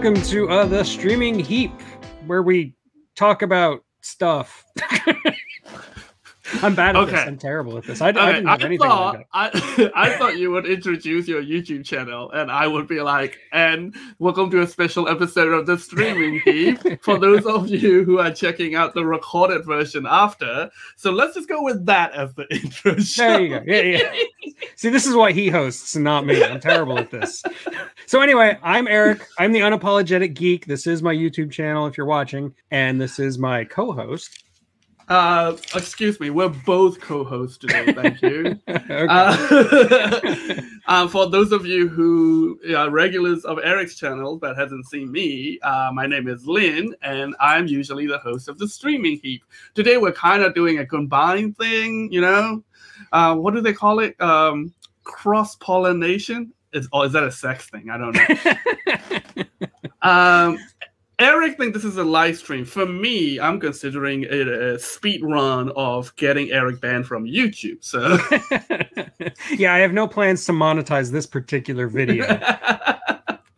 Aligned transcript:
Welcome 0.00 0.22
to 0.28 0.48
uh, 0.48 0.64
the 0.64 0.82
streaming 0.82 1.38
heap 1.38 1.72
where 2.26 2.42
we 2.42 2.74
talk 3.16 3.42
about 3.42 3.84
stuff. 4.00 4.64
I'm 6.62 6.74
bad 6.74 6.96
at 6.96 7.02
Okay. 7.02 7.12
this. 7.12 7.20
I'm 7.26 7.38
terrible 7.38 7.78
at 7.78 7.84
this. 7.84 8.00
I, 8.00 8.08
I 8.08 8.12
didn't 8.12 8.48
I, 8.48 8.54
anything. 8.56 8.78
thought 8.78 9.16
up. 9.16 9.26
I, 9.32 9.90
I 9.94 10.10
thought 10.18 10.36
you 10.36 10.50
would 10.50 10.66
introduce 10.66 11.28
your 11.28 11.42
YouTube 11.42 11.84
channel, 11.84 12.30
and 12.32 12.50
I 12.50 12.66
would 12.66 12.86
be 12.88 13.00
like, 13.00 13.38
"And 13.52 13.94
welcome 14.18 14.50
to 14.50 14.62
a 14.62 14.66
special 14.66 15.08
episode 15.08 15.52
of 15.52 15.66
the 15.66 15.78
streaming 15.78 16.40
heap 16.40 16.80
for 17.02 17.18
those 17.18 17.46
of 17.46 17.68
you 17.68 18.04
who 18.04 18.18
are 18.18 18.30
checking 18.32 18.74
out 18.74 18.94
the 18.94 19.04
recorded 19.04 19.64
version 19.64 20.06
after." 20.08 20.70
So 20.96 21.10
let's 21.12 21.34
just 21.34 21.48
go 21.48 21.62
with 21.62 21.86
that 21.86 22.12
as 22.12 22.34
the 22.34 22.46
intro. 22.54 22.94
There 22.94 23.40
you 23.40 23.48
go. 23.50 23.62
Yeah, 23.66 23.80
yeah. 23.82 24.12
See, 24.76 24.88
this 24.88 25.06
is 25.06 25.14
why 25.14 25.32
he 25.32 25.48
hosts 25.48 25.94
not 25.96 26.26
me. 26.26 26.42
I'm 26.42 26.60
terrible 26.60 26.98
at 26.98 27.10
this. 27.10 27.42
So 28.06 28.20
anyway, 28.22 28.58
I'm 28.62 28.88
Eric. 28.88 29.26
I'm 29.38 29.52
the 29.52 29.60
unapologetic 29.60 30.34
geek. 30.34 30.66
This 30.66 30.86
is 30.86 31.02
my 31.02 31.14
YouTube 31.14 31.50
channel 31.52 31.86
if 31.86 31.96
you're 31.96 32.06
watching, 32.06 32.54
and 32.70 33.00
this 33.00 33.18
is 33.18 33.38
my 33.38 33.64
co-host. 33.64 34.44
Uh, 35.10 35.56
excuse 35.74 36.20
me, 36.20 36.30
we're 36.30 36.48
both 36.48 37.00
co-hosts 37.00 37.58
today. 37.58 37.92
Thank 37.92 38.22
you. 38.22 38.58
Uh, 39.08 40.60
um, 40.86 41.08
for 41.10 41.28
those 41.28 41.52
of 41.52 41.66
you 41.66 41.88
who 41.88 42.58
are 42.76 42.90
regulars 42.90 43.44
of 43.44 43.58
Eric's 43.62 43.96
channel 43.96 44.36
but 44.36 44.56
hasn't 44.56 44.86
seen 44.86 45.10
me, 45.10 45.58
uh, 45.62 45.90
my 45.92 46.06
name 46.06 46.28
is 46.28 46.46
Lynn, 46.46 46.94
and 47.02 47.34
I'm 47.40 47.66
usually 47.66 48.06
the 48.06 48.18
host 48.18 48.48
of 48.48 48.58
the 48.58 48.68
Streaming 48.68 49.18
Heap. 49.22 49.42
Today 49.74 49.96
we're 49.96 50.12
kind 50.12 50.42
of 50.42 50.54
doing 50.54 50.78
a 50.78 50.86
combined 50.86 51.56
thing, 51.56 52.12
you 52.12 52.20
know. 52.20 52.62
Uh, 53.12 53.34
what 53.34 53.54
do 53.54 53.60
they 53.60 53.72
call 53.72 53.98
it? 54.00 54.20
Um, 54.20 54.72
Cross 55.04 55.56
pollination? 55.56 56.52
Is 56.72 56.88
or 56.92 57.06
is 57.06 57.12
that 57.12 57.24
a 57.24 57.32
sex 57.32 57.68
thing? 57.68 57.90
I 57.90 57.98
don't 57.98 58.14
know. 59.36 59.44
um, 60.02 60.58
Eric 61.20 61.58
thinks 61.58 61.74
this 61.74 61.84
is 61.84 61.98
a 61.98 62.04
live 62.04 62.38
stream. 62.38 62.64
For 62.64 62.86
me, 62.86 63.38
I'm 63.38 63.60
considering 63.60 64.22
it 64.22 64.48
a 64.48 64.78
speed 64.78 65.22
run 65.22 65.70
of 65.76 66.14
getting 66.16 66.50
Eric 66.50 66.80
banned 66.80 67.06
from 67.06 67.26
YouTube. 67.26 67.84
So. 67.84 68.18
yeah, 69.56 69.74
I 69.74 69.78
have 69.80 69.92
no 69.92 70.08
plans 70.08 70.46
to 70.46 70.52
monetize 70.52 71.12
this 71.12 71.26
particular 71.26 71.88
video. 71.88 72.24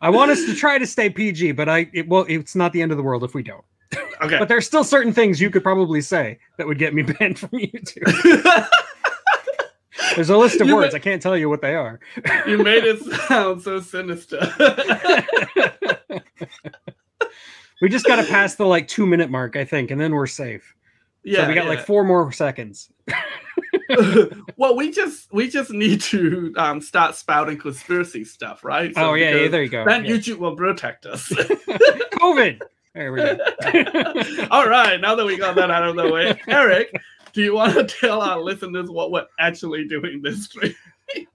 I 0.01 0.09
want 0.09 0.31
us 0.31 0.43
to 0.45 0.53
try 0.53 0.77
to 0.77 0.85
stay 0.85 1.09
PG, 1.09 1.53
but 1.53 1.69
I 1.69 1.89
it 1.93 2.09
well, 2.09 2.25
it's 2.27 2.53
not 2.55 2.73
the 2.73 2.81
end 2.81 2.91
of 2.91 2.97
the 2.97 3.03
world 3.03 3.23
if 3.23 3.33
we 3.33 3.41
don't. 3.41 3.63
okay. 4.21 4.37
But 4.37 4.49
there's 4.49 4.67
still 4.67 4.83
certain 4.83 5.13
things 5.13 5.39
you 5.39 5.49
could 5.49 5.63
probably 5.63 6.01
say 6.01 6.39
that 6.57 6.67
would 6.67 6.77
get 6.77 6.93
me 6.93 7.01
banned 7.19 7.39
from 7.39 7.49
YouTube. 7.49 8.67
There's 10.15 10.29
a 10.29 10.37
list 10.37 10.59
of 10.61 10.67
You 10.67 10.75
words. 10.75 10.93
I 10.93 10.99
can't 10.99 11.21
tell 11.21 11.37
you 11.37 11.49
what 11.49 11.61
they 11.61 11.75
are. 11.75 11.99
you 12.45 12.57
made 12.61 12.83
it 12.83 12.99
sound 13.27 13.61
so 13.61 13.79
sinister. 13.79 14.37
We 17.83 17.89
just 17.89 18.05
got 18.05 18.15
to 18.15 18.23
pass 18.29 18.55
the 18.55 18.65
like 18.65 18.87
two 18.87 19.05
minute 19.05 19.29
mark, 19.29 19.57
I 19.57 19.65
think, 19.65 19.91
and 19.91 19.99
then 19.99 20.13
we're 20.13 20.25
safe. 20.25 20.73
yeah, 21.23 21.41
so 21.41 21.49
we 21.49 21.53
got 21.53 21.67
like 21.67 21.85
four 21.85 22.05
more 22.05 22.31
seconds. 22.31 22.89
well, 24.57 24.77
we 24.77 24.89
just 24.89 25.31
we 25.33 25.49
just 25.49 25.69
need 25.69 25.99
to 25.99 26.53
um, 26.55 26.79
start 26.79 27.13
spouting 27.13 27.57
conspiracy 27.57 28.23
stuff, 28.23 28.63
right? 28.63 28.95
So 28.95 29.09
oh 29.09 29.13
yeah, 29.15 29.35
yeah, 29.35 29.47
there 29.49 29.61
you 29.61 29.69
go. 29.69 29.83
Then 29.85 30.05
Yeah. 30.05 30.11
YouTube 30.11 30.37
will 30.37 30.55
protect 30.55 31.05
us. 31.05 31.27
COVID. 31.27 32.61
There 32.95 33.11
we 33.11 33.19
go. 33.19 33.37
All 34.49 34.67
right, 34.67 35.01
now 35.01 35.15
that 35.15 35.25
we 35.25 35.35
got 35.35 35.55
that 35.55 35.69
out 35.69 35.83
of 35.83 35.97
the 35.97 36.09
way, 36.09 36.39
Eric, 36.47 36.93
do 37.33 37.41
you 37.41 37.55
want 37.55 37.73
to 37.73 37.83
tell 37.83 38.21
our 38.21 38.39
listeners 38.39 38.89
what 38.89 39.11
we're 39.11 39.27
actually 39.39 39.87
doing 39.87 40.21
this 40.21 40.45
stream? 40.45 40.73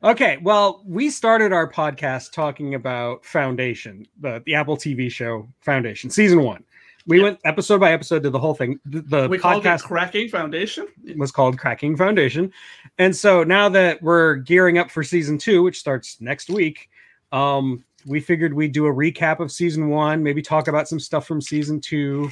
Okay, 0.02 0.38
well, 0.42 0.82
we 0.86 1.10
started 1.10 1.52
our 1.52 1.70
podcast 1.70 2.32
talking 2.32 2.74
about 2.74 3.24
Foundation, 3.24 4.06
the, 4.20 4.42
the 4.46 4.54
Apple 4.54 4.76
TV 4.76 5.10
show 5.10 5.48
Foundation, 5.60 6.10
season 6.10 6.42
one. 6.42 6.64
We 7.06 7.18
Yeah. 7.18 7.24
went 7.24 7.40
episode 7.44 7.80
by 7.80 7.92
episode, 7.92 8.22
to 8.24 8.30
the 8.30 8.38
whole 8.38 8.54
thing. 8.54 8.78
The, 8.84 9.00
the 9.02 9.28
We 9.28 9.38
podcast 9.38 9.82
Cracking 9.84 10.28
Foundation. 10.28 10.86
was 11.16 11.30
called 11.32 11.58
Cracking 11.58 11.96
Foundation. 11.96 12.52
And 12.98 13.14
so 13.16 13.44
now 13.44 13.68
that 13.70 14.02
we're 14.02 14.36
gearing 14.36 14.78
up 14.78 14.90
for 14.90 15.02
season 15.02 15.38
two, 15.38 15.62
which 15.62 15.78
starts 15.78 16.20
next 16.20 16.50
week, 16.50 16.90
um, 17.32 17.84
we 18.06 18.20
figured 18.20 18.52
we'd 18.54 18.72
do 18.72 18.86
a 18.86 18.92
recap 18.92 19.40
of 19.40 19.50
season 19.50 19.88
one, 19.88 20.22
maybe 20.22 20.42
talk 20.42 20.68
about 20.68 20.86
some 20.88 21.00
stuff 21.00 21.26
from 21.26 21.40
season 21.40 21.80
two. 21.80 22.30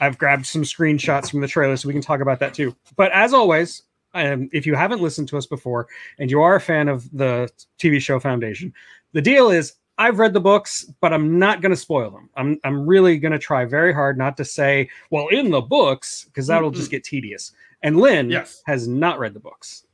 I've 0.00 0.18
grabbed 0.18 0.44
some 0.44 0.62
screenshots 0.62 1.30
from 1.30 1.40
the 1.40 1.48
trailer 1.48 1.76
so 1.76 1.88
we 1.88 1.94
can 1.94 2.02
talk 2.02 2.20
about 2.20 2.38
that 2.40 2.52
too. 2.52 2.74
But 2.96 3.12
as 3.12 3.32
always, 3.32 3.82
um, 4.16 4.48
if 4.52 4.66
you 4.66 4.74
haven't 4.74 5.00
listened 5.00 5.28
to 5.28 5.36
us 5.38 5.46
before 5.46 5.86
and 6.18 6.30
you 6.30 6.40
are 6.42 6.56
a 6.56 6.60
fan 6.60 6.88
of 6.88 7.10
the 7.16 7.48
TV 7.78 8.00
show 8.00 8.18
Foundation, 8.18 8.72
the 9.12 9.22
deal 9.22 9.50
is 9.50 9.74
I've 9.98 10.18
read 10.18 10.32
the 10.34 10.40
books, 10.40 10.84
but 11.00 11.12
I'm 11.12 11.38
not 11.38 11.62
going 11.62 11.70
to 11.70 11.76
spoil 11.76 12.10
them. 12.10 12.28
I'm, 12.36 12.58
I'm 12.64 12.86
really 12.86 13.18
going 13.18 13.32
to 13.32 13.38
try 13.38 13.64
very 13.64 13.94
hard 13.94 14.18
not 14.18 14.36
to 14.36 14.44
say, 14.44 14.90
well, 15.10 15.28
in 15.28 15.50
the 15.50 15.62
books, 15.62 16.24
because 16.24 16.46
that'll 16.46 16.70
just 16.70 16.90
get 16.90 17.02
tedious. 17.02 17.52
And 17.82 17.96
Lynn 17.96 18.30
Yes. 18.30 18.62
has 18.66 18.86
not 18.86 19.18
read 19.18 19.32
the 19.32 19.40
books. 19.40 19.84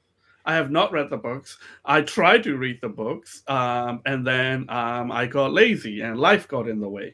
I 0.45 0.55
have 0.55 0.73
not 0.73 0.91
read 0.91 1.09
the 1.09 1.17
books. 1.17 1.59
I 1.85 2.03
tried 2.03 2.43
to 2.45 2.57
read 2.57 2.81
the 2.81 2.89
books, 2.89 3.45
um, 3.47 4.03
and 4.07 4.27
then 4.27 4.69
um, 4.71 5.13
I 5.13 5.27
got 5.27 5.53
lazy, 5.53 6.01
and 6.01 6.19
life 6.19 6.49
got 6.49 6.69
in 6.69 6.81
the 6.81 6.89
way. 6.89 7.13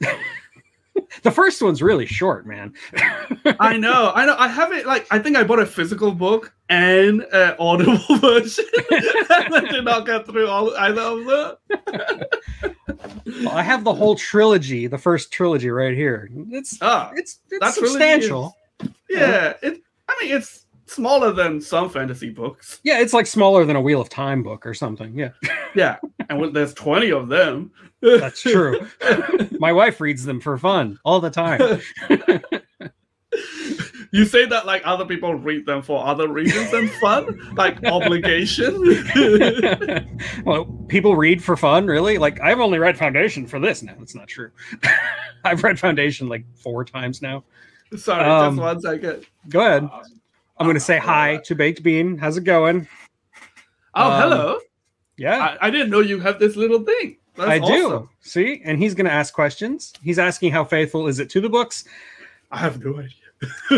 The 1.23 1.31
first 1.31 1.63
one's 1.63 1.83
really 1.83 2.07
short, 2.07 2.47
man. 2.47 2.75
I 3.61 3.77
know, 3.77 4.13
I 4.15 4.27
know. 4.27 4.37
I 4.39 4.49
have 4.49 4.73
it 4.73 4.87
like 4.87 5.07
I 5.11 5.19
think 5.19 5.37
I 5.37 5.45
bought 5.45 5.59
a 5.61 5.67
physical 5.67 6.13
book 6.13 6.53
and 6.69 7.23
an 7.33 7.55
audible 7.59 7.99
version, 8.19 8.65
and 8.91 9.55
I 9.55 9.61
did 9.71 9.85
not 9.85 10.07
get 10.07 10.27
through 10.27 10.49
all 10.49 10.75
either 10.77 11.01
of 11.01 11.25
them. 11.25 11.57
I 13.51 13.63
have 13.63 13.85
the 13.85 13.95
whole 13.95 14.17
trilogy, 14.17 14.87
the 14.87 14.99
first 14.99 15.33
trilogy 15.33 15.71
right 15.71 15.95
here. 15.95 16.29
It's 16.51 16.79
Ah, 16.81 17.11
it's 17.15 17.41
it's 17.51 17.75
substantial. 17.75 18.57
yeah. 19.09 19.55
It. 19.63 19.83
I 20.09 20.19
mean, 20.23 20.35
it's 20.37 20.65
smaller 20.89 21.33
than 21.33 21.61
some 21.61 21.89
fantasy 21.91 22.31
books. 22.31 22.81
Yeah, 22.83 22.99
it's 23.01 23.13
like 23.13 23.27
smaller 23.27 23.65
than 23.65 23.77
a 23.77 23.81
Wheel 23.81 24.01
of 24.01 24.09
Time 24.09 24.43
book 24.43 24.67
or 24.67 24.75
something. 24.75 25.17
Yeah, 25.17 25.31
Yeah, 25.75 25.97
and 26.29 26.41
when 26.41 26.53
there's 26.53 26.75
twenty 26.75 27.11
of 27.13 27.29
them. 27.29 27.71
that's 28.01 28.43
true. 28.43 28.87
My 29.59 29.73
wife 29.73 30.01
reads 30.01 30.25
them 30.25 30.41
for 30.41 30.57
fun 30.59 30.99
all 31.05 31.21
the 31.21 31.31
time. 31.31 31.81
You 34.11 34.25
say 34.25 34.47
that 34.47 34.65
like 34.65 34.81
other 34.87 35.05
people 35.05 35.35
read 35.35 35.67
them 35.67 35.83
for 35.83 36.03
other 36.05 36.29
reasons 36.29 36.71
than 36.71 36.89
fun, 36.89 37.39
like 37.57 37.85
obligation. 37.85 38.75
well, 40.47 40.65
people 40.89 41.15
read 41.15 41.45
for 41.45 41.59
fun, 41.59 41.87
really? 41.87 42.17
Like 42.17 42.41
I've 42.41 42.59
only 42.59 42.79
read 42.79 42.97
Foundation 42.97 43.47
for 43.47 43.61
this. 43.61 43.83
No, 43.83 43.93
that's 43.99 44.15
not 44.15 44.27
true. 44.27 44.51
I've 45.45 45.63
read 45.63 45.79
Foundation 45.79 46.27
like 46.27 46.47
four 46.57 46.87
times 46.87 47.21
now. 47.21 47.45
Sorry, 47.99 48.25
Um, 48.25 48.57
just 48.57 48.63
one 48.63 48.81
second. 48.81 49.27
Go 49.51 49.61
ahead. 49.61 49.89
I'm 50.59 50.67
going 50.67 50.75
to 50.75 50.81
say 50.81 50.99
hi 50.99 51.37
to 51.45 51.55
Baked 51.55 51.83
Bean. 51.83 52.19
How's 52.19 52.37
it 52.37 52.45
going? 52.45 52.89
Oh, 53.95 54.11
um, 54.11 54.21
hello. 54.21 54.59
Yeah. 55.17 55.57
I, 55.61 55.69
I 55.69 55.71
didn't 55.71 55.91
know 55.91 56.01
you 56.01 56.19
have 56.21 56.39
this 56.39 56.57
little 56.57 56.81
thing. 56.81 57.17
That's 57.37 57.49
I 57.49 57.59
do. 57.61 58.09
See, 58.21 58.61
and 58.65 58.79
he's 58.79 58.95
going 58.95 59.07
to 59.07 59.13
ask 59.13 59.33
questions. 59.33 59.93
He's 60.03 60.19
asking 60.19 60.51
how 60.51 60.65
faithful 60.65 61.07
is 61.07 61.21
it 61.21 61.31
to 61.31 61.41
the 61.41 61.49
books. 61.49 61.85
I 62.51 62.59
have 62.59 62.85
no 62.85 62.99
idea. 62.99 63.13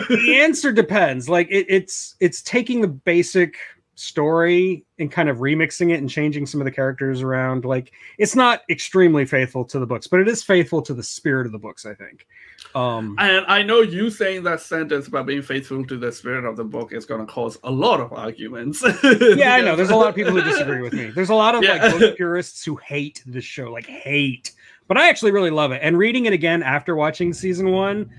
the 0.08 0.38
answer 0.40 0.72
depends. 0.72 1.28
Like 1.28 1.48
it, 1.50 1.66
it's 1.68 2.14
it's 2.20 2.40
taking 2.40 2.80
the 2.80 2.88
basic 2.88 3.56
story 3.96 4.86
and 4.98 5.12
kind 5.12 5.28
of 5.28 5.38
remixing 5.38 5.90
it 5.90 6.00
and 6.00 6.08
changing 6.08 6.46
some 6.46 6.62
of 6.62 6.64
the 6.64 6.70
characters 6.70 7.20
around. 7.20 7.66
Like 7.66 7.92
it's 8.16 8.34
not 8.34 8.62
extremely 8.70 9.26
faithful 9.26 9.66
to 9.66 9.78
the 9.78 9.86
books, 9.86 10.06
but 10.06 10.20
it 10.20 10.28
is 10.28 10.42
faithful 10.42 10.80
to 10.80 10.94
the 10.94 11.02
spirit 11.02 11.44
of 11.44 11.52
the 11.52 11.58
books. 11.58 11.84
I 11.84 11.92
think. 11.92 12.26
Um, 12.74 13.16
And 13.18 13.44
I 13.46 13.62
know 13.62 13.80
you 13.80 14.10
saying 14.10 14.44
that 14.44 14.60
sentence 14.60 15.08
about 15.08 15.26
being 15.26 15.42
faithful 15.42 15.84
to 15.86 15.96
the 15.96 16.12
spirit 16.12 16.44
of 16.44 16.56
the 16.56 16.64
book 16.64 16.92
is 16.92 17.04
going 17.04 17.24
to 17.26 17.32
cause 17.32 17.58
a 17.64 17.70
lot 17.70 18.00
of 18.00 18.12
arguments. 18.12 18.82
yeah, 19.02 19.54
I 19.54 19.60
know. 19.60 19.74
There's 19.76 19.90
a 19.90 19.96
lot 19.96 20.08
of 20.08 20.14
people 20.14 20.32
who 20.32 20.42
disagree 20.50 20.80
with 20.80 20.92
me. 20.92 21.10
There's 21.10 21.30
a 21.30 21.34
lot 21.34 21.54
of 21.54 21.62
Yeah. 21.62 21.84
like 21.86 21.98
book 21.98 22.16
purists 22.16 22.64
who 22.64 22.76
hate 22.76 23.22
this 23.26 23.44
show, 23.44 23.70
like 23.72 23.86
hate. 23.86 24.52
But 24.86 24.96
I 24.98 25.08
actually 25.08 25.32
really 25.32 25.50
love 25.50 25.72
it. 25.72 25.80
And 25.82 25.96
reading 25.98 26.26
it 26.26 26.32
again 26.32 26.62
after 26.62 26.94
watching 26.96 27.32
season 27.32 27.70
one, 27.70 28.10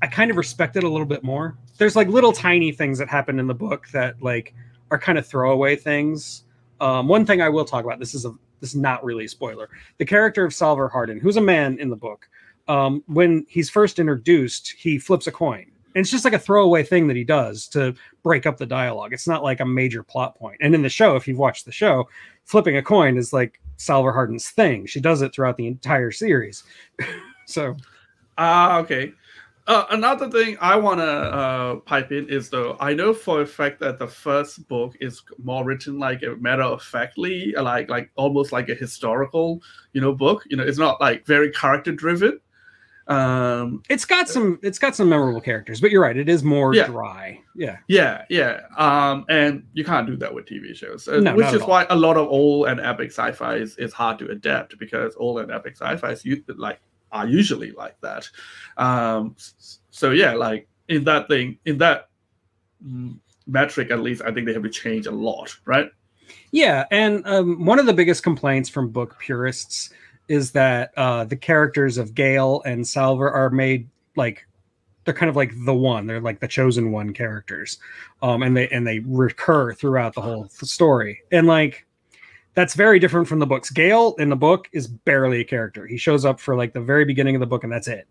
I 0.00 0.06
kind 0.06 0.30
of 0.30 0.36
respect 0.36 0.76
it 0.76 0.84
a 0.84 0.88
little 0.88 1.06
bit 1.06 1.22
more. 1.22 1.56
There's 1.78 1.96
like 1.96 2.08
little 2.08 2.32
tiny 2.32 2.72
things 2.72 2.98
that 2.98 3.08
happen 3.08 3.38
in 3.38 3.46
the 3.46 3.54
book 3.54 3.88
that 3.92 4.20
like 4.22 4.54
are 4.90 4.98
kind 4.98 5.16
of 5.18 5.26
throwaway 5.26 5.76
things. 5.76 6.42
Um, 6.80 7.06
one 7.08 7.24
thing 7.24 7.40
I 7.40 7.48
will 7.48 7.64
talk 7.64 7.84
about. 7.84 7.98
This 8.00 8.14
is 8.14 8.24
a 8.24 8.32
this 8.60 8.70
is 8.70 8.76
not 8.76 9.04
really 9.04 9.24
a 9.24 9.28
spoiler. 9.28 9.68
The 9.98 10.04
character 10.04 10.44
of 10.44 10.54
Salvor 10.54 10.88
Hardin, 10.88 11.18
who's 11.18 11.36
a 11.36 11.40
man 11.40 11.78
in 11.78 11.88
the 11.90 11.96
book, 11.96 12.28
um, 12.68 13.02
when 13.06 13.46
he's 13.48 13.70
first 13.70 13.98
introduced, 13.98 14.74
he 14.78 14.98
flips 14.98 15.26
a 15.26 15.32
coin. 15.32 15.66
And 15.94 16.00
it's 16.00 16.10
just 16.10 16.24
like 16.24 16.32
a 16.32 16.38
throwaway 16.38 16.84
thing 16.84 17.06
that 17.08 17.16
he 17.16 17.24
does 17.24 17.68
to 17.68 17.94
break 18.22 18.46
up 18.46 18.56
the 18.56 18.64
dialogue. 18.66 19.12
It's 19.12 19.28
not 19.28 19.42
like 19.42 19.60
a 19.60 19.66
major 19.66 20.02
plot 20.02 20.36
point. 20.36 20.56
And 20.62 20.74
in 20.74 20.80
the 20.80 20.88
show, 20.88 21.16
if 21.16 21.28
you've 21.28 21.38
watched 21.38 21.66
the 21.66 21.72
show, 21.72 22.08
flipping 22.44 22.78
a 22.78 22.82
coin 22.82 23.18
is 23.18 23.32
like 23.32 23.60
Salvor 23.76 24.12
Hardin's 24.12 24.48
thing. 24.48 24.86
She 24.86 25.00
does 25.00 25.20
it 25.20 25.34
throughout 25.34 25.58
the 25.58 25.66
entire 25.66 26.10
series. 26.10 26.64
so 27.46 27.76
Ah, 28.38 28.78
okay. 28.78 29.12
Uh, 29.68 29.84
another 29.90 30.28
thing 30.28 30.56
I 30.60 30.74
want 30.74 30.98
to 30.98 31.04
uh, 31.04 31.76
pipe 31.76 32.10
in 32.10 32.28
is 32.28 32.50
though 32.50 32.76
I 32.80 32.94
know 32.94 33.14
for 33.14 33.42
a 33.42 33.46
fact 33.46 33.78
that 33.78 34.00
the 34.00 34.08
first 34.08 34.66
book 34.66 34.96
is 35.00 35.22
more 35.40 35.64
written 35.64 36.00
like 36.00 36.24
a 36.24 36.34
matter 36.36 36.64
of 36.64 36.82
factly, 36.82 37.52
like 37.52 37.88
like 37.88 38.10
almost 38.16 38.50
like 38.50 38.68
a 38.68 38.74
historical, 38.74 39.62
you 39.92 40.00
know, 40.00 40.12
book. 40.12 40.42
You 40.50 40.56
know, 40.56 40.64
it's 40.64 40.78
not 40.78 41.00
like 41.00 41.24
very 41.26 41.52
character 41.52 41.92
driven. 41.92 42.40
Um, 43.08 43.82
it's 43.88 44.04
got 44.04 44.28
some 44.28 44.58
it's 44.62 44.78
got 44.78 44.94
some 44.94 45.08
memorable 45.08 45.40
characters, 45.40 45.80
but 45.80 45.90
you're 45.90 46.02
right, 46.02 46.16
it 46.16 46.28
is 46.28 46.44
more 46.44 46.74
Yeah. 46.74 46.86
dry. 46.86 47.40
Yeah. 47.54 47.78
yeah, 47.88 48.24
yeah. 48.28 48.60
Um, 48.78 49.24
and 49.28 49.64
you 49.74 49.84
can't 49.84 50.06
do 50.06 50.16
that 50.16 50.32
with 50.32 50.46
TV 50.46 50.74
shows, 50.74 51.08
uh, 51.08 51.18
No, 51.20 51.34
which 51.34 51.52
is 51.52 51.62
why 51.62 51.86
a 51.90 51.96
lot 51.96 52.16
of 52.16 52.28
old 52.28 52.68
and 52.68 52.80
epic 52.80 53.10
sci-fi 53.10 53.56
is, 53.56 53.76
is 53.76 53.92
hard 53.92 54.18
to 54.20 54.30
adapt 54.30 54.78
because 54.78 55.14
old 55.18 55.40
and 55.40 55.50
epic 55.50 55.76
sci-fi 55.76 56.12
is 56.12 56.24
like 56.56 56.80
are 57.10 57.26
usually 57.26 57.72
like 57.72 58.00
that. 58.00 58.28
Um, 58.76 59.34
so 59.90 60.12
yeah, 60.12 60.32
like 60.32 60.68
in 60.88 61.04
that 61.04 61.28
thing, 61.28 61.58
in 61.66 61.78
that 61.78 62.08
metric, 63.46 63.90
at 63.90 64.00
least, 64.00 64.22
I 64.24 64.32
think 64.32 64.46
they 64.46 64.52
have 64.54 64.62
to 64.62 64.70
change 64.70 65.06
a 65.06 65.10
lot, 65.10 65.54
right? 65.64 65.90
Yeah, 66.52 66.84
and 66.90 67.22
um, 67.26 67.64
one 67.64 67.78
of 67.78 67.86
the 67.86 67.92
biggest 67.92 68.22
complaints 68.22 68.68
from 68.68 68.88
book 68.90 69.18
purists 69.18 69.90
is 70.28 70.52
that 70.52 70.92
uh, 70.96 71.24
the 71.24 71.36
characters 71.36 71.98
of 71.98 72.14
Gale 72.14 72.62
and 72.64 72.86
Salvor 72.86 73.30
are 73.30 73.50
made 73.50 73.88
like 74.16 74.46
they're 75.04 75.14
kind 75.14 75.30
of 75.30 75.36
like 75.36 75.52
the 75.64 75.74
one. 75.74 76.06
They're 76.06 76.20
like 76.20 76.40
the 76.40 76.48
chosen 76.48 76.92
one 76.92 77.12
characters, 77.12 77.78
um, 78.22 78.42
and 78.42 78.56
they 78.56 78.68
and 78.68 78.86
they 78.86 79.00
recur 79.00 79.74
throughout 79.74 80.14
the 80.14 80.20
whole 80.20 80.48
story. 80.48 81.20
And 81.32 81.46
like 81.46 81.86
that's 82.54 82.74
very 82.74 82.98
different 82.98 83.26
from 83.26 83.38
the 83.38 83.46
books. 83.46 83.70
Gale 83.70 84.14
in 84.18 84.28
the 84.28 84.36
book 84.36 84.68
is 84.72 84.86
barely 84.86 85.40
a 85.40 85.44
character. 85.44 85.86
He 85.86 85.96
shows 85.96 86.24
up 86.24 86.38
for 86.38 86.54
like 86.54 86.72
the 86.72 86.80
very 86.80 87.04
beginning 87.04 87.34
of 87.34 87.40
the 87.40 87.46
book, 87.46 87.64
and 87.64 87.72
that's 87.72 87.88
it. 87.88 88.06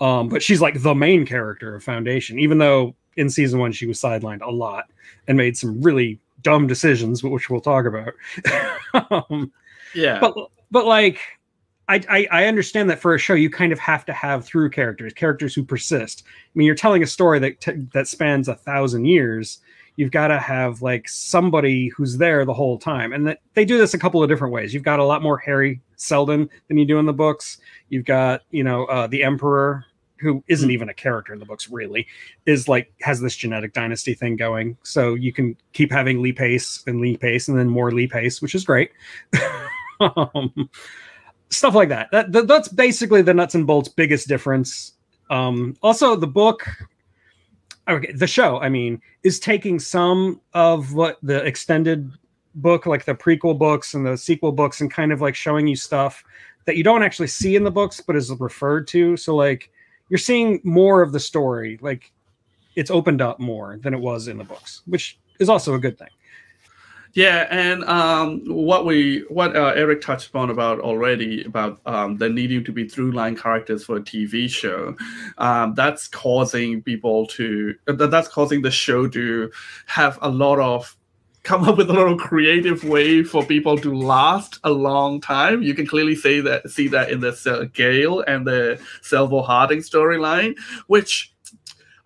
Um, 0.00 0.28
but 0.28 0.42
she's 0.42 0.60
like 0.60 0.82
the 0.82 0.94
main 0.94 1.26
character 1.26 1.74
of 1.74 1.82
Foundation, 1.82 2.38
even 2.38 2.58
though 2.58 2.94
in 3.16 3.30
season 3.30 3.58
one 3.58 3.72
she 3.72 3.86
was 3.86 4.00
sidelined 4.00 4.42
a 4.42 4.50
lot 4.50 4.90
and 5.26 5.36
made 5.36 5.56
some 5.56 5.80
really 5.80 6.20
dumb 6.42 6.66
decisions, 6.66 7.22
which 7.24 7.50
we'll 7.50 7.60
talk 7.60 7.86
about. 7.86 8.12
um, 9.30 9.52
Yeah, 9.94 10.20
but 10.20 10.34
but 10.70 10.86
like 10.86 11.20
I, 11.88 12.00
I 12.08 12.28
I 12.30 12.46
understand 12.46 12.90
that 12.90 12.98
for 12.98 13.14
a 13.14 13.18
show 13.18 13.34
you 13.34 13.50
kind 13.50 13.72
of 13.72 13.78
have 13.78 14.04
to 14.06 14.12
have 14.12 14.44
through 14.44 14.70
characters, 14.70 15.12
characters 15.12 15.54
who 15.54 15.64
persist. 15.64 16.24
I 16.26 16.50
mean, 16.54 16.66
you're 16.66 16.74
telling 16.74 17.02
a 17.02 17.06
story 17.06 17.38
that 17.40 17.60
t- 17.60 17.86
that 17.92 18.08
spans 18.08 18.48
a 18.48 18.54
thousand 18.54 19.06
years. 19.06 19.58
You've 19.94 20.10
got 20.10 20.28
to 20.28 20.38
have 20.38 20.82
like 20.82 21.08
somebody 21.08 21.88
who's 21.88 22.18
there 22.18 22.44
the 22.44 22.52
whole 22.52 22.78
time, 22.78 23.12
and 23.12 23.26
that 23.26 23.40
they 23.54 23.64
do 23.64 23.78
this 23.78 23.94
a 23.94 23.98
couple 23.98 24.22
of 24.22 24.28
different 24.28 24.52
ways. 24.52 24.74
You've 24.74 24.82
got 24.82 24.98
a 24.98 25.04
lot 25.04 25.22
more 25.22 25.38
Hari 25.38 25.80
Seldon 25.96 26.50
than 26.68 26.76
you 26.76 26.84
do 26.84 26.98
in 26.98 27.06
the 27.06 27.12
books. 27.12 27.58
You've 27.88 28.04
got 28.04 28.42
you 28.50 28.64
know 28.64 28.84
uh, 28.86 29.06
the 29.06 29.22
Emperor, 29.22 29.84
who 30.18 30.42
isn't 30.48 30.70
even 30.70 30.88
a 30.88 30.94
character 30.94 31.32
in 31.32 31.38
the 31.38 31.46
books 31.46 31.70
really, 31.70 32.06
is 32.46 32.68
like 32.68 32.92
has 33.02 33.20
this 33.20 33.36
genetic 33.36 33.72
dynasty 33.72 34.12
thing 34.12 34.34
going. 34.34 34.76
So 34.82 35.14
you 35.14 35.32
can 35.32 35.56
keep 35.72 35.92
having 35.92 36.20
Lee 36.20 36.32
Pace 36.32 36.82
and 36.88 37.00
Lee 37.00 37.16
Pace, 37.16 37.46
and 37.46 37.56
then 37.56 37.68
more 37.68 37.92
Lee 37.92 38.08
Pace, 38.08 38.42
which 38.42 38.56
is 38.56 38.64
great. 38.64 38.90
um, 40.00 40.70
stuff 41.50 41.74
like 41.74 41.88
that. 41.88 42.08
That, 42.12 42.32
that. 42.32 42.48
That's 42.48 42.68
basically 42.68 43.22
the 43.22 43.34
nuts 43.34 43.54
and 43.54 43.66
bolts 43.66 43.88
biggest 43.88 44.28
difference. 44.28 44.92
Um, 45.30 45.76
also, 45.82 46.16
the 46.16 46.26
book, 46.26 46.66
okay, 47.88 48.12
the 48.12 48.26
show, 48.26 48.60
I 48.60 48.68
mean, 48.68 49.00
is 49.22 49.40
taking 49.40 49.78
some 49.78 50.40
of 50.54 50.94
what 50.94 51.18
the 51.22 51.44
extended 51.44 52.10
book, 52.54 52.86
like 52.86 53.04
the 53.04 53.14
prequel 53.14 53.58
books 53.58 53.94
and 53.94 54.06
the 54.06 54.16
sequel 54.16 54.52
books, 54.52 54.80
and 54.80 54.90
kind 54.90 55.12
of 55.12 55.20
like 55.20 55.34
showing 55.34 55.66
you 55.66 55.76
stuff 55.76 56.22
that 56.64 56.76
you 56.76 56.84
don't 56.84 57.02
actually 57.02 57.28
see 57.28 57.56
in 57.56 57.64
the 57.64 57.70
books, 57.70 58.00
but 58.00 58.16
is 58.16 58.30
referred 58.38 58.88
to. 58.88 59.16
So, 59.16 59.34
like, 59.34 59.70
you're 60.08 60.18
seeing 60.18 60.60
more 60.64 61.02
of 61.02 61.12
the 61.12 61.20
story. 61.20 61.78
Like, 61.80 62.12
it's 62.76 62.90
opened 62.90 63.22
up 63.22 63.40
more 63.40 63.78
than 63.82 63.94
it 63.94 64.00
was 64.00 64.28
in 64.28 64.38
the 64.38 64.44
books, 64.44 64.82
which 64.86 65.18
is 65.40 65.48
also 65.48 65.74
a 65.74 65.78
good 65.78 65.98
thing. 65.98 66.08
Yeah, 67.16 67.46
and 67.48 67.82
um, 67.84 68.42
what 68.44 68.84
we 68.84 69.20
what 69.30 69.56
uh, 69.56 69.72
Eric 69.74 70.02
touched 70.02 70.28
upon 70.28 70.50
about 70.50 70.80
already 70.80 71.44
about 71.44 71.80
um, 71.86 72.18
the 72.18 72.28
needing 72.28 72.62
to 72.64 72.72
be 72.72 72.86
through 72.86 73.12
line 73.12 73.34
characters 73.34 73.86
for 73.86 73.96
a 73.96 74.02
TV 74.02 74.50
show, 74.50 74.94
um, 75.38 75.72
that's 75.72 76.08
causing 76.08 76.82
people 76.82 77.26
to 77.28 77.74
that's 77.86 78.28
causing 78.28 78.60
the 78.60 78.70
show 78.70 79.08
to 79.08 79.50
have 79.86 80.18
a 80.20 80.28
lot 80.28 80.58
of 80.60 80.94
come 81.42 81.66
up 81.66 81.78
with 81.78 81.88
a 81.88 81.92
lot 81.94 82.08
of 82.08 82.18
creative 82.18 82.84
way 82.84 83.22
for 83.22 83.42
people 83.42 83.78
to 83.78 83.94
last 83.94 84.58
a 84.64 84.70
long 84.70 85.18
time. 85.18 85.62
You 85.62 85.72
can 85.72 85.86
clearly 85.86 86.16
see 86.16 86.40
that 86.40 86.68
see 86.68 86.86
that 86.88 87.08
in 87.08 87.20
the 87.20 87.32
uh, 87.46 87.64
Gale 87.72 88.20
and 88.26 88.46
the 88.46 88.78
Salvor 89.00 89.40
Hardin 89.40 89.78
storyline, 89.78 90.54
which 90.86 91.32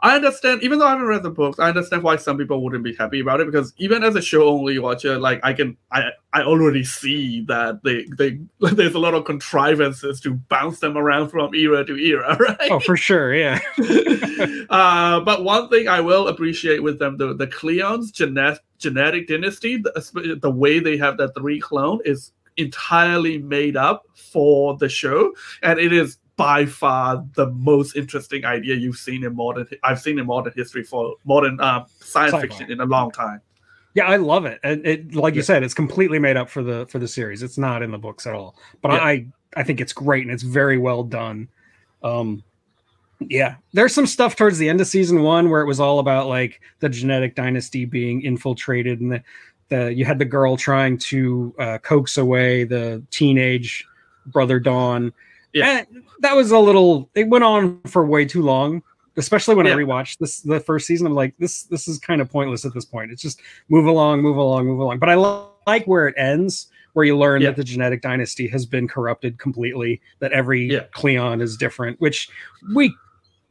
I 0.02 0.16
understand, 0.16 0.62
even 0.62 0.78
though 0.78 0.86
I 0.86 0.90
haven't 0.90 1.06
read 1.06 1.22
the 1.22 1.30
books, 1.30 1.58
I 1.58 1.68
understand 1.68 2.02
why 2.02 2.16
some 2.16 2.38
people 2.38 2.62
wouldn't 2.62 2.84
be 2.84 2.94
happy 2.94 3.20
about 3.20 3.40
it 3.40 3.46
because 3.46 3.74
even 3.76 4.02
as 4.02 4.16
a 4.16 4.22
show 4.22 4.48
only 4.48 4.78
watcher, 4.78 5.18
like 5.18 5.40
I 5.42 5.52
can, 5.52 5.76
I, 5.92 6.10
I 6.32 6.42
already 6.42 6.84
see 6.84 7.42
that 7.42 7.82
they, 7.84 8.06
they, 8.16 8.40
there's 8.72 8.94
a 8.94 8.98
lot 8.98 9.14
of 9.14 9.24
contrivances 9.24 10.20
to 10.22 10.34
bounce 10.34 10.80
them 10.80 10.96
around 10.96 11.28
from 11.28 11.54
era 11.54 11.84
to 11.84 11.96
era, 11.96 12.36
right? 12.40 12.70
Oh, 12.70 12.80
for 12.80 12.96
sure, 12.96 13.34
yeah. 13.34 13.60
uh, 14.70 15.20
but 15.20 15.44
one 15.44 15.68
thing 15.68 15.88
I 15.88 16.00
will 16.00 16.28
appreciate 16.28 16.82
with 16.82 16.98
them, 16.98 17.18
the 17.18 17.34
the 17.34 17.46
Cleon's 17.46 18.10
genet- 18.10 18.60
genetic 18.78 19.28
dynasty, 19.28 19.76
the, 19.76 20.38
the 20.40 20.50
way 20.50 20.80
they 20.80 20.96
have 20.96 21.18
that 21.18 21.34
three 21.34 21.60
clone 21.60 22.00
is 22.04 22.32
entirely 22.56 23.38
made 23.38 23.76
up 23.76 24.06
for 24.14 24.76
the 24.76 24.88
show, 24.88 25.32
and 25.62 25.78
it 25.78 25.92
is 25.92 26.18
by 26.40 26.66
far 26.66 27.24
the 27.34 27.46
most 27.50 27.96
interesting 27.96 28.44
idea 28.44 28.74
you've 28.74 28.96
seen 28.96 29.24
in 29.24 29.36
modern. 29.36 29.66
I've 29.82 30.00
seen 30.00 30.18
in 30.18 30.26
modern 30.26 30.52
history 30.56 30.82
for 30.82 31.14
modern 31.24 31.60
um, 31.60 31.86
science 32.00 32.32
Sci-fi. 32.32 32.40
fiction 32.40 32.70
in 32.72 32.80
a 32.80 32.84
long 32.86 33.10
time. 33.12 33.40
Yeah, 33.94 34.06
I 34.06 34.16
love 34.16 34.44
it. 34.46 34.60
And 34.62 34.86
it 34.86 35.14
like 35.14 35.34
you 35.34 35.40
Yeah. 35.40 35.44
said, 35.44 35.62
it's 35.62 35.74
completely 35.74 36.18
made 36.18 36.36
up 36.36 36.48
for 36.48 36.62
the 36.62 36.86
for 36.88 36.98
the 36.98 37.08
series. 37.08 37.42
It's 37.42 37.58
not 37.58 37.82
in 37.82 37.90
the 37.90 37.98
books 37.98 38.26
at 38.26 38.34
all. 38.34 38.56
But 38.82 38.92
Yeah. 38.92 38.98
I 39.04 39.26
I 39.56 39.62
think 39.64 39.80
it's 39.80 39.92
great 39.92 40.22
and 40.22 40.32
it's 40.32 40.42
very 40.44 40.78
well 40.78 41.02
done. 41.04 41.48
Um 42.02 42.42
yeah, 43.28 43.56
there's 43.74 43.92
some 43.94 44.06
stuff 44.06 44.34
towards 44.34 44.56
the 44.58 44.68
end 44.68 44.80
of 44.80 44.86
season 44.86 45.22
1 45.22 45.50
where 45.50 45.60
it 45.60 45.66
was 45.66 45.78
all 45.78 45.98
about 45.98 46.26
like 46.28 46.60
the 46.78 46.88
genetic 46.88 47.34
dynasty 47.34 47.84
being 47.84 48.22
infiltrated 48.22 49.00
and 49.00 49.12
the 49.12 49.22
the 49.68 49.92
you 49.94 50.04
had 50.04 50.18
the 50.18 50.24
girl 50.24 50.56
trying 50.56 50.96
to 50.98 51.54
uh, 51.58 51.78
coax 51.78 52.16
away 52.16 52.64
the 52.64 53.02
teenage 53.10 53.84
brother 54.26 54.58
Dawn. 54.58 55.12
Yeah. 55.52 55.78
And 55.90 56.04
that 56.20 56.34
was 56.36 56.50
a 56.50 56.58
little 56.58 57.08
it 57.14 57.28
went 57.28 57.44
on 57.44 57.80
for 57.86 58.04
way 58.04 58.24
too 58.24 58.42
long. 58.42 58.82
Especially 59.16 59.54
when 59.56 59.66
Yeah. 59.66 59.72
I 59.72 59.76
rewatched 59.76 60.18
this 60.18 60.40
the 60.40 60.60
first 60.60 60.86
season, 60.86 61.06
I'm 61.06 61.14
like, 61.14 61.34
this 61.38 61.64
this 61.64 61.88
is 61.88 61.98
kind 61.98 62.20
of 62.20 62.30
pointless 62.30 62.64
at 62.64 62.72
this 62.72 62.84
point. 62.84 63.10
It's 63.10 63.20
just 63.20 63.40
move 63.68 63.86
along, 63.86 64.22
move 64.22 64.36
along, 64.36 64.66
move 64.66 64.78
along. 64.78 64.98
But 64.98 65.08
I 65.08 65.16
li- 65.16 65.44
like 65.66 65.84
where 65.86 66.06
it 66.08 66.14
ends, 66.16 66.68
where 66.92 67.04
you 67.04 67.18
learn 67.18 67.42
Yeah. 67.42 67.48
that 67.50 67.56
the 67.56 67.64
genetic 67.64 68.02
dynasty 68.02 68.46
has 68.48 68.64
been 68.66 68.86
corrupted 68.88 69.38
completely, 69.38 70.00
that 70.20 70.32
every 70.32 70.70
Yeah. 70.72 70.84
Cleon 70.92 71.40
is 71.40 71.56
different, 71.56 72.00
which 72.00 72.28
we, 72.74 72.94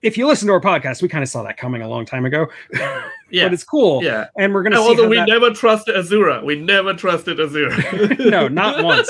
if 0.01 0.17
you 0.17 0.27
listen 0.27 0.47
to 0.47 0.53
our 0.53 0.61
podcast, 0.61 1.01
we 1.01 1.09
kind 1.09 1.23
of 1.23 1.29
saw 1.29 1.43
that 1.43 1.57
coming 1.57 1.81
a 1.81 1.89
long 1.89 2.05
time 2.05 2.25
ago. 2.25 2.47
Yeah, 3.31 3.45
but 3.45 3.53
it's 3.53 3.63
cool. 3.63 4.03
yeah. 4.03 4.25
And 4.39 4.55
we're 4.55 4.63
going 4.63 4.71
to 4.73 4.79
see 4.79 4.83
although 4.87 5.07
we 5.07 5.17
that- 5.17 5.27
never 5.27 5.51
trusted 5.51 5.93
Azura, 5.93 6.43
we 6.43 6.55
never 6.59 6.95
trusted 6.95 7.37
Azura. 7.37 8.17
no, 8.31 8.47
not 8.47 8.83
once. 8.83 9.07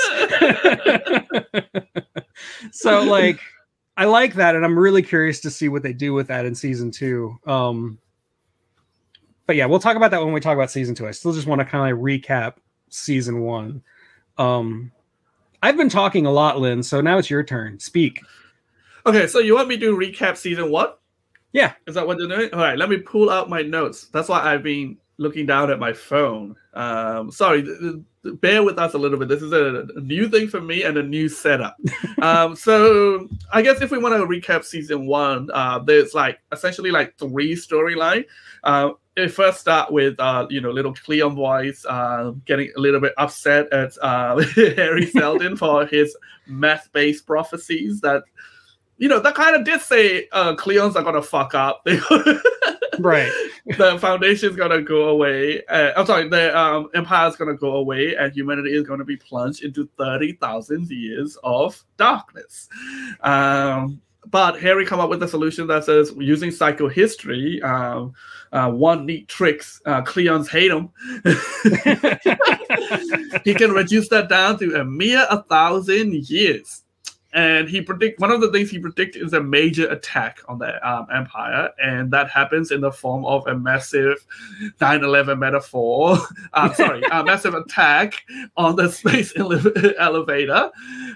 so 2.70 3.02
like 3.02 3.40
I 3.96 4.04
like 4.04 4.34
that 4.34 4.54
and 4.54 4.62
I'm 4.62 4.78
really 4.78 5.00
curious 5.00 5.40
to 5.40 5.50
see 5.50 5.68
what 5.70 5.82
they 5.82 5.94
do 5.94 6.12
with 6.12 6.26
that 6.28 6.44
in 6.44 6.54
season 6.54 6.90
2. 6.90 7.38
Um 7.46 7.98
but 9.46 9.56
yeah, 9.56 9.64
we'll 9.64 9.80
talk 9.80 9.96
about 9.96 10.10
that 10.10 10.22
when 10.22 10.34
we 10.34 10.40
talk 10.40 10.54
about 10.54 10.70
season 10.70 10.94
2. 10.94 11.08
I 11.08 11.12
still 11.12 11.32
just 11.32 11.46
want 11.46 11.60
to 11.60 11.64
kind 11.64 11.90
of 11.90 11.98
recap 12.00 12.56
season 12.90 13.40
1. 13.40 13.82
Um 14.36 14.92
I've 15.62 15.78
been 15.78 15.88
talking 15.88 16.26
a 16.26 16.30
lot, 16.30 16.58
Lynn, 16.58 16.82
so 16.82 17.00
now 17.00 17.16
it's 17.16 17.30
your 17.30 17.42
turn. 17.42 17.78
Speak. 17.80 18.20
Okay, 19.06 19.26
so 19.26 19.38
you 19.38 19.54
want 19.54 19.68
me 19.68 19.78
to 19.78 19.96
recap 19.96 20.36
season 20.36 20.70
one? 20.70 20.90
Yeah. 21.52 21.72
Is 21.86 21.94
that 21.94 22.06
what 22.06 22.18
you're 22.18 22.28
doing? 22.28 22.52
All 22.52 22.60
right, 22.60 22.78
let 22.78 22.88
me 22.88 22.98
pull 22.98 23.30
out 23.30 23.48
my 23.48 23.62
notes. 23.62 24.08
That's 24.08 24.28
why 24.28 24.40
I've 24.40 24.62
been 24.62 24.98
looking 25.18 25.46
down 25.46 25.70
at 25.70 25.78
my 25.78 25.92
phone. 25.92 26.56
Um, 26.74 27.30
sorry, 27.30 27.62
th- 27.62 27.78
th- 27.78 28.40
bear 28.40 28.62
with 28.62 28.78
us 28.78 28.94
a 28.94 28.98
little 28.98 29.18
bit. 29.18 29.28
This 29.28 29.42
is 29.42 29.52
a, 29.52 29.86
a 29.96 30.00
new 30.00 30.28
thing 30.28 30.48
for 30.48 30.60
me 30.60 30.82
and 30.82 30.96
a 30.96 31.02
new 31.02 31.28
setup. 31.28 31.76
um, 32.22 32.54
so 32.54 33.28
I 33.52 33.62
guess 33.62 33.82
if 33.82 33.90
we 33.90 33.98
want 33.98 34.14
to 34.14 34.26
recap 34.26 34.64
season 34.64 35.06
one, 35.06 35.48
uh, 35.52 35.78
there's 35.80 36.14
like 36.14 36.40
essentially 36.52 36.90
like 36.90 37.16
three 37.18 37.54
storyline. 37.54 38.24
Uh, 38.62 38.90
it 39.16 39.28
first 39.28 39.60
start 39.60 39.92
with 39.92 40.18
uh, 40.20 40.46
you 40.50 40.60
know 40.60 40.70
little 40.70 40.94
Cleon 40.94 41.34
voice 41.34 41.84
uh, 41.88 42.32
getting 42.46 42.70
a 42.76 42.80
little 42.80 43.00
bit 43.00 43.12
upset 43.18 43.72
at 43.72 43.92
uh, 44.02 44.40
Hari 44.54 45.06
Seldon 45.06 45.56
for 45.56 45.86
his 45.86 46.16
math-based 46.46 47.26
prophecies 47.26 48.00
that 48.00 48.22
you 49.00 49.08
know 49.08 49.18
that 49.18 49.34
kind 49.34 49.56
of 49.56 49.64
did 49.64 49.80
say 49.80 50.28
uh, 50.30 50.54
Cleons 50.54 50.94
are 50.94 51.02
gonna 51.02 51.22
fuck 51.22 51.54
up. 51.54 51.84
Right. 52.98 53.32
the 53.78 53.98
foundation's 53.98 54.56
gonna 54.56 54.82
go 54.82 55.08
away. 55.08 55.64
Uh, 55.64 55.92
I'm 55.96 56.04
sorry, 56.04 56.28
the 56.28 56.58
um, 56.58 56.90
empire's 56.94 57.34
gonna 57.34 57.54
go 57.54 57.76
away, 57.76 58.14
and 58.14 58.30
humanity 58.30 58.74
is 58.74 58.86
gonna 58.86 59.06
be 59.06 59.16
plunged 59.16 59.64
into 59.64 59.88
thirty 59.96 60.34
thousand 60.34 60.90
years 60.90 61.38
of 61.42 61.82
darkness. 61.96 62.68
Um, 63.22 64.02
but 64.26 64.60
Hari 64.60 64.84
come 64.84 65.00
up 65.00 65.08
with 65.08 65.22
a 65.22 65.28
solution 65.28 65.66
that 65.68 65.84
says 65.84 66.12
using 66.18 66.50
psychohistory, 66.50 67.64
um, 67.64 68.12
uh, 68.52 68.70
one 68.70 69.06
neat 69.06 69.28
tricks, 69.28 69.80
uh, 69.86 70.02
Cleons 70.02 70.50
hate 70.50 70.70
him. 70.70 70.90
he 73.44 73.54
can 73.54 73.72
reduce 73.72 74.10
that 74.10 74.28
down 74.28 74.58
to 74.58 74.78
a 74.78 74.84
mere 74.84 75.26
a 75.30 75.42
thousand 75.44 76.28
years 76.28 76.82
and 77.32 77.68
he 77.68 77.80
predict 77.80 78.18
one 78.20 78.30
of 78.30 78.40
the 78.40 78.50
things 78.50 78.70
he 78.70 78.78
predicts 78.78 79.16
is 79.16 79.32
a 79.32 79.42
major 79.42 79.88
attack 79.88 80.40
on 80.48 80.58
the 80.58 80.88
um, 80.88 81.06
empire 81.14 81.70
and 81.82 82.10
that 82.10 82.28
happens 82.28 82.70
in 82.70 82.80
the 82.80 82.90
form 82.90 83.24
of 83.24 83.46
a 83.46 83.54
massive 83.54 84.26
9-11 84.80 85.38
metaphor 85.38 86.18
uh, 86.54 86.72
sorry 86.74 87.02
a 87.12 87.24
massive 87.24 87.54
attack 87.54 88.24
on 88.56 88.76
the 88.76 88.90
space 88.90 89.32
ele- 89.36 89.94
elevator 89.98 90.70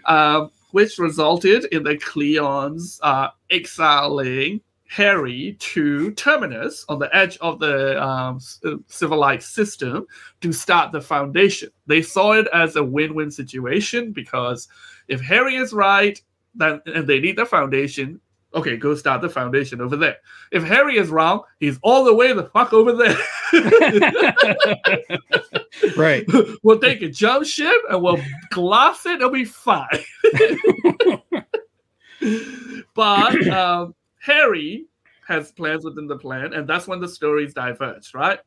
um, 0.05 0.51
which 0.71 0.99
resulted 0.99 1.65
in 1.67 1.83
the 1.83 1.97
cleons 1.97 2.99
uh, 3.03 3.29
exiling 3.51 4.61
Hari 4.95 5.57
to 5.59 6.13
Terminus 6.13 6.85
on 6.89 7.01
the 7.01 7.15
edge 7.15 7.37
of 7.39 7.59
the 7.59 8.01
um, 8.01 8.39
uh, 8.65 8.77
civilized 8.87 9.49
system 9.49 10.07
to 10.41 10.53
start 10.53 10.93
the 10.93 11.01
foundation. 11.01 11.71
They 11.87 12.01
saw 12.01 12.33
it 12.33 12.47
as 12.53 12.77
a 12.77 12.85
win 12.85 13.15
win 13.15 13.31
situation 13.33 14.13
because 14.13 14.69
if 15.09 15.21
Hari 15.21 15.57
is 15.57 15.73
right, 15.73 16.21
then 16.55 16.81
and 16.87 17.07
they 17.07 17.21
need 17.21 17.37
the 17.37 17.47
foundation, 17.47 18.21
okay, 18.55 18.77
go 18.77 18.95
start 18.95 19.21
the 19.21 19.29
foundation 19.29 19.81
over 19.81 19.97
there. 19.97 20.19
If 20.53 20.65
Hari 20.65 20.99
is 20.99 21.09
wrong, 21.09 21.43
he's 21.59 21.79
all 21.83 22.05
the 22.05 22.15
way 22.15 22.33
the 22.33 22.45
fuck 22.45 22.73
over 22.73 22.93
there. 22.93 23.17
right. 25.97 26.25
We'll 26.63 26.79
take 26.79 27.03
a 27.03 27.09
jump 27.09 27.45
ship 27.45 27.77
and 27.91 28.03
we'll 28.03 28.21
gloss 28.51 29.05
it. 29.07 29.17
It'll 29.17 29.29
be 29.29 29.45
fine. 29.45 29.87
but 32.95 33.49
um, 33.49 33.95
Hari 34.25 34.87
has 35.27 35.53
plans 35.53 35.85
within 35.85 36.07
the 36.07 36.17
plan, 36.17 36.55
and 36.55 36.67
that's 36.67 36.87
when 36.87 37.01
the 37.01 37.09
stories 37.09 37.53
diverge, 37.53 38.15
right? 38.15 38.39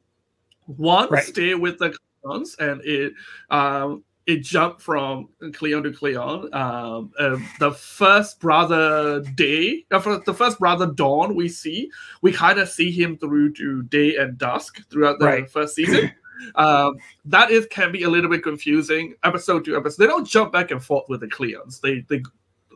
One 0.65 1.09
right. 1.09 1.23
stay 1.23 1.53
with 1.53 1.77
the 1.77 1.95
clones, 2.23 2.55
and 2.59 2.81
it 2.83 3.13
um, 3.49 4.03
it 4.27 4.43
jumped 4.43 4.81
from 4.81 5.29
Cleon 5.53 5.83
to 5.83 5.91
Cleon. 5.91 6.53
Um, 6.53 7.11
uh, 7.17 7.37
the 7.59 7.71
first 7.71 8.41
brother 8.41 9.21
Day, 9.21 9.85
uh, 9.89 10.19
the 10.25 10.33
first 10.33 10.59
brother 10.59 10.85
Dawn, 10.85 11.33
we 11.33 11.47
see, 11.47 11.89
we 12.21 12.33
kind 12.33 12.59
of 12.59 12.67
see 12.69 12.91
him 12.91 13.17
through 13.17 13.53
to 13.53 13.83
day 13.83 14.17
and 14.17 14.37
dusk 14.37 14.87
throughout 14.89 15.19
the 15.19 15.25
right. 15.25 15.49
first 15.49 15.75
season. 15.75 16.11
um, 16.55 16.97
that 17.23 17.51
is 17.51 17.65
can 17.67 17.91
be 17.91 18.03
a 18.03 18.09
little 18.09 18.29
bit 18.29 18.43
confusing. 18.43 19.15
Episode 19.23 19.63
to 19.63 19.77
episode, 19.77 20.03
they 20.03 20.07
don't 20.07 20.27
jump 20.27 20.51
back 20.51 20.71
and 20.71 20.83
forth 20.83 21.05
with 21.07 21.21
the 21.21 21.27
Cleons. 21.27 21.79
They 21.79 22.01
they 22.09 22.21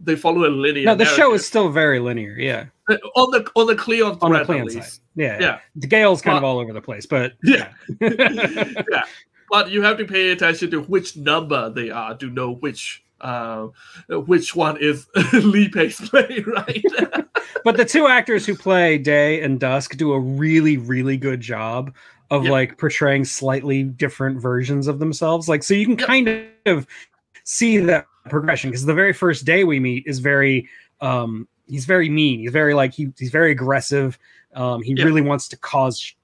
they 0.02 0.16
follow 0.16 0.48
a 0.48 0.50
linear. 0.50 0.86
No, 0.86 0.96
the 0.96 1.04
narrative. 1.04 1.18
show 1.18 1.34
is 1.34 1.46
still 1.46 1.70
very 1.70 2.00
linear. 2.00 2.36
Yeah, 2.40 2.68
uh, 2.90 2.96
on 3.16 3.30
the 3.32 3.46
on 3.56 3.68
the 3.68 3.76
Cleon 3.76 4.18
on 4.22 4.32
the 4.32 4.46
Cleon 4.46 4.70
side. 4.70 4.86
Yeah, 5.16 5.38
yeah. 5.42 5.60
The 5.76 5.88
Gale's 5.88 6.22
kind 6.22 6.36
but, 6.36 6.38
of 6.38 6.44
all 6.46 6.60
over 6.60 6.72
the 6.72 6.82
place, 6.82 7.06
but 7.06 7.34
yeah, 7.44 7.74
yeah 8.00 9.04
but 9.52 9.70
you 9.70 9.82
have 9.84 9.98
to 9.98 10.06
pay 10.06 10.32
attention 10.32 10.72
to 10.72 10.82
which 10.82 11.18
number 11.18 11.70
they 11.70 11.92
are 11.92 12.16
to 12.16 12.30
know 12.30 12.54
which 12.54 13.04
uh, 13.20 13.68
which 14.10 14.56
one 14.56 14.78
is 14.82 15.08
Lee 15.34 15.70
Pace 15.70 16.10
play, 16.10 16.44
right? 16.48 16.84
but 17.64 17.78
the 17.78 17.86
two 17.86 18.08
actors 18.08 18.48
who 18.48 18.56
play 18.56 18.98
Day 18.98 19.42
and 19.42 19.60
Dusk 19.60 19.98
do 19.98 20.14
a 20.14 20.20
really, 20.20 20.78
really 20.78 21.18
good 21.18 21.42
job 21.42 21.94
of 22.32 22.46
yep. 22.46 22.52
like 22.52 22.78
portraying 22.78 23.26
slightly 23.26 23.84
different 23.84 24.42
versions 24.42 24.88
of 24.88 24.98
themselves. 25.00 25.48
Like, 25.48 25.62
so 25.62 25.74
you 25.74 25.86
can 25.86 26.00
yep. 26.00 26.08
kind 26.08 26.48
of 26.66 26.88
see 27.44 27.78
that 27.78 28.08
progression 28.30 28.72
because 28.72 28.86
the 28.86 28.94
very 28.94 29.14
first 29.14 29.46
day 29.46 29.66
we 29.66 29.80
meet 29.80 30.04
is 30.08 30.20
very, 30.20 30.68
um, 31.02 31.48
he's 31.68 31.86
very 31.86 32.10
mean. 32.10 32.40
He's 32.40 32.52
very 32.52 32.74
like 32.74 32.94
he, 32.94 33.12
he's 33.20 33.32
very 33.32 33.52
aggressive. 33.52 34.18
Um, 34.56 34.82
he 34.82 34.94
yep. 34.96 35.06
really 35.06 35.22
wants 35.22 35.48
to 35.50 35.58
cause 35.58 36.16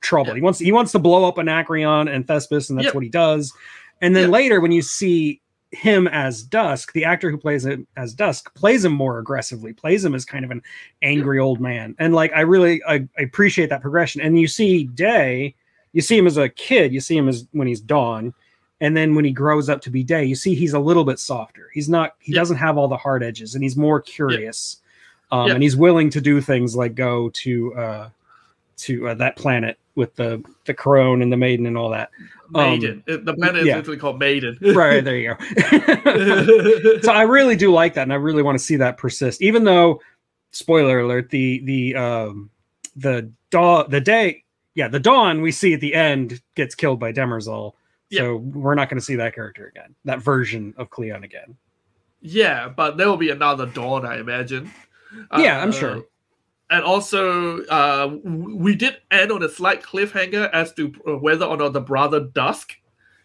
trouble. 0.00 0.30
Yeah. 0.30 0.36
He 0.36 0.40
wants 0.42 0.58
he 0.58 0.72
wants 0.72 0.92
to 0.92 0.98
blow 0.98 1.26
up 1.26 1.38
Anacreon 1.38 2.08
and 2.08 2.26
Thespis, 2.26 2.70
and 2.70 2.78
that's 2.78 2.86
yep. 2.86 2.94
what 2.94 3.04
he 3.04 3.10
does. 3.10 3.52
And 4.00 4.14
then 4.14 4.24
yep. 4.24 4.32
later, 4.32 4.60
when 4.60 4.72
you 4.72 4.82
see 4.82 5.40
him 5.72 6.06
as 6.08 6.42
Dusk, 6.42 6.92
the 6.92 7.04
actor 7.04 7.30
who 7.30 7.38
plays 7.38 7.64
him 7.64 7.86
as 7.96 8.12
Dusk 8.12 8.54
plays 8.54 8.84
him 8.84 8.92
more 8.92 9.18
aggressively, 9.18 9.72
plays 9.72 10.04
him 10.04 10.14
as 10.14 10.24
kind 10.24 10.44
of 10.44 10.50
an 10.50 10.62
angry 11.00 11.38
old 11.38 11.60
man. 11.60 11.94
And 11.98 12.14
like 12.14 12.32
I 12.34 12.40
really 12.42 12.82
I, 12.84 13.06
I, 13.18 13.22
appreciate 13.22 13.70
that 13.70 13.80
progression. 13.80 14.20
And 14.20 14.38
you 14.38 14.48
see 14.48 14.84
Day, 14.84 15.54
you 15.92 16.02
see 16.02 16.18
him 16.18 16.26
as 16.26 16.36
a 16.36 16.48
kid, 16.48 16.92
you 16.92 17.00
see 17.00 17.16
him 17.16 17.28
as 17.28 17.46
when 17.52 17.66
he's 17.66 17.80
Dawn, 17.80 18.34
and 18.80 18.96
then 18.96 19.14
when 19.14 19.24
he 19.24 19.32
grows 19.32 19.68
up 19.68 19.80
to 19.82 19.90
be 19.90 20.04
Day, 20.04 20.24
you 20.24 20.34
see 20.34 20.54
he's 20.54 20.74
a 20.74 20.78
little 20.78 21.04
bit 21.04 21.18
softer. 21.18 21.70
He's 21.72 21.88
not 21.88 22.16
he 22.18 22.32
yep. 22.32 22.40
doesn't 22.40 22.58
have 22.58 22.76
all 22.76 22.88
the 22.88 22.96
hard 22.96 23.22
edges, 23.22 23.54
and 23.54 23.64
he's 23.64 23.76
more 23.76 24.00
curious. 24.00 24.78
Um, 25.30 25.50
and 25.50 25.62
he's 25.62 25.76
willing 25.76 26.10
to 26.10 26.20
do 26.20 26.42
things 26.42 26.76
like 26.76 26.94
go 26.94 27.30
to 27.30 27.74
uh, 27.74 28.08
to 28.78 29.08
uh, 29.08 29.14
that 29.14 29.36
planet 29.36 29.78
with 29.94 30.14
the 30.16 30.42
the 30.64 30.74
crone 30.74 31.22
and 31.22 31.32
the 31.32 31.36
maiden 31.36 31.66
and 31.66 31.76
all 31.76 31.90
that. 31.90 32.10
Maiden. 32.50 33.02
Um, 33.08 33.24
the 33.24 33.34
planet 33.34 33.62
is 33.62 33.66
yeah. 33.66 33.76
literally 33.76 33.98
called 33.98 34.18
Maiden. 34.18 34.58
right 34.74 35.02
there 35.02 35.16
you 35.16 35.34
go. 35.34 36.98
so 37.02 37.12
I 37.12 37.22
really 37.22 37.56
do 37.56 37.72
like 37.72 37.94
that, 37.94 38.02
and 38.02 38.12
I 38.12 38.16
really 38.16 38.42
want 38.42 38.58
to 38.58 38.64
see 38.64 38.76
that 38.76 38.98
persist. 38.98 39.42
Even 39.42 39.64
though, 39.64 40.00
spoiler 40.50 41.00
alert, 41.00 41.30
the 41.30 41.60
the 41.64 41.96
um 41.96 42.50
the 42.96 43.30
dawn 43.50 43.86
the 43.88 44.00
day 44.00 44.44
yeah 44.74 44.86
the 44.88 45.00
dawn 45.00 45.40
we 45.40 45.50
see 45.50 45.74
at 45.74 45.80
the 45.80 45.94
end 45.94 46.40
gets 46.54 46.74
killed 46.74 47.00
by 47.00 47.12
Demerzel. 47.12 47.74
So 48.10 48.36
we're 48.36 48.74
not 48.74 48.90
going 48.90 48.98
to 48.98 49.04
see 49.04 49.16
that 49.16 49.34
character 49.34 49.68
again, 49.68 49.94
that 50.04 50.20
version 50.20 50.74
of 50.76 50.90
Cleon 50.90 51.24
again. 51.24 51.56
Yeah, 52.20 52.68
but 52.68 52.98
there 52.98 53.08
will 53.08 53.16
be 53.16 53.30
another 53.30 53.64
dawn, 53.64 54.04
I 54.04 54.18
imagine. 54.18 54.70
Yeah, 55.38 55.58
uh, 55.58 55.62
I'm 55.62 55.72
sure 55.72 56.04
and 56.72 56.82
also 56.84 57.62
uh, 57.64 58.16
we 58.24 58.74
did 58.74 58.96
end 59.10 59.30
on 59.30 59.42
a 59.42 59.48
slight 59.48 59.82
cliffhanger 59.82 60.50
as 60.52 60.72
to 60.72 60.88
whether 61.20 61.44
or 61.44 61.58
not 61.58 61.74
the 61.74 61.80
brother 61.80 62.20
Dusk 62.20 62.72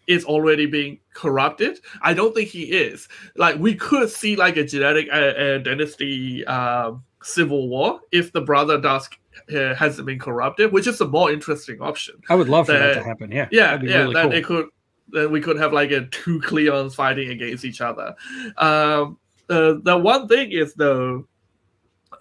is 0.06 0.24
already 0.24 0.66
being 0.66 1.00
corrupted. 1.14 1.78
I 2.02 2.12
don't 2.12 2.34
think 2.34 2.50
he 2.50 2.64
is. 2.64 3.08
Like 3.36 3.58
we 3.58 3.74
could 3.74 4.10
see 4.10 4.36
like 4.36 4.58
a 4.58 4.64
genetic 4.64 5.08
uh, 5.10 5.58
dynasty 5.58 6.44
uh, 6.46 6.92
civil 7.22 7.68
war 7.68 8.00
if 8.12 8.32
the 8.32 8.42
brother 8.42 8.78
Dusk 8.78 9.18
uh, 9.54 9.74
hasn't 9.74 10.06
been 10.06 10.18
corrupted, 10.18 10.70
which 10.70 10.86
is 10.86 11.00
a 11.00 11.08
more 11.08 11.32
interesting 11.32 11.80
option. 11.80 12.16
I 12.28 12.34
would 12.34 12.50
love 12.50 12.66
for 12.66 12.72
that, 12.72 12.94
that 12.94 13.00
to 13.00 13.04
happen. 13.04 13.32
Yeah, 13.32 13.48
yeah, 13.50 13.78
yeah. 13.82 13.98
Really 14.00 14.14
that 14.14 14.22
cool. 14.24 14.32
it 14.32 14.44
could. 14.44 14.66
Then 15.10 15.32
we 15.32 15.40
could 15.40 15.58
have 15.58 15.72
like 15.72 15.90
a 15.90 16.04
two 16.06 16.38
Cleons 16.40 16.94
fighting 16.94 17.30
against 17.30 17.64
each 17.64 17.80
other. 17.80 18.14
Um, 18.58 19.18
uh, 19.48 19.76
the 19.82 19.96
one 19.96 20.28
thing 20.28 20.52
is 20.52 20.74
though 20.74 21.26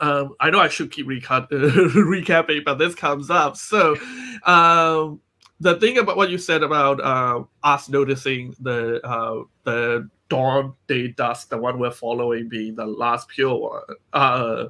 um, 0.01 0.35
I 0.39 0.49
know 0.49 0.59
I 0.59 0.67
should 0.67 0.91
keep 0.91 1.07
reca- 1.07 1.49
recapping, 1.51 2.63
but 2.65 2.75
this 2.75 2.95
comes 2.95 3.29
up. 3.29 3.57
So, 3.57 3.95
um, 4.45 5.21
the 5.59 5.75
thing 5.75 5.97
about 5.97 6.17
what 6.17 6.29
you 6.29 6.37
said 6.37 6.63
about 6.63 7.01
uh, 7.01 7.43
us 7.63 7.89
noticing 7.89 8.55
the 8.59 9.05
uh, 9.05 9.43
the 9.63 10.09
dawn, 10.29 10.73
day, 10.87 11.09
dusk, 11.09 11.49
the 11.49 11.57
one 11.57 11.79
we're 11.79 11.91
following 11.91 12.49
being 12.49 12.75
the 12.75 12.85
last 12.85 13.27
pure 13.29 13.57
one, 13.57 13.81
uh, 14.13 14.65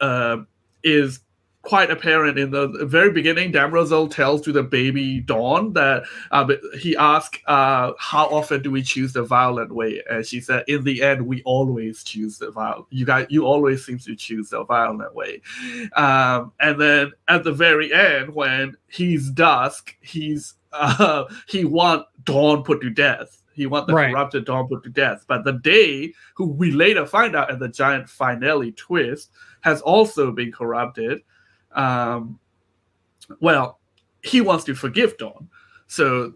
uh, 0.00 0.38
is 0.82 1.20
quite 1.68 1.90
apparent 1.90 2.38
in 2.38 2.50
the 2.50 2.68
very 2.86 3.10
beginning. 3.12 3.52
Demerzel 3.52 4.10
tells 4.10 4.40
to 4.40 4.52
the 4.52 4.62
baby 4.62 5.20
Dawn 5.20 5.74
that 5.74 6.04
uh, 6.30 6.50
he 6.78 6.96
asks, 6.96 7.38
uh, 7.46 7.92
"How 7.98 8.24
often 8.28 8.62
do 8.62 8.70
we 8.70 8.82
choose 8.82 9.12
the 9.12 9.22
violent 9.22 9.74
way?" 9.74 10.02
And 10.10 10.24
she 10.24 10.40
said, 10.40 10.64
"In 10.66 10.82
the 10.84 11.02
end, 11.02 11.26
we 11.26 11.42
always 11.42 12.02
choose 12.02 12.38
the 12.38 12.50
violent. 12.50 12.86
You 12.88 13.04
guys, 13.04 13.26
you 13.28 13.44
always 13.44 13.84
seem 13.84 13.98
to 13.98 14.16
choose 14.16 14.48
the 14.48 14.64
violent 14.64 15.14
way." 15.14 15.42
Um, 15.94 16.52
and 16.58 16.80
then 16.80 17.12
at 17.28 17.44
the 17.44 17.52
very 17.52 17.92
end, 17.92 18.34
when 18.34 18.74
he's 18.88 19.30
dusk, 19.30 19.94
he's 20.00 20.54
uh, 20.72 21.24
he 21.48 21.66
want 21.66 22.06
Dawn 22.24 22.62
put 22.62 22.80
to 22.80 22.88
death. 22.88 23.42
He 23.52 23.66
want 23.66 23.88
the 23.88 23.92
right. 23.92 24.10
corrupted 24.10 24.46
Dawn 24.46 24.68
put 24.68 24.84
to 24.84 24.88
death. 24.88 25.26
But 25.28 25.44
the 25.44 25.52
day, 25.52 26.14
who 26.34 26.46
we 26.46 26.70
later 26.70 27.04
find 27.04 27.36
out 27.36 27.50
in 27.50 27.58
the 27.58 27.68
giant 27.68 28.08
finale 28.08 28.72
twist, 28.72 29.32
has 29.60 29.82
also 29.82 30.32
been 30.32 30.50
corrupted 30.50 31.20
um, 31.78 32.38
well, 33.40 33.78
he 34.22 34.40
wants 34.40 34.64
to 34.64 34.74
forgive 34.74 35.16
Dawn. 35.16 35.48
So 35.86 36.34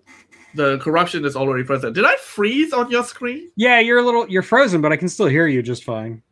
the 0.55 0.79
corruption 0.79 1.25
is 1.25 1.37
already 1.37 1.65
present. 1.65 1.95
Did 1.95 2.05
I 2.05 2.17
freeze 2.17 2.73
on 2.73 2.91
your 2.91 3.05
screen? 3.05 3.51
Yeah, 3.57 3.81
you're 3.81 3.99
a 3.99 4.03
little 4.03 4.29
you're 4.29 4.43
frozen, 4.43 4.81
but 4.81 4.93
I 4.93 4.97
can 4.97 5.09
still 5.09 5.27
hear 5.27 5.47
you 5.47 5.63
just 5.63 5.85
fine. 5.85 6.23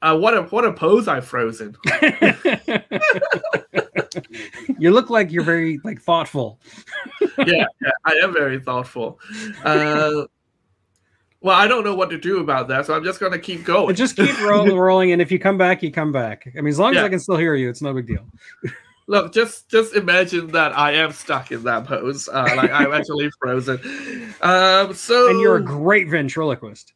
Uh, 0.00 0.16
what 0.16 0.36
a 0.36 0.42
what 0.44 0.64
a 0.64 0.72
pose 0.72 1.08
I've 1.08 1.26
frozen. 1.26 1.76
you 4.78 4.90
look 4.90 5.10
like 5.10 5.30
you're 5.30 5.42
very 5.42 5.80
like 5.84 6.00
thoughtful. 6.00 6.60
yeah, 7.20 7.66
yeah, 7.82 7.90
I 8.04 8.12
am 8.22 8.32
very 8.32 8.60
thoughtful. 8.60 9.18
Uh, 9.64 10.24
well, 11.40 11.56
I 11.56 11.68
don't 11.68 11.84
know 11.84 11.94
what 11.94 12.10
to 12.10 12.18
do 12.18 12.40
about 12.40 12.66
that, 12.68 12.86
so 12.86 12.94
I'm 12.94 13.04
just 13.04 13.20
going 13.20 13.32
to 13.32 13.38
keep 13.38 13.64
going. 13.64 13.94
Just 13.94 14.16
keep 14.16 14.40
rolling, 14.42 14.76
rolling, 14.76 15.12
and 15.12 15.22
if 15.22 15.30
you 15.30 15.38
come 15.38 15.56
back, 15.56 15.82
you 15.82 15.92
come 15.92 16.10
back. 16.10 16.48
I 16.56 16.60
mean, 16.60 16.68
as 16.68 16.78
long 16.78 16.94
yeah. 16.94 17.00
as 17.00 17.06
I 17.06 17.08
can 17.08 17.20
still 17.20 17.36
hear 17.36 17.54
you, 17.54 17.68
it's 17.70 17.82
no 17.82 17.94
big 17.94 18.06
deal. 18.06 18.26
Look, 19.06 19.32
just 19.32 19.70
just 19.70 19.94
imagine 19.94 20.48
that 20.48 20.76
I 20.76 20.92
am 20.92 21.12
stuck 21.12 21.50
in 21.50 21.62
that 21.64 21.84
pose, 21.84 22.28
uh, 22.28 22.46
like 22.56 22.70
I'm 22.70 22.92
actually 22.92 23.30
frozen. 23.40 23.80
Um, 24.42 24.92
so, 24.92 25.30
and 25.30 25.40
you're 25.40 25.56
a 25.56 25.62
great 25.62 26.10
ventriloquist. 26.10 26.92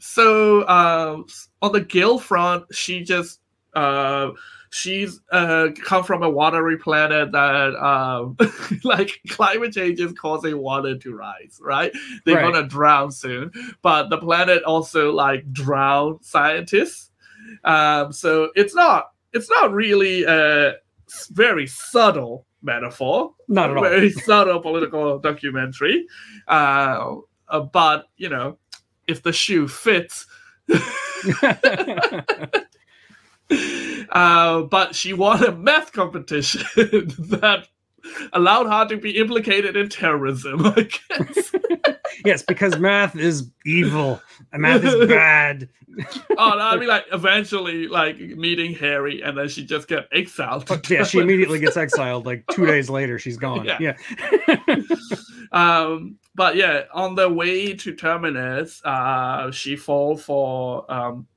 so 0.00 0.62
uh, 0.62 1.22
on 1.60 1.72
the 1.72 1.82
Gail 1.82 2.18
front, 2.18 2.64
she 2.74 3.04
just 3.04 3.40
uh, 3.74 4.30
she's 4.74 5.20
uh, 5.30 5.68
come 5.84 6.02
from 6.02 6.24
a 6.24 6.28
watery 6.28 6.76
planet 6.76 7.30
that 7.30 7.74
um, 7.76 8.36
like 8.84 9.20
climate 9.28 9.72
change 9.72 10.00
is 10.00 10.12
causing 10.14 10.58
water 10.58 10.98
to 10.98 11.14
rise 11.14 11.60
right? 11.62 11.92
They're 12.26 12.34
Right. 12.36 12.52
gonna 12.52 12.66
drown 12.66 13.12
soon 13.12 13.52
but 13.82 14.08
the 14.10 14.18
planet 14.18 14.62
also 14.64 15.12
like 15.12 15.50
drown 15.52 16.18
scientists. 16.22 17.10
Um, 17.62 18.12
so 18.12 18.50
it's 18.56 18.74
not 18.74 19.12
it's 19.32 19.48
not 19.48 19.72
really 19.72 20.24
a 20.24 20.74
very 21.30 21.66
subtle 21.68 22.46
metaphor. 22.62 23.32
Not 23.48 23.70
at 23.70 23.76
all. 23.76 23.82
very 23.84 24.10
subtle 24.28 24.60
political 24.60 25.18
documentary. 25.20 26.06
Uh, 26.48 27.16
uh, 27.48 27.60
but 27.60 28.06
you 28.16 28.28
know 28.28 28.58
if 29.06 29.22
the 29.22 29.32
shoe 29.32 29.68
fits 29.68 30.26
uh, 34.10 34.62
but 34.62 34.94
she 34.94 35.12
won 35.12 35.44
a 35.44 35.52
math 35.52 35.92
competition 35.92 36.62
that 36.76 37.68
allowed 38.32 38.66
her 38.66 38.88
to 38.88 39.00
be 39.00 39.16
implicated 39.16 39.76
in 39.76 39.88
terrorism. 39.88 40.66
I 40.66 40.88
guess. 41.08 41.52
yes, 42.24 42.42
because 42.42 42.78
math 42.78 43.16
is 43.16 43.50
evil 43.64 44.20
and 44.52 44.62
math 44.62 44.84
is 44.84 45.08
bad. 45.08 45.68
oh, 46.36 46.50
no, 46.50 46.58
I 46.58 46.76
mean, 46.76 46.88
like 46.88 47.04
eventually, 47.12 47.86
like 47.86 48.18
meeting 48.18 48.74
Hari, 48.74 49.22
and 49.22 49.38
then 49.38 49.48
she 49.48 49.64
just 49.64 49.86
get 49.86 50.08
exiled. 50.12 50.66
to 50.66 50.80
yeah, 50.92 51.04
she 51.04 51.20
immediately 51.20 51.60
gets 51.60 51.76
exiled. 51.76 52.26
Like 52.26 52.44
two 52.50 52.66
days 52.66 52.90
later, 52.90 53.18
she's 53.18 53.36
gone. 53.36 53.64
Yeah. 53.64 53.78
Yeah. 53.78 54.76
um, 55.52 56.18
but 56.34 56.56
yeah, 56.56 56.82
on 56.92 57.14
the 57.14 57.28
way 57.28 57.74
to 57.74 57.94
Terminus, 57.94 58.84
uh, 58.84 59.52
she 59.52 59.76
fall 59.76 60.16
for 60.16 60.90
um, 60.92 61.28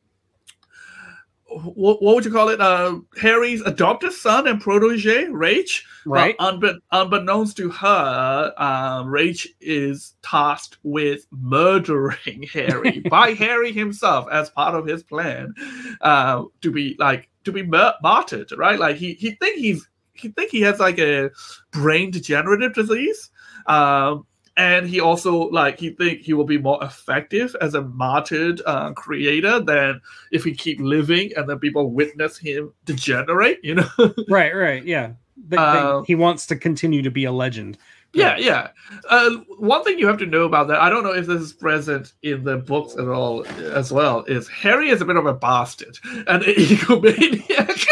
what, 1.49 2.01
what 2.01 2.15
would 2.15 2.25
you 2.25 2.31
call 2.31 2.49
it? 2.49 2.59
Uh, 2.59 2.99
Hari's 3.19 3.61
adopted 3.61 4.11
son 4.11 4.47
and 4.47 4.59
protege, 4.59 5.25
Raych. 5.25 5.81
right. 6.05 6.35
But 6.37 6.59
unbe- 6.61 6.79
unbeknownst 6.91 7.57
to 7.57 7.69
her, 7.69 8.53
um, 8.57 9.07
Raych 9.07 9.47
is 9.61 10.13
tasked 10.21 10.77
with 10.83 11.25
murdering 11.31 12.47
Hari 12.53 12.99
by 13.09 13.33
Hari 13.39 13.71
himself 13.71 14.27
as 14.31 14.49
part 14.49 14.75
of 14.75 14.85
his 14.85 15.03
plan 15.03 15.53
uh, 16.01 16.43
to 16.61 16.71
be 16.71 16.95
like 16.99 17.29
to 17.45 17.51
be 17.51 17.63
mur- 17.63 17.95
martyred, 18.03 18.51
right? 18.57 18.79
Like 18.79 18.97
he 18.97 19.13
he 19.13 19.31
think 19.31 19.57
he's 19.57 19.87
he 20.13 20.29
think 20.29 20.51
he 20.51 20.61
has 20.61 20.79
like 20.79 20.99
a 20.99 21.29
brain 21.71 22.11
degenerative 22.11 22.73
disease. 22.73 23.29
Um, 23.67 24.25
and 24.57 24.87
he 24.89 24.99
also 24.99 25.35
like 25.49 25.79
he 25.79 25.91
think 25.91 26.21
he 26.21 26.33
will 26.33 26.43
be 26.45 26.57
more 26.57 26.83
effective 26.83 27.55
as 27.61 27.73
a 27.75 27.81
martyred 27.81 28.61
uh, 28.65 28.91
creator 28.93 29.59
than 29.59 30.01
if 30.31 30.43
he 30.43 30.53
keep 30.53 30.79
living 30.81 31.31
and 31.37 31.47
then 31.47 31.59
people 31.59 31.91
witness 31.91 32.37
him 32.37 32.73
degenerate 32.85 33.59
you 33.63 33.75
know 33.75 33.87
right. 34.29 34.53
Right. 34.55 34.83
Yeah. 34.83 35.11
They- 35.47 35.55
they- 35.57 35.61
Uh, 35.63 36.01
he 36.01 36.15
wants 36.15 36.47
to 36.47 36.55
continue 36.55 37.01
to 37.03 37.11
be 37.11 37.23
a 37.25 37.31
legend. 37.31 37.77
Yeah, 38.13 38.37
yeah. 38.37 38.69
Uh, 39.09 39.31
one 39.59 39.83
thing 39.83 39.99
you 39.99 40.07
have 40.07 40.17
to 40.19 40.25
know 40.25 40.45
about 40.45 40.69
that, 40.69 40.79
I 40.79 40.89
don't 40.89 41.03
know 41.03 41.13
if 41.13 41.27
this 41.27 41.41
is 41.41 41.53
present 41.53 42.13
in 42.23 42.43
the 42.45 42.57
books 42.57 42.95
at 42.95 43.07
all 43.07 43.45
as 43.75 43.91
well, 43.91 44.23
is 44.23 44.47
Hari 44.47 44.89
is 44.89 45.01
a 45.01 45.05
bit 45.05 45.17
of 45.17 45.25
a 45.27 45.33
bastard 45.35 45.99
and 46.25 46.41
an 46.41 46.53
egomaniac. 46.55 47.85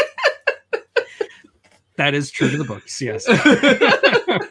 That 1.97 2.13
is 2.15 2.31
true 2.31 2.49
to 2.49 2.57
the 2.57 2.63
books. 2.63 2.99
Yes. 3.01 3.25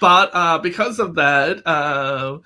but 0.00 0.30
uh, 0.34 0.58
because 0.58 0.98
of 0.98 1.14
that, 1.16 1.66
uh, 1.66 2.38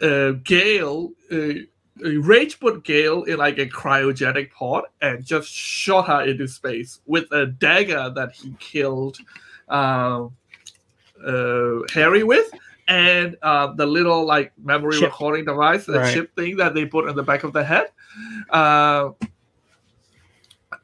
uh, 0.00 0.32
Gale, 0.44 1.10
uh, 1.30 1.54
Raych 1.98 2.58
put 2.58 2.84
Gale 2.84 3.24
in 3.24 3.36
like 3.36 3.58
a 3.58 3.66
cryogenic 3.66 4.52
pod 4.52 4.84
and 5.02 5.24
just 5.24 5.48
shot 5.48 6.06
her 6.08 6.22
into 6.22 6.48
space 6.48 7.00
with 7.06 7.30
a 7.32 7.46
dagger 7.46 8.10
that 8.14 8.32
he 8.32 8.54
killed 8.58 9.18
um, 9.68 10.32
uh, 11.24 11.80
Hari 11.92 12.22
with. 12.24 12.50
And 12.88 13.36
uh, 13.42 13.72
the 13.74 13.86
little 13.86 14.24
like 14.24 14.52
memory 14.58 14.98
Chip. 14.98 15.10
recording 15.10 15.44
device, 15.44 15.86
the 15.86 16.00
Right. 16.00 16.12
chip 16.12 16.34
thing 16.34 16.56
that 16.56 16.74
they 16.74 16.86
put 16.86 17.08
in 17.08 17.14
the 17.14 17.22
back 17.22 17.44
of 17.44 17.52
the 17.52 17.62
head. 17.62 17.86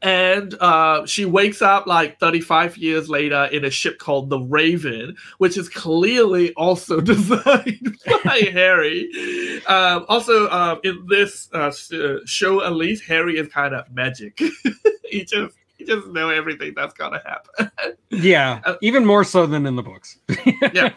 And 0.06 0.54
uh, 0.60 1.04
she 1.04 1.24
wakes 1.24 1.60
up 1.62 1.88
like 1.88 2.20
35 2.20 2.76
years 2.76 3.08
later 3.08 3.46
in 3.46 3.64
a 3.64 3.70
ship 3.70 3.98
called 3.98 4.30
the 4.30 4.38
Raven, 4.38 5.16
which 5.38 5.58
is 5.58 5.68
clearly 5.68 6.52
also 6.54 7.00
designed 7.12 7.98
by 8.24 8.48
Hari. 8.52 9.60
Um, 9.66 10.06
also, 10.08 10.48
um, 10.50 10.78
in 10.84 11.04
this 11.08 11.48
uh, 11.52 11.72
uh, 11.92 12.18
show, 12.24 12.62
at 12.64 12.74
least 12.74 13.04
Hari 13.08 13.36
is 13.36 13.48
kind 13.48 13.74
of 13.74 13.90
magic. 13.92 14.38
he 15.10 15.24
just 15.24 15.56
he 15.76 15.84
just 15.84 16.06
know 16.08 16.30
everything 16.30 16.72
that's 16.76 16.94
gonna 16.94 17.20
happen. 17.26 17.96
yeah. 18.10 18.60
Uh, 18.64 18.76
Even 18.82 19.04
more 19.04 19.24
so 19.24 19.44
than 19.44 19.66
in 19.66 19.74
the 19.74 19.82
books. 19.82 20.18
yeah. 20.72 20.90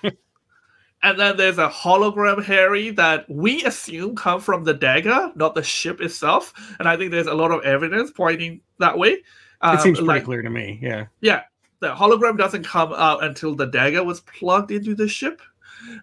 And 1.01 1.19
then 1.19 1.37
there's 1.37 1.57
a 1.57 1.69
hologram 1.69 2.43
Hari 2.43 2.89
that 2.91 3.29
we 3.29 3.63
assume 3.63 4.15
come 4.15 4.41
from 4.41 4.65
the 4.65 4.73
dagger, 4.73 5.31
not 5.35 5.55
the 5.55 5.63
ship 5.63 6.01
itself. 6.01 6.53
And 6.79 6.89
I 6.89 6.97
think 6.97 7.11
there's 7.11 7.27
a 7.27 7.33
lot 7.33 7.51
of 7.51 7.63
evidence 7.63 8.11
pointing 8.11 8.61
that 8.79 8.97
way. 8.97 9.11
It 9.11 9.23
Um, 9.61 9.77
seems 9.79 9.99
pretty 9.99 10.07
like, 10.07 10.25
clear 10.25 10.41
to 10.41 10.49
me. 10.49 10.79
Yeah. 10.81 11.05
yeah, 11.21 11.43
the 11.79 11.93
hologram 11.93 12.37
doesn't 12.37 12.63
come 12.63 12.93
out 12.93 13.23
until 13.23 13.55
the 13.55 13.67
dagger 13.67 14.03
was 14.03 14.19
plugged 14.21 14.71
into 14.71 14.93
the 14.93 15.07
ship. 15.07 15.41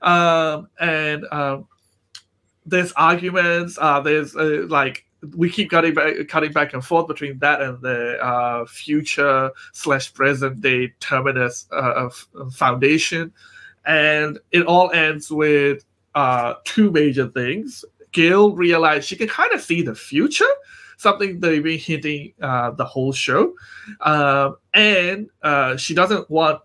Um, 0.03 0.69
and 0.81 1.27
um, 1.31 1.67
there's 2.65 2.93
arguments. 2.93 3.79
Uh, 3.81 4.01
there's 4.01 4.35
uh, 4.35 4.65
like 4.69 5.05
we 5.37 5.51
keep 5.51 5.71
cutting 5.71 5.95
back, 5.95 6.29
cutting 6.29 6.53
back 6.53 6.73
and 6.73 6.85
forth 6.85 7.07
between 7.07 7.39
that 7.41 7.61
and 7.61 7.81
the 7.83 8.19
uh, 8.25 8.65
future 8.67 9.51
slash 9.73 10.13
present 10.15 10.61
day 10.61 10.93
terminus 11.01 11.67
uh, 11.73 12.09
foundation, 12.53 13.33
and 13.87 14.38
it 14.53 14.66
all 14.66 14.90
ends 14.92 15.31
with 15.31 15.85
uh, 16.14 16.55
two 16.64 16.90
major 16.90 17.29
things. 17.29 17.85
Gail 18.12 18.55
realized 18.55 19.07
she 19.07 19.16
can 19.16 19.29
kind 19.29 19.53
of 19.53 19.61
see 19.61 19.83
the 19.83 19.94
future, 19.94 20.44
something 20.96 21.40
they've 21.40 21.62
been 21.62 21.79
hinting 21.79 22.33
uh, 22.40 22.70
the 22.70 22.85
whole 22.85 23.12
show, 23.12 23.55
um, 24.01 24.57
and 24.75 25.29
uh, 25.42 25.77
she 25.77 25.94
doesn't 25.94 26.29
want 26.31 26.61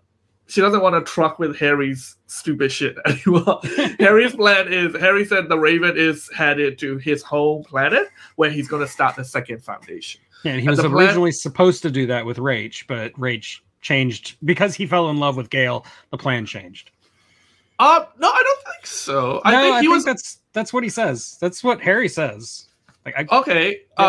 she 0.48 0.60
doesn't 0.60 0.82
want 0.82 0.94
to 0.94 1.10
truck 1.10 1.38
with 1.38 1.56
Hari's 1.56 2.16
stupid 2.26 2.70
shit 2.72 2.96
anymore. 3.06 3.60
Hari's 3.98 4.34
plan 4.34 4.70
is 4.72 4.94
Hari 4.96 5.24
said 5.24 5.48
the 5.48 5.58
Raven 5.58 5.94
is 5.96 6.28
headed 6.34 6.78
to 6.80 6.98
his 6.98 7.22
home 7.22 7.64
planet 7.64 8.08
where 8.36 8.50
he's 8.50 8.68
going 8.68 8.84
to 8.84 8.90
start 8.90 9.16
the 9.16 9.24
second 9.24 9.62
foundation. 9.62 10.20
Yeah, 10.44 10.54
he 10.54 10.60
And 10.60 10.70
was 10.70 10.78
the 10.78 10.90
plan- 10.90 11.06
originally 11.06 11.32
supposed 11.32 11.82
to 11.82 11.90
do 11.90 12.06
that 12.06 12.26
with 12.26 12.36
Raych, 12.38 12.84
but 12.86 13.12
Raych 13.14 13.60
changed 13.80 14.36
because 14.44 14.74
he 14.74 14.86
fell 14.86 15.08
in 15.08 15.18
love 15.18 15.36
with 15.36 15.48
Gail. 15.50 15.86
The 16.10 16.18
plan 16.18 16.44
changed. 16.44 16.90
Uh 17.82 18.04
no, 18.18 18.28
I 18.30 18.42
don't 18.42 18.62
think 18.74 18.86
so. 18.86 19.40
I 19.44 19.50
no, 19.52 19.60
think 19.60 19.74
I 19.74 19.80
he 19.80 19.86
think 19.86 19.94
was 19.94 20.04
that's 20.04 20.38
that's 20.52 20.72
what 20.72 20.84
he 20.84 20.88
says. 20.90 21.36
That's 21.40 21.64
what 21.64 21.82
Hari 21.82 22.08
says. 22.08 22.66
Like, 23.04 23.16
I, 23.18 23.36
okay. 23.38 23.80
Uh, 23.98 24.02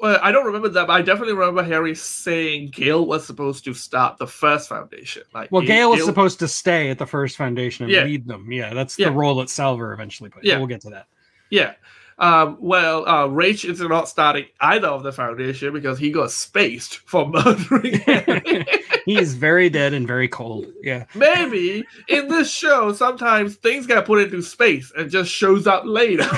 I 0.00 0.06
uh, 0.06 0.18
I 0.22 0.30
don't 0.30 0.46
remember 0.46 0.68
that, 0.68 0.86
but 0.86 0.92
I 0.92 1.02
definitely 1.02 1.34
remember 1.34 1.64
Hari 1.64 1.96
saying 1.96 2.70
Gail 2.70 3.04
was 3.04 3.26
supposed 3.26 3.64
to 3.64 3.74
start 3.74 4.18
the 4.18 4.28
first 4.28 4.68
foundation. 4.68 5.24
Like, 5.34 5.50
well, 5.50 5.62
Gail 5.62 5.90
was 5.90 6.04
supposed 6.04 6.38
to 6.38 6.46
stay 6.46 6.90
at 6.90 6.98
the 6.98 7.06
first 7.06 7.36
foundation 7.36 7.86
and 7.86 7.92
Yeah. 7.92 8.04
lead 8.04 8.28
them. 8.28 8.52
Yeah, 8.52 8.72
that's 8.74 8.96
Yeah. 8.96 9.08
the 9.08 9.16
role 9.16 9.34
that 9.36 9.50
Salvor 9.50 9.92
eventually 9.92 10.30
played. 10.30 10.44
Yeah. 10.44 10.58
we'll 10.58 10.68
get 10.68 10.82
to 10.82 10.90
that. 10.90 11.06
Yeah. 11.50 11.72
Um, 12.20 12.56
well, 12.60 13.04
uh, 13.08 13.26
Raych 13.28 13.68
is 13.68 13.80
not 13.80 14.08
starting 14.08 14.46
either 14.60 14.88
of 14.88 15.02
the 15.02 15.12
foundation 15.12 15.72
because 15.72 15.98
he 15.98 16.10
got 16.12 16.30
spaced 16.30 16.98
for 16.98 17.26
murdering 17.28 18.00
Hari. 18.06 18.66
He 19.08 19.18
is 19.18 19.34
very 19.34 19.70
dead 19.70 19.94
and 19.94 20.06
very 20.06 20.28
cold. 20.28 20.66
Yeah, 20.82 21.06
Maybe 21.14 21.82
in 22.08 22.28
this 22.28 22.52
show, 22.52 22.92
sometimes 22.92 23.56
things 23.56 23.86
get 23.86 24.04
put 24.04 24.22
into 24.22 24.42
space 24.42 24.92
and 24.94 25.10
just 25.10 25.30
shows 25.30 25.66
up 25.66 25.84
later. 25.86 26.28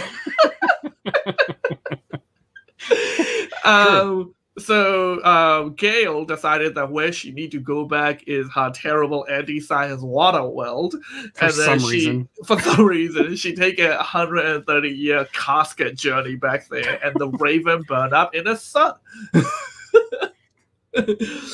um, 3.64 4.32
so 4.56 5.20
um, 5.24 5.74
Gail 5.74 6.24
decided 6.24 6.76
that 6.76 6.92
where 6.92 7.10
she 7.10 7.32
need 7.32 7.50
to 7.50 7.58
go 7.58 7.86
back 7.86 8.22
is 8.28 8.46
her 8.54 8.70
terrible 8.70 9.26
anti-science 9.28 10.02
water 10.02 10.44
world, 10.44 10.94
for 11.34 11.46
and 11.46 11.54
then 11.54 11.62
some 11.66 11.80
she, 11.80 11.86
reason. 11.86 12.28
for 12.46 12.60
some 12.60 12.84
reason, 12.84 13.34
she 13.34 13.56
take 13.56 13.80
a 13.80 13.96
130 13.96 14.88
year 14.88 15.26
casket 15.32 15.96
journey 15.96 16.36
back 16.36 16.68
there, 16.68 17.04
and 17.04 17.16
the 17.18 17.26
Raven 17.40 17.82
burn 17.82 18.12
up 18.12 18.32
in 18.32 18.44
the 18.44 18.54
sun. 18.54 18.94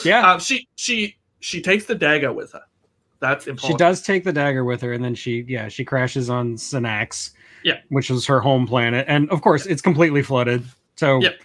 Yeah, 0.05 0.33
Um, 0.33 0.41
she 0.41 0.69
she 0.77 1.17
she 1.41 1.61
takes 1.61 1.85
the 1.87 1.95
dagger 1.95 2.33
with 2.33 2.53
her. 2.53 2.63
That's 3.21 3.47
important. 3.47 3.73
she 3.73 3.79
does 3.79 4.03
take 4.03 4.25
the 4.25 4.33
dagger 4.33 4.65
with 4.65 4.81
her, 4.83 4.93
and 4.93 5.03
then 5.05 5.15
she 5.15 5.45
yeah 5.49 5.69
she 5.69 5.85
crashes 5.85 6.29
on 6.31 6.57
Synnax. 6.57 7.33
Yeah. 7.65 7.81
which 7.89 8.11
is 8.11 8.25
her 8.27 8.39
home 8.39 8.65
planet, 8.67 9.07
and 9.09 9.29
of 9.31 9.43
course 9.43 9.67
it's 9.67 9.83
completely 9.83 10.23
flooded. 10.23 10.63
So 10.97 11.21
Yep. 11.21 11.41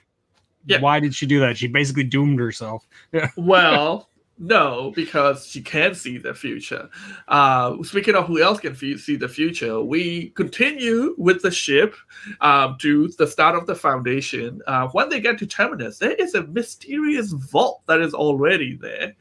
Yep. 0.67 0.81
why 0.81 0.99
did 0.99 1.15
she 1.15 1.25
do 1.25 1.39
that? 1.39 1.57
She 1.57 1.65
basically 1.67 2.03
doomed 2.03 2.39
herself. 2.39 2.85
Well, 3.35 4.07
no, 4.41 4.91
because 4.95 5.45
she 5.45 5.61
can 5.61 5.93
see 5.93 6.17
the 6.17 6.33
future. 6.33 6.89
Uh, 7.27 7.75
speaking 7.83 8.15
of 8.15 8.25
who 8.25 8.41
else 8.41 8.59
can 8.59 8.75
see 8.75 9.15
the 9.15 9.29
future, 9.29 9.79
we 9.81 10.29
continue 10.29 11.13
with 11.19 11.43
the 11.43 11.51
ship 11.51 11.95
um, 12.41 12.75
to 12.79 13.07
the 13.19 13.27
start 13.27 13.55
of 13.55 13.67
the 13.67 13.75
Foundation. 13.75 14.59
Uh, 14.65 14.87
when 14.93 15.09
they 15.09 15.19
get 15.19 15.37
to 15.37 15.45
Terminus, 15.45 15.99
there 15.99 16.13
is 16.13 16.33
a 16.33 16.47
mysterious 16.47 17.33
vault 17.33 17.83
that 17.85 18.01
is 18.01 18.15
already 18.15 18.75
there. 18.81 19.15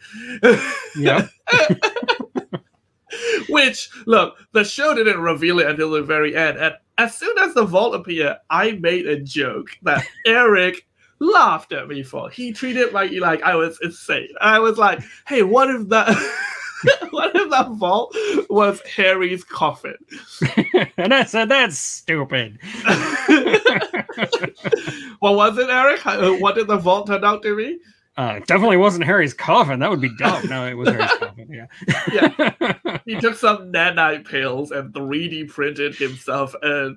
Yeah. 0.96 1.28
Which, 3.50 3.90
look, 4.06 4.38
the 4.52 4.64
show 4.64 4.94
didn't 4.94 5.20
reveal 5.20 5.58
it 5.58 5.66
until 5.66 5.90
the 5.90 6.02
very 6.02 6.34
end. 6.34 6.56
And 6.56 6.74
as 6.96 7.14
soon 7.14 7.36
as 7.36 7.52
the 7.52 7.66
vault 7.66 7.94
appeared, 7.94 8.38
I 8.48 8.72
made 8.72 9.06
a 9.06 9.20
joke 9.20 9.68
that 9.82 10.02
Eric 10.24 10.86
laughed 11.20 11.72
at 11.72 11.86
me 11.86 12.02
for. 12.02 12.28
He 12.30 12.52
treated 12.52 12.92
like 12.92 13.12
like 13.12 13.42
I 13.42 13.54
was 13.54 13.78
insane. 13.82 14.30
I 14.40 14.58
was 14.58 14.78
like, 14.78 15.00
hey, 15.28 15.42
what 15.42 15.70
if 15.70 15.88
that 15.90 16.08
what 17.10 17.36
if 17.36 17.50
that 17.50 17.70
vault 17.72 18.16
was 18.48 18.80
Hari's 18.82 19.44
coffin? 19.44 19.96
and 20.96 21.14
I 21.14 21.24
said, 21.24 21.48
that's 21.48 21.78
stupid. 21.78 22.58
what 25.20 25.36
was 25.36 25.58
it, 25.58 25.70
Eric? 25.70 26.04
Uh, 26.04 26.32
what 26.34 26.56
did 26.56 26.66
the 26.66 26.78
vault 26.78 27.06
turn 27.06 27.24
out 27.24 27.42
to 27.42 27.56
be? 27.56 27.78
Uh, 28.16 28.40
definitely 28.40 28.76
wasn't 28.76 29.04
Hari's 29.04 29.32
coffin. 29.32 29.78
That 29.78 29.88
would 29.88 30.00
be 30.00 30.14
dumb. 30.18 30.46
No, 30.48 30.66
it 30.66 30.74
was 30.74 30.88
Hari's 30.88 31.10
coffin. 31.18 31.48
Yeah. 31.48 31.66
yeah. 32.12 32.98
He 33.06 33.20
took 33.20 33.36
some 33.36 33.72
nanite 33.72 34.28
pills 34.28 34.72
and 34.72 34.92
3D 34.92 35.48
printed 35.48 35.94
himself 35.94 36.54
a 36.62 36.94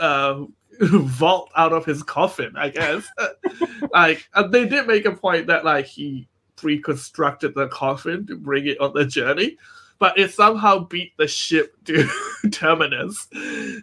uh, 0.00 0.44
vault 0.80 1.50
out 1.56 1.72
of 1.72 1.84
his 1.84 2.02
coffin, 2.02 2.52
I 2.56 2.70
guess. 2.70 3.06
like, 3.92 4.28
and 4.34 4.52
they 4.52 4.66
did 4.66 4.86
make 4.86 5.04
a 5.04 5.12
point 5.12 5.46
that, 5.48 5.64
like, 5.64 5.86
he 5.86 6.28
pre-constructed 6.56 7.54
the 7.54 7.68
coffin 7.68 8.26
to 8.26 8.36
bring 8.36 8.66
it 8.66 8.80
on 8.80 8.92
the 8.94 9.04
journey 9.04 9.56
but 9.98 10.18
it 10.18 10.32
somehow 10.32 10.78
beat 10.78 11.16
the 11.16 11.26
ship 11.26 11.74
to 11.84 12.08
Terminus. 12.50 13.28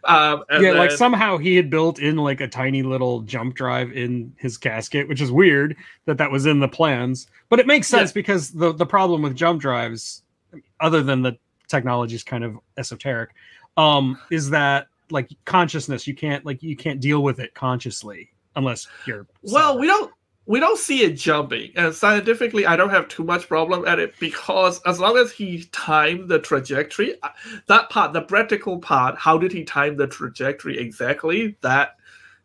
Um, 0.03 0.43
yeah, 0.49 0.59
then... 0.59 0.77
like 0.77 0.91
somehow 0.91 1.37
he 1.37 1.55
had 1.55 1.69
built 1.69 1.99
in 1.99 2.17
like 2.17 2.41
a 2.41 2.47
tiny 2.47 2.83
little 2.83 3.21
jump 3.21 3.55
drive 3.55 3.91
in 3.91 4.33
his 4.37 4.57
casket, 4.57 5.07
which 5.07 5.21
is 5.21 5.31
weird 5.31 5.75
that 6.05 6.17
that 6.17 6.31
was 6.31 6.45
in 6.45 6.59
the 6.59 6.67
plans. 6.67 7.27
But 7.49 7.59
it 7.59 7.67
makes 7.67 7.87
sense 7.87 8.11
yeah. 8.11 8.15
because 8.15 8.51
the 8.51 8.73
the 8.73 8.85
problem 8.85 9.21
with 9.21 9.35
jump 9.35 9.61
drives, 9.61 10.23
other 10.79 11.01
than 11.01 11.21
the 11.21 11.37
technology 11.67 12.15
is 12.15 12.23
kind 12.23 12.43
of 12.43 12.59
esoteric, 12.77 13.31
um, 13.77 14.19
is 14.29 14.49
that 14.51 14.87
like 15.13 15.29
consciousness 15.45 16.05
you 16.07 16.15
can't 16.15 16.45
like 16.45 16.61
you 16.61 16.75
can't 16.75 16.99
deal 16.99 17.23
with 17.23 17.39
it 17.39 17.53
consciously 17.53 18.31
unless 18.55 18.87
you're 19.05 19.25
well 19.43 19.79
we 19.79 19.87
don't 19.87 20.11
we 20.45 20.59
don't 20.59 20.77
see 20.77 21.03
it 21.03 21.13
jumping 21.13 21.71
and 21.75 21.93
scientifically 21.93 22.65
i 22.65 22.75
don't 22.75 22.89
have 22.89 23.07
too 23.07 23.23
much 23.23 23.47
problem 23.47 23.85
at 23.87 23.99
it 23.99 24.13
because 24.19 24.81
as 24.85 24.99
long 24.99 25.17
as 25.17 25.31
he 25.31 25.63
timed 25.71 26.27
the 26.27 26.39
trajectory 26.39 27.15
uh, 27.23 27.29
that 27.67 27.89
part 27.89 28.11
the 28.11 28.21
practical 28.21 28.77
part 28.79 29.17
how 29.17 29.37
did 29.37 29.51
he 29.51 29.63
time 29.63 29.95
the 29.95 30.07
trajectory 30.07 30.77
exactly 30.77 31.55
that 31.61 31.95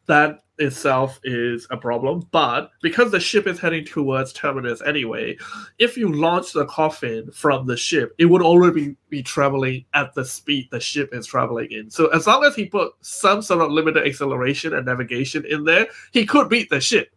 that 0.06 0.44
itself 0.58 1.20
is 1.24 1.66
a 1.70 1.76
problem 1.76 2.26
but 2.30 2.70
because 2.82 3.10
the 3.10 3.20
ship 3.20 3.46
is 3.46 3.58
heading 3.58 3.84
towards 3.84 4.32
terminus 4.32 4.82
anyway 4.82 5.36
if 5.78 5.96
you 5.96 6.12
launch 6.12 6.52
the 6.52 6.66
coffin 6.66 7.30
from 7.32 7.66
the 7.66 7.76
ship 7.76 8.14
it 8.18 8.26
would 8.26 8.42
already 8.42 8.96
be 9.08 9.22
traveling 9.22 9.84
at 9.94 10.12
the 10.14 10.24
speed 10.24 10.68
the 10.70 10.80
ship 10.80 11.08
is 11.12 11.26
traveling 11.26 11.70
in 11.70 11.90
so 11.90 12.08
as 12.08 12.26
long 12.26 12.44
as 12.44 12.54
he 12.54 12.64
put 12.66 12.92
some 13.00 13.40
sort 13.42 13.60
of 13.60 13.70
limited 13.70 14.06
acceleration 14.06 14.74
and 14.74 14.86
navigation 14.86 15.44
in 15.46 15.64
there 15.64 15.86
he 16.12 16.26
could 16.26 16.48
beat 16.48 16.68
the 16.70 16.80
ship 16.80 17.10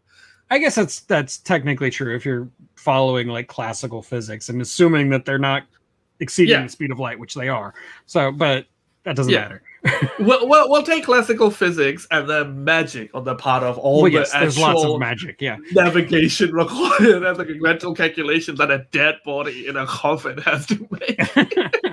I 0.51 0.59
guess 0.59 0.75
that's 0.75 0.99
that's 1.01 1.37
technically 1.37 1.89
true 1.89 2.13
if 2.13 2.25
you're 2.25 2.49
following 2.75 3.29
like 3.29 3.47
classical 3.47 4.01
physics 4.01 4.49
and 4.49 4.61
assuming 4.61 5.09
that 5.09 5.23
they're 5.23 5.39
not 5.39 5.63
exceeding 6.19 6.51
yeah. 6.51 6.63
the 6.63 6.69
speed 6.69 6.91
of 6.91 6.99
light, 6.99 7.19
which 7.19 7.33
they 7.33 7.49
are. 7.49 7.73
So, 8.05 8.31
but 8.31 8.65
that 9.03 9.15
doesn't 9.15 9.31
yeah. 9.31 9.41
matter. 9.41 9.63
Well, 10.19 10.47
well, 10.47 10.69
we'll 10.69 10.83
take 10.83 11.05
classical 11.05 11.49
physics 11.49 12.07
and 12.11 12.29
then 12.29 12.63
magic 12.63 13.09
on 13.15 13.23
the 13.23 13.35
part 13.35 13.63
of 13.63 13.77
all 13.77 14.03
well, 14.03 14.11
the 14.11 14.19
yes, 14.19 14.31
there's 14.31 14.57
lots 14.57 14.83
of 14.83 14.99
magic, 14.99 15.41
yeah. 15.41 15.57
Navigation 15.71 16.51
required 16.55 17.23
and 17.23 17.37
the 17.37 17.57
mental 17.59 17.93
calculations 17.95 18.59
that 18.59 18.69
a 18.69 18.85
dead 18.91 19.17
body 19.25 19.67
in 19.67 19.77
a 19.77 19.85
coffin 19.87 20.37
has 20.45 20.65
to 20.67 20.87
make. 20.91 21.19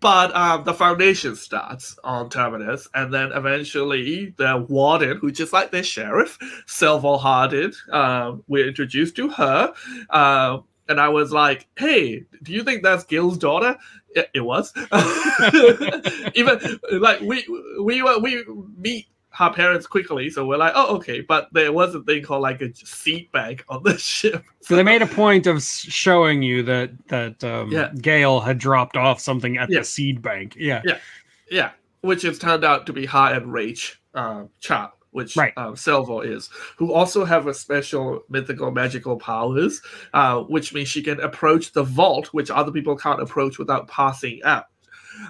But 0.00 0.34
um, 0.34 0.62
the 0.62 0.74
foundation 0.74 1.34
starts 1.34 1.98
on 2.04 2.30
Terminus, 2.30 2.88
and 2.94 3.12
then 3.12 3.32
eventually 3.32 4.32
the 4.36 4.64
warden, 4.68 5.18
who 5.18 5.32
just 5.32 5.52
like 5.52 5.72
the 5.72 5.82
sheriff, 5.82 6.38
Salvor 6.66 7.16
Hardin, 7.16 7.72
um, 7.90 8.44
we're 8.46 8.68
introduced 8.68 9.16
to 9.16 9.28
her. 9.30 9.72
Uh, 10.10 10.58
and 10.88 11.00
I 11.00 11.08
was 11.08 11.32
like, 11.32 11.66
"Hey, 11.76 12.24
do 12.42 12.52
you 12.52 12.62
think 12.62 12.82
that's 12.82 13.04
Gil's 13.04 13.38
daughter?" 13.38 13.76
It, 14.10 14.30
it 14.34 14.40
was. 14.40 14.72
Even 16.34 16.80
like 17.00 17.20
we 17.20 17.46
we 17.80 18.02
were 18.02 18.18
we 18.18 18.44
meet 18.76 19.06
her 19.30 19.50
parents 19.50 19.86
quickly, 19.86 20.30
so 20.30 20.46
we're 20.46 20.56
like, 20.56 20.72
oh, 20.74 20.96
okay. 20.96 21.20
But 21.20 21.48
there 21.52 21.72
was 21.72 21.94
a 21.94 22.02
thing 22.02 22.24
called 22.24 22.42
like 22.42 22.60
a 22.60 22.74
seed 22.74 23.30
bank 23.32 23.64
on 23.68 23.82
the 23.82 23.96
ship. 23.98 24.44
So 24.60 24.76
they 24.76 24.82
made 24.82 25.02
a 25.02 25.06
point 25.06 25.46
of 25.46 25.62
showing 25.62 26.42
you 26.42 26.62
that 26.64 26.90
that 27.08 27.44
um, 27.44 27.70
yeah. 27.70 27.92
Gail 28.00 28.40
had 28.40 28.58
dropped 28.58 28.96
off 28.96 29.20
something 29.20 29.56
at 29.56 29.70
yeah. 29.70 29.80
the 29.80 29.84
seed 29.84 30.22
bank. 30.22 30.56
Yeah, 30.56 30.82
yeah, 30.84 30.98
yeah. 31.50 31.70
Which 32.00 32.22
has 32.22 32.38
turned 32.38 32.64
out 32.64 32.86
to 32.86 32.92
be 32.92 33.06
High 33.06 33.32
and 33.32 33.46
Raych 33.46 33.96
uh, 34.14 34.44
which 35.10 35.36
right. 35.36 35.52
um, 35.56 35.76
Salvor 35.76 36.24
is, 36.24 36.50
who 36.76 36.92
also 36.92 37.24
have 37.24 37.46
a 37.46 37.54
special 37.54 38.22
mythical 38.28 38.70
magical 38.70 39.16
powers, 39.16 39.80
uh, 40.14 40.40
which 40.40 40.74
means 40.74 40.88
she 40.88 41.02
can 41.02 41.20
approach 41.20 41.72
the 41.72 41.82
vault, 41.82 42.28
which 42.28 42.50
other 42.50 42.72
people 42.72 42.96
can't 42.96 43.20
approach 43.20 43.58
without 43.58 43.88
passing 43.88 44.40
out. 44.44 44.66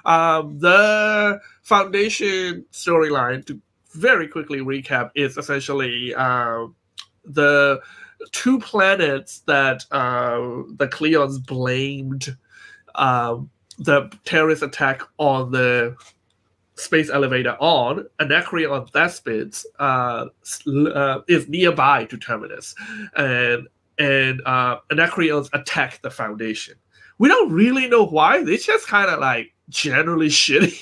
Um, 0.04 0.58
the 0.58 1.40
Foundation 1.62 2.64
storyline, 2.72 3.46
to 3.46 3.60
very 3.94 4.28
quickly 4.28 4.58
recap 4.58 5.10
is 5.14 5.36
essentially 5.36 6.14
uh, 6.14 6.66
the 7.24 7.80
two 8.32 8.58
planets 8.58 9.40
that 9.46 9.84
uh, 9.90 10.38
the 10.76 10.88
Cleons 10.88 11.44
blamed 11.44 12.36
uh, 12.94 13.38
the 13.78 14.10
terrorist 14.24 14.62
attack 14.62 15.02
on 15.18 15.52
the 15.52 15.96
space 16.78 17.10
elevator 17.10 17.56
on, 17.60 18.06
Anacreon 18.20 18.70
on 18.70 18.86
Thespis 18.86 19.66
uh, 19.78 20.26
uh, 20.94 21.20
is 21.28 21.48
nearby 21.48 22.04
to 22.06 22.16
Terminus, 22.16 22.74
and 23.16 23.68
and 23.98 24.40
uh, 24.46 24.78
Anacreons 24.90 25.48
attack 25.52 26.00
the 26.02 26.10
Foundation. 26.10 26.74
We 27.18 27.28
don't 27.28 27.52
really 27.52 27.88
know 27.88 28.04
why. 28.04 28.44
They 28.44 28.56
just 28.56 28.86
kind 28.86 29.10
of 29.10 29.20
like 29.20 29.52
generally 29.68 30.28
shitty. 30.28 30.80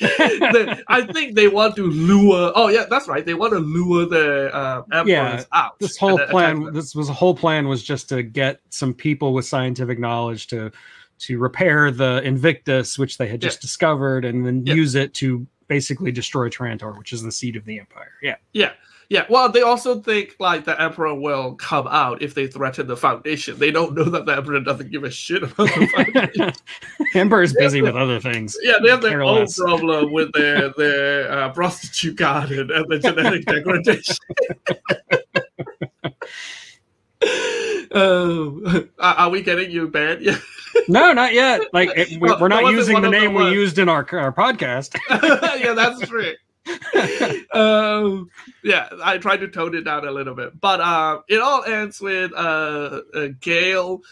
they, 0.00 0.80
I 0.86 1.02
think 1.12 1.34
they 1.34 1.48
want 1.48 1.74
to 1.76 1.86
lure. 1.86 2.52
Oh 2.54 2.68
yeah, 2.68 2.84
that's 2.88 3.08
right. 3.08 3.26
They 3.26 3.34
want 3.34 3.52
to 3.54 3.58
lure 3.58 4.06
the 4.06 4.54
uh, 4.54 4.82
emperors 4.92 5.06
yeah, 5.08 5.44
out. 5.52 5.78
This 5.80 5.96
whole 5.96 6.18
plan. 6.18 6.72
This 6.72 6.94
was 6.94 7.08
a 7.08 7.12
whole 7.12 7.34
plan 7.34 7.66
was 7.66 7.82
just 7.82 8.08
to 8.10 8.22
get 8.22 8.60
some 8.70 8.94
people 8.94 9.32
with 9.32 9.44
scientific 9.44 9.98
knowledge 9.98 10.46
to 10.48 10.70
to 11.20 11.38
repair 11.38 11.90
the 11.90 12.22
Invictus, 12.22 12.98
which 12.98 13.18
they 13.18 13.28
had 13.28 13.40
just 13.40 13.58
yeah. 13.58 13.62
discovered, 13.62 14.24
and 14.24 14.46
then 14.46 14.64
yeah. 14.66 14.74
use 14.74 14.94
it 14.94 15.14
to 15.14 15.46
basically 15.66 16.12
destroy 16.12 16.48
Trantor, 16.48 16.96
which 16.96 17.12
is 17.12 17.22
the 17.22 17.32
seat 17.32 17.56
of 17.56 17.64
the 17.64 17.78
Empire. 17.78 18.12
Yeah. 18.22 18.36
Yeah. 18.52 18.72
Yeah, 19.10 19.24
well, 19.30 19.50
they 19.50 19.62
also 19.62 20.00
think 20.00 20.36
like 20.38 20.66
the 20.66 20.78
emperor 20.80 21.14
will 21.14 21.54
come 21.54 21.88
out 21.88 22.20
if 22.20 22.34
they 22.34 22.46
threaten 22.46 22.86
the 22.86 22.96
foundation. 22.96 23.58
They 23.58 23.70
don't 23.70 23.94
know 23.94 24.04
that 24.04 24.26
the 24.26 24.36
emperor 24.36 24.60
doesn't 24.60 24.90
give 24.90 25.02
a 25.02 25.10
shit 25.10 25.42
about 25.44 25.68
the 25.68 25.86
foundation. 25.86 26.52
Emperor 27.14 27.42
is 27.42 27.54
busy 27.54 27.80
with 27.80 27.96
other 27.96 28.20
things. 28.20 28.54
Yeah, 28.60 28.74
they 28.82 28.90
have 28.90 29.00
their 29.00 29.22
own 29.22 29.46
problem 29.46 30.12
with 30.12 30.30
their 30.34 30.74
their 30.76 31.32
uh, 31.32 31.48
prostitute 31.54 32.16
garden 32.16 32.70
and 32.70 32.86
the 32.86 32.98
genetic 32.98 33.46
degradation. 33.46 34.16
uh, 37.92 38.82
are 38.98 39.30
we 39.30 39.42
getting 39.42 39.70
you 39.70 39.88
banned? 39.88 40.22
Yeah. 40.22 40.38
no, 40.88 41.12
not 41.12 41.32
yet. 41.32 41.62
Like 41.72 41.90
it, 41.96 42.20
we, 42.20 42.28
are 42.28 42.48
not 42.48 42.72
using 42.72 43.00
the 43.00 43.10
name 43.10 43.34
we 43.34 43.50
used 43.50 43.78
in 43.78 43.88
our 43.88 44.06
our 44.12 44.32
podcast. 44.32 44.96
yeah, 45.60 45.72
that's 45.74 46.00
true. 46.06 46.34
um, 47.54 48.28
yeah, 48.62 48.88
I 49.02 49.18
tried 49.18 49.38
to 49.38 49.48
tone 49.48 49.74
it 49.74 49.82
down 49.82 50.06
a 50.06 50.10
little 50.10 50.34
bit, 50.34 50.60
but 50.60 50.80
uh, 50.80 51.20
it 51.28 51.40
all 51.40 51.64
ends 51.64 52.00
with 52.00 52.32
uh, 52.34 53.00
uh 53.14 53.28
Gail. 53.40 54.02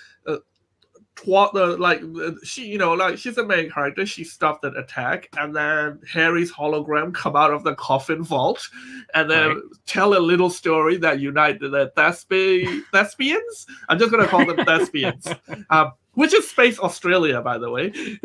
Uh, 1.24 1.48
the 1.52 1.76
like 1.78 2.02
she 2.44 2.66
you 2.66 2.78
know 2.78 2.92
like 2.92 3.18
she's 3.18 3.34
the 3.34 3.44
main 3.44 3.70
character 3.70 4.04
she 4.04 4.22
stopped 4.22 4.64
an 4.64 4.76
attack 4.76 5.28
and 5.38 5.56
then 5.56 5.98
hari's 6.12 6.52
hologram 6.52 7.12
come 7.12 7.34
out 7.34 7.52
of 7.52 7.64
the 7.64 7.74
coffin 7.74 8.22
vault 8.22 8.68
and 9.14 9.30
then 9.30 9.48
right. 9.48 9.62
tell 9.86 10.16
a 10.16 10.20
little 10.20 10.50
story 10.50 10.96
that 10.96 11.18
united 11.18 11.70
the 11.70 11.90
thespi- 11.96 12.82
thespians 12.92 13.66
i'm 13.88 13.98
just 13.98 14.10
gonna 14.10 14.26
call 14.26 14.44
them 14.46 14.64
thespians 14.64 15.26
um, 15.70 15.92
which 16.16 16.32
is 16.32 16.48
Space 16.48 16.78
Australia, 16.78 17.42
by 17.42 17.58
the 17.58 17.70
way, 17.70 17.90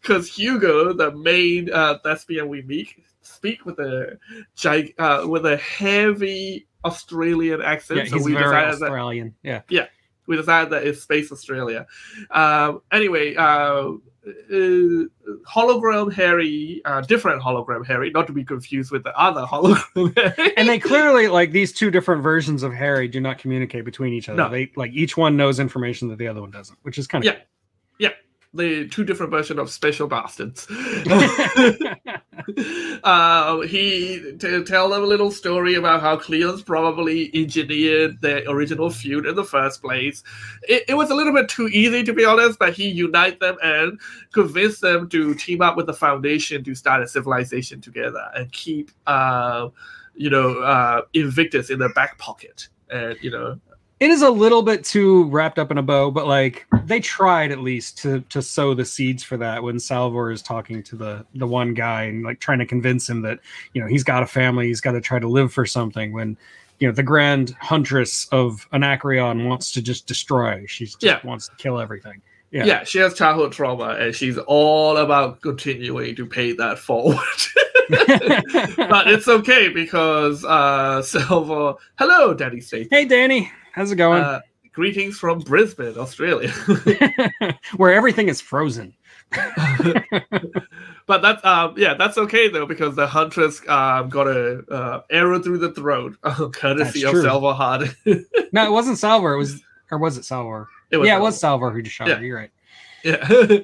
because 0.00 0.26
Hugo, 0.34 0.94
the 0.94 1.12
main 1.12 1.70
uh, 1.70 1.98
thespian 2.02 2.48
we 2.48 2.62
meet, 2.62 2.88
speak 3.20 3.66
with 3.66 3.78
a 3.78 4.18
gig- 4.56 4.94
uh, 4.98 5.26
with 5.28 5.44
a 5.44 5.58
heavy 5.58 6.66
Australian 6.84 7.60
accent. 7.60 7.98
Yeah, 7.98 8.04
he's 8.04 8.12
so 8.12 8.24
we 8.24 8.32
very 8.32 8.44
decided 8.44 8.78
that 8.80 8.84
Australian. 8.86 9.34
Yeah. 9.42 9.60
Yeah. 9.68 9.86
We 10.32 10.38
decided 10.38 10.72
that 10.72 10.86
it's 10.86 11.02
Space 11.02 11.30
Australia. 11.30 11.86
Um, 12.30 12.80
anyway, 12.90 13.34
uh, 13.34 13.90
uh, 14.26 15.04
hologram 15.46 16.10
Hari, 16.10 16.80
uh, 16.86 17.02
different 17.02 17.42
hologram 17.42 17.86
Hari, 17.86 18.10
not 18.12 18.26
to 18.28 18.32
be 18.32 18.44
confused 18.44 18.90
with 18.90 19.04
the 19.04 19.14
other 19.14 19.42
hologram 19.42 20.16
Hari. 20.36 20.56
And 20.56 20.66
they 20.70 20.78
clearly 20.78 21.28
like 21.28 21.52
these 21.52 21.70
two 21.70 21.90
different 21.90 22.22
versions 22.22 22.62
of 22.62 22.74
Hari 22.74 23.08
do 23.08 23.20
not 23.20 23.36
communicate 23.36 23.84
between 23.84 24.14
each 24.14 24.30
other. 24.30 24.38
No. 24.38 24.48
They 24.48 24.72
like 24.74 24.92
each 24.92 25.18
one 25.18 25.36
knows 25.36 25.60
information 25.60 26.08
that 26.08 26.16
the 26.16 26.28
other 26.28 26.40
one 26.40 26.50
doesn't, 26.50 26.78
which 26.80 26.96
is 26.96 27.06
kind 27.06 27.22
of 27.22 27.34
yeah, 27.34 27.40
Yeah. 27.98 28.14
The 28.54 28.88
two 28.88 29.04
different 29.04 29.30
versions 29.30 29.58
of 29.58 29.70
special 29.70 30.06
bastards. 30.06 30.66
uh, 33.04 33.60
he 33.60 34.34
to 34.38 34.64
tell 34.64 34.88
them 34.88 35.02
a 35.02 35.06
little 35.06 35.30
story 35.30 35.74
about 35.74 36.00
how 36.00 36.16
Cleon's 36.16 36.62
probably 36.62 37.30
engineered 37.34 38.20
the 38.20 38.48
original 38.50 38.90
feud 38.90 39.26
in 39.26 39.34
the 39.34 39.44
first 39.44 39.82
place. 39.82 40.22
It, 40.62 40.84
it 40.88 40.94
was 40.94 41.10
a 41.10 41.14
little 41.14 41.32
bit 41.32 41.48
too 41.48 41.68
easy, 41.68 42.02
to 42.04 42.12
be 42.12 42.24
honest, 42.24 42.58
but 42.58 42.74
he 42.74 42.88
unite 42.88 43.40
them 43.40 43.56
and 43.62 44.00
convinced 44.32 44.80
them 44.80 45.08
to 45.10 45.34
team 45.34 45.62
up 45.62 45.76
with 45.76 45.86
the 45.86 45.94
Foundation 45.94 46.64
to 46.64 46.74
start 46.74 47.02
a 47.02 47.08
civilization 47.08 47.80
together 47.80 48.28
and 48.34 48.50
keep, 48.52 48.90
uh, 49.06 49.68
you 50.14 50.30
know, 50.30 50.60
uh, 50.60 51.02
Invictus 51.14 51.70
in 51.70 51.78
their 51.78 51.92
back 51.92 52.18
pocket. 52.18 52.68
And 52.90 53.16
you 53.22 53.30
know, 53.30 53.58
it 54.02 54.10
is 54.10 54.22
a 54.22 54.30
little 54.30 54.62
bit 54.62 54.82
too 54.82 55.24
wrapped 55.26 55.60
up 55.60 55.70
in 55.70 55.78
a 55.78 55.82
bow, 55.82 56.10
but 56.10 56.26
like 56.26 56.66
they 56.86 56.98
tried 56.98 57.52
at 57.52 57.60
least 57.60 57.98
to 57.98 58.20
to 58.30 58.42
sow 58.42 58.74
the 58.74 58.84
seeds 58.84 59.22
for 59.22 59.36
that 59.36 59.62
when 59.62 59.78
Salvor 59.78 60.32
is 60.32 60.42
talking 60.42 60.82
to 60.82 60.96
the 60.96 61.24
the 61.36 61.46
one 61.46 61.72
guy 61.72 62.02
and 62.04 62.24
like 62.24 62.40
trying 62.40 62.58
to 62.58 62.66
convince 62.66 63.08
him 63.08 63.22
that 63.22 63.38
you 63.74 63.80
know 63.80 63.86
he's 63.86 64.02
got 64.02 64.24
a 64.24 64.26
family, 64.26 64.66
he's 64.66 64.80
got 64.80 64.92
to 64.92 65.00
try 65.00 65.20
to 65.20 65.28
live 65.28 65.52
for 65.52 65.64
something. 65.64 66.12
When 66.12 66.36
you 66.80 66.88
know 66.88 66.92
the 66.92 67.04
grand 67.04 67.54
huntress 67.60 68.26
of 68.32 68.66
Anacreon 68.72 69.46
wants 69.46 69.70
to 69.72 69.80
just 69.80 70.08
destroy, 70.08 70.64
she 70.66 70.86
just 70.86 71.00
Yeah. 71.00 71.20
wants 71.22 71.46
to 71.48 71.54
kill 71.54 71.78
everything. 71.78 72.20
Yeah. 72.50 72.64
yeah. 72.64 72.84
she 72.84 72.98
has 72.98 73.14
childhood 73.14 73.52
trauma 73.52 73.96
and 74.00 74.14
she's 74.14 74.36
all 74.36 74.96
about 74.96 75.40
continuing 75.42 76.16
to 76.16 76.26
pay 76.26 76.52
that 76.54 76.78
forward. 76.80 77.16
but 77.88 79.08
it's 79.08 79.28
okay 79.28 79.68
because 79.68 80.44
uh 80.44 81.02
Silver 81.02 81.74
hello 81.98 82.34
Daddy 82.34 82.60
State. 82.60 82.88
hey 82.90 83.04
Danny, 83.04 83.50
how's 83.72 83.90
it 83.90 83.96
going? 83.96 84.22
Uh, 84.22 84.40
greetings 84.72 85.18
from 85.18 85.40
Brisbane, 85.40 85.98
Australia. 85.98 86.50
Where 87.76 87.92
everything 87.92 88.28
is 88.28 88.40
frozen. 88.40 88.94
but 91.06 91.22
that's 91.22 91.42
um 91.44 91.72
yeah, 91.78 91.94
that's 91.94 92.18
okay 92.18 92.48
though 92.48 92.66
because 92.66 92.94
the 92.96 93.06
huntress 93.06 93.66
um 93.66 94.10
got 94.10 94.26
a 94.26 94.58
uh, 94.70 95.02
arrow 95.10 95.38
through 95.42 95.56
the 95.58 95.72
throat, 95.72 96.16
courtesy 96.52 97.02
of. 97.04 97.12
Silver 97.16 97.52
Hard. 97.54 97.96
No, 98.52 98.66
it 98.66 98.70
wasn't 98.72 98.98
Salvor. 98.98 99.32
It 99.32 99.38
was, 99.38 99.62
or 99.90 99.98
was 99.98 100.18
it 100.18 100.26
Salvor? 100.26 100.68
It 100.90 100.98
yeah, 101.04 101.16
it 101.16 101.20
was 101.20 101.40
Salvor 101.40 101.70
who 101.70 101.80
just 101.80 101.96
shot 101.96 102.08
Yeah. 102.08 102.16
her. 102.16 102.24
You're 102.24 102.36
right. 102.36 102.50
Yeah. 103.04 103.56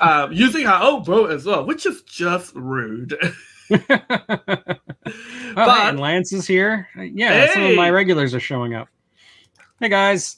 um, 0.00 0.32
using 0.32 0.66
her 0.66 0.78
own 0.82 1.04
bow 1.04 1.26
as 1.26 1.46
well, 1.46 1.64
which 1.64 1.86
is 1.86 2.02
just 2.02 2.52
rude. 2.54 3.16
oh, 3.70 3.78
But- 5.54 5.88
and 5.88 6.00
Lance 6.00 6.32
is 6.32 6.46
here. 6.46 6.88
Yeah, 6.96 7.52
some 7.52 7.62
of 7.62 7.76
my 7.76 7.90
regulars 7.90 8.34
are 8.34 8.40
showing 8.40 8.74
up. 8.74 8.88
Hey 9.80 9.88
guys. 9.88 10.36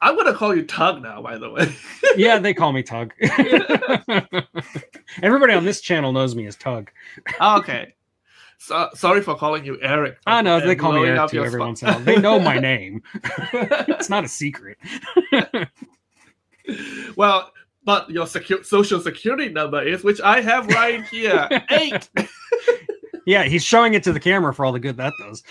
I'm 0.00 0.16
gonna 0.16 0.34
call 0.34 0.54
you 0.54 0.62
Tug 0.64 1.02
now, 1.02 1.20
by 1.20 1.36
the 1.38 1.50
way. 1.50 1.74
yeah, 2.16 2.38
they 2.38 2.54
call 2.54 2.72
me 2.72 2.82
Tug. 2.82 3.12
Everybody 5.22 5.52
on 5.52 5.64
this 5.64 5.80
channel 5.80 6.12
knows 6.12 6.34
me 6.34 6.46
as 6.46 6.56
Tug. 6.56 6.90
Oh, 7.40 7.58
okay. 7.58 7.94
So, 8.58 8.88
sorry 8.94 9.20
for 9.20 9.34
calling 9.34 9.64
you 9.64 9.78
Eric. 9.82 10.18
I 10.26 10.40
know 10.42 10.60
they 10.60 10.76
call 10.76 10.92
me 10.92 11.04
Eric 11.06 11.30
too 11.30 11.44
every 11.44 11.58
spot. 11.58 11.66
once 11.66 11.82
in 11.82 11.88
a 11.88 11.92
while. 11.92 12.00
They 12.04 12.16
know 12.16 12.38
my 12.38 12.58
name. 12.60 13.02
It's 13.52 14.08
not 14.08 14.24
a 14.24 14.28
secret. 14.28 14.78
well, 17.16 17.52
but 17.84 18.08
your 18.08 18.26
secu- 18.26 18.64
social 18.64 19.00
security 19.00 19.48
number 19.48 19.82
is, 19.82 20.04
which 20.04 20.20
I 20.20 20.40
have 20.40 20.68
right 20.68 21.04
here, 21.08 21.48
eight. 21.70 22.08
Yeah, 23.26 23.42
he's 23.44 23.64
showing 23.64 23.94
it 23.94 24.04
to 24.04 24.12
the 24.12 24.20
camera 24.20 24.54
for 24.54 24.64
all 24.64 24.72
the 24.72 24.78
good 24.80 24.96
that 24.98 25.12
does. 25.18 25.42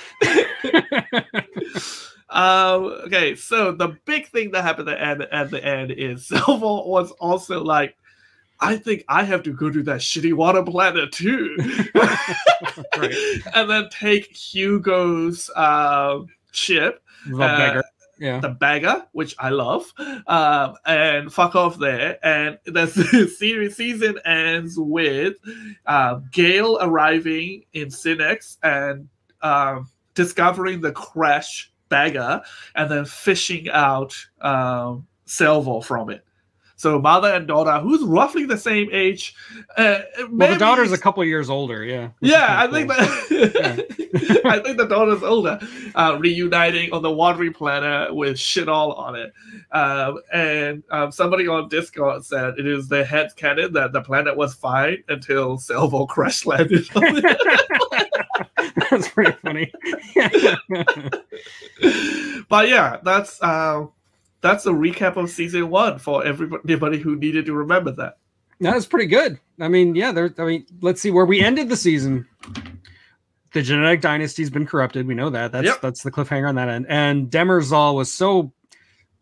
Um, 2.32 2.86
okay, 3.06 3.36
so 3.36 3.72
the 3.74 3.98
big 4.06 4.28
thing 4.30 4.52
that 4.52 4.64
happened 4.64 4.90
at, 4.90 5.18
the- 5.20 5.34
at 5.34 5.52
the 5.52 5.64
end 5.64 5.92
is 5.92 6.28
Silver 6.30 6.66
was 6.66 7.12
also 7.20 7.64
like, 7.64 7.96
I 8.60 8.78
think 8.78 9.04
I 9.10 9.24
have 9.24 9.44
to 9.44 9.54
go 9.54 9.70
to 9.70 9.84
that 9.84 10.02
shitty 10.02 10.34
water 10.34 10.64
planet 10.64 11.12
too. 11.12 11.58
And 13.56 13.70
then 13.70 13.90
take 13.90 14.36
Hugo's 14.36 15.50
um, 15.56 16.28
ship, 16.52 17.04
The 17.28 17.44
Uh, 17.44 17.58
beggar. 17.58 17.84
Yeah. 18.20 18.40
the 18.40 18.50
bagger, 18.50 19.04
which 19.14 19.36
I 19.40 19.50
love, 19.50 19.92
um, 20.28 20.76
and 20.86 21.34
fuck 21.34 21.56
off 21.56 21.80
there. 21.80 22.20
And 22.24 22.60
the 22.66 22.86
series 23.36 23.76
season 23.76 24.20
ends 24.26 24.76
with 24.78 25.38
um, 25.88 26.30
Gale 26.32 26.78
arriving 26.82 27.64
in 27.74 27.90
Synnax 27.90 28.60
and 28.62 29.10
um, 29.42 29.90
discovering 30.14 30.82
the 30.82 30.92
crash 30.92 31.72
bagger, 31.92 32.42
and 32.74 32.90
then 32.90 33.06
fishing 33.06 33.70
out 33.70 34.16
um, 34.42 35.06
from 35.28 36.10
it. 36.10 36.26
So 36.82 37.00
mother 37.00 37.28
and 37.28 37.48
daughter, 37.48 37.80
who's 37.80 38.02
roughly 38.02 38.48
the 38.48 38.58
same 38.58 38.90
age. 38.92 39.36
Uh, 39.78 40.00
Well, 40.32 40.52
the 40.52 40.58
daughter's 40.58 40.92
a 40.92 40.98
couple 40.98 41.24
years 41.24 41.48
older. 41.48 41.84
Yeah. 41.86 42.10
yeah, 42.22 42.60
I 42.60 42.66
think 42.66 42.90
cool. 42.90 42.98
that 43.06 44.42
I 44.46 44.58
think 44.58 44.78
the 44.78 44.88
daughter's 44.88 45.22
older, 45.22 45.60
uh, 45.94 46.18
reuniting 46.20 46.92
on 46.92 47.04
the 47.04 47.12
watery 47.12 47.52
planet 47.52 48.16
with 48.16 48.40
shit 48.40 48.68
all 48.68 48.94
on 48.94 49.16
it. 49.16 49.32
Um, 49.72 50.22
and 50.34 50.82
um, 50.90 51.12
somebody 51.12 51.48
on 51.48 51.70
Discord 51.70 52.26
said 52.26 52.56
it 52.58 52.66
is 52.66 52.88
the 52.88 53.06
head 53.06 53.36
canon 53.36 53.74
that 53.74 53.94
the 53.94 54.02
planet 54.02 54.36
was 54.36 54.56
fine 54.56 55.04
until 55.08 55.60
Salvor 55.60 56.08
crash 56.08 56.48
landed 56.48 56.90
on 56.96 57.04
it. 57.24 58.08
That's 58.92 59.10
pretty 59.10 59.32
funny. 59.34 59.72
but 62.50 62.70
yeah, 62.70 62.98
that's 63.04 63.42
uh, 63.42 63.86
that's 64.42 64.66
a 64.66 64.72
recap 64.72 65.18
of 65.18 65.30
season 65.30 65.70
one 65.70 66.00
for 66.00 66.26
everybody 66.26 67.00
who 67.00 67.16
needed 67.16 67.46
to 67.48 67.54
remember 67.54 67.92
that. 67.92 68.18
That 68.60 68.76
was 68.76 68.86
pretty 68.86 69.08
good. 69.08 69.40
I 69.60 69.68
mean, 69.68 69.96
yeah, 69.96 70.12
there. 70.12 70.34
I 70.38 70.44
mean, 70.46 70.66
let's 70.82 71.02
see 71.02 71.12
where 71.12 71.26
we 71.26 71.42
ended 71.42 71.70
the 71.70 71.76
season. 71.78 72.28
The 73.54 73.62
genetic 73.62 74.02
dynasty's 74.02 74.50
been 74.50 74.66
corrupted. 74.66 75.08
We 75.08 75.16
know 75.16 75.30
that. 75.30 75.52
That's 75.52 75.66
Yep. 75.66 75.82
that's 75.82 76.04
the 76.04 76.12
cliffhanger 76.12 76.48
on 76.48 76.56
that 76.56 76.70
end. 76.70 76.86
And 76.88 77.30
Demerzel 77.30 77.96
was 77.96 78.12
so 78.14 78.54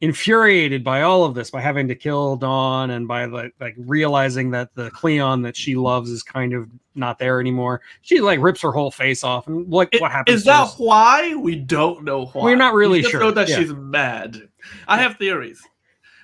infuriated 0.01 0.83
by 0.83 1.01
all 1.01 1.25
of 1.25 1.35
this, 1.35 1.51
by 1.51 1.61
having 1.61 1.87
to 1.87 1.95
kill 1.95 2.37
Dawn, 2.37 2.91
and 2.91 3.07
by 3.07 3.25
like 3.25 3.53
like 3.59 3.75
realizing 3.77 4.51
that 4.51 4.73
the 4.75 4.89
Cleon 4.91 5.41
that 5.41 5.55
she 5.55 5.75
loves 5.75 6.09
is 6.09 6.23
kind 6.23 6.53
of 6.53 6.69
not 6.95 7.19
there 7.19 7.39
anymore. 7.39 7.81
She 8.01 8.19
like 8.19 8.39
rips 8.39 8.61
her 8.61 8.71
whole 8.71 8.91
face 8.91 9.23
off, 9.23 9.47
and 9.47 9.69
like 9.71 9.89
It- 9.91 10.01
what 10.01 10.11
happens? 10.11 10.39
Is 10.39 10.45
that 10.45 10.73
why? 10.77 11.35
We 11.35 11.55
don't 11.55 12.03
know 12.03 12.27
why. 12.27 12.43
We're 12.43 12.55
not 12.55 12.73
really 12.73 12.99
we 12.99 13.01
just 13.01 13.11
sure, 13.11 13.19
know 13.19 13.31
that 13.31 13.49
yeah. 13.49 13.59
she's 13.59 13.73
mad. 13.73 14.47
I 14.87 14.97
have 14.97 15.17
theories. 15.17 15.61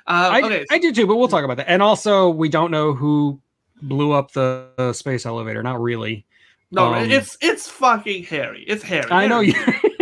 Uh, 0.08 0.30
I, 0.34 0.42
okay, 0.44 0.66
I 0.70 0.78
do 0.78 0.94
too, 0.94 1.08
but 1.08 1.16
we'll 1.16 1.28
talk 1.28 1.44
about 1.44 1.58
that. 1.58 1.70
And 1.70 1.82
also, 1.82 2.30
we 2.30 2.48
don't 2.48 2.70
know 2.70 2.94
who 2.94 3.42
blew 3.82 4.12
up 4.12 4.32
the, 4.32 4.68
the 4.78 4.94
space 4.94 5.26
elevator. 5.26 5.64
Not 5.64 5.82
really. 5.82 6.26
no, 6.72 6.94
um, 6.94 7.10
it's 7.10 7.38
it's 7.42 7.68
fucking 7.68 8.26
Hari. 8.26 8.64
It's 8.68 8.84
Hari. 8.84 9.10
I 9.10 9.28
know 9.28 9.40
you. 9.40 9.56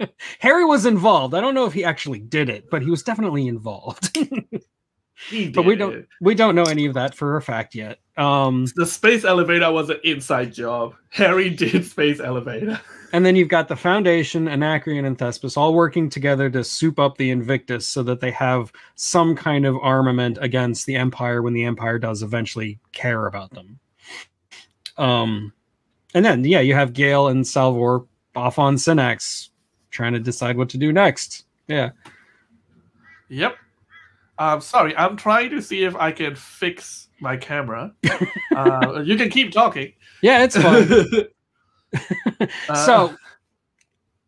Hari 0.42 0.64
was 0.64 0.86
involved. 0.86 1.34
I 1.34 1.40
don't 1.40 1.54
know 1.54 1.66
if 1.66 1.72
he 1.72 1.84
actually 1.84 2.20
did 2.20 2.48
it, 2.48 2.70
but 2.70 2.82
he 2.82 2.90
was 2.90 3.02
definitely 3.02 3.46
involved. 3.48 4.16
He 5.30 5.50
but 5.50 5.64
we 5.64 5.74
don't 5.74 5.94
it. 5.94 6.08
we 6.20 6.34
don't 6.36 6.54
know 6.54 6.62
any 6.62 6.86
of 6.86 6.94
that 6.94 7.12
for 7.12 7.36
a 7.36 7.42
fact 7.42 7.74
yet. 7.74 7.98
Um, 8.16 8.66
The 8.76 8.86
space 8.86 9.24
elevator 9.24 9.72
was 9.72 9.90
an 9.90 9.98
inside 10.04 10.54
job. 10.54 10.94
Hari 11.10 11.50
did 11.50 11.84
space 11.84 12.20
elevator. 12.20 12.80
and 13.12 13.26
then 13.26 13.34
you've 13.34 13.48
got 13.48 13.66
the 13.66 13.74
Foundation, 13.74 14.46
Anacreon, 14.46 15.04
and 15.04 15.18
Thespis 15.18 15.56
all 15.56 15.74
working 15.74 16.08
together 16.08 16.48
to 16.50 16.62
soup 16.62 17.00
up 17.00 17.16
the 17.18 17.30
Invictus 17.32 17.84
so 17.84 18.04
that 18.04 18.20
they 18.20 18.30
have 18.30 18.70
some 18.94 19.34
kind 19.34 19.66
of 19.66 19.76
armament 19.82 20.38
against 20.40 20.86
the 20.86 20.94
Empire 20.94 21.42
when 21.42 21.52
the 21.52 21.64
Empire 21.64 21.98
does 21.98 22.22
eventually 22.22 22.78
care 22.92 23.26
about 23.26 23.50
them. 23.50 23.80
Um, 24.96 25.52
and 26.14 26.24
then 26.24 26.44
yeah, 26.44 26.60
you 26.60 26.74
have 26.74 26.92
Gale 26.92 27.26
and 27.26 27.44
Salvor 27.44 28.02
off 28.36 28.60
on 28.60 28.78
Synnax 28.78 29.50
trying 29.90 30.12
to 30.12 30.20
decide 30.20 30.56
what 30.56 30.68
to 30.70 30.78
do 30.78 30.92
next. 30.92 31.44
Yeah. 31.66 31.90
Yep. 33.28 33.56
I'm 34.38 34.60
sorry, 34.60 34.96
I'm 34.96 35.16
trying 35.16 35.50
to 35.50 35.60
see 35.60 35.82
if 35.82 35.96
I 35.96 36.12
can 36.12 36.36
fix 36.36 37.08
my 37.20 37.36
camera. 37.36 37.92
uh, 38.56 39.02
you 39.04 39.16
can 39.16 39.30
keep 39.30 39.52
talking. 39.52 39.92
Yeah, 40.22 40.44
it's 40.44 40.56
fun. 40.56 40.88
Uh, 42.68 42.74
so 42.84 43.16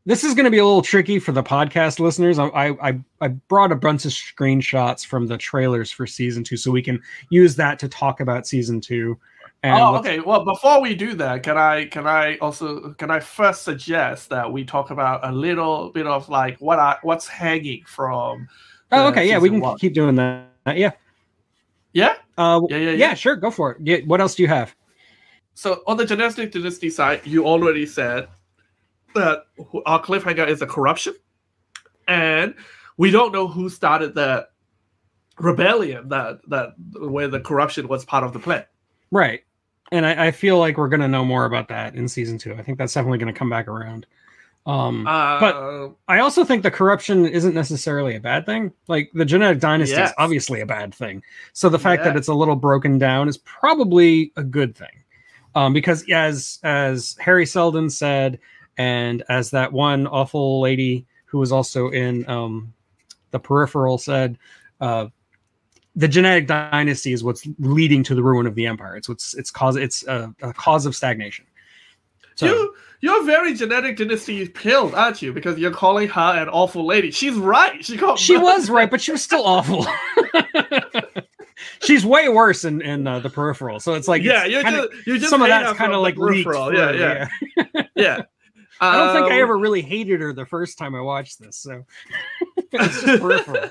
this 0.06 0.24
is 0.24 0.32
going 0.32 0.46
to 0.46 0.50
be 0.50 0.56
a 0.56 0.64
little 0.64 0.80
tricky 0.80 1.18
for 1.18 1.32
the 1.32 1.42
podcast 1.42 2.00
listeners. 2.00 2.38
I, 2.38 2.46
I 2.82 2.98
I 3.20 3.28
brought 3.28 3.70
a 3.70 3.76
bunch 3.76 4.06
of 4.06 4.12
screenshots 4.12 5.04
from 5.04 5.26
the 5.26 5.36
trailers 5.36 5.92
for 5.92 6.06
season 6.06 6.42
two, 6.42 6.56
so 6.56 6.70
we 6.70 6.80
can 6.80 7.02
use 7.28 7.56
that 7.56 7.78
to 7.80 7.88
talk 7.88 8.20
about 8.20 8.46
season 8.46 8.80
two. 8.80 9.18
And 9.62 9.78
oh, 9.78 9.96
okay. 9.96 10.20
Well, 10.20 10.44
before 10.44 10.80
we 10.80 10.94
do 10.94 11.14
that, 11.14 11.42
can 11.42 11.58
I 11.58 11.84
can 11.86 12.06
I 12.06 12.38
also 12.38 12.94
can 12.94 13.10
I 13.10 13.20
first 13.20 13.62
suggest 13.62 14.30
that 14.30 14.50
we 14.50 14.64
talk 14.64 14.90
about 14.90 15.20
a 15.22 15.32
little 15.32 15.90
bit 15.90 16.06
of 16.06 16.28
like 16.30 16.58
what 16.60 16.78
I 16.78 16.96
what's 17.02 17.28
hanging 17.28 17.84
from? 17.86 18.48
Oh, 18.90 19.08
okay. 19.08 19.28
Yeah, 19.28 19.38
we 19.38 19.50
can 19.50 19.60
one? 19.60 19.76
keep 19.76 19.92
doing 19.92 20.16
that. 20.16 20.48
Yeah. 20.66 20.92
Yeah. 21.92 22.16
Uh, 22.38 22.62
Yeah, 22.70 22.76
yeah, 22.78 22.90
yeah, 22.90 22.96
yeah. 22.96 23.14
sure. 23.14 23.36
Go 23.36 23.50
for 23.50 23.72
it. 23.72 23.78
Yeah, 23.82 23.98
what 24.06 24.20
else 24.20 24.34
do 24.34 24.42
you 24.42 24.48
have? 24.48 24.74
So 25.54 25.82
on 25.86 25.98
the 25.98 26.06
genetic 26.06 26.52
dynasty 26.52 26.88
side, 26.88 27.20
you 27.26 27.44
already 27.46 27.84
said 27.84 28.28
that 29.14 29.44
our 29.84 30.02
cliffhanger 30.02 30.48
is 30.48 30.62
a 30.62 30.66
corruption, 30.66 31.14
and 32.08 32.54
we 32.96 33.10
don't 33.10 33.32
know 33.32 33.46
who 33.46 33.68
started 33.68 34.14
the 34.14 34.48
rebellion 35.38 36.08
that 36.08 36.40
that 36.48 36.74
where 36.98 37.28
the 37.28 37.40
corruption 37.40 37.88
was 37.88 38.06
part 38.06 38.24
of 38.24 38.32
the 38.32 38.38
plan. 38.38 38.64
Right. 39.10 39.42
And 39.92 40.06
I, 40.06 40.26
I 40.26 40.30
feel 40.30 40.58
like 40.58 40.76
we're 40.76 40.88
going 40.88 41.00
to 41.00 41.08
know 41.08 41.24
more 41.24 41.44
about 41.44 41.68
that 41.68 41.94
in 41.94 42.06
season 42.08 42.38
two. 42.38 42.54
I 42.54 42.62
think 42.62 42.78
that's 42.78 42.94
definitely 42.94 43.18
going 43.18 43.32
to 43.32 43.38
come 43.38 43.50
back 43.50 43.66
around. 43.68 44.06
Um, 44.66 45.06
Uh, 45.06 45.88
I 46.06 46.20
also 46.20 46.44
think 46.44 46.62
the 46.62 46.70
corruption 46.70 47.26
isn't 47.26 47.54
necessarily 47.54 48.14
a 48.14 48.20
bad 48.20 48.46
thing. 48.46 48.72
Like 48.88 49.10
the 49.14 49.24
genetic 49.24 49.58
dynasty 49.58 49.96
Yes. 49.96 50.10
is 50.10 50.14
obviously 50.18 50.60
a 50.60 50.66
bad 50.66 50.94
thing. 50.94 51.22
So 51.54 51.68
the 51.68 51.78
fact 51.78 52.04
that 52.04 52.16
it's 52.16 52.28
a 52.28 52.34
little 52.34 52.56
broken 52.56 52.98
down 52.98 53.28
is 53.28 53.38
probably 53.38 54.32
a 54.36 54.44
good 54.44 54.76
thing. 54.76 55.02
Um, 55.54 55.72
because 55.72 56.08
as 56.10 56.60
as 56.62 57.16
Hari 57.24 57.46
Seldon 57.46 57.90
said, 57.90 58.38
and 58.78 59.24
as 59.28 59.50
that 59.50 59.72
one 59.72 60.06
awful 60.06 60.60
lady 60.60 61.06
who 61.24 61.38
was 61.38 61.50
also 61.50 61.88
in 61.88 62.28
um, 62.28 62.72
the 63.32 63.40
peripheral 63.40 63.98
said, 63.98 64.38
uh, 64.80 65.06
the 65.96 66.08
genetic 66.08 66.46
dynasty 66.46 67.12
is 67.12 67.24
what's 67.24 67.46
leading 67.58 68.02
to 68.04 68.14
the 68.14 68.22
ruin 68.22 68.46
of 68.46 68.54
the 68.54 68.66
empire. 68.66 68.96
It's 68.96 69.08
what's 69.08 69.34
it's 69.34 69.50
cause 69.50 69.76
it's 69.76 70.06
a, 70.06 70.32
a 70.42 70.52
cause 70.52 70.86
of 70.86 70.94
stagnation. 70.94 71.46
So 72.36 72.46
you 72.46 72.74
you're 73.00 73.24
very 73.24 73.54
genetic 73.54 73.96
dynasty 73.96 74.46
pilled, 74.48 74.94
aren't 74.94 75.20
you? 75.22 75.32
Because 75.32 75.58
you're 75.58 75.72
calling 75.72 76.08
her 76.08 76.42
an 76.42 76.48
awful 76.48 76.86
lady. 76.86 77.10
She's 77.10 77.34
right. 77.34 77.84
She 77.84 77.96
called 77.96 78.18
she 78.18 78.36
was 78.36 78.70
right, 78.70 78.90
but 78.90 79.00
she 79.00 79.12
was 79.12 79.22
still 79.22 79.44
awful. 79.44 79.86
She's 81.82 82.06
way 82.06 82.28
worse 82.28 82.64
in 82.64 82.80
in 82.82 83.06
uh, 83.06 83.20
the 83.20 83.28
peripheral. 83.30 83.80
So 83.80 83.94
it's 83.94 84.08
like 84.08 84.22
yeah, 84.22 84.44
it's 84.44 84.52
you're 84.52 84.62
kinda- 84.62 84.88
just 84.92 85.06
you 85.06 85.18
just 85.18 85.30
some 85.30 85.42
of 85.42 85.48
that's 85.48 85.76
kind 85.76 85.92
of 85.92 86.00
like 86.00 86.16
leaked. 86.16 86.46
peripheral. 86.46 86.72
Yeah, 86.74 87.26
through, 87.56 87.64
yeah, 87.74 87.82
yeah. 87.96 88.22
I 88.82 88.96
don't 88.96 89.14
think 89.14 89.30
I 89.30 89.36
Um, 89.36 89.42
ever 89.42 89.58
really 89.58 89.82
hated 89.82 90.20
her 90.22 90.32
the 90.32 90.46
first 90.46 90.78
time 90.78 90.94
I 90.94 91.00
watched 91.02 91.38
this. 91.38 91.56
So 91.58 91.84
it's 92.72 93.02
just 93.02 93.20
peripheral. 93.22 93.70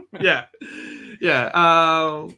yeah, 0.20 0.46
yeah. 1.20 1.46
Um, 1.46 2.36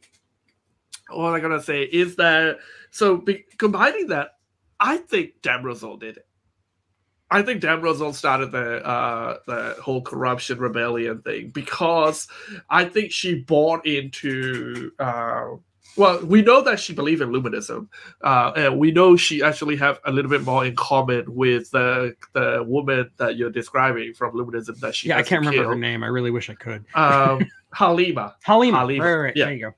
what 1.10 1.34
I'm 1.34 1.40
gonna 1.40 1.62
say 1.62 1.82
is 1.82 2.16
that 2.16 2.58
so 2.90 3.16
be, 3.16 3.44
combining 3.56 4.08
that, 4.08 4.36
I 4.78 4.98
think 4.98 5.42
Demerzel 5.42 5.98
did 6.00 6.18
it. 6.18 6.26
I 7.30 7.42
think 7.42 7.62
Demerzel 7.62 8.14
started 8.14 8.50
the 8.50 8.84
uh, 8.84 9.38
the 9.46 9.76
whole 9.82 10.02
corruption 10.02 10.58
rebellion 10.58 11.22
thing 11.22 11.50
because 11.50 12.26
I 12.68 12.84
think 12.86 13.12
she 13.12 13.42
bought 13.42 13.86
into. 13.86 14.92
Uh, 14.98 15.56
well, 16.00 16.24
we 16.24 16.40
know 16.40 16.62
that 16.62 16.80
she 16.80 16.94
believed 16.94 17.20
in 17.20 17.28
luminism, 17.28 17.88
uh, 18.22 18.52
and 18.56 18.78
we 18.78 18.90
know 18.90 19.16
she 19.16 19.42
actually 19.42 19.76
have 19.76 20.00
a 20.06 20.10
little 20.10 20.30
bit 20.30 20.42
more 20.42 20.64
in 20.64 20.74
common 20.74 21.24
with 21.34 21.70
the 21.72 22.14
the 22.32 22.64
woman 22.66 23.10
that 23.18 23.36
you're 23.36 23.50
describing 23.50 24.14
from 24.14 24.34
luminism 24.34 24.80
that 24.80 24.94
she 24.94 25.08
Yeah, 25.08 25.18
I 25.18 25.22
can't 25.22 25.44
remember 25.44 25.68
her 25.68 25.76
name. 25.76 26.02
I 26.02 26.06
really 26.06 26.30
wish 26.30 26.48
I 26.48 26.54
could. 26.54 26.86
Um, 26.94 27.50
Halima. 27.74 28.34
Halima. 28.42 28.78
Halima, 28.78 29.04
Right, 29.04 29.12
right, 29.12 29.20
right. 29.20 29.36
yeah. 29.36 29.44
There 29.44 29.54
you 29.54 29.60
go. 29.60 29.74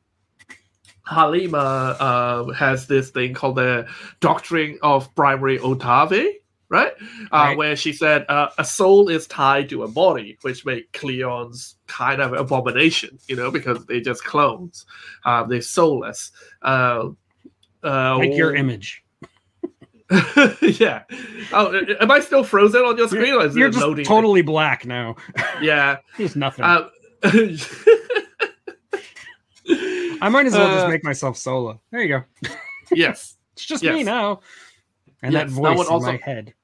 Halima 1.04 1.58
uh, 1.58 2.52
has 2.52 2.86
this 2.86 3.10
thing 3.10 3.34
called 3.34 3.56
the 3.56 3.88
Doctrine 4.20 4.78
of 4.82 5.12
Primary 5.16 5.58
Otave, 5.58 6.34
right? 6.72 6.92
Uh, 7.00 7.28
Right. 7.30 7.56
Where 7.56 7.76
she 7.76 7.92
said 7.92 8.24
uh, 8.28 8.48
a 8.58 8.64
soul 8.64 9.08
is 9.08 9.26
tied 9.28 9.68
to 9.68 9.84
a 9.84 9.88
body, 9.88 10.38
which 10.42 10.64
make 10.66 10.90
Cleons 10.92 11.74
kind 11.86 12.20
of 12.20 12.32
abomination, 12.32 13.18
you 13.28 13.36
know, 13.36 13.50
because 13.52 13.84
they 13.86 14.00
just 14.00 14.24
clones. 14.24 14.86
Uh, 15.24 15.44
they're 15.44 15.60
soulless. 15.60 16.32
Uh, 16.62 17.10
uh, 17.84 18.16
Like 18.18 18.34
your 18.34 18.54
image. 18.56 19.04
yeah. 20.62 21.02
Oh, 21.52 21.72
am 22.00 22.10
I 22.10 22.20
still 22.20 22.44
frozen 22.44 22.82
on 22.82 22.96
your 22.98 23.08
screen? 23.08 23.34
Or 23.34 23.44
is 23.46 23.54
You're 23.56 23.68
it 23.68 23.72
just 23.72 23.84
loading? 23.84 24.04
totally 24.04 24.42
black 24.42 24.84
now. 24.86 25.14
Yeah. 25.62 25.98
There's 26.18 26.34
nothing. 26.36 26.64
Um, 26.64 26.90
I 30.20 30.28
might 30.28 30.46
as 30.46 30.52
well 30.54 30.68
just 30.72 30.86
uh, 30.86 30.88
make 30.88 31.04
myself 31.04 31.36
solo. 31.36 31.80
There 31.90 32.02
you 32.02 32.08
go. 32.08 32.24
yes. 32.92 33.36
It's 33.54 33.64
just 33.64 33.82
me 33.84 34.02
now. 34.02 34.40
And 35.22 35.34
that 35.34 35.46
Yes, 35.48 35.54
that 35.54 35.60
voice 35.60 35.78
would 35.78 35.86
in 35.86 35.92
also- 35.92 36.06
my 36.06 36.16
head. 36.16 36.54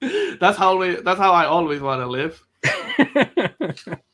That's 0.40 0.58
how 0.58 0.76
we, 0.76 0.96
that's 0.96 1.18
how 1.18 1.32
I 1.32 1.46
always 1.46 1.80
want 1.80 2.00
to 2.02 2.06
live. 2.06 2.44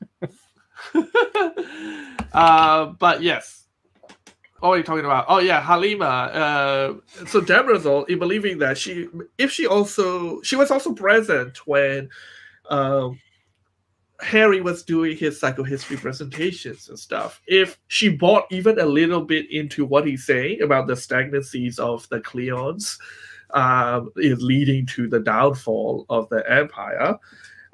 uh, 2.32 2.86
but 2.98 3.22
yes. 3.22 3.66
What 4.60 4.70
are 4.70 4.76
you 4.76 4.82
talking 4.82 5.06
about? 5.06 5.24
Oh 5.28 5.38
yeah, 5.38 5.60
Halima. 5.62 6.04
Uh, 6.04 6.94
so 7.26 7.40
Demerzel, 7.40 8.08
in 8.10 8.18
believing 8.18 8.58
that 8.58 8.76
she, 8.76 9.08
if 9.38 9.50
she 9.50 9.66
also, 9.66 10.42
she 10.42 10.54
was 10.54 10.70
also 10.70 10.92
present 10.92 11.66
when 11.66 12.10
um, 12.68 13.18
Hari 14.20 14.60
was 14.60 14.82
doing 14.82 15.16
his 15.16 15.40
psychohistory 15.40 15.96
presentations 15.96 16.88
and 16.88 16.98
stuff. 16.98 17.40
If 17.46 17.78
she 17.88 18.10
bought 18.10 18.44
even 18.50 18.78
a 18.78 18.84
little 18.84 19.22
bit 19.22 19.50
into 19.50 19.86
what 19.86 20.06
he's 20.06 20.26
saying 20.26 20.60
about 20.60 20.86
the 20.86 20.94
stagnancies 20.94 21.78
of 21.78 22.06
the 22.10 22.20
Cleons, 22.20 22.98
um, 23.54 24.10
is 24.16 24.42
leading 24.42 24.86
to 24.86 25.08
the 25.08 25.20
downfall 25.20 26.06
of 26.08 26.28
the 26.28 26.48
empire, 26.50 27.16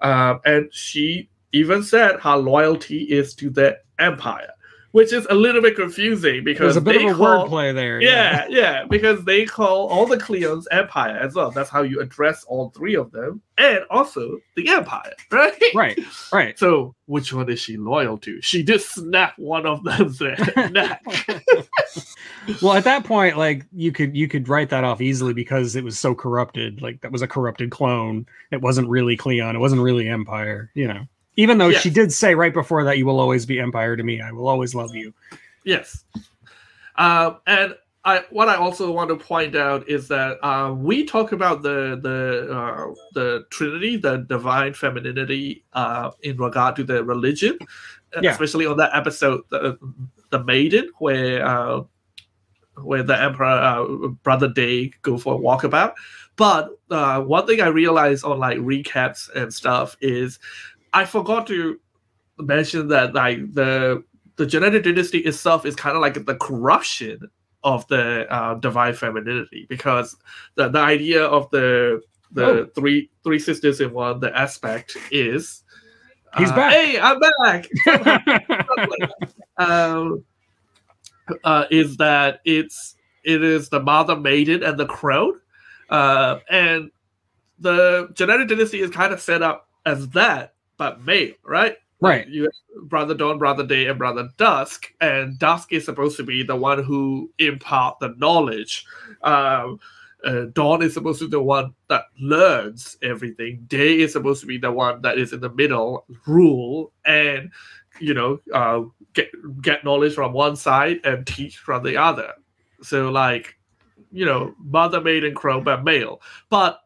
um, 0.00 0.40
and 0.44 0.72
she 0.72 1.28
even 1.52 1.82
said 1.82 2.20
her 2.20 2.36
loyalty 2.36 3.04
is 3.04 3.34
to 3.34 3.50
the 3.50 3.78
empire, 3.98 4.50
which 4.92 5.12
is 5.12 5.26
a 5.30 5.34
little 5.34 5.60
bit 5.60 5.76
confusing 5.76 6.42
because 6.44 6.74
There's 6.74 6.76
a 6.76 6.80
bit 6.80 6.98
they 6.98 7.06
of 7.06 7.16
a 7.16 7.18
call, 7.18 7.48
wordplay 7.48 7.74
there. 7.74 8.00
yeah, 8.00 8.46
yeah, 8.48 8.84
because 8.88 9.24
they 9.24 9.44
call 9.44 9.88
all 9.88 10.06
the 10.06 10.16
Cleons 10.16 10.64
empire 10.70 11.16
as 11.16 11.34
well. 11.34 11.50
That's 11.50 11.70
how 11.70 11.82
you 11.82 12.00
address 12.00 12.44
all 12.44 12.70
three 12.70 12.94
of 12.96 13.10
them, 13.12 13.42
and 13.58 13.80
also 13.90 14.38
the 14.56 14.68
empire, 14.68 15.12
right? 15.30 15.60
Right, 15.74 15.98
right. 16.32 16.58
So, 16.58 16.94
which 17.06 17.32
one 17.32 17.48
is 17.50 17.60
she 17.60 17.76
loyal 17.76 18.18
to? 18.18 18.40
She 18.42 18.62
did 18.62 18.80
snap 18.80 19.34
one 19.38 19.66
of 19.66 19.84
them's 19.84 20.20
neck. 20.70 21.02
well, 22.62 22.74
at 22.74 22.84
that 22.84 23.04
point, 23.04 23.36
like 23.36 23.66
you 23.72 23.92
could 23.92 24.16
you 24.16 24.28
could 24.28 24.48
write 24.48 24.70
that 24.70 24.84
off 24.84 25.00
easily 25.00 25.32
because 25.34 25.76
it 25.76 25.84
was 25.84 25.98
so 25.98 26.14
corrupted. 26.14 26.80
Like 26.82 27.00
that 27.02 27.12
was 27.12 27.22
a 27.22 27.28
corrupted 27.28 27.70
clone. 27.70 28.26
It 28.50 28.60
wasn't 28.62 28.88
really 28.88 29.16
Cleon. 29.16 29.56
It 29.56 29.58
wasn't 29.60 29.82
really 29.82 30.08
Empire. 30.08 30.70
You 30.74 30.88
know. 30.88 31.06
Even 31.36 31.58
though 31.58 31.68
Yes. 31.68 31.82
she 31.82 31.90
did 31.90 32.12
say 32.12 32.34
right 32.34 32.52
before 32.54 32.82
that, 32.84 32.98
"You 32.98 33.06
will 33.06 33.20
always 33.20 33.44
be 33.46 33.60
Empire 33.60 33.96
to 33.96 34.02
me. 34.02 34.20
I 34.20 34.32
will 34.32 34.48
always 34.48 34.74
love 34.74 34.94
you." 34.94 35.12
Yes. 35.64 36.04
Um, 36.96 37.38
and 37.46 37.74
I, 38.04 38.24
what 38.30 38.48
I 38.48 38.54
also 38.54 38.90
want 38.92 39.10
to 39.10 39.16
point 39.16 39.56
out 39.56 39.88
is 39.88 40.06
that 40.08 40.38
uh, 40.46 40.72
we 40.72 41.04
talk 41.04 41.32
about 41.32 41.62
the 41.62 41.98
the 42.00 42.54
uh, 42.56 42.94
the 43.14 43.44
Trinity, 43.50 43.96
the 43.96 44.18
divine 44.18 44.72
femininity, 44.74 45.64
uh, 45.72 46.10
in 46.22 46.36
regard 46.36 46.76
to 46.76 46.84
the 46.84 47.02
religion, 47.04 47.58
uh, 48.16 48.20
Yeah. 48.22 48.30
especially 48.30 48.64
on 48.64 48.76
that 48.78 48.94
episode, 48.94 49.42
the, 49.50 49.76
the 50.30 50.42
Maiden, 50.44 50.88
where 50.98 51.44
uh, 51.44 51.82
where 52.82 53.02
the 53.02 53.20
Emperor 53.20 53.46
uh, 53.46 54.08
Brother 54.22 54.48
Day 54.48 54.92
go 55.02 55.18
for 55.18 55.34
a 55.34 55.38
walkabout. 55.38 55.94
But 56.36 56.78
uh, 56.90 57.22
one 57.22 57.46
thing 57.46 57.60
I 57.60 57.68
realized 57.68 58.24
on 58.24 58.38
like 58.38 58.58
recaps 58.58 59.28
and 59.34 59.52
stuff 59.52 59.96
is 60.00 60.38
I 60.92 61.04
forgot 61.04 61.46
to 61.48 61.78
mention 62.38 62.88
that 62.88 63.14
like 63.14 63.52
the 63.54 64.02
the 64.36 64.46
genetic 64.46 64.84
dynasty 64.84 65.18
itself 65.20 65.64
is 65.64 65.74
kind 65.74 65.96
of 65.96 66.02
like 66.02 66.24
the 66.26 66.34
corruption 66.36 67.30
of 67.64 67.86
the 67.88 68.30
uh, 68.32 68.54
divine 68.54 68.92
femininity 68.94 69.66
because 69.68 70.16
the, 70.56 70.68
the 70.68 70.78
idea 70.78 71.24
of 71.24 71.50
the 71.50 72.00
the 72.32 72.44
Oh. 72.44 72.66
three 72.74 73.08
three 73.24 73.38
sisters 73.38 73.80
in 73.80 73.92
one 73.92 74.20
the 74.20 74.36
aspect 74.36 74.96
is 75.10 75.62
He's 76.36 76.50
uh, 76.50 76.56
back. 76.56 76.72
hey 76.72 76.98
i'm 77.00 77.18
back 77.20 77.68
um, 79.56 80.24
uh, 81.44 81.64
is 81.70 81.96
that 81.96 82.40
it's 82.44 82.96
it 83.24 83.42
is 83.42 83.68
the 83.70 83.80
mother 83.80 84.16
maiden 84.16 84.62
and 84.62 84.78
the 84.78 84.86
crone 84.86 85.40
uh, 85.88 86.38
and 86.50 86.90
the 87.58 88.08
genetic 88.14 88.48
dynasty 88.48 88.80
is 88.80 88.90
kind 88.90 89.12
of 89.14 89.20
set 89.20 89.42
up 89.42 89.68
as 89.86 90.08
that 90.10 90.52
but 90.76 91.04
male 91.04 91.32
right 91.44 91.76
right. 92.00 92.28
you 92.28 92.50
brother 92.84 93.14
dawn 93.14 93.38
brother 93.38 93.66
day 93.66 93.86
and 93.86 93.98
brother 93.98 94.28
dusk 94.36 94.92
and 95.00 95.38
dusk 95.38 95.72
is 95.72 95.84
supposed 95.84 96.16
to 96.16 96.22
be 96.22 96.42
the 96.42 96.56
one 96.56 96.82
who 96.82 97.30
impart 97.38 97.98
the 98.00 98.14
knowledge 98.18 98.84
um 99.22 99.78
uh, 100.24 100.46
dawn 100.54 100.82
is 100.82 100.94
supposed 100.94 101.18
to 101.18 101.26
be 101.26 101.30
the 101.30 101.42
one 101.42 101.72
that 101.88 102.04
learns 102.18 102.96
everything 103.02 103.64
day 103.68 104.00
is 104.00 104.12
supposed 104.12 104.40
to 104.40 104.46
be 104.46 104.58
the 104.58 104.70
one 104.70 105.00
that 105.02 105.18
is 105.18 105.32
in 105.32 105.40
the 105.40 105.50
middle 105.50 106.04
rule 106.26 106.92
and 107.04 107.50
you 108.00 108.12
know 108.12 108.38
uh, 108.52 108.82
get 109.12 109.30
get 109.62 109.84
knowledge 109.84 110.14
from 110.14 110.32
one 110.32 110.56
side 110.56 110.98
and 111.04 111.26
teach 111.26 111.58
from 111.58 111.82
the 111.82 111.96
other 111.96 112.32
So 112.82 113.10
like, 113.10 113.56
you 114.12 114.24
know, 114.24 114.54
mother 114.58 115.00
maiden 115.00 115.34
crow 115.34 115.60
but 115.60 115.84
male. 115.84 116.20
But 116.50 116.80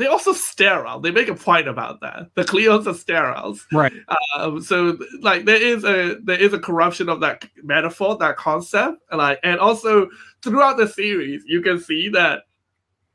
they 0.00 0.06
also 0.06 0.32
sterile. 0.32 0.98
They 0.98 1.10
make 1.10 1.28
a 1.28 1.34
point 1.34 1.68
about 1.68 2.00
that. 2.00 2.30
The 2.34 2.44
Cleons 2.44 2.86
are 2.86 2.94
sterile. 2.94 3.58
Right. 3.72 3.92
Um, 4.36 4.62
so 4.62 4.98
like 5.20 5.44
there 5.44 5.60
is 5.60 5.84
a 5.84 6.16
there 6.22 6.38
is 6.38 6.52
a 6.52 6.58
corruption 6.58 7.08
of 7.08 7.20
that 7.20 7.46
metaphor, 7.62 8.16
that 8.18 8.36
concept, 8.36 8.98
and 9.10 9.18
like 9.18 9.38
and 9.42 9.60
also 9.60 10.08
throughout 10.42 10.78
the 10.78 10.88
series, 10.88 11.42
you 11.46 11.60
can 11.60 11.78
see 11.78 12.08
that 12.10 12.44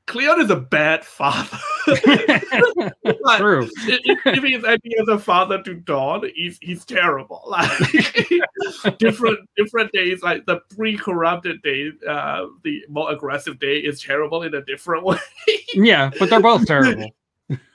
Cleon 0.07 0.39
is 0.39 0.51
a 0.51 0.55
bad 0.55 1.03
father. 1.03 1.57
like, 1.87 3.39
True. 3.39 3.67
if, 3.87 4.19
if 4.25 4.43
he's 4.43 4.63
acting 4.63 4.91
as 5.01 5.07
a 5.07 5.17
father 5.17 5.63
to 5.63 5.73
Dawn, 5.73 6.29
he's 6.35 6.59
he's 6.61 6.85
terrible. 6.85 7.41
Like 7.55 8.97
different 8.97 9.39
different 9.55 9.91
days, 9.91 10.21
like 10.21 10.45
the 10.45 10.59
pre-corrupted 10.75 11.61
day, 11.61 11.91
uh, 12.07 12.45
the 12.63 12.83
more 12.89 13.11
aggressive 13.11 13.59
day 13.59 13.77
is 13.77 14.01
terrible 14.01 14.43
in 14.43 14.53
a 14.53 14.63
different 14.63 15.03
way. 15.03 15.17
yeah, 15.73 16.11
but 16.19 16.29
they're 16.29 16.39
both 16.39 16.65
terrible. 16.65 17.09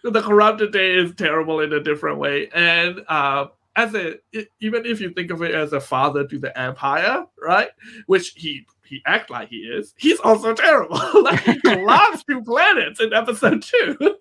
the 0.02 0.22
corrupted 0.22 0.72
day 0.72 0.94
is 0.94 1.14
terrible 1.14 1.60
in 1.60 1.72
a 1.72 1.82
different 1.82 2.18
way, 2.18 2.48
and 2.54 3.00
uh, 3.08 3.46
as 3.76 3.94
a 3.94 4.16
even 4.60 4.84
if 4.84 5.00
you 5.00 5.10
think 5.10 5.30
of 5.30 5.42
it 5.42 5.54
as 5.54 5.72
a 5.72 5.80
father 5.80 6.26
to 6.26 6.38
the 6.38 6.56
empire, 6.58 7.24
right? 7.40 7.70
Which 8.06 8.32
he 8.36 8.66
he 8.90 9.00
act 9.06 9.30
like 9.30 9.48
he 9.48 9.58
is, 9.58 9.94
he's 9.96 10.18
also 10.20 10.52
terrible. 10.52 11.00
like 11.22 11.40
he 11.40 11.58
collapsed 11.64 12.26
two 12.28 12.42
planets 12.42 13.00
in 13.00 13.14
episode 13.14 13.62
two. 13.62 13.96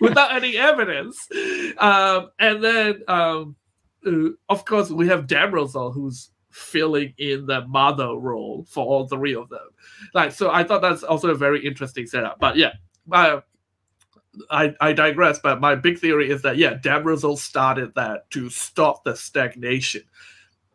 Without 0.00 0.34
any 0.34 0.56
evidence, 0.56 1.28
um, 1.78 2.30
and 2.40 2.64
then 2.64 3.00
um, 3.06 3.54
uh, 4.04 4.30
of 4.48 4.64
course 4.64 4.90
we 4.90 5.06
have 5.06 5.28
Demerzel 5.28 5.94
who's 5.94 6.30
filling 6.50 7.14
in 7.18 7.46
the 7.46 7.64
mother 7.68 8.14
role 8.14 8.66
for 8.68 8.84
all 8.84 9.06
three 9.06 9.36
of 9.36 9.48
them. 9.48 9.68
Like, 10.14 10.32
so 10.32 10.50
I 10.50 10.64
thought 10.64 10.82
that's 10.82 11.04
also 11.04 11.28
a 11.28 11.34
very 11.36 11.64
interesting 11.64 12.06
setup. 12.06 12.40
But 12.40 12.56
yeah, 12.56 12.72
uh, 13.12 13.40
I, 14.50 14.74
I 14.80 14.92
digress, 14.92 15.38
but 15.38 15.60
my 15.60 15.74
big 15.74 15.98
theory 15.98 16.30
is 16.30 16.42
that 16.42 16.56
yeah, 16.56 16.74
Demerzel 16.74 17.38
started 17.38 17.94
that 17.94 18.28
to 18.30 18.50
stop 18.50 19.04
the 19.04 19.14
stagnation. 19.14 20.02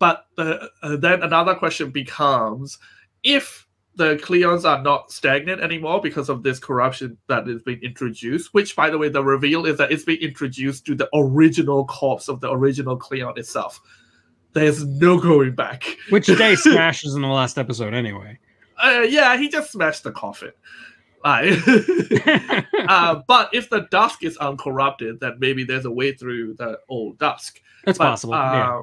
But 0.01 0.25
the, 0.35 0.67
uh, 0.81 0.95
then 0.95 1.21
another 1.21 1.53
question 1.53 1.91
becomes 1.91 2.79
if 3.21 3.67
the 3.97 4.15
Cleons 4.15 4.65
are 4.65 4.81
not 4.81 5.11
stagnant 5.11 5.61
anymore 5.61 6.01
because 6.01 6.27
of 6.27 6.41
this 6.41 6.57
corruption 6.57 7.19
that 7.27 7.47
is 7.47 7.61
being 7.61 7.83
introduced, 7.83 8.51
which 8.51 8.75
by 8.75 8.89
the 8.89 8.97
way, 8.97 9.09
the 9.09 9.23
reveal 9.23 9.67
is 9.67 9.77
that 9.77 9.91
it's 9.91 10.03
being 10.03 10.19
introduced 10.19 10.87
to 10.87 10.95
the 10.95 11.07
original 11.13 11.85
corpse 11.85 12.29
of 12.29 12.41
the 12.41 12.51
original 12.51 12.97
Cleon 12.97 13.33
itself. 13.37 13.79
There's 14.53 14.83
no 14.83 15.19
going 15.19 15.53
back. 15.53 15.85
Which 16.09 16.25
Day 16.25 16.55
smashes 16.55 17.13
in 17.13 17.21
the 17.21 17.27
last 17.27 17.59
episode 17.59 17.93
anyway. 17.93 18.39
Uh, 18.83 19.05
yeah, 19.07 19.37
he 19.37 19.49
just 19.49 19.71
smashed 19.71 20.03
the 20.03 20.11
coffin. 20.11 20.53
Uh, 21.23 21.43
uh, 22.87 23.21
but 23.27 23.51
if 23.53 23.69
the 23.69 23.87
dusk 23.91 24.23
is 24.23 24.35
uncorrupted, 24.37 25.19
then 25.19 25.35
maybe 25.37 25.63
there's 25.63 25.85
a 25.85 25.91
way 25.91 26.11
through 26.11 26.55
the 26.55 26.79
old 26.89 27.19
dusk. 27.19 27.61
That's 27.85 27.99
but, 27.99 28.05
possible. 28.05 28.33
yeah. 28.33 28.79
Uh, 28.79 28.81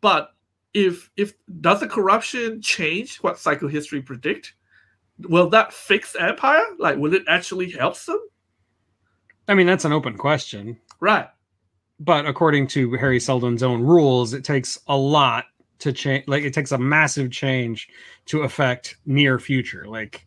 but 0.00 0.33
if 0.74 1.10
if 1.16 1.34
does 1.60 1.80
the 1.80 1.86
corruption 1.86 2.60
change 2.60 3.18
what 3.18 3.36
psychohistory 3.36 4.04
predict? 4.04 4.54
Will 5.20 5.48
that 5.50 5.72
fix 5.72 6.16
Empire? 6.16 6.64
Like, 6.78 6.98
will 6.98 7.14
it 7.14 7.22
actually 7.28 7.70
help 7.70 7.98
them? 8.00 8.18
I 9.46 9.54
mean, 9.54 9.66
that's 9.66 9.84
an 9.84 9.92
open 9.92 10.18
question. 10.18 10.76
Right. 10.98 11.28
But 12.00 12.26
according 12.26 12.66
to 12.68 12.96
Hari 12.96 13.20
Seldon's 13.20 13.62
own 13.62 13.82
rules, 13.82 14.34
it 14.34 14.42
takes 14.42 14.78
a 14.88 14.96
lot 14.96 15.44
to 15.78 15.92
change. 15.92 16.26
Like, 16.26 16.42
it 16.42 16.52
takes 16.52 16.72
a 16.72 16.78
massive 16.78 17.30
change 17.30 17.88
to 18.26 18.42
affect 18.42 18.96
near 19.06 19.38
future. 19.38 19.86
Like, 19.86 20.26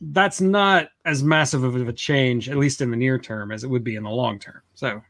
that's 0.00 0.40
not 0.40 0.90
as 1.04 1.24
massive 1.24 1.64
of 1.64 1.76
a 1.88 1.92
change, 1.92 2.48
at 2.48 2.56
least 2.56 2.80
in 2.80 2.92
the 2.92 2.96
near 2.96 3.18
term, 3.18 3.50
as 3.50 3.64
it 3.64 3.70
would 3.70 3.82
be 3.82 3.96
in 3.96 4.04
the 4.04 4.10
long 4.10 4.38
term. 4.38 4.62
So, 4.74 5.02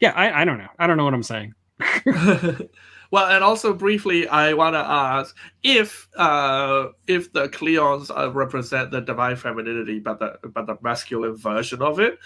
yeah, 0.00 0.12
I, 0.12 0.42
I 0.42 0.44
don't 0.46 0.58
know. 0.58 0.68
I 0.78 0.86
don't 0.86 0.96
know 0.96 1.04
what 1.04 1.14
I'm 1.14 1.22
saying. 1.22 1.54
well, 3.10 3.30
and 3.30 3.42
also 3.42 3.72
briefly, 3.72 4.28
I 4.28 4.52
want 4.52 4.74
to 4.74 4.80
ask 4.80 5.34
if 5.62 6.08
uh, 6.16 6.88
if 7.06 7.32
the 7.32 7.48
Cleons 7.48 8.10
uh, 8.10 8.30
represent 8.30 8.90
the 8.90 9.00
divine 9.00 9.36
femininity, 9.36 9.98
but 9.98 10.18
the 10.18 10.38
but 10.48 10.66
the 10.66 10.76
masculine 10.82 11.36
version 11.36 11.80
of 11.80 12.00
it, 12.00 12.18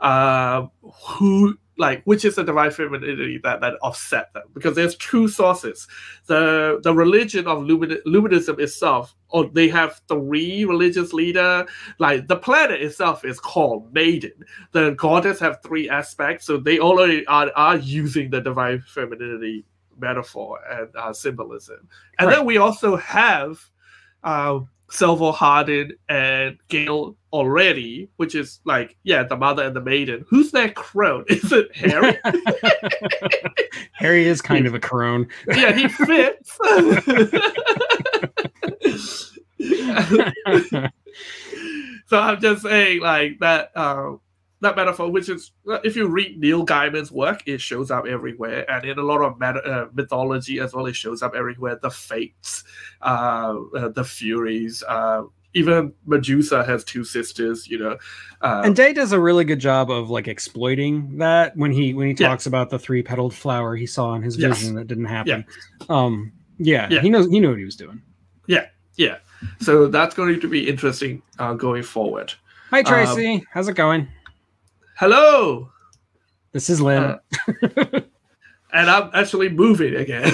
uh, 0.00 0.66
who 0.82 1.58
like 1.76 2.02
which 2.04 2.24
is 2.24 2.36
the 2.36 2.44
divine 2.44 2.70
femininity 2.70 3.38
that 3.42 3.60
that 3.60 3.74
offset 3.82 4.32
them? 4.32 4.44
Because 4.54 4.74
there's 4.74 4.96
two 4.96 5.28
sources. 5.28 5.86
The 6.26 6.80
the 6.82 6.94
religion 6.94 7.46
of 7.46 7.62
Lumin- 7.62 8.00
Luminism 8.06 8.58
itself, 8.60 9.14
or 9.28 9.44
they 9.46 9.68
have 9.68 10.00
three 10.08 10.64
religious 10.64 11.12
leader. 11.12 11.66
Like 11.98 12.28
the 12.28 12.36
planet 12.36 12.80
itself 12.80 13.26
is 13.26 13.38
called 13.38 13.92
Maiden. 13.92 14.32
The 14.72 14.92
goddess 14.92 15.38
have 15.40 15.62
three 15.62 15.90
aspects, 15.90 16.46
so 16.46 16.56
they 16.56 16.78
already 16.78 17.26
are, 17.26 17.50
are 17.54 17.76
using 17.76 18.30
the 18.30 18.40
divine 18.40 18.82
femininity 18.86 19.66
metaphor 20.00 20.58
and 20.70 20.88
uh, 20.96 21.12
symbolism. 21.12 21.88
And 22.18 22.28
Right. 22.28 22.36
then 22.36 22.46
we 22.46 22.56
also 22.58 22.96
have 22.96 23.60
uh, 24.24 24.60
Salvor 24.90 25.30
Hardin 25.32 25.92
and 26.08 26.58
Gail 26.68 27.16
already, 27.32 28.08
which 28.16 28.34
is 28.34 28.60
like, 28.64 28.96
yeah, 29.04 29.22
the 29.22 29.36
mother 29.36 29.62
and 29.62 29.74
the 29.76 29.80
maiden. 29.80 30.24
Who's 30.28 30.50
that 30.52 30.74
crone? 30.74 31.24
Is 31.28 31.52
it 31.52 31.68
Hari? 31.76 32.18
Hari 33.94 34.26
is 34.26 34.42
kind 34.42 34.66
of 34.66 34.74
a 34.74 34.80
crone. 34.80 35.28
yeah, 35.48 35.72
he 35.72 35.86
fits. 35.88 36.58
so 42.06 42.18
I'm 42.18 42.40
just 42.40 42.62
saying, 42.62 43.00
like 43.00 43.38
that. 43.40 43.70
Uh, 43.74 44.12
that 44.60 44.76
metaphor, 44.76 45.10
which 45.10 45.28
is, 45.28 45.52
if 45.84 45.96
you 45.96 46.06
read 46.06 46.38
Neil 46.38 46.64
Gaiman's 46.66 47.10
work, 47.10 47.42
it 47.46 47.60
shows 47.60 47.90
up 47.90 48.06
everywhere, 48.06 48.70
and 48.70 48.84
in 48.84 48.98
a 48.98 49.02
lot 49.02 49.22
of 49.22 49.38
meta- 49.40 49.64
uh, 49.64 49.88
mythology 49.94 50.58
as 50.60 50.74
well, 50.74 50.86
it 50.86 50.94
shows 50.96 51.22
up 51.22 51.34
everywhere. 51.34 51.78
The 51.80 51.90
fates, 51.90 52.64
uh, 53.02 53.56
uh, 53.76 53.88
the 53.88 54.04
furies, 54.04 54.82
uh, 54.86 55.22
even 55.54 55.92
Medusa 56.06 56.62
has 56.64 56.84
two 56.84 57.02
sisters. 57.04 57.66
You 57.68 57.78
know, 57.78 57.98
uh, 58.42 58.62
and 58.64 58.76
Day 58.76 58.92
does 58.92 59.12
a 59.12 59.18
really 59.20 59.44
good 59.44 59.58
job 59.60 59.90
of 59.90 60.10
like 60.10 60.28
exploiting 60.28 61.18
that 61.18 61.56
when 61.56 61.72
he 61.72 61.92
when 61.94 62.06
he 62.08 62.14
Yeah. 62.18 62.28
talks 62.28 62.46
about 62.46 62.70
the 62.70 62.78
three 62.78 63.02
petaled 63.02 63.34
flower 63.34 63.74
he 63.76 63.86
saw 63.86 64.14
in 64.14 64.22
his 64.22 64.36
Yes. 64.36 64.58
vision 64.60 64.76
that 64.76 64.86
didn't 64.86 65.06
happen. 65.06 65.44
Um, 65.88 66.32
yeah, 66.58 66.86
Yeah. 66.90 67.00
he 67.00 67.10
knows 67.10 67.28
he 67.30 67.40
knew 67.40 67.48
what 67.48 67.58
he 67.58 67.64
was 67.64 67.76
doing. 67.76 68.02
yeah. 68.46 68.66
Yeah. 68.96 69.16
So 69.60 69.86
that's 69.86 70.14
going 70.14 70.38
to 70.40 70.48
be 70.48 70.68
interesting 70.68 71.22
uh, 71.38 71.54
going 71.54 71.82
forward. 71.82 72.34
Hi 72.70 72.80
Um, 72.80 72.84
Tracy, 72.84 73.42
how's 73.50 73.66
it 73.68 73.74
going? 73.74 74.06
Hello, 75.00 75.70
This 76.52 76.68
is 76.68 76.78
Lynn. 76.82 77.02
uh, 77.02 77.18
and 78.70 78.90
I'm 78.90 79.08
actually 79.14 79.48
moving 79.48 79.96
again. 79.96 80.26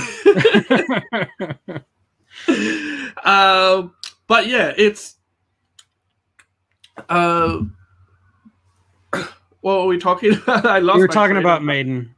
um, 3.25 3.95
but 4.27 4.49
yeah, 4.49 4.73
it's. 4.77 5.19
Uh, 7.09 7.61
what 9.61 9.83
were 9.83 9.87
we 9.87 9.99
talking 9.99 10.35
about? 10.35 10.67
I 10.67 10.81
lost. 10.81 10.97
we 10.97 11.03
were 11.03 11.09
talking 11.15 11.37
about 11.37 11.63
Maiden 11.63 12.13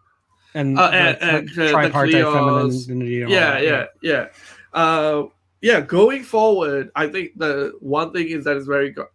and, 0.55 0.78
Uh, 0.78 0.88
and- 0.90 1.18
and, 1.20 1.51
uh, 1.51 1.53
the 1.55 1.70
tripartite 1.70 2.12
femininity. 2.12 3.24
all 3.24 3.30
Yeah, 3.30 3.59
yeah, 3.59 3.84
yeah. 4.01 4.28
Uh, 4.72 5.24
yeah, 5.61 5.82
going 5.82 6.22
forward, 6.22 6.90
I 6.96 7.09
think 7.09 7.32
the 7.36 7.74
one 7.80 8.11
thing 8.14 8.28
is 8.28 8.44
that 8.44 8.57
is 8.57 8.66
very 8.66 8.88
go- 8.92 9.11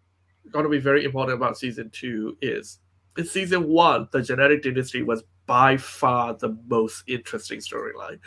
going 0.52 0.66
to 0.66 0.70
be 0.70 0.78
very 0.78 1.04
important 1.04 1.36
about 1.36 1.58
season 1.58 1.90
two 1.90 2.38
is 2.40 2.78
in 3.18 3.26
season 3.26 3.68
one, 3.68 4.08
the 4.12 4.22
genetic 4.22 4.64
dynasty 4.64 5.04
was 5.04 5.24
by 5.46 5.78
far 5.78 6.34
the 6.34 6.58
most 6.68 7.04
interesting 7.08 7.60
storyline. 7.60 8.20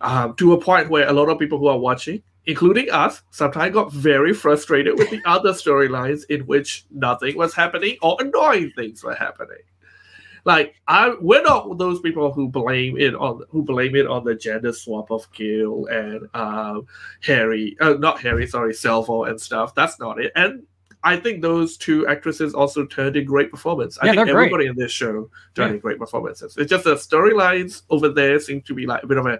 Um, 0.00 0.34
to 0.34 0.52
a 0.52 0.60
point 0.60 0.90
where 0.90 1.08
a 1.08 1.12
lot 1.12 1.28
of 1.28 1.38
people 1.38 1.58
who 1.58 1.68
are 1.68 1.78
watching, 1.78 2.22
including 2.44 2.90
us, 2.90 3.22
sometimes 3.30 3.72
got 3.72 3.92
very 3.92 4.34
frustrated 4.34 4.98
with 4.98 5.10
the 5.10 5.22
other 5.26 5.52
storylines 5.52 6.24
in 6.28 6.42
which 6.46 6.86
nothing 6.90 7.36
was 7.36 7.54
happening 7.54 7.96
or 8.02 8.16
annoying 8.20 8.72
things 8.76 9.02
were 9.02 9.14
happening. 9.14 9.58
Like 10.44 10.80
I, 10.86 11.12
we're 11.20 11.42
not 11.42 11.76
those 11.76 11.98
people 12.00 12.32
who 12.32 12.48
blame 12.48 12.96
it 12.98 13.16
on 13.16 13.42
who 13.50 13.64
blame 13.64 13.96
it 13.96 14.06
on 14.06 14.22
the 14.22 14.36
gender 14.36 14.72
swap 14.72 15.10
of 15.10 15.26
Gil 15.32 15.86
and 15.86 16.28
um, 16.34 16.86
Hari, 17.26 17.76
uh, 17.80 17.94
not 17.94 18.22
Hari, 18.22 18.46
sorry, 18.46 18.72
Salvor 18.72 19.26
and 19.26 19.40
stuff. 19.40 19.74
That's 19.74 19.98
not 19.98 20.20
it. 20.20 20.30
And 20.36 20.62
I 21.06 21.16
think 21.16 21.40
those 21.40 21.76
two 21.76 22.06
actresses 22.08 22.52
also 22.52 22.84
turned 22.84 23.16
in 23.16 23.24
great 23.24 23.50
performance. 23.52 23.96
I 23.98 24.06
Yeah, 24.06 24.12
think 24.12 24.26
they're 24.26 24.34
great. 24.34 24.46
everybody 24.46 24.66
in 24.66 24.76
this 24.76 24.90
show 24.90 25.30
turned 25.54 25.70
Yeah. 25.70 25.74
in 25.74 25.78
great 25.78 25.98
performances. 26.00 26.56
It's 26.56 26.68
just 26.68 26.82
the 26.84 26.96
storylines 26.96 27.82
over 27.90 28.08
there 28.08 28.40
seem 28.40 28.60
to 28.62 28.74
be 28.74 28.86
like 28.86 29.04
a 29.04 29.06
bit 29.06 29.16
of 29.18 29.26
a 29.26 29.38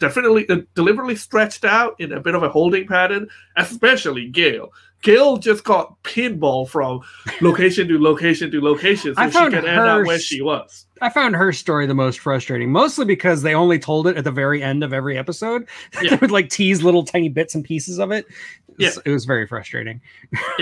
definitely 0.00 0.48
uh, 0.48 0.62
deliberately 0.74 1.14
stretched 1.14 1.64
out 1.64 1.94
in 2.00 2.12
a 2.12 2.20
bit 2.20 2.34
of 2.34 2.42
a 2.42 2.48
holding 2.48 2.86
pattern, 2.88 3.28
especially 3.56 4.28
Gail. 4.28 4.72
Gale 5.02 5.36
just 5.38 5.64
got 5.64 6.00
pinball 6.02 6.68
from 6.68 7.00
location 7.40 7.88
to 7.88 7.98
location 7.98 8.50
to 8.50 8.60
location, 8.60 9.14
so 9.14 9.20
I 9.22 9.28
she 9.28 9.32
found 9.38 9.54
could 9.54 9.64
end 9.64 9.78
up 9.80 9.98
her 9.98 10.04
where 10.04 10.18
she 10.18 10.42
was. 10.42 10.86
I 11.00 11.08
found 11.08 11.34
her 11.36 11.52
story 11.52 11.86
the 11.86 11.94
most 11.94 12.18
frustrating, 12.20 12.70
mostly 12.70 13.06
because 13.06 13.40
they 13.42 13.54
only 13.54 13.78
told 13.78 14.06
it 14.06 14.16
at 14.18 14.24
the 14.24 14.30
very 14.30 14.62
end 14.62 14.84
of 14.84 14.92
every 14.92 15.16
episode. 15.16 15.66
Yeah. 16.02 16.10
they 16.10 16.16
would 16.16 16.30
like 16.30 16.50
tease 16.50 16.82
little 16.82 17.02
tiny 17.04 17.28
bits 17.30 17.54
and 17.54 17.64
pieces 17.64 17.98
of 17.98 18.10
it. 18.12 18.26
It 18.68 18.76
was, 18.78 18.96
Yeah. 18.96 19.02
it 19.06 19.10
was 19.10 19.24
very 19.24 19.46
frustrating. 19.46 20.00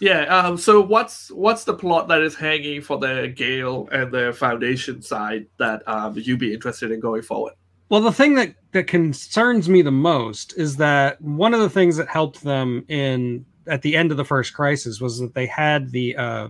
Yeah. 0.00 0.24
Um. 0.24 0.56
So 0.56 0.80
what's 0.80 1.30
what's 1.30 1.62
the 1.62 1.74
plot 1.74 2.08
that 2.08 2.22
is 2.22 2.34
hanging 2.34 2.80
for 2.82 2.98
the 2.98 3.32
Gale 3.36 3.88
and 3.92 4.10
the 4.10 4.32
Foundation 4.32 5.00
side 5.00 5.46
that 5.58 5.86
um 5.88 6.14
you'd 6.16 6.40
be 6.40 6.52
interested 6.52 6.90
in 6.90 6.98
going 6.98 7.22
forward? 7.22 7.52
Well, 7.92 8.00
the 8.00 8.10
thing 8.10 8.36
that 8.36 8.54
that 8.72 8.86
concerns 8.86 9.68
me 9.68 9.82
the 9.82 9.90
most 9.90 10.54
is 10.56 10.76
that 10.78 11.20
one 11.20 11.52
of 11.52 11.60
the 11.60 11.68
things 11.68 11.98
that 11.98 12.08
helped 12.08 12.42
them 12.42 12.86
in 12.88 13.44
at 13.66 13.82
the 13.82 13.94
end 13.94 14.10
of 14.10 14.16
the 14.16 14.24
first 14.24 14.54
crisis 14.54 14.98
was 14.98 15.18
that 15.18 15.34
they 15.34 15.44
had 15.44 15.90
the 15.90 16.16
uh 16.16 16.48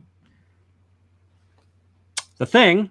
the 2.39 2.47
thing 2.47 2.89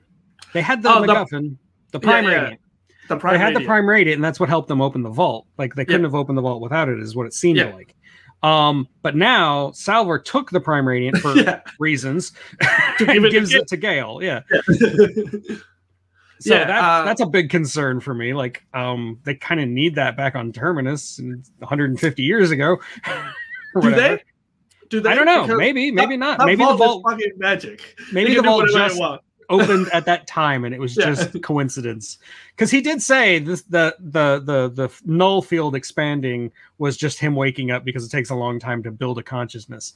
they 0.54 0.62
had 0.62 0.84
the 0.84 0.94
Oh, 0.94 1.00
the- 1.00 1.14
MacGuffin, 1.14 1.56
the 1.94 2.00
prime 2.02 2.26
yeah. 2.26 2.30
radiant. 2.42 2.62
The 3.08 3.16
prime 3.16 3.34
they 3.36 3.40
had 3.40 3.48
the 3.52 3.60
radiant. 3.60 3.68
prime 3.68 3.90
radiant, 3.90 4.16
and 4.18 4.24
that's 4.26 4.38
what 4.42 4.50
helped 4.50 4.68
them 4.68 4.82
open 4.82 5.02
the 5.02 5.10
vault. 5.10 5.48
Like 5.58 5.76
they 5.76 5.86
couldn't 5.86 6.04
have 6.04 6.14
opened 6.16 6.38
the 6.38 6.42
vault 6.42 6.62
without 6.62 6.90
it, 6.90 7.00
is 7.00 7.16
what 7.16 7.26
it 7.28 7.34
seemed 7.34 7.58
Yeah. 7.58 7.74
like. 7.74 7.96
Um, 8.44 8.86
but 9.02 9.16
now 9.16 9.72
Salvor 9.72 10.20
took 10.20 10.50
the 10.52 10.60
prime 10.60 10.86
radiant 10.86 11.18
for 11.20 11.64
reasons 11.80 12.34
To 12.62 12.68
and 13.06 13.14
give 13.14 13.24
it 13.24 13.32
gives 13.32 13.54
it 13.54 13.70
to 13.70 13.78
Gale. 13.78 14.20
Yeah. 14.22 14.42
yeah. 16.46 16.50
So 16.50 16.56
Yeah, 16.56 16.66
that's 16.66 16.84
uh, 16.84 17.04
that's 17.06 17.22
a 17.22 17.26
big 17.26 17.50
concern 17.50 18.00
for 18.00 18.14
me. 18.14 18.34
Like, 18.34 18.64
um, 18.74 19.20
they 19.24 19.36
kind 19.36 19.62
of 19.62 19.68
need 19.68 19.96
that 19.96 20.18
back 20.18 20.36
on 20.36 20.52
Terminus 20.52 21.20
150 21.60 22.24
years 22.24 22.52
ago. 22.52 22.80
Do 23.82 23.92
they? 23.92 24.22
Do 24.90 25.00
they? 25.00 25.10
I 25.10 25.16
don't 25.16 25.26
know. 25.26 25.44
Because 25.44 25.58
Maybe, 25.58 25.92
maybe 25.92 26.18
not. 26.18 26.40
Maybe 26.40 26.58
the 26.58 26.66
vault 26.66 26.78
vault, 26.78 27.04
fucking 27.10 27.32
magic. 27.38 27.96
maybe 28.12 28.36
the 28.36 28.42
vault 28.42 28.68
just. 28.72 29.00
Opened 29.52 29.90
at 29.94 30.06
that 30.06 30.26
time, 30.26 30.66
and 30.66 30.74
it 30.74 30.80
was 30.80 30.96
Yeah. 30.98 31.14
just 31.14 31.40
coincidence. 31.44 32.18
Because 32.56 32.72
he 32.72 32.82
did 32.82 33.02
say 33.02 33.40
this, 33.40 33.62
the 33.64 33.96
the 34.00 34.42
the 34.44 34.70
the 34.70 34.90
null 35.06 35.42
field 35.42 35.76
expanding 35.76 36.52
was 36.78 36.98
just 36.98 37.20
him 37.20 37.36
waking 37.36 37.70
up 37.72 37.84
because 37.86 38.06
it 38.06 38.10
takes 38.10 38.30
a 38.30 38.36
long 38.36 38.58
time 38.60 38.82
to 38.84 38.92
build 38.92 39.18
a 39.20 39.24
consciousness. 39.24 39.94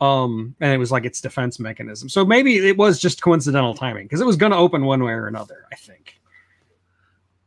Um, 0.00 0.54
and 0.60 0.72
it 0.72 0.78
was 0.78 0.92
like 0.92 1.04
its 1.04 1.20
defense 1.20 1.58
mechanism. 1.58 2.08
So 2.08 2.24
maybe 2.24 2.68
it 2.68 2.76
was 2.76 3.00
just 3.00 3.20
coincidental 3.22 3.74
timing 3.74 4.04
because 4.04 4.20
it 4.20 4.26
was 4.26 4.36
going 4.36 4.52
to 4.52 4.58
open 4.58 4.84
one 4.84 5.02
way 5.02 5.12
or 5.12 5.26
another. 5.26 5.66
I 5.72 5.76
think. 5.76 6.17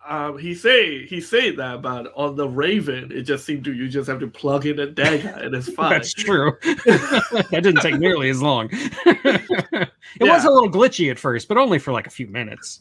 Um, 0.08 0.38
he 0.40 0.56
say 0.56 1.06
he 1.06 1.22
say 1.22 1.52
that, 1.52 1.82
but 1.84 2.12
on 2.16 2.36
the 2.36 2.50
Raven, 2.50 3.12
it 3.12 3.22
just 3.22 3.46
seemed 3.46 3.64
to 3.66 3.74
you 3.74 3.88
just 3.88 4.10
have 4.10 4.20
to 4.20 4.28
plug 4.28 4.66
in 4.66 4.80
a 4.80 4.88
dagger 4.88 5.30
and 5.30 5.54
it's 5.54 5.70
fine. 5.74 5.92
That's 5.92 6.14
true. 6.14 6.58
that 6.64 7.50
didn't 7.52 7.82
take 7.82 7.96
nearly 8.00 8.30
as 8.30 8.42
long. 8.42 8.70
it 9.06 9.92
was 10.22 10.44
a 10.46 10.50
little 10.50 10.72
glitchy 10.72 11.12
at 11.12 11.20
first, 11.20 11.48
but 11.48 11.58
only 11.58 11.78
for 11.80 11.92
like 11.92 12.08
a 12.08 12.10
few 12.10 12.26
minutes. 12.28 12.80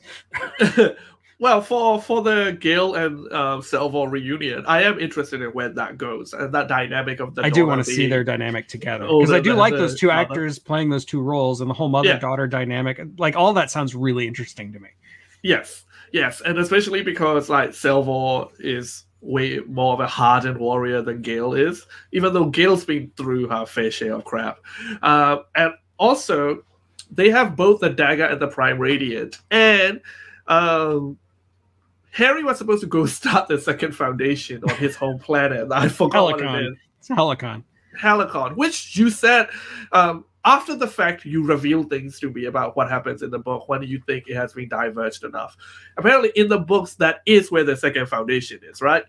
well, 1.38 1.60
for 1.60 2.00
for 2.00 2.22
the 2.22 2.56
Gale 2.58 2.94
and 2.94 3.30
um, 3.32 3.62
Salvor 3.62 4.08
reunion, 4.08 4.64
I 4.66 4.82
am 4.82 4.98
interested 4.98 5.42
in 5.42 5.50
where 5.50 5.68
that 5.68 5.98
goes 5.98 6.32
and 6.32 6.52
that 6.54 6.68
dynamic 6.68 7.20
of 7.20 7.34
the. 7.34 7.42
I 7.42 7.50
do 7.50 7.66
want 7.66 7.84
to 7.84 7.90
see 7.90 8.06
their 8.08 8.24
dynamic 8.24 8.66
together 8.68 9.04
Oh, 9.08 9.20
because 9.20 9.32
I 9.32 9.40
do 9.40 9.54
like 9.54 9.74
those 9.74 9.98
two 9.98 10.06
mother. 10.08 10.20
actors 10.20 10.58
playing 10.58 10.90
those 10.90 11.04
two 11.04 11.20
roles 11.20 11.60
and 11.60 11.68
the 11.68 11.74
whole 11.74 11.88
mother 11.90 12.08
Yeah. 12.08 12.18
daughter 12.18 12.46
dynamic. 12.46 13.00
Like 13.18 13.36
all 13.36 13.52
that 13.54 13.70
sounds 13.70 13.94
really 13.94 14.26
interesting 14.26 14.72
to 14.72 14.80
me. 14.80 14.88
Yes, 15.42 15.86
yes, 16.12 16.40
and 16.40 16.58
especially 16.58 17.02
because 17.02 17.48
like 17.48 17.74
Salvor 17.74 18.48
is 18.58 19.04
way 19.20 19.58
more 19.66 19.94
of 19.94 20.00
a 20.00 20.06
hardened 20.06 20.58
warrior 20.58 21.02
than 21.02 21.22
Gale 21.22 21.54
is, 21.54 21.86
even 22.12 22.32
though 22.32 22.46
Gale's 22.46 22.84
been 22.84 23.10
through 23.16 23.48
her 23.48 23.66
fair 23.66 23.90
share 23.90 24.14
of 24.14 24.24
crap. 24.24 24.58
Uh, 25.02 25.38
and 25.54 25.72
also, 25.98 26.62
they 27.10 27.30
have 27.30 27.56
both 27.56 27.80
the 27.80 27.90
dagger 27.90 28.24
and 28.24 28.40
the 28.40 28.48
prime 28.48 28.78
radiant, 28.78 29.38
and 29.50 30.00
um, 30.46 31.18
Hari 32.12 32.42
was 32.44 32.58
supposed 32.58 32.80
to 32.80 32.86
go 32.86 33.06
start 33.06 33.48
the 33.48 33.58
second 33.58 33.92
foundation 33.92 34.62
on 34.64 34.74
his 34.76 34.96
home 34.96 35.18
planet. 35.18 35.68
I 35.72 35.88
forgot 35.88 36.40
it 36.40 36.44
Helicon. 36.44 36.76
It's 36.98 37.08
Helicon. 37.08 37.64
Helicon, 37.98 38.56
which 38.56 38.96
you 38.96 39.10
said 39.10 39.48
um, 39.92 40.24
after 40.44 40.74
the 40.74 40.86
fact 40.86 41.24
you 41.24 41.44
reveal 41.44 41.82
things 41.82 42.18
to 42.20 42.30
me 42.30 42.46
about 42.46 42.76
what 42.76 42.88
happens 42.88 43.22
in 43.22 43.30
the 43.30 43.38
book 43.38 43.68
when 43.68 43.82
you 43.82 44.00
think 44.06 44.24
it 44.28 44.36
has 44.36 44.52
been 44.52 44.68
diverged 44.68 45.24
enough. 45.24 45.56
Apparently, 45.96 46.32
in 46.34 46.48
the 46.48 46.58
books, 46.58 46.94
that 46.94 47.20
is 47.26 47.50
where 47.50 47.64
the 47.64 47.76
second 47.76 48.06
foundation 48.06 48.60
is, 48.62 48.80
right? 48.80 49.04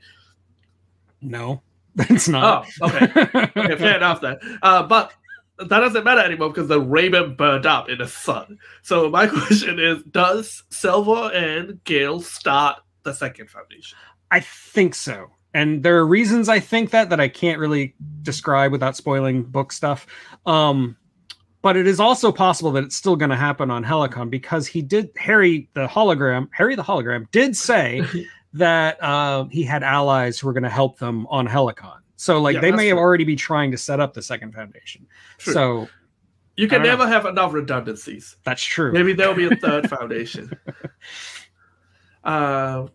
No, 1.22 1.62
that's 1.96 2.28
not. 2.28 2.68
Oh, 2.82 2.88
okay. 2.88 3.06
Okay, 3.56 3.76
fair 3.76 3.98
enough 3.98 4.22
then. 4.22 4.38
Uh, 4.62 4.84
but 4.84 5.14
that 5.58 5.80
doesn't 5.80 6.04
matter 6.04 6.22
anymore 6.22 6.50
because 6.50 6.68
the 6.68 6.82
Raven 6.82 7.36
burned 7.36 7.66
up 7.66 7.90
in 7.90 8.00
the 8.00 8.08
sun. 8.08 8.58
So 8.82 9.10
my 9.10 9.28
question 9.48 9.80
is, 9.80 10.04
does 10.04 10.64
Salvor 10.70 11.32
and 11.34 11.84
Gale 11.84 12.22
start 12.22 12.80
the 13.04 13.14
second 13.14 13.50
foundation? 13.50 13.98
I 14.32 14.40
think 14.40 14.96
so. 14.96 15.32
And 15.54 15.84
there 15.84 15.98
are 15.98 16.08
reasons 16.08 16.48
I 16.48 16.60
think 16.62 16.92
that 16.92 17.10
that 17.10 17.20
I 17.20 17.28
can't 17.28 17.60
really 17.60 17.94
describe 18.22 18.72
without 18.72 18.96
spoiling 18.96 19.44
book 19.44 19.74
stuff. 19.74 20.08
Um, 20.46 20.96
but 21.62 21.78
it 21.78 21.88
is 21.88 22.00
also 22.00 22.32
possible 22.32 22.72
that 22.72 22.84
it's 22.84 22.96
still 22.96 23.16
going 23.16 23.30
to 23.30 23.36
happen 23.36 23.70
on 23.72 23.84
Helicon 23.84 24.30
because 24.30 24.68
he 24.68 24.82
did 24.82 25.10
Hari 25.20 25.70
the 25.74 25.88
hologram, 25.88 26.48
Hari 26.56 26.76
the 26.76 26.84
hologram 26.84 27.30
did 27.32 27.56
say 27.56 28.04
that 28.54 29.02
uh, 29.04 29.46
he 29.46 29.64
had 29.64 29.84
allies 29.84 30.40
who 30.40 30.48
were 30.48 30.54
going 30.54 30.64
to 30.64 30.70
help 30.70 30.98
them 31.00 31.28
on 31.28 31.48
Helicon. 31.48 32.00
So 32.18 32.42
like 32.42 32.56
Yeah, 32.56 32.62
they 32.62 32.72
may 32.72 32.88
have 32.88 32.96
true. 32.96 33.04
already 33.04 33.24
be 33.24 33.36
trying 33.36 33.72
to 33.72 33.78
set 33.78 34.00
up 34.00 34.14
the 34.14 34.22
second 34.22 34.54
foundation. 34.54 35.08
True. 35.38 35.54
So 35.54 35.88
You 36.58 36.68
can 36.68 36.84
never 36.84 37.08
have 37.08 37.26
enough 37.26 37.54
redundancies. 37.54 38.36
that's 38.44 38.64
true. 38.64 38.92
Maybe 38.92 39.14
there'll 39.14 39.34
be 39.34 39.46
a 39.48 39.56
third 39.56 39.90
foundation. 39.96 40.52
Uh, 42.24 42.86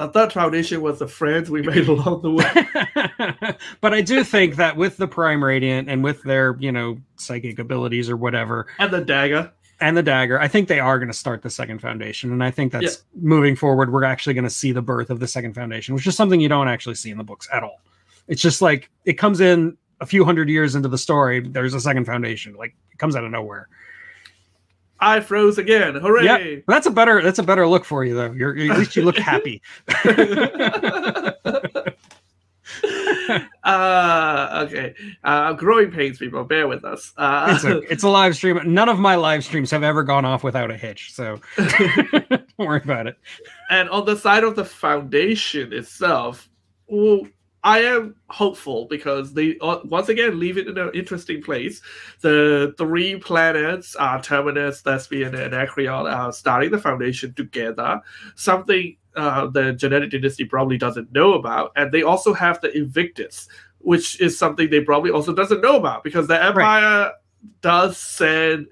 the 0.00 0.08
third 0.08 0.32
foundation 0.32 0.80
was 0.80 0.98
the 0.98 1.06
friends 1.06 1.50
we 1.50 1.62
made 1.62 1.88
along 1.88 2.22
the 2.22 2.30
way. 2.30 3.54
but 3.80 3.92
I 3.94 4.00
do 4.00 4.24
think 4.24 4.56
that 4.56 4.76
with 4.76 4.96
the 4.96 5.06
Prime 5.06 5.44
Radiant 5.44 5.88
and 5.88 6.02
with 6.02 6.22
their, 6.22 6.56
you 6.58 6.72
know, 6.72 6.98
psychic 7.16 7.58
abilities 7.58 8.08
or 8.08 8.16
whatever, 8.16 8.66
And 8.78 8.92
the 8.92 9.02
dagger. 9.02 9.52
and 9.80 9.96
the 9.96 10.02
dagger, 10.02 10.40
I 10.40 10.48
think 10.48 10.68
they 10.68 10.80
are 10.80 10.98
going 10.98 11.10
to 11.10 11.16
start 11.16 11.42
the 11.42 11.50
second 11.50 11.80
foundation. 11.80 12.32
And 12.32 12.42
I 12.42 12.50
think 12.50 12.72
that's 12.72 13.04
moving 13.14 13.56
forward, 13.56 13.92
we're 13.92 14.04
actually 14.04 14.34
going 14.34 14.44
to 14.44 14.50
see 14.50 14.72
the 14.72 14.82
birth 14.82 15.10
of 15.10 15.20
the 15.20 15.28
second 15.28 15.54
foundation, 15.54 15.94
which 15.94 16.06
is 16.06 16.16
something 16.16 16.40
you 16.40 16.48
don't 16.48 16.68
actually 16.68 16.94
see 16.94 17.10
in 17.10 17.18
the 17.18 17.24
books 17.24 17.48
at 17.52 17.62
all. 17.62 17.80
It's 18.26 18.40
just 18.42 18.62
like 18.62 18.90
it 19.04 19.14
comes 19.14 19.40
in 19.40 19.76
a 20.00 20.06
few 20.06 20.24
hundred 20.24 20.48
years 20.48 20.74
into 20.74 20.88
the 20.88 20.98
story, 20.98 21.40
there's 21.40 21.74
a 21.74 21.80
second 21.80 22.06
foundation. 22.06 22.54
Like 22.54 22.74
it 22.90 22.98
comes 22.98 23.16
out 23.16 23.24
of 23.24 23.30
nowhere. 23.30 23.68
I 25.00 25.20
froze 25.20 25.58
again. 25.58 25.94
Hooray! 25.94 26.62
That's 26.66 26.86
a 26.86 26.90
better 26.90 27.22
that's 27.22 27.38
a 27.38 27.42
better 27.42 27.66
look 27.66 27.84
for 27.84 28.04
you 28.04 28.14
though. 28.14 28.32
You're 28.32 28.56
at 28.56 28.78
least 28.78 28.96
you 28.96 29.02
look 29.02 29.18
happy. 29.18 29.62
uh, 33.64 34.66
okay. 34.66 34.94
Uh, 35.24 35.52
growing 35.54 35.90
pains, 35.90 36.18
people. 36.18 36.44
Bear 36.44 36.68
with 36.68 36.84
us. 36.84 37.12
Uh, 37.16 37.52
it's 37.54 37.64
a 37.64 37.78
it's 37.92 38.02
a 38.02 38.08
live 38.08 38.36
stream. 38.36 38.60
None 38.64 38.88
of 38.88 38.98
my 38.98 39.16
live 39.16 39.44
streams 39.44 39.70
have 39.70 39.82
ever 39.82 40.02
gone 40.02 40.24
off 40.24 40.42
without 40.44 40.70
a 40.70 40.76
hitch, 40.76 41.12
so 41.12 41.40
don't 41.56 42.48
worry 42.58 42.80
about 42.82 43.06
it. 43.06 43.16
and 43.70 43.88
on 43.90 44.04
the 44.04 44.16
side 44.16 44.44
of 44.44 44.56
the 44.56 44.64
foundation 44.64 45.72
itself, 45.72 46.48
well, 46.86 47.22
I 47.62 47.80
am 47.80 48.16
hopeful 48.30 48.86
because 48.88 49.34
they 49.34 49.58
uh, 49.60 49.80
once 49.84 50.08
again 50.08 50.40
leave 50.40 50.56
it 50.56 50.66
in 50.66 50.78
an 50.78 50.90
interesting 50.94 51.42
place. 51.42 51.82
The 52.20 52.74
three 52.78 53.16
planets, 53.16 53.94
uh, 53.98 54.18
Terminus, 54.20 54.80
Thespis, 54.82 55.26
and 55.26 55.36
Anacreon, 55.36 56.06
are 56.06 56.32
starting 56.32 56.70
the 56.70 56.78
foundation 56.78 57.34
together. 57.34 58.00
Something 58.34 58.96
uh, 59.14 59.48
the 59.48 59.72
genetic 59.72 60.10
dynasty 60.10 60.44
probably 60.44 60.78
doesn't 60.78 61.12
know 61.12 61.34
about, 61.34 61.72
and 61.76 61.92
they 61.92 62.02
also 62.02 62.32
have 62.32 62.60
the 62.62 62.74
Invictus, 62.76 63.48
which 63.78 64.20
is 64.20 64.38
something 64.38 64.70
they 64.70 64.80
probably 64.80 65.10
also 65.10 65.34
doesn't 65.34 65.60
know 65.60 65.76
about 65.76 66.02
because 66.02 66.26
the 66.28 66.42
Empire 66.42 67.12
does 67.60 67.98
send 67.98 68.68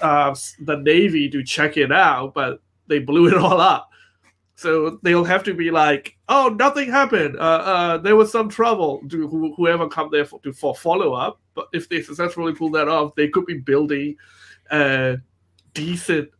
uh, 0.00 0.34
the 0.60 0.76
Navy 0.76 1.28
to 1.30 1.42
check 1.42 1.76
it 1.76 1.90
out, 1.90 2.34
but 2.34 2.60
they 2.86 3.00
blew 3.00 3.26
it 3.28 3.34
all 3.38 3.60
up. 3.60 3.90
So 4.54 4.98
they'll 5.02 5.24
have 5.24 5.42
to 5.44 5.54
be 5.54 5.70
like, 5.70 6.16
"Oh, 6.28 6.54
nothing 6.58 6.90
happened. 6.90 7.36
Uh, 7.36 7.40
uh, 7.40 7.98
there 7.98 8.16
was 8.16 8.30
some 8.30 8.48
trouble." 8.48 9.02
To 9.08 9.26
who, 9.28 9.54
whoever 9.54 9.88
come 9.88 10.10
there 10.12 10.24
for, 10.24 10.40
to 10.40 10.52
for 10.52 10.74
follow 10.74 11.14
up, 11.14 11.40
but 11.54 11.68
if 11.72 11.88
they 11.88 12.02
successfully 12.02 12.54
pull 12.54 12.70
that 12.70 12.88
off, 12.88 13.14
they 13.14 13.28
could 13.28 13.46
be 13.46 13.58
building 13.58 14.16
a 14.70 15.16
decent 15.74 16.30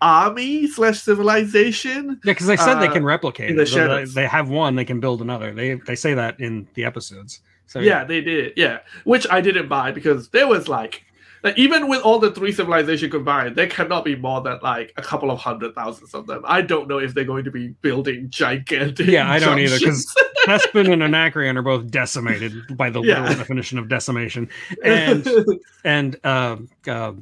army 0.00 0.68
slash 0.68 1.00
civilization. 1.00 2.20
Yeah, 2.24 2.32
because 2.32 2.46
they 2.46 2.56
said 2.56 2.76
they 2.76 2.88
Uh, 2.88 2.92
can 2.92 3.04
replicate 3.04 3.50
in 3.50 3.56
the 3.56 3.64
they, 3.64 4.04
they 4.04 4.26
have 4.26 4.48
one, 4.48 4.76
they 4.76 4.84
can 4.84 5.00
build 5.00 5.20
another. 5.20 5.52
They 5.52 5.74
they 5.74 5.96
say 5.96 6.14
that 6.14 6.38
in 6.40 6.68
the 6.74 6.84
episodes. 6.84 7.40
So 7.66 7.80
yeah, 7.80 8.04
they 8.04 8.20
did. 8.20 8.54
Yeah, 8.56 8.78
which 9.04 9.26
I 9.30 9.40
didn't 9.40 9.68
buy 9.68 9.92
because 9.92 10.30
there 10.30 10.48
was 10.48 10.68
like, 10.68 11.04
like 11.42 11.56
even 11.58 11.88
with 11.88 12.02
all 12.02 12.18
the 12.18 12.30
three 12.32 12.52
civilization 12.52 13.10
combined, 13.10 13.56
there 13.56 13.66
cannot 13.68 14.04
be 14.04 14.16
more 14.16 14.40
than 14.40 14.58
like 14.62 14.92
a 14.96 15.02
couple 15.02 15.30
of 15.30 15.38
hundred 15.38 15.74
thousands 15.74 16.14
of 16.14 16.26
them. 16.26 16.42
I 16.46 16.62
don't 16.62 16.88
know 16.88 16.98
if 16.98 17.14
they're 17.14 17.24
going 17.24 17.44
to 17.44 17.50
be 17.50 17.68
building 17.80 18.28
gigantic. 18.30 19.06
Yeah, 19.06 19.30
I 19.30 19.38
don't 19.38 19.58
either 19.58 19.78
because 19.78 20.14
Thespis 20.46 20.88
and 20.92 21.02
Anacreon 21.02 21.56
are 21.56 21.62
both 21.62 21.90
decimated 21.90 22.76
by 22.76 22.90
the 22.90 23.02
Yeah. 23.02 23.20
literal 23.22 23.38
definition 23.38 23.78
of 23.78 23.88
decimation, 23.88 24.48
and 24.84 25.26
and 25.84 26.16
uh, 26.24 26.56
uh, 26.86 27.12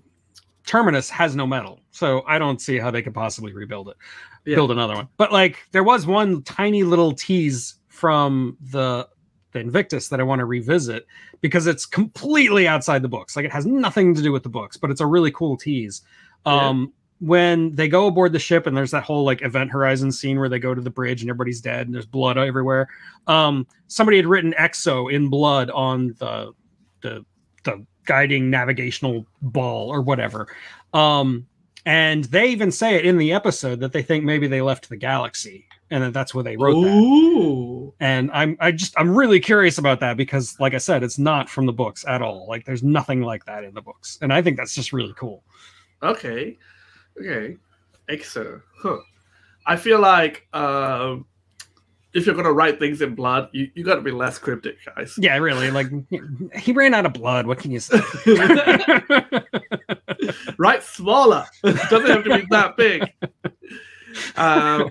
Terminus 0.67 1.09
has 1.11 1.37
no 1.37 1.47
metal, 1.47 1.81
so 1.91 2.23
I 2.27 2.39
don't 2.39 2.61
see 2.61 2.79
how 2.79 2.91
they 2.91 3.03
could 3.03 3.15
possibly 3.15 3.53
rebuild 3.53 3.89
it, 3.89 3.97
Yeah. 4.45 4.57
build 4.57 4.71
another 4.73 4.95
one. 4.95 5.09
But 5.17 5.33
like, 5.33 5.59
there 5.73 5.85
was 5.85 6.07
one 6.07 6.43
tiny 6.43 6.83
little 6.83 7.13
tease 7.13 7.75
from 7.89 8.57
the 8.73 9.09
Invictus 9.57 10.09
that 10.09 10.21
I 10.21 10.23
want 10.23 10.41
to 10.41 10.45
revisit 10.45 11.07
because 11.41 11.67
it's 11.67 11.87
completely 11.87 12.69
outside 12.69 13.03
the 13.03 13.09
books. 13.09 13.37
Like, 13.37 13.45
it 13.45 13.53
has 13.53 13.67
nothing 13.67 14.15
to 14.15 14.23
do 14.23 14.33
with 14.33 14.43
the 14.43 14.49
books, 14.49 14.77
but 14.77 14.91
it's 14.91 15.01
a 15.01 15.07
really 15.07 15.31
cool 15.31 15.57
tease. 15.57 16.03
Yeah. 16.47 16.69
Um, 16.69 16.93
when 17.21 17.75
they 17.75 17.89
go 17.89 18.07
aboard 18.07 18.33
the 18.33 18.39
ship 18.39 18.67
and 18.67 18.77
there's 18.77 18.91
that 18.91 19.03
whole 19.03 19.25
like 19.25 19.43
event 19.43 19.71
horizon 19.71 20.13
scene 20.13 20.39
where 20.39 20.49
they 20.49 20.59
go 20.59 20.75
to 20.75 20.83
the 20.83 20.91
bridge 20.91 21.23
and 21.23 21.31
everybody's 21.31 21.61
dead 21.61 21.87
and 21.87 21.95
there's 21.95 22.07
blood 22.07 22.37
everywhere 22.37 22.89
um 23.27 23.67
somebody 23.87 24.19
had 24.19 24.27
written 24.27 24.55
exo 24.59 25.11
in 25.11 25.29
blood 25.29 25.71
on 25.71 26.15
the 26.19 26.53
the 27.01 27.25
the 27.65 27.85
guiding 28.05 28.51
navigational 28.51 29.27
ball 29.41 29.89
or 29.89 30.03
whatever 30.03 30.47
um 30.93 31.47
and 31.87 32.25
they 32.25 32.49
even 32.49 32.71
say 32.71 32.97
it 32.97 33.07
in 33.07 33.17
the 33.17 33.33
episode 33.33 33.81
that 33.81 33.93
they 33.93 34.03
think 34.03 34.23
maybe 34.23 34.47
they 34.47 34.61
left 34.61 34.89
the 34.89 34.97
galaxy 34.97 35.67
and 35.91 36.03
that 36.03 36.13
that's 36.13 36.35
where 36.35 36.45
they 36.45 36.57
wrote 36.57 36.83
that 36.83 36.89
Ooh. 36.91 37.95
and 38.01 38.31
i'm 38.33 38.57
i 38.61 38.73
just 38.73 38.93
i'm 38.99 39.15
really 39.17 39.39
curious 39.41 39.79
about 39.79 40.01
that 40.01 40.17
because 40.17 40.59
like 40.59 40.75
i 40.75 40.79
said 40.79 41.03
it's 41.03 41.19
not 41.19 41.49
from 41.49 41.67
the 41.67 41.73
books 41.73 42.05
at 42.07 42.23
all 42.23 42.47
like 42.49 42.65
there's 42.65 42.83
nothing 42.83 43.23
like 43.23 43.45
that 43.47 43.63
in 43.65 43.73
the 43.75 43.83
books 43.83 44.19
and 44.23 44.33
i 44.33 44.43
think 44.43 44.57
that's 44.57 44.75
just 44.75 44.93
really 44.93 45.15
cool 45.17 45.43
Okay. 46.03 46.59
Okay. 47.19 47.57
Exo. 48.11 48.61
Huh. 48.77 48.99
I 49.67 49.77
feel 49.77 49.99
like 49.99 50.47
um, 50.53 51.25
if 52.13 52.27
you're 52.27 52.35
gonna 52.35 52.53
write 52.53 52.79
things 52.79 53.01
in 53.03 53.15
blood, 53.15 53.49
you, 53.53 53.71
you 53.75 53.83
gotta 53.83 54.03
be 54.03 54.11
less 54.11 54.39
cryptic, 54.39 54.77
guys. 54.85 55.15
yeah 55.19 55.37
really 55.39 55.71
like 55.71 55.87
he 56.55 56.73
ran 56.73 56.95
out 56.95 57.07
of 57.07 57.15
blood 57.15 57.47
what 57.47 57.59
can 57.59 57.71
you 57.71 57.81
say 57.81 57.99
write 60.59 60.83
smaller. 60.83 61.47
Doesn't 61.65 62.07
have 62.07 62.25
to 62.25 62.39
be 62.39 62.47
that 62.51 62.77
big. 62.77 63.11
Um, 64.37 64.89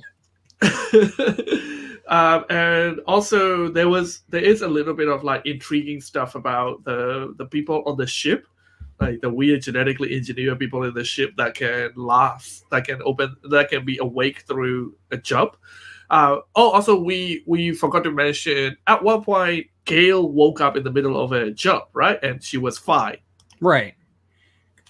um, 2.08 2.46
and 2.50 3.00
also 3.08 3.70
there 3.70 3.90
was 3.90 4.22
there 4.30 4.44
is 4.44 4.62
a 4.62 4.68
little 4.68 4.94
bit 4.94 5.08
of 5.08 5.24
like 5.24 5.46
intriguing 5.46 6.02
stuff 6.02 6.36
about 6.36 6.84
the 6.84 7.34
the 7.38 7.46
people 7.46 7.84
on 7.86 7.98
the 7.98 8.08
ship, 8.08 8.48
like 9.00 9.22
the 9.22 9.30
weird 9.30 9.62
genetically 9.62 10.16
engineered 10.16 10.60
people 10.60 10.84
in 10.84 10.94
the 10.94 11.04
ship 11.04 11.34
that 11.38 11.56
can 11.56 11.92
last, 11.96 12.66
that 12.72 12.86
can 12.86 13.02
open, 13.04 13.36
that 13.50 13.70
can 13.70 13.86
be 13.86 13.98
awake 14.00 14.42
through 14.48 14.96
a 15.12 15.18
jump. 15.18 15.56
Uh, 16.10 16.38
oh, 16.56 16.70
also 16.70 17.00
we 17.00 17.44
we 17.48 17.74
forgot 17.74 18.04
to 18.04 18.12
mention 18.12 18.78
at 18.88 19.04
one 19.04 19.24
point 19.24 19.68
Gail 19.86 20.30
woke 20.30 20.62
up 20.62 20.76
in 20.78 20.84
the 20.84 20.92
middle 20.92 21.20
of 21.20 21.32
a 21.32 21.52
jump, 21.52 21.86
right? 21.94 22.22
And 22.24 22.44
she 22.44 22.58
was 22.58 22.78
fine. 22.78 23.18
Right. 23.62 23.96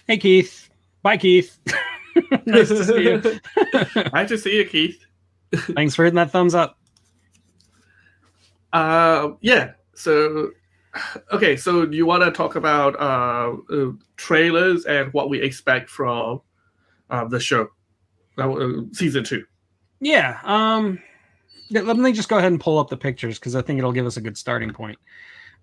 Hey, 0.06 0.18
Keith. 0.18 0.70
Bye, 1.02 1.16
Keith. 1.16 1.58
nice 2.46 2.68
to 2.68 2.84
see 2.84 3.02
you. 3.02 3.40
nice 4.12 4.28
to 4.28 4.38
see 4.38 4.56
you, 4.56 4.64
Keith. 4.64 5.05
Thanks 5.56 5.94
for 5.94 6.04
hitting 6.04 6.16
that 6.16 6.30
thumbs 6.30 6.54
up. 6.54 6.78
Uh, 8.72 9.30
yeah. 9.40 9.72
So, 9.94 10.50
okay. 11.32 11.56
So, 11.56 11.86
do 11.86 11.96
you 11.96 12.06
want 12.06 12.22
to 12.24 12.30
talk 12.30 12.56
about 12.56 12.94
uh, 13.00 13.56
uh, 13.74 13.92
trailers 14.16 14.84
and 14.84 15.12
what 15.12 15.30
we 15.30 15.40
expect 15.40 15.88
from 15.88 16.42
uh, 17.10 17.24
the 17.26 17.40
show, 17.40 17.68
uh, 18.38 18.82
season 18.92 19.24
two? 19.24 19.44
Yeah. 20.00 20.38
Um. 20.44 21.00
yeah, 21.68 21.80
let 21.80 21.96
me 21.96 22.12
just 22.12 22.28
go 22.28 22.38
ahead 22.38 22.52
and 22.52 22.60
pull 22.60 22.78
up 22.78 22.88
the 22.88 22.96
pictures 22.96 23.38
because 23.38 23.56
I 23.56 23.62
think 23.62 23.78
it'll 23.78 23.92
give 23.92 24.06
us 24.06 24.16
a 24.16 24.20
good 24.20 24.36
starting 24.36 24.72
point. 24.72 24.98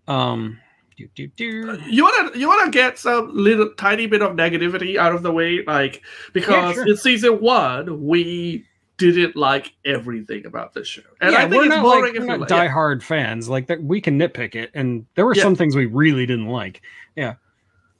Um. 0.08 0.60
Do, 0.96 1.08
do, 1.16 1.28
do. 1.28 1.80
You 1.88 2.04
wanna 2.04 2.38
you 2.38 2.48
wanna 2.48 2.70
get 2.70 3.00
some 3.00 3.32
little 3.34 3.74
tiny 3.78 4.06
bit 4.06 4.22
of 4.22 4.34
negativity 4.34 4.98
out 4.98 5.14
of 5.16 5.24
the 5.24 5.32
way, 5.32 5.64
like 5.66 6.04
because 6.34 6.76
sure. 6.76 6.88
in 6.88 6.98
season 6.98 7.42
one 7.42 8.06
we 8.06 8.64
didn't 8.98 9.36
like 9.36 9.74
everything 9.86 10.46
about 10.46 10.74
the 10.74 10.84
show, 10.86 11.02
and 11.22 11.32
yeah, 11.34 11.40
I 11.40 11.42
think 11.42 11.54
we're 11.56 11.66
it's 11.66 11.70
not, 11.76 11.82
boring 11.84 12.04
like, 12.04 12.16
if 12.16 12.22
you 12.22 12.28
not 12.28 12.40
like. 12.42 12.50
yeah. 12.50 12.96
fans. 13.00 13.50
Like 13.50 13.68
that, 13.68 13.84
we 13.84 14.00
can 14.02 14.20
nitpick 14.20 14.56
it, 14.56 14.72
and 14.74 15.06
there 15.16 15.26
were 15.26 15.36
Yeah. 15.36 15.44
some 15.44 15.56
things 15.56 15.76
we 15.76 15.86
really 15.88 16.26
didn't 16.26 16.48
like. 16.48 16.82
Yeah. 17.16 17.36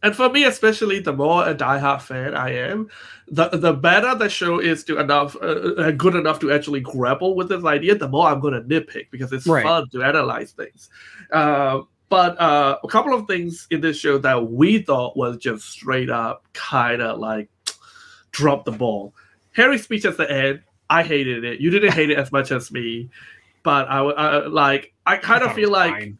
And 0.04 0.14
for 0.14 0.30
me, 0.30 0.44
especially, 0.44 1.00
the 1.00 1.14
more 1.14 1.48
a 1.48 1.56
diehard 1.56 2.02
fan 2.02 2.36
I 2.36 2.50
am, 2.56 2.90
the 3.30 3.48
the 3.50 3.72
better 3.74 4.14
the 4.16 4.28
show 4.30 4.60
is 4.60 4.84
to 4.86 5.00
enough, 5.00 5.36
uh, 5.38 5.46
uh, 5.78 5.92
good 5.92 6.16
enough 6.16 6.40
to 6.42 6.52
actually 6.52 6.82
grapple 6.82 7.36
with 7.36 7.48
this 7.50 7.64
idea. 7.64 7.96
The 7.96 8.10
more 8.10 8.28
I'm 8.28 8.42
going 8.42 8.54
to 8.54 8.62
nitpick 8.62 9.08
because 9.12 9.32
it's 9.32 9.48
Right. 9.48 9.64
fun 9.64 9.88
to 9.92 10.04
analyze 10.04 10.52
things. 10.52 10.90
Uh, 11.32 11.82
but 12.10 12.40
uh, 12.40 12.78
a 12.84 12.88
couple 12.90 13.14
of 13.14 13.28
things 13.28 13.66
in 13.72 13.80
this 13.82 13.98
show 13.98 14.18
that 14.20 14.50
we 14.52 14.80
thought 14.80 15.16
was 15.16 15.38
just 15.38 15.70
straight 15.70 16.10
up 16.10 16.44
kind 16.54 17.02
of 17.02 17.20
like 17.20 17.50
drop 18.32 18.66
the 18.66 18.72
ball. 18.74 19.14
Hari's 19.54 19.84
speech 19.84 20.04
at 20.06 20.18
the 20.18 20.30
end, 20.30 20.62
I 20.94 21.02
hated 21.02 21.44
it. 21.44 21.60
You 21.60 21.72
didn't 21.72 21.92
hate 21.94 22.12
it 22.12 22.20
as 22.20 22.32
much 22.32 22.52
as 22.52 22.72
me, 22.72 23.10
but 23.64 23.90
I 23.90 24.46
like. 24.46 24.94
I 25.08 25.18
kind 25.18 25.44
of 25.44 25.54
feel 25.54 25.72
like. 25.72 26.14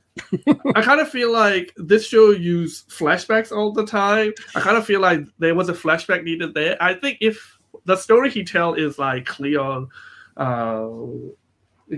I 0.76 0.82
kind 0.82 1.00
of 1.00 1.10
feel 1.10 1.32
like 1.32 1.74
this 1.76 2.08
show 2.08 2.32
used 2.32 2.90
flashbacks 2.90 3.52
all 3.52 3.72
the 3.72 3.86
time. 3.86 4.34
I 4.56 4.60
kind 4.62 4.78
of 4.78 4.86
feel 4.86 5.00
like 5.00 5.22
there 5.40 5.56
was 5.56 5.70
a 5.70 5.74
flashback 5.74 6.24
needed 6.24 6.54
there. 6.54 6.76
I 6.82 6.94
think 6.94 7.18
if 7.22 7.58
the 7.86 7.96
story 7.96 8.30
he 8.30 8.44
tell 8.44 8.74
is 8.74 9.00
like 9.00 9.26
Cleon, 9.26 9.88
uh, 10.38 10.88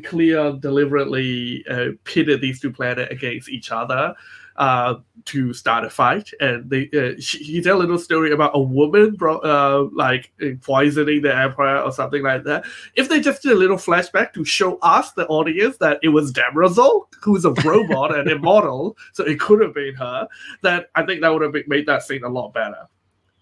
Cleon 0.03 0.59
deliberately 0.59 1.65
uh, 1.69 1.87
pitted 2.03 2.41
these 2.41 2.59
two 2.59 2.71
planets 2.71 3.11
against 3.11 3.49
each 3.49 3.71
other 3.71 4.15
uh, 4.57 4.95
to 5.25 5.53
start 5.53 5.83
a 5.83 5.89
fight, 5.89 6.31
and 6.39 6.69
they 6.69 6.89
uh, 6.93 7.19
she, 7.19 7.39
he 7.39 7.61
tell 7.61 7.77
a 7.77 7.79
little 7.79 7.97
story 7.97 8.31
about 8.31 8.51
a 8.53 8.59
woman 8.59 9.15
bro- 9.15 9.39
uh, 9.39 9.89
like 9.91 10.31
poisoning 10.61 11.21
the 11.21 11.35
emperor 11.35 11.79
or 11.81 11.91
something 11.91 12.23
like 12.23 12.43
that. 12.43 12.65
If 12.95 13.09
they 13.09 13.19
just 13.19 13.41
did 13.41 13.51
a 13.51 13.55
little 13.55 13.77
flashback 13.77 14.33
to 14.33 14.45
show 14.45 14.77
us 14.77 15.11
the 15.11 15.27
audience 15.27 15.77
that 15.77 15.99
it 16.03 16.09
was 16.09 16.31
Demerzel, 16.31 17.07
who's 17.21 17.45
a 17.45 17.51
robot 17.65 18.17
and 18.17 18.29
immortal, 18.29 18.97
so 19.13 19.25
it 19.25 19.39
could 19.39 19.61
have 19.61 19.73
been 19.73 19.95
her, 19.95 20.27
that 20.61 20.89
I 20.95 21.05
think 21.05 21.21
that 21.21 21.33
would 21.33 21.41
have 21.41 21.67
made 21.67 21.85
that 21.87 22.03
scene 22.03 22.23
a 22.23 22.29
lot 22.29 22.53
better. 22.53 22.87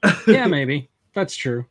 yeah, 0.27 0.47
maybe 0.47 0.89
that's 1.13 1.35
true. 1.35 1.65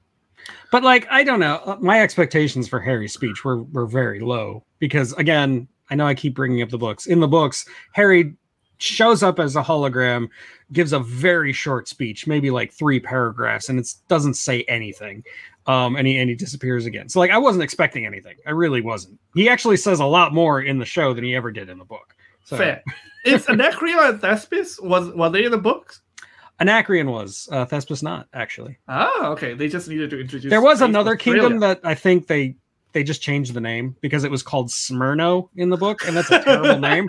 But 0.71 0.83
like, 0.83 1.07
I 1.11 1.25
don't 1.25 1.41
know. 1.41 1.61
Uh, 1.65 1.77
My 1.81 2.01
expectations 2.01 2.69
for 2.69 2.81
Hari's 2.81 3.13
speech 3.13 3.45
were 3.45 3.63
were 3.65 3.87
very 3.87 4.21
low 4.21 4.65
because, 4.79 5.13
again, 5.15 5.69
I 5.91 5.95
know 5.95 6.07
I 6.07 6.15
keep 6.15 6.35
bringing 6.35 6.63
up 6.63 6.71
the 6.71 6.79
books. 6.79 7.07
In 7.07 7.21
the 7.21 7.29
books, 7.29 7.67
Hari 7.95 8.35
shows 8.83 9.23
up 9.23 9.39
as 9.39 9.57
a 9.57 9.63
hologram, 9.63 10.29
gives 10.73 10.93
a 10.93 11.01
very 11.01 11.53
short 11.53 11.89
speech, 11.89 12.27
maybe 12.27 12.51
like 12.51 12.73
three 12.73 13.01
paragraphs, 13.01 13.69
and 13.69 13.79
it 13.79 13.93
doesn't 14.09 14.35
say 14.35 14.63
anything. 14.63 15.25
Um, 15.67 15.95
and 15.95 16.07
he 16.07 16.19
and 16.19 16.29
he 16.29 16.35
disappears 16.35 16.87
again. 16.87 17.09
So 17.09 17.21
like, 17.21 17.31
I 17.31 17.39
wasn't 17.39 17.63
expecting 17.63 18.05
anything. 18.05 18.35
I 18.47 18.51
really 18.51 18.81
wasn't. 18.81 19.21
He 19.35 19.49
actually 19.49 19.77
says 19.77 20.01
a 20.01 20.05
lot 20.05 20.35
more 20.35 20.61
in 20.61 20.79
the 20.79 20.85
show 20.85 21.15
than 21.15 21.23
he 21.23 21.37
ever 21.37 21.53
did 21.53 21.69
in 21.69 21.79
the 21.79 21.85
book. 21.85 22.15
So 22.45 22.57
Fair. 22.57 22.83
Is 23.25 23.49
Anacreon 23.49 24.05
and 24.05 24.21
Thespis 24.21 24.81
was 24.83 25.11
were 25.11 25.31
they 25.31 25.45
in 25.45 25.53
the 25.53 25.59
books? 25.59 26.03
Anacreon 26.61 27.11
was 27.11 27.49
uh, 27.53 27.65
Thespis 27.65 28.03
not 28.03 28.27
actually. 28.35 28.79
Oh, 28.89 29.29
okay. 29.33 29.55
They 29.55 29.69
just 29.69 29.89
needed 29.89 30.11
to 30.11 30.21
introduce. 30.21 30.51
There 30.51 30.61
was 30.61 30.81
another 30.81 31.17
kingdom 31.17 31.61
that 31.61 31.81
I 31.85 31.95
think 31.95 32.27
they 32.27 32.57
they 32.93 33.03
just 33.03 33.23
changed 33.23 33.55
the 33.55 33.61
name 33.61 33.97
because 34.01 34.25
it 34.25 34.31
was 34.31 34.43
called 34.43 34.69
Smyrno 34.69 35.49
in 35.57 35.71
the 35.71 35.77
book, 35.77 36.07
and 36.07 36.17
that's 36.17 36.31
a 36.31 36.43
terrible 36.43 36.79
name. 36.89 37.09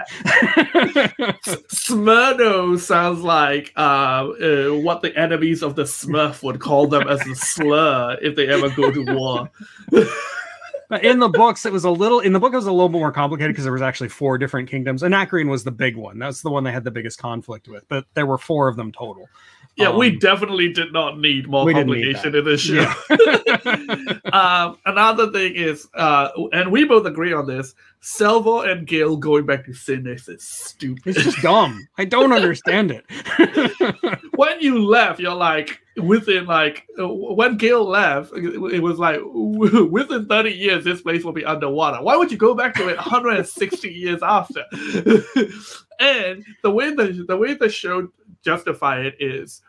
Smyrno 1.71 2.79
sounds 2.79 3.21
like 3.21 3.71
uh, 3.75 3.79
uh, 3.79 4.69
what 4.69 5.01
the 5.01 5.15
enemies 5.17 5.61
of 5.61 5.75
the 5.75 5.83
Smurf 5.83 6.43
would 6.43 6.59
call 6.59 6.87
them 6.87 7.07
as 7.07 7.25
a 7.27 7.35
slur 7.35 8.17
if 8.21 8.35
they 8.35 8.47
ever 8.47 8.69
go 8.69 8.91
to 8.91 9.03
war. 9.13 9.51
But 10.89 11.03
in 11.03 11.17
the 11.17 11.29
books, 11.29 11.65
it 11.65 11.73
was 11.73 11.85
a 11.85 11.89
little. 11.89 12.19
In 12.19 12.33
the 12.33 12.39
book, 12.39 12.53
it 12.53 12.57
was 12.57 12.67
a 12.67 12.71
little 12.71 12.87
more 12.87 13.11
complicated 13.11 13.53
because 13.53 13.63
there 13.63 13.73
was 13.73 13.81
actually 13.81 14.09
four 14.09 14.37
different 14.37 14.69
kingdoms. 14.69 15.01
Anacreon 15.01 15.49
was 15.49 15.63
the 15.63 15.71
big 15.71 15.95
one. 15.95 16.19
That's 16.19 16.43
the 16.43 16.51
one 16.51 16.63
they 16.63 16.71
had 16.71 16.83
the 16.83 16.91
biggest 16.91 17.17
conflict 17.17 17.67
with. 17.67 17.83
But 17.87 18.05
there 18.13 18.27
were 18.27 18.37
four 18.37 18.67
of 18.67 18.75
them 18.75 18.91
total. 18.91 19.27
Yeah, 19.75 19.95
we 19.95 20.09
Um, 20.09 20.19
definitely 20.19 20.71
did 20.71 20.93
not 20.93 21.19
need 21.19 21.47
more 21.47 21.65
we 21.65 21.73
complication 21.73 22.35
in 22.35 22.45
this 22.45 22.61
show. 22.61 22.85
um, 24.31 24.77
another 24.85 25.31
thing 25.31 25.55
is, 25.55 25.87
uh, 25.95 26.29
and 26.51 26.71
we 26.71 26.85
both 26.85 27.07
agree 27.07 27.33
on 27.33 27.47
this: 27.47 27.73
Salvor 27.99 28.69
and 28.69 28.85
Gale 28.85 29.17
going 29.17 29.47
back 29.47 29.65
to 29.65 29.71
Synnax 29.71 30.29
is 30.29 30.47
stupid. 30.47 31.15
It's 31.15 31.23
just 31.23 31.41
dumb. 31.41 31.87
I 31.97 32.05
don't 32.05 32.31
understand 32.31 32.91
it. 32.91 33.05
when 34.35 34.59
you 34.59 34.85
left, 34.85 35.19
you're 35.19 35.33
like 35.33 35.79
within 35.97 36.45
like 36.45 36.87
uh, 36.99 37.07
when 37.07 37.57
Gale 37.57 37.83
left, 37.83 38.31
it 38.33 38.53
it 38.73 38.79
was 38.79 38.99
like 38.99 39.21
within 39.25 40.27
30 40.27 40.51
years 40.51 40.83
this 40.83 41.01
place 41.01 41.23
will 41.23 41.33
be 41.33 41.45
underwater. 41.45 42.03
Why 42.03 42.15
would 42.15 42.31
you 42.31 42.37
go 42.37 42.53
back 42.53 42.75
to 42.75 42.89
it 42.89 42.97
160 42.97 43.89
years 43.91 44.21
after? 44.21 44.65
and 45.99 46.45
the 46.61 46.71
way 46.71 46.93
the 46.93 47.25
the 47.27 47.37
way 47.37 47.53
the 47.53 47.69
show 47.69 48.09
justify 48.43 49.01
it 49.01 49.15
is, 49.19 49.61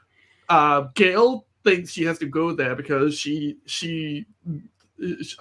uh, 0.49 0.83
Gale 0.95 1.47
thinks 1.65 1.93
she 1.93 2.05
has 2.05 2.19
to 2.19 2.27
go 2.27 2.53
there 2.53 2.75
because 2.75 3.19
she 3.19 3.57
she 3.67 4.27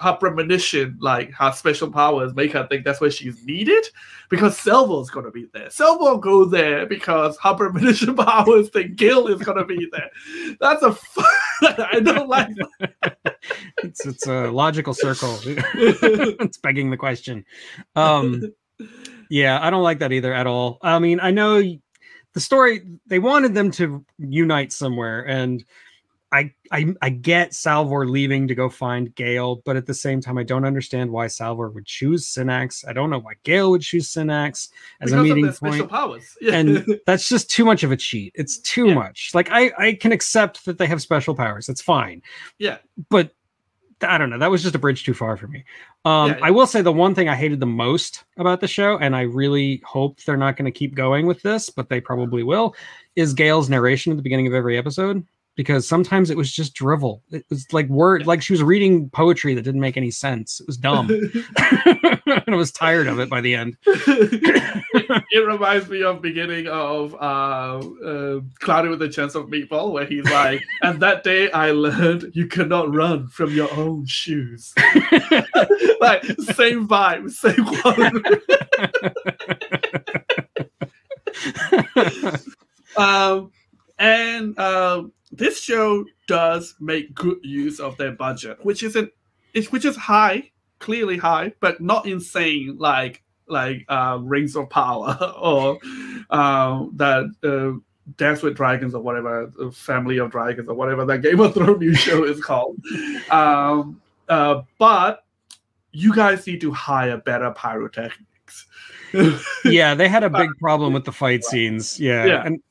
her 0.00 0.14
premonition, 0.14 0.96
like 1.00 1.32
her 1.32 1.52
special 1.52 1.90
powers, 1.90 2.34
make 2.34 2.52
her 2.52 2.66
think 2.66 2.84
that's 2.84 3.00
where 3.00 3.10
she's 3.10 3.44
needed 3.44 3.84
because 4.28 4.58
Salvor's 4.58 5.10
gonna 5.10 5.30
be 5.30 5.46
there. 5.52 5.70
Salvor 5.70 6.18
go 6.18 6.44
there 6.44 6.86
because 6.86 7.38
her 7.38 7.54
premonition 7.54 8.16
powers 8.16 8.68
think 8.70 8.96
Gil 8.96 9.28
is 9.28 9.42
gonna 9.42 9.64
be 9.64 9.88
there. 9.92 10.10
That's 10.60 10.82
a 10.82 10.96
I 11.92 12.00
don't 12.00 12.28
like 12.28 12.48
that. 12.80 13.36
it's 13.82 14.04
it's 14.04 14.26
a 14.26 14.50
logical 14.50 14.92
circle. 14.92 15.38
it's 15.44 16.58
begging 16.58 16.90
the 16.90 16.96
question. 16.96 17.44
Um 17.94 18.42
yeah, 19.30 19.58
I 19.62 19.70
don't 19.70 19.82
like 19.82 20.00
that 20.00 20.12
either 20.12 20.34
at 20.34 20.46
all. 20.46 20.78
I 20.82 20.98
mean, 20.98 21.20
I 21.20 21.30
know 21.30 21.62
the 22.34 22.40
story 22.40 22.82
they 23.06 23.18
wanted 23.18 23.54
them 23.54 23.70
to 23.72 24.04
unite 24.18 24.72
somewhere 24.72 25.26
and 25.26 25.64
I, 26.32 26.52
I 26.72 26.92
I 27.00 27.10
get 27.10 27.54
Salvor 27.54 28.08
leaving 28.08 28.48
to 28.48 28.56
go 28.56 28.68
find 28.68 29.14
Gale, 29.14 29.62
but 29.64 29.76
at 29.76 29.86
the 29.86 29.94
same 29.94 30.20
time, 30.20 30.36
I 30.36 30.42
don't 30.42 30.64
understand 30.64 31.08
why 31.12 31.28
Salvor 31.28 31.70
would 31.70 31.86
choose 31.86 32.26
Synnax. 32.26 32.84
I 32.88 32.92
don't 32.92 33.08
know 33.08 33.20
why 33.20 33.34
Gale 33.44 33.70
would 33.70 33.82
choose 33.82 34.10
Synnax 34.10 34.70
as 35.00 35.12
because 35.12 35.12
a 35.12 35.22
meeting 35.22 35.46
of 35.46 35.60
point. 35.60 35.88
powers. 35.88 36.24
Yeah. 36.40 36.54
and 36.58 37.00
that's 37.06 37.28
just 37.28 37.50
too 37.52 37.64
much 37.64 37.84
of 37.84 37.92
a 37.92 37.96
cheat. 37.96 38.32
It's 38.34 38.58
too 38.58 38.88
Yeah. 38.88 38.94
much. 38.94 39.30
Like 39.32 39.48
I 39.52 39.70
I 39.78 39.92
can 39.92 40.10
accept 40.10 40.64
that 40.64 40.76
they 40.76 40.86
have 40.88 41.00
special 41.00 41.36
powers. 41.36 41.66
That's 41.68 41.82
fine. 41.82 42.20
yeah, 42.58 42.78
But 43.10 43.30
I 44.04 44.18
don't 44.18 44.30
know. 44.30 44.38
That 44.38 44.50
was 44.50 44.62
just 44.62 44.74
a 44.74 44.78
bridge 44.78 45.04
too 45.04 45.14
far 45.14 45.36
for 45.36 45.48
me. 45.48 45.64
Um, 46.04 46.30
Yeah. 46.30 46.38
I 46.42 46.50
will 46.50 46.66
say 46.66 46.82
the 46.82 46.92
one 46.92 47.14
thing 47.14 47.28
I 47.28 47.34
hated 47.34 47.60
the 47.60 47.66
most 47.66 48.24
about 48.36 48.60
the 48.60 48.68
show, 48.68 48.98
and 48.98 49.16
I 49.16 49.22
really 49.22 49.82
hope 49.84 50.20
they're 50.22 50.36
not 50.36 50.56
going 50.56 50.66
to 50.66 50.76
keep 50.76 50.94
going 50.94 51.26
with 51.26 51.42
this, 51.42 51.70
but 51.70 51.88
they 51.88 52.00
probably 52.00 52.42
will, 52.42 52.74
is 53.16 53.34
Gail's 53.34 53.68
narration 53.70 54.12
at 54.12 54.16
the 54.16 54.22
beginning 54.22 54.46
of 54.46 54.54
every 54.54 54.76
episode. 54.78 55.26
Because 55.56 55.86
sometimes 55.86 56.30
it 56.30 56.36
was 56.36 56.52
just 56.52 56.74
drivel. 56.74 57.22
It 57.30 57.44
was 57.48 57.72
like 57.72 57.88
word, 57.88 58.26
like 58.26 58.42
she 58.42 58.52
was 58.52 58.62
reading 58.62 59.08
poetry 59.10 59.54
that 59.54 59.62
didn't 59.62 59.80
make 59.80 59.96
any 59.96 60.10
sense. 60.10 60.60
It 60.60 60.66
was 60.66 60.76
dumb, 60.76 61.08
and 62.26 62.42
I 62.48 62.56
was 62.56 62.72
tired 62.72 63.06
of 63.06 63.20
it 63.20 63.30
by 63.30 63.40
the 63.40 63.54
end. 63.54 63.76
it 63.86 65.46
reminds 65.46 65.88
me 65.88 66.02
of 66.02 66.20
beginning 66.20 66.66
of 66.66 67.14
uh, 67.14 67.78
uh, 67.78 68.40
Cloudy 68.58 68.88
with 68.88 69.00
a 69.02 69.08
Chance 69.08 69.36
of 69.36 69.46
Meatball, 69.46 69.92
where 69.92 70.06
he's 70.06 70.24
like, 70.24 70.62
"And 70.82 71.00
that 71.00 71.22
day 71.22 71.50
I 71.52 71.70
learned 71.70 72.32
you 72.34 72.46
cannot 72.48 72.92
run 72.92 73.28
from 73.28 73.52
your 73.52 73.72
own 73.74 74.06
shoes." 74.06 74.74
like 76.00 76.24
same 76.24 76.88
vibe, 76.88 77.30
same 77.30 77.64
quality. 77.64 78.20
um, 82.96 83.50
and 83.98 84.58
um, 84.58 85.12
this 85.36 85.60
show 85.60 86.04
does 86.26 86.74
make 86.80 87.14
good 87.14 87.38
use 87.42 87.80
of 87.80 87.96
their 87.96 88.12
budget, 88.12 88.58
which 88.64 88.82
isn't, 88.82 89.10
it's, 89.52 89.72
which 89.72 89.84
is 89.84 89.96
high, 89.96 90.50
clearly 90.78 91.16
high, 91.16 91.52
but 91.60 91.80
not 91.80 92.06
insane 92.06 92.76
like 92.78 93.22
like 93.46 93.84
uh, 93.88 94.18
Rings 94.22 94.56
of 94.56 94.70
Power 94.70 95.18
or 95.38 95.78
uh, 96.30 96.86
that 96.94 97.30
uh, 97.42 97.78
Dance 98.16 98.42
with 98.42 98.56
Dragons 98.56 98.94
or 98.94 99.02
whatever, 99.02 99.52
uh, 99.60 99.70
Family 99.70 100.18
of 100.18 100.30
Dragons 100.30 100.68
or 100.68 100.74
whatever 100.74 101.04
that 101.04 101.22
Game 101.22 101.40
of 101.40 101.54
Thrones 101.54 101.80
new 101.80 101.94
show 101.94 102.24
is 102.24 102.42
called. 102.42 102.78
Um, 103.30 104.00
uh, 104.28 104.62
but 104.78 105.24
you 105.92 106.14
guys 106.14 106.46
need 106.46 106.60
to 106.60 106.70
hire 106.72 107.16
better 107.16 107.50
pyrotechnics. 107.52 108.66
yeah, 109.64 109.94
they 109.94 110.08
had 110.08 110.22
a 110.22 110.30
big 110.30 110.50
problem 110.60 110.92
with 110.92 111.04
the 111.04 111.12
fight 111.12 111.42
scenes. 111.42 111.98
Yeah, 111.98 112.24
Yeah. 112.26 112.42
and 112.44 112.62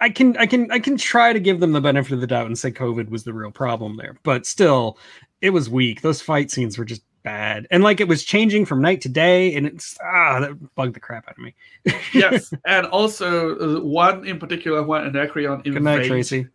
I 0.00 0.10
can, 0.10 0.36
I 0.36 0.46
can, 0.46 0.70
I 0.70 0.78
can 0.78 0.96
try 0.96 1.32
to 1.32 1.40
give 1.40 1.60
them 1.60 1.72
the 1.72 1.80
benefit 1.80 2.12
of 2.12 2.20
the 2.20 2.26
doubt 2.26 2.46
and 2.46 2.58
say 2.58 2.70
COVID 2.70 3.10
was 3.10 3.24
the 3.24 3.32
real 3.32 3.50
problem 3.50 3.96
there, 3.96 4.18
but 4.22 4.46
still, 4.46 4.98
it 5.40 5.50
was 5.50 5.68
weak. 5.70 6.02
Those 6.02 6.20
fight 6.20 6.50
scenes 6.50 6.78
were 6.78 6.84
just 6.84 7.02
bad, 7.22 7.66
and 7.70 7.82
like 7.82 8.00
it 8.00 8.08
was 8.08 8.24
changing 8.24 8.64
from 8.64 8.80
night 8.80 9.00
to 9.02 9.08
day, 9.08 9.54
and 9.54 9.66
it's 9.66 9.96
ah, 10.02 10.40
that 10.40 10.74
bugged 10.74 10.94
the 10.94 11.00
crap 11.00 11.28
out 11.28 11.36
of 11.36 11.38
me. 11.38 11.54
yes, 12.14 12.52
and 12.66 12.86
also 12.86 13.56
uh, 13.58 13.80
one 13.80 14.26
in 14.26 14.38
particular 14.38 14.82
when 14.82 15.04
Anacreon 15.04 15.62
invades. 15.64 15.74
Good 15.74 15.82
night, 15.82 16.06
Tracy. 16.06 16.46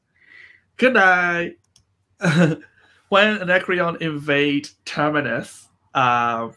Good 0.78 0.93
night. 0.93 1.57
when 3.09 3.41
Anacreon 3.41 3.97
invade 4.01 4.70
Terminus, 4.86 5.70
uh, 5.93 6.49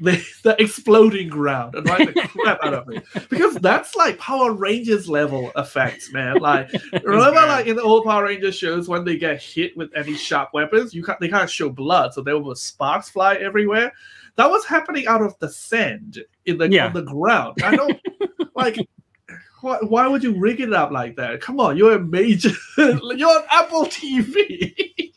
the, 0.00 0.24
the 0.42 0.60
exploding 0.62 1.28
ground 1.28 1.74
annoyed 1.74 2.14
the 2.14 2.28
crap 2.32 2.58
out 2.62 2.74
of 2.74 2.86
me 2.86 3.00
because 3.28 3.54
that's 3.56 3.94
like 3.96 4.18
Power 4.18 4.52
Rangers 4.52 5.08
level 5.08 5.50
effects, 5.56 6.12
man. 6.12 6.38
Like 6.38 6.70
remember, 7.04 7.32
bad. 7.32 7.48
like 7.48 7.66
in 7.66 7.76
the 7.76 7.82
old 7.82 8.04
Power 8.04 8.24
Rangers 8.24 8.56
shows, 8.56 8.88
when 8.88 9.04
they 9.04 9.16
get 9.16 9.42
hit 9.42 9.76
with 9.76 9.90
any 9.94 10.14
sharp 10.14 10.50
weapons, 10.54 10.94
you 10.94 11.02
can't 11.02 11.20
they 11.20 11.28
can't 11.28 11.50
show 11.50 11.68
blood, 11.68 12.14
so 12.14 12.22
there 12.22 12.38
were 12.38 12.54
sparks 12.54 13.08
fly 13.08 13.34
everywhere. 13.36 13.92
That 14.36 14.48
was 14.50 14.64
happening 14.64 15.06
out 15.06 15.22
of 15.22 15.38
the 15.40 15.48
sand 15.50 16.18
in 16.46 16.56
the 16.58 16.70
Yeah. 16.70 16.86
on 16.86 16.92
the 16.94 17.02
ground. 17.02 17.62
I 17.62 17.76
don't 17.76 18.00
like. 18.54 18.78
Why, 19.62 19.76
why 19.82 20.06
would 20.06 20.22
you 20.22 20.38
rig 20.38 20.60
it 20.62 20.72
up 20.72 20.90
like 20.90 21.16
that? 21.16 21.42
Come 21.42 21.60
on, 21.60 21.76
you're 21.76 21.92
a 21.92 22.00
major. 22.00 22.48
you're 22.78 23.28
on 23.28 23.42
Apple 23.50 23.84
TV. 23.84 25.12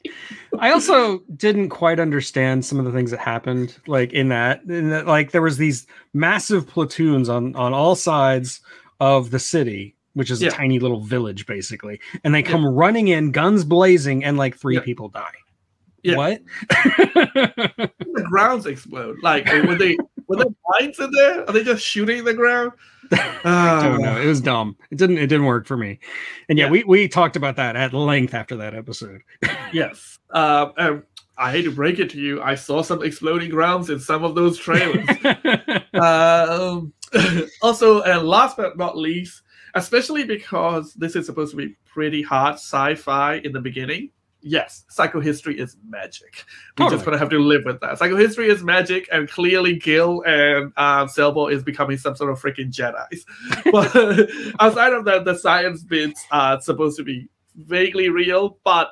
I 0.60 0.72
also 0.72 1.20
didn't 1.36 1.70
quite 1.70 2.00
understand 2.00 2.64
some 2.66 2.80
of 2.80 2.86
the 2.86 2.92
things 2.92 3.12
that 3.12 3.20
happened, 3.20 3.78
like 3.88 4.14
in 4.14 4.30
that, 4.30 4.62
in 4.64 4.90
that, 4.92 5.08
like 5.08 5.32
there 5.32 5.42
was 5.42 5.58
these 5.58 5.88
massive 6.14 6.68
platoons 6.68 7.30
on 7.30 7.56
on 7.56 7.74
all 7.74 7.96
sides 7.96 8.62
of 9.00 9.32
the 9.32 9.40
city, 9.40 9.96
which 10.14 10.30
is 10.32 10.42
Yeah. 10.42 10.50
a 10.50 10.52
tiny 10.52 10.80
little 10.80 11.02
village 11.02 11.46
basically, 11.46 12.00
and 12.24 12.34
they 12.36 12.44
come 12.44 12.66
running 12.66 13.08
in, 13.10 13.32
guns 13.32 13.64
blazing, 13.64 14.24
and 14.24 14.38
like 14.38 14.56
three 14.58 14.76
Yeah. 14.76 14.82
people 14.82 15.10
die. 15.10 15.34
Yeah. 16.04 16.18
What? 16.18 16.42
the 16.70 18.26
grounds 18.30 18.66
explode. 18.66 19.18
Like 19.24 19.46
were 19.66 19.76
they 19.76 19.98
were 20.28 20.38
there 20.38 20.46
mines 20.80 21.00
in 21.00 21.10
there? 21.12 21.48
Are 21.48 21.54
they 21.54 21.64
just 21.64 21.84
shooting 21.84 22.24
the 22.24 22.34
ground? 22.34 22.72
I 23.46 23.84
don't 23.84 24.02
know. 24.02 24.20
It 24.20 24.26
was 24.26 24.42
dumb. 24.42 24.76
It 24.92 24.98
didn't. 24.98 25.18
It 25.18 25.28
didn't 25.28 25.46
work 25.46 25.68
for 25.68 25.78
me. 25.78 26.00
And 26.50 26.58
yeah, 26.58 26.66
Yeah. 26.66 26.72
we 26.72 26.84
we 26.84 27.08
talked 27.08 27.36
about 27.36 27.56
that 27.58 27.76
at 27.76 27.94
length 27.94 28.34
after 28.34 28.56
that 28.58 28.74
episode. 28.76 29.22
Yes. 29.74 30.20
Um, 30.30 31.04
I 31.38 31.52
hate 31.52 31.64
to 31.64 31.72
break 31.72 31.98
it 31.98 32.10
to 32.12 32.20
you. 32.20 32.42
I 32.44 32.54
saw 32.54 32.84
some 32.84 33.04
exploding 33.04 33.50
grounds 33.50 33.90
in 33.90 34.00
some 34.00 34.24
of 34.24 34.36
those 34.36 34.58
trailers. 34.58 35.08
um, 35.96 36.94
also, 37.64 38.04
and 38.04 38.28
last 38.28 38.56
but 38.56 38.78
not 38.78 38.96
least, 38.98 39.42
especially 39.74 40.24
because 40.26 40.94
this 40.94 41.16
is 41.16 41.26
supposed 41.26 41.52
to 41.52 41.58
be 41.58 41.76
pretty 41.86 42.22
hard 42.22 42.56
sci-fi 42.56 43.36
in 43.38 43.52
the 43.52 43.60
beginning. 43.60 44.12
Yes, 44.46 44.84
psychohistory 44.92 45.56
is 45.56 45.78
magic. 45.88 46.44
We're 46.78 46.90
just 46.90 47.06
gonna 47.06 47.18
have 47.18 47.30
to 47.30 47.40
live 47.40 47.64
with 47.64 47.80
that. 47.80 47.98
Psychohistory 47.98 48.50
is 48.50 48.62
magic, 48.62 49.08
and 49.12 49.30
clearly 49.30 49.76
Gil 49.76 50.22
and 50.26 50.74
um, 50.76 51.08
Salvor 51.08 51.50
is 51.50 51.64
becoming 51.64 51.98
some 51.98 52.16
sort 52.16 52.30
of 52.30 52.42
freaking 52.42 52.72
Jedi's. 52.72 53.26
But 53.72 53.96
outside 54.60 54.92
of 54.94 55.06
that, 55.06 55.24
the 55.24 55.38
science 55.38 55.84
bits 55.84 56.26
are 56.30 56.60
supposed 56.60 56.98
to 56.98 57.04
be 57.04 57.30
vaguely 57.56 58.10
real, 58.10 58.58
but 58.66 58.92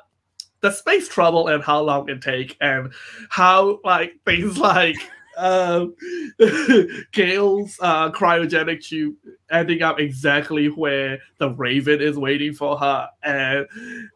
the 0.62 0.70
space 0.70 1.08
trouble 1.08 1.48
and 1.48 1.62
how 1.62 1.82
long 1.82 2.08
it 2.08 2.22
take 2.22 2.56
and 2.60 2.92
how 3.28 3.80
like 3.84 4.14
things 4.24 4.56
like 4.70 4.96
um 5.42 5.94
Gale's 7.12 7.76
uh 7.80 8.10
cryogenic 8.12 8.84
tube 8.84 9.16
ending 9.50 9.82
up 9.82 9.98
exactly 9.98 10.68
where 10.68 11.18
the 11.38 11.50
raven 11.50 12.00
is 12.00 12.16
waiting 12.16 12.54
for 12.54 12.78
her 12.78 13.08
and 13.22 13.66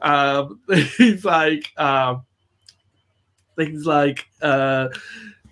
um 0.01 0.61
things 0.68 1.24
like 1.24 1.72
um 1.77 2.24
things 3.57 3.87
like 3.87 4.27
uh 4.41 4.89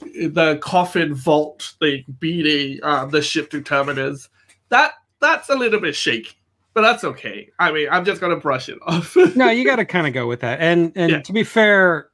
the 0.01 0.59
coffin 0.63 1.15
vault 1.15 1.75
thing 1.81 2.05
beating 2.21 2.79
um, 2.83 3.11
the 3.11 3.23
ship 3.23 3.51
to 3.51 3.61
terminus 3.61 4.29
that 4.69 4.93
that's 5.21 5.49
a 5.49 5.55
little 5.55 5.81
bit 5.81 5.97
shaky 5.97 6.37
but 6.75 6.83
that's 6.83 7.03
okay 7.05 7.49
i 7.59 7.73
mean 7.73 7.89
i'm 7.91 8.05
just 8.05 8.21
gonna 8.21 8.37
brush 8.37 8.69
it 8.69 8.79
off 8.83 9.17
no, 9.35 9.51
you 9.51 9.65
got 9.67 9.77
to 9.77 9.85
kind 9.85 10.07
of 10.07 10.13
go 10.13 10.27
with 10.27 10.41
that. 10.41 10.61
And 10.61 10.93
and 10.95 11.11
Yeah. 11.11 11.21
to 11.23 11.33
be 11.33 11.45
fair, 11.45 12.09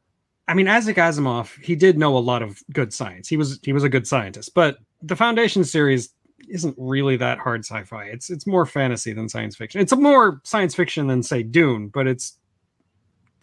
I 0.51 0.55
mean, 0.55 0.67
Isaac 0.67 0.97
Asimov, 0.97 1.63
he 1.63 1.77
did 1.77 1.97
know 1.97 2.17
a 2.17 2.19
lot 2.19 2.43
of 2.43 2.61
good 2.73 2.93
science. 2.93 3.29
He 3.29 3.37
was 3.37 3.61
he 3.63 3.73
was 3.73 3.85
a 3.85 3.89
good 3.89 4.07
scientist, 4.07 4.53
but 4.55 4.79
the 5.01 5.15
Foundation 5.15 5.63
series 5.63 6.11
isn't 6.49 6.75
really 6.77 7.17
that 7.19 7.39
hard 7.39 7.65
sci-fi. 7.65 8.05
It's 8.07 8.31
it's 8.31 8.47
more 8.49 8.67
fantasy 8.67 9.13
than 9.13 9.29
science 9.29 9.55
fiction. 9.55 9.81
It's 9.81 9.95
more 9.95 10.41
science 10.43 10.75
fiction 10.75 11.07
than 11.07 11.23
say 11.23 11.45
Dune, 11.45 11.87
but 11.89 12.09
it's 12.09 12.37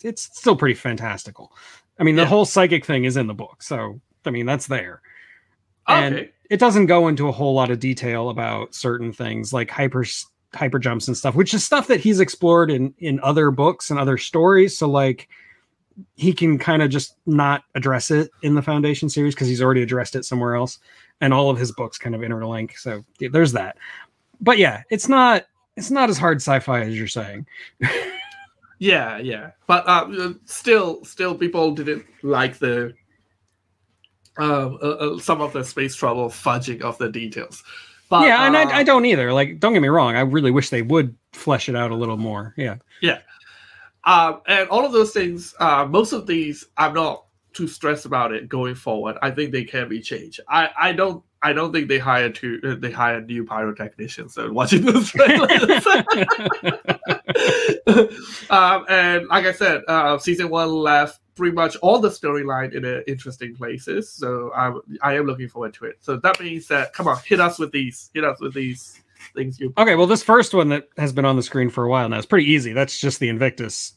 it's 0.04 0.24
still 0.38 0.56
pretty 0.56 0.76
fantastical. 0.76 1.54
I 1.98 2.04
mean, 2.04 2.16
the 2.18 2.24
Yeah. 2.24 2.28
whole 2.28 2.46
psychic 2.46 2.86
thing 2.86 3.06
is 3.06 3.16
in 3.18 3.28
the 3.28 3.34
book, 3.34 3.64
so 3.64 4.02
I 4.26 4.30
mean 4.30 4.46
that's 4.46 4.68
there. 4.68 5.02
Okay. 5.90 6.06
And- 6.08 6.30
it 6.50 6.62
doesn't 6.62 6.86
go 6.86 7.10
into 7.10 7.28
a 7.28 7.32
whole 7.34 7.54
lot 7.54 7.72
of 7.72 7.80
detail 7.82 8.30
about 8.30 8.74
certain 8.74 9.12
things 9.12 9.52
like 9.52 9.70
hyper 9.70 10.06
hyper 10.54 10.80
jumps 10.80 11.08
and 11.10 11.18
stuff 11.18 11.36
which 11.36 11.54
is 11.54 11.62
stuff 11.62 11.88
that 11.88 12.00
he's 12.00 12.22
explored 12.22 12.72
in 12.72 12.94
in 13.00 13.20
other 13.20 13.52
books 13.52 13.90
and 13.92 14.00
other 14.00 14.18
stories 14.18 14.78
so 14.78 14.90
like 14.90 15.28
he 16.16 16.34
can 16.34 16.58
kind 16.58 16.82
of 16.82 16.90
just 16.90 17.16
not 17.26 17.64
address 17.76 18.12
it 18.12 18.30
in 18.44 18.56
the 18.56 18.62
foundation 18.62 19.10
series 19.10 19.34
because 19.34 19.48
he's 19.48 19.62
already 19.62 19.82
addressed 19.82 20.16
it 20.16 20.26
somewhere 20.26 20.56
else 20.56 20.80
and 21.22 21.34
all 21.34 21.50
of 21.50 21.58
his 21.58 21.72
books 21.72 21.98
kind 21.98 22.16
of 22.16 22.22
interlink 22.22 22.78
so 22.78 23.04
yeah, 23.20 23.30
there's 23.32 23.52
that 23.52 23.78
but 24.42 24.58
yeah 24.58 24.84
it's 24.90 25.10
not 25.10 25.46
it's 25.76 25.92
not 25.92 26.10
as 26.10 26.18
hard 26.18 26.38
sci-fi 26.38 26.82
as 26.82 26.98
you're 26.98 27.08
saying 27.08 27.46
Yeah, 28.80 29.18
yeah, 29.18 29.52
but 29.66 29.88
uh, 29.88 30.34
still, 30.46 31.04
still, 31.04 31.34
people 31.34 31.74
didn't 31.74 32.06
like 32.22 32.60
the 32.60 32.94
uh, 34.38 34.44
uh, 34.44 35.16
uh, 35.16 35.20
some 35.20 35.42
of 35.42 35.54
the 35.54 35.64
space 35.64 35.96
travel 35.96 36.30
fudging 36.30 36.82
of 36.82 36.98
the 37.00 37.10
details. 37.10 37.64
But, 38.10 38.28
yeah, 38.28 38.46
and 38.46 38.56
uh, 38.56 38.60
I, 38.60 38.80
I 38.80 38.84
don't 38.84 39.06
either. 39.06 39.34
Like, 39.34 39.60
don't 39.60 39.74
get 39.74 39.82
me 39.82 39.88
wrong. 39.88 40.16
I 40.16 40.22
really 40.22 40.52
wish 40.52 40.70
they 40.70 40.84
would 40.84 41.16
flesh 41.34 41.70
it 41.70 41.76
out 41.76 41.92
a 41.92 41.96
little 41.96 42.18
more. 42.18 42.54
Yeah. 42.56 42.76
Yeah. 43.02 43.20
Um, 44.08 44.42
and 44.48 44.70
all 44.70 44.86
of 44.86 44.94
those 44.94 45.12
things, 45.12 45.54
uh, 45.60 45.86
most 45.86 46.14
of 46.14 46.26
these, 46.26 46.66
I'm 46.78 46.94
not 46.94 47.26
too 47.52 47.68
stressed 47.68 48.06
about 48.06 48.32
it 48.32 48.48
going 48.48 48.76
forward. 48.76 49.18
I 49.22 49.32
think 49.32 49.52
they 49.52 49.66
can 49.66 49.90
be 49.90 50.00
changed. 50.00 50.40
I, 50.48 50.70
I 50.80 50.94
don't 50.94 51.24
I 51.44 51.54
don't 51.54 51.72
think 51.72 51.88
they 51.88 52.00
hired 52.00 52.34
two 52.34 52.60
uh, 52.64 52.76
they 52.76 52.92
hired 52.92 53.28
new 53.28 53.46
pyrotechnicians 53.46 54.32
so 54.32 54.52
watching 54.52 54.86
those 54.86 55.12
trailers. 55.12 55.86
um, 58.50 58.86
and 58.90 59.28
like 59.28 59.46
I 59.46 59.52
said, 59.52 59.84
uh, 59.88 60.18
season 60.18 60.50
one 60.50 60.70
left 60.70 61.20
pretty 61.36 61.54
much 61.54 61.76
all 61.78 62.00
the 62.00 62.10
storyline 62.10 62.74
in 62.74 62.86
uh, 62.86 63.02
interesting 63.08 63.56
places. 63.56 64.12
So 64.12 64.52
I'm 64.56 64.80
I 65.02 65.18
am 65.18 65.26
looking 65.26 65.50
forward 65.50 65.74
to 65.76 65.86
it. 65.86 65.98
So 66.00 66.18
that 66.18 66.40
means 66.40 66.68
that 66.70 66.94
come 66.94 67.08
on, 67.08 67.18
hit 67.26 67.42
us 67.42 67.60
with 67.60 67.72
these, 67.72 68.10
hit 68.14 68.24
us 68.24 68.40
with 68.40 68.54
these 68.54 69.02
things 69.36 69.60
you 69.60 69.74
Okay, 69.78 69.96
well, 69.96 70.08
this 70.08 70.24
first 70.24 70.54
one 70.54 70.70
that 70.70 70.88
has 70.98 71.12
been 71.12 71.26
on 71.26 71.36
the 71.36 71.44
screen 71.44 71.70
for 71.70 71.84
a 71.84 71.90
while 71.90 72.08
now 72.08 72.18
is 72.18 72.26
pretty 72.26 72.50
easy. 72.50 72.72
That's 72.72 73.00
just 73.00 73.20
the 73.20 73.30
Invictus 73.30 73.97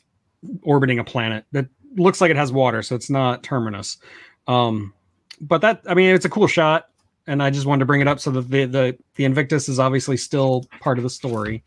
orbiting 0.62 0.99
a 0.99 1.05
planet 1.05 1.45
that 1.53 1.66
looks 1.97 2.20
like 2.20 2.30
it 2.30 2.36
has 2.36 2.53
water, 2.53 2.82
so 2.82 2.95
it's 2.95 3.11
not 3.11 3.43
Terminus. 3.43 3.99
Um, 4.47 4.95
but 5.41 5.61
that, 5.61 5.82
I 5.86 5.95
mean, 5.95 6.14
it's 6.14 6.24
a 6.24 6.30
cool 6.30 6.47
shot, 6.47 6.88
and 7.26 7.43
I 7.43 7.51
just 7.51 7.66
wanted 7.66 7.80
to 7.80 7.86
bring 7.86 8.01
it 8.01 8.09
up 8.09 8.20
so 8.20 8.30
that 8.32 8.51
the 8.51 8.64
the, 8.64 8.99
the 9.16 9.24
Invictus 9.24 9.68
is 9.68 9.78
obviously 9.78 10.16
still 10.16 10.64
part 10.80 10.99
of 10.99 11.05
the 11.05 11.11
story. 11.11 11.62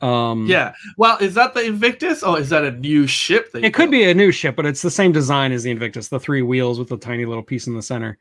Um, 0.00 0.46
Yeah. 0.46 0.72
Well, 0.96 1.18
is 1.18 1.34
that 1.34 1.52
the 1.52 1.62
Invictus 1.64 2.22
or 2.22 2.40
is 2.40 2.48
that 2.48 2.64
a 2.64 2.70
new 2.70 3.06
ship? 3.06 3.52
That 3.52 3.64
it 3.64 3.74
could 3.74 3.90
be 3.90 4.08
a 4.08 4.14
new 4.14 4.32
ship, 4.32 4.56
but 4.56 4.64
it's 4.64 4.80
the 4.82 4.90
same 4.90 5.12
design 5.12 5.52
as 5.52 5.62
the 5.62 5.70
Invictus, 5.70 6.08
the 6.08 6.18
three 6.18 6.40
wheels 6.42 6.78
with 6.78 6.88
the 6.88 6.96
tiny 6.96 7.26
little 7.26 7.42
piece 7.42 7.66
in 7.66 7.74
the 7.74 7.82
center. 7.82 8.16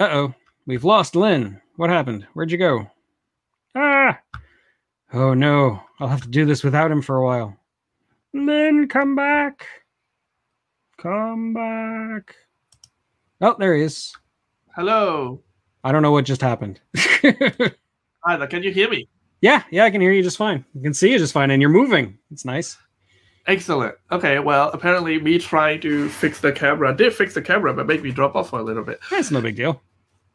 Uh 0.00 0.08
oh, 0.10 0.34
we've 0.66 0.84
lost 0.84 1.14
Lynn. 1.14 1.60
What 1.76 1.90
happened? 1.90 2.26
Where'd 2.32 2.50
you 2.50 2.56
go? 2.58 2.90
Ah! 3.74 4.18
Oh 5.12 5.34
no, 5.34 5.82
I'll 6.00 6.08
have 6.08 6.22
to 6.22 6.28
do 6.28 6.46
this 6.46 6.64
without 6.64 6.90
him 6.90 7.02
for 7.02 7.16
a 7.18 7.24
while. 7.24 7.56
Lynn, 8.44 8.88
come 8.88 9.14
back. 9.14 9.66
Come 10.98 11.52
back. 11.54 12.34
Oh, 13.40 13.56
there 13.58 13.74
he 13.76 13.82
is. 13.82 14.14
Hello. 14.74 15.42
I 15.84 15.92
don't 15.92 16.02
know 16.02 16.10
what 16.12 16.24
just 16.24 16.40
happened. 16.42 16.80
Hi, 16.96 18.46
can 18.46 18.62
you 18.62 18.72
hear 18.72 18.90
me? 18.90 19.08
yeah, 19.40 19.62
yeah, 19.70 19.84
I 19.84 19.90
can 19.90 20.00
hear 20.00 20.12
you 20.12 20.22
just 20.22 20.36
fine. 20.38 20.64
I 20.78 20.82
can 20.82 20.94
see 20.94 21.12
you 21.12 21.18
just 21.18 21.32
fine, 21.32 21.50
and 21.50 21.60
you're 21.62 21.70
moving. 21.70 22.18
It's 22.30 22.44
nice. 22.44 22.76
Excellent. 23.46 23.94
Okay, 24.10 24.40
well, 24.40 24.70
apparently 24.72 25.20
me 25.20 25.38
trying 25.38 25.80
to 25.82 26.08
fix 26.08 26.40
the 26.40 26.50
camera 26.50 26.96
did 26.96 27.14
fix 27.14 27.34
the 27.34 27.42
camera, 27.42 27.72
but 27.72 27.86
made 27.86 28.02
me 28.02 28.10
drop 28.10 28.34
off 28.34 28.50
for 28.50 28.58
a 28.58 28.62
little 28.62 28.82
bit. 28.82 28.98
That's 29.10 29.30
no 29.30 29.40
big 29.40 29.54
deal. 29.56 29.80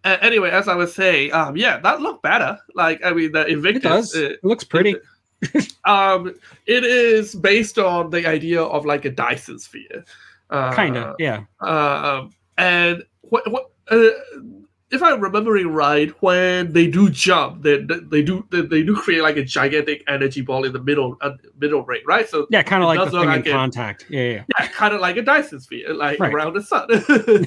Uh, 0.06 0.18
anyway, 0.22 0.49
as 0.49 0.68
I 0.70 0.76
was 0.76 0.95
saying, 0.95 1.34
um, 1.34 1.58
yeah, 1.58 1.80
that 1.80 2.02
looked 2.02 2.24
better. 2.24 2.58
Like, 2.74 3.02
I 3.04 3.12
mean, 3.12 3.34
the 3.34 3.45
Invictus. 3.47 3.84
It 3.84 3.89
does. 3.89 4.16
uh, 4.16 4.20
It 4.20 4.43
looks 4.43 4.64
pretty. 4.64 4.95
Um, 5.86 6.34
it 6.68 6.84
is 6.84 7.36
based 7.36 7.78
on 7.80 8.10
the 8.10 8.26
idea 8.28 8.62
of 8.62 8.86
like 8.86 9.06
a 9.06 9.10
Dyson 9.12 9.60
sphere. 9.60 10.06
Uh, 10.50 10.72
kind 10.74 10.98
of, 10.98 11.16
yeah. 11.20 11.44
Uh, 11.60 12.28
and 12.58 13.04
what, 13.22 13.50
what, 13.52 13.72
uh, 13.89 14.10
if 14.92 15.02
I'm 15.02 15.22
remembering 15.22 15.70
right, 15.70 16.10
when 16.22 16.74
they 16.74 16.86
do 16.88 17.10
jump, 17.10 17.64
they, 17.64 17.78
they 17.78 18.22
do 18.22 18.46
they, 18.52 18.62
they 18.62 18.84
do 18.84 18.94
create 18.96 19.22
like 19.22 19.38
a 19.38 19.44
gigantic 19.44 20.04
energy 20.10 20.42
ball 20.42 20.66
in 20.66 20.74
the 20.74 20.82
middle 20.84 21.16
uh, 21.22 21.32
middle 21.58 21.84
ring, 21.84 22.02
right? 22.06 22.28
So 22.28 22.46
Yeah, 22.50 22.62
kind 22.62 22.84
of 22.84 22.88
like 22.88 23.00
the 23.00 23.06
thing 23.06 23.14
look 23.14 23.24
in 23.24 23.30
like 23.30 23.48
it. 23.48 23.52
contact. 23.52 24.06
Yeah, 24.10 24.22
yeah. 24.22 24.44
yeah, 24.60 24.68
kind 24.68 24.94
of 24.94 25.00
like 25.00 25.16
a 25.16 25.22
Dyson 25.22 25.62
sphere, 25.62 25.94
like 25.94 26.20
Right. 26.20 26.34
around 26.34 26.54
the 26.54 26.62
sun. 26.64 26.89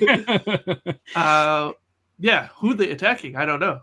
yeah. 0.00 1.14
uh, 1.22 1.72
yeah, 2.18 2.48
who 2.56 2.72
they 2.72 2.90
attacking? 2.90 3.36
I 3.36 3.44
don't 3.44 3.60
know. 3.60 3.80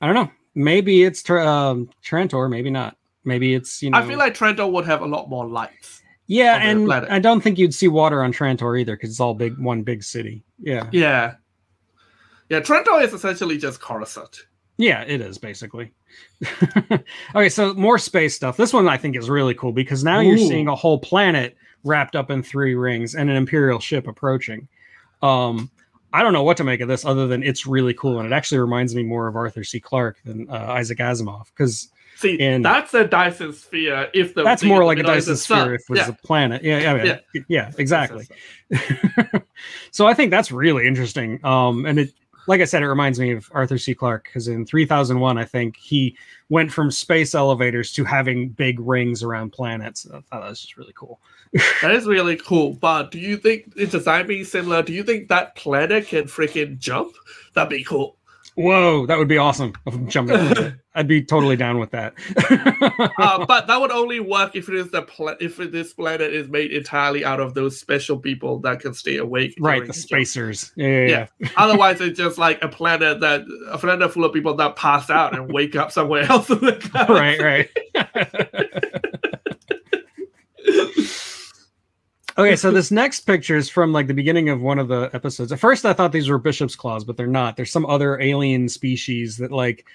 I 0.00 0.06
don't 0.06 0.16
know. 0.16 0.30
Maybe 0.56 1.04
it's 1.04 1.28
um, 1.30 1.88
Trantor. 2.04 2.50
Maybe 2.50 2.70
not. 2.70 2.96
Maybe 3.24 3.54
it's 3.54 3.82
you 3.82 3.90
know. 3.90 3.98
I 3.98 4.06
feel 4.06 4.18
like 4.18 4.34
Trantor 4.34 4.70
would 4.70 4.84
have 4.84 5.02
a 5.02 5.06
lot 5.06 5.28
more 5.28 5.46
lights. 5.46 6.02
yeah, 6.26 6.56
and. 6.56 6.92
I 6.92 7.18
don't 7.18 7.40
think 7.40 7.58
you'd 7.58 7.74
see 7.74 7.88
water 7.88 8.22
on 8.22 8.32
Trantor 8.32 8.78
either 8.80 8.96
because 8.96 9.10
it's 9.10 9.20
all 9.20 9.34
big, 9.34 9.58
one 9.58 9.82
big 9.82 10.02
city. 10.02 10.44
Yeah, 10.58 10.88
Yeah, 10.92 11.34
yeah. 12.48 12.60
Trantor 12.60 13.02
is 13.02 13.12
essentially 13.12 13.58
just 13.58 13.80
Coruscant. 13.80 14.46
yeah, 14.76 15.02
it 15.02 15.20
is 15.20 15.38
basically. 15.38 15.92
okay, 17.34 17.48
so 17.48 17.74
more 17.74 17.98
space 17.98 18.34
stuff. 18.34 18.56
This 18.56 18.72
one 18.72 18.88
I 18.88 18.96
think 18.96 19.16
is 19.16 19.28
really 19.30 19.54
cool 19.54 19.72
because 19.72 20.04
now 20.04 20.20
you're 20.20 20.38
seeing 20.38 20.68
a 20.68 20.74
whole 20.74 20.98
planet 20.98 21.56
wrapped 21.84 22.16
up 22.16 22.30
in 22.30 22.42
three 22.42 22.74
rings 22.74 23.14
and 23.14 23.30
an 23.30 23.36
Imperial 23.36 23.78
ship 23.78 24.06
approaching. 24.06 24.68
Um, 25.22 25.70
I 26.12 26.22
don't 26.22 26.32
know 26.32 26.42
what 26.42 26.56
to 26.58 26.64
make 26.64 26.80
of 26.80 26.88
this 26.88 27.04
other 27.04 27.26
than 27.26 27.42
it's 27.42 27.66
really 27.66 27.92
cool 27.94 28.20
and 28.20 28.26
it 28.26 28.32
actually 28.32 28.58
reminds 28.58 28.94
me 28.94 29.02
more 29.02 29.26
of 29.26 29.36
Arthur 29.36 29.64
C. 29.64 29.80
Clarke 29.80 30.18
than 30.24 30.48
uh, 30.48 30.66
Isaac 30.68 30.98
Asimov 30.98 31.46
because 31.46 31.90
See, 32.16 32.38
And- 32.40 32.64
that's 32.64 32.94
a 32.94 33.06
Dyson 33.06 33.52
sphere. 33.52 34.08
If 34.14 34.34
the 34.34 34.44
that's 34.44 34.62
more 34.62 34.84
like 34.84 34.98
a 34.98 35.02
Dyson 35.02 35.36
sphere 35.36 35.74
if 35.74 35.82
it 35.82 35.90
was 35.90 35.98
yeah. 36.00 36.08
a 36.08 36.12
planet. 36.12 36.62
Yeah, 36.62 36.78
yeah, 36.78 37.18
yeah, 37.34 37.42
yeah, 37.48 37.72
exactly. 37.76 38.28
So 39.90 40.06
I 40.06 40.14
think 40.14 40.32
that's 40.32 40.50
really 40.50 40.86
interesting. 40.88 41.38
Um, 41.44 41.86
and 41.86 42.00
it, 42.00 42.12
like 42.46 42.60
I 42.60 42.64
said, 42.64 42.82
it 42.82 42.88
reminds 42.88 43.18
me 43.20 43.30
of 43.32 43.48
Arthur 43.52 43.78
C. 43.78 43.94
Clarke 43.94 44.24
because 44.24 44.48
in 44.48 44.66
3001, 44.66 45.38
I 45.38 45.44
think 45.44 45.76
he 45.76 46.16
went 46.48 46.72
from 46.72 46.90
space 46.90 47.34
elevators 47.34 47.92
to 47.92 48.04
having 48.04 48.48
big 48.48 48.80
rings 48.80 49.22
around 49.22 49.52
planets. 49.52 50.06
I 50.06 50.14
thought 50.14 50.24
that 50.30 50.50
was 50.50 50.60
just 50.60 50.76
really 50.76 50.92
cool. 50.96 51.20
That 51.82 51.92
is 51.92 52.06
really 52.06 52.34
cool. 52.36 52.74
But 52.74 53.12
do 53.12 53.20
you 53.20 53.36
think 53.36 53.72
it's 53.76 53.92
design 53.92 54.26
being 54.26 54.44
similar? 54.44 54.82
Do 54.82 54.92
you 54.92 55.04
think 55.04 55.28
that 55.28 55.54
planet 55.54 56.08
can 56.08 56.24
freaking 56.24 56.78
jump? 56.78 57.14
That'd 57.54 57.70
be 57.70 57.84
cool. 57.84 58.16
Whoa, 58.56 59.06
that 59.06 59.18
would 59.18 59.28
be 59.28 59.38
awesome. 59.38 59.72
I'm 59.86 60.08
jumping. 60.08 60.74
I'd 60.94 61.08
be 61.08 61.24
totally 61.24 61.56
down 61.56 61.78
with 61.78 61.90
that. 61.90 62.14
uh, 63.18 63.44
but 63.48 63.66
that 63.66 63.80
would 63.80 63.90
only 63.90 64.20
work 64.20 64.54
if 64.54 64.68
it 64.68 64.76
is 64.76 64.90
the 64.90 65.02
pla- 65.02 65.34
if 65.40 65.56
this 65.56 65.92
planet 65.92 66.32
is 66.32 66.48
made 66.48 66.72
entirely 66.72 67.24
out 67.24 67.40
of 67.40 67.54
those 67.54 67.80
special 67.80 68.16
people 68.16 68.60
that 68.60 68.78
can 68.80 68.94
stay 68.94 69.16
awake. 69.16 69.56
right, 69.58 69.84
the 69.84 69.92
spacers. 69.92 70.72
Yeah, 70.76 70.86
yeah, 70.86 71.26
yeah. 71.40 71.48
Otherwise, 71.56 72.00
it's 72.00 72.16
just 72.16 72.38
like 72.38 72.62
a 72.62 72.68
planet 72.68 73.20
that 73.20 73.42
a 73.70 73.78
planet 73.78 74.12
full 74.12 74.24
of 74.24 74.32
people 74.32 74.54
that 74.54 74.76
pass 74.76 75.10
out 75.10 75.36
and 75.36 75.52
wake 75.52 75.74
up 75.74 75.90
somewhere 75.90 76.22
else. 76.30 76.48
in 76.48 76.60
the 76.60 77.06
right, 77.08 77.40
right. 77.40 77.70
Okay, 82.38 82.56
so 82.56 82.70
this 82.70 82.90
next 82.90 83.20
picture 83.20 83.56
is 83.56 83.68
from 83.68 83.92
like 83.92 84.06
the 84.06 84.14
beginning 84.14 84.48
of 84.48 84.60
one 84.60 84.78
of 84.78 84.88
the 84.88 85.10
episodes. 85.12 85.52
At 85.52 85.58
first, 85.60 85.84
I 85.84 85.92
thought 85.92 86.12
these 86.12 86.28
were 86.28 86.38
bishop's 86.38 86.76
claws, 86.76 87.04
but 87.04 87.16
they're 87.16 87.26
not. 87.26 87.56
There's 87.56 87.70
some 87.72 87.86
other 87.86 88.20
alien 88.20 88.68
species 88.68 89.36
that 89.38 89.52
like 89.52 89.86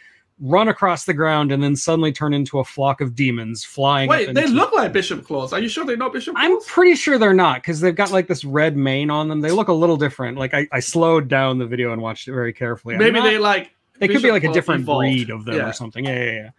run 0.41 0.69
across 0.69 1.03
the 1.03 1.13
ground 1.13 1.51
and 1.51 1.61
then 1.61 1.75
suddenly 1.75 2.13
turn 2.13 2.33
into 2.33 2.59
a 2.59 2.63
flock 2.63 3.01
of 3.01 3.13
demons 3.13 3.65
flying. 3.65 4.09
up 4.09 4.15
Wait, 4.17 4.33
they 4.33 4.47
look 4.47 4.71
like 4.73 4.93
bishop 4.93 5.25
claws. 5.25 5.51
Are 5.51 5.59
you 5.59 5.67
sure 5.67 5.85
they're 5.85 5.97
not 5.97 6.13
bishop 6.13 6.33
I'm 6.37 6.61
pretty 6.61 6.95
sure 6.95 7.17
they're 7.17 7.33
not 7.33 7.61
because 7.61 7.81
they've 7.81 7.93
got 7.95 8.11
like 8.11 8.27
this 8.27 8.45
red 8.45 8.77
mane 8.77 9.09
on 9.09 9.27
them. 9.27 9.41
They 9.41 9.51
look 9.51 9.67
a 9.67 9.73
little 9.73 9.97
different. 9.97 10.37
Like 10.37 10.53
I, 10.53 10.65
I 10.71 10.79
slowed 10.79 11.27
down 11.27 11.57
the 11.57 11.65
video 11.65 11.91
and 11.91 12.01
watched 12.01 12.29
it 12.29 12.31
very 12.31 12.53
carefully. 12.53 12.95
I'm 12.95 12.99
Maybe 12.99 13.19
not- 13.19 13.25
they 13.25 13.37
like 13.37 13.71
they 13.99 14.07
could 14.07 14.21
be 14.21 14.31
like 14.31 14.45
a 14.45 14.53
different 14.53 14.83
evolved. 14.83 15.01
breed 15.01 15.29
of 15.29 15.43
them 15.43 15.55
Yeah. 15.55 15.69
or 15.69 15.73
something. 15.73 16.05
Yeah, 16.05 16.23
yeah, 16.23 16.31
yeah. 16.31 16.49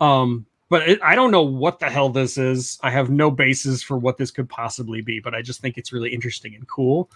Um, 0.00 0.46
but 0.68 0.88
it, 0.88 1.00
I 1.02 1.14
don't 1.14 1.30
know 1.30 1.42
what 1.42 1.78
the 1.78 1.88
hell 1.90 2.08
this 2.10 2.36
is. 2.38 2.78
I 2.82 2.90
have 2.90 3.10
no 3.10 3.30
basis 3.30 3.82
for 3.82 3.96
what 3.98 4.16
this 4.18 4.30
could 4.30 4.48
possibly 4.48 5.00
be, 5.00 5.20
but 5.20 5.34
I 5.34 5.42
just 5.42 5.60
think 5.60 5.78
it's 5.78 5.92
really 5.92 6.12
interesting 6.12 6.54
and 6.54 6.66
cool. 6.68 7.10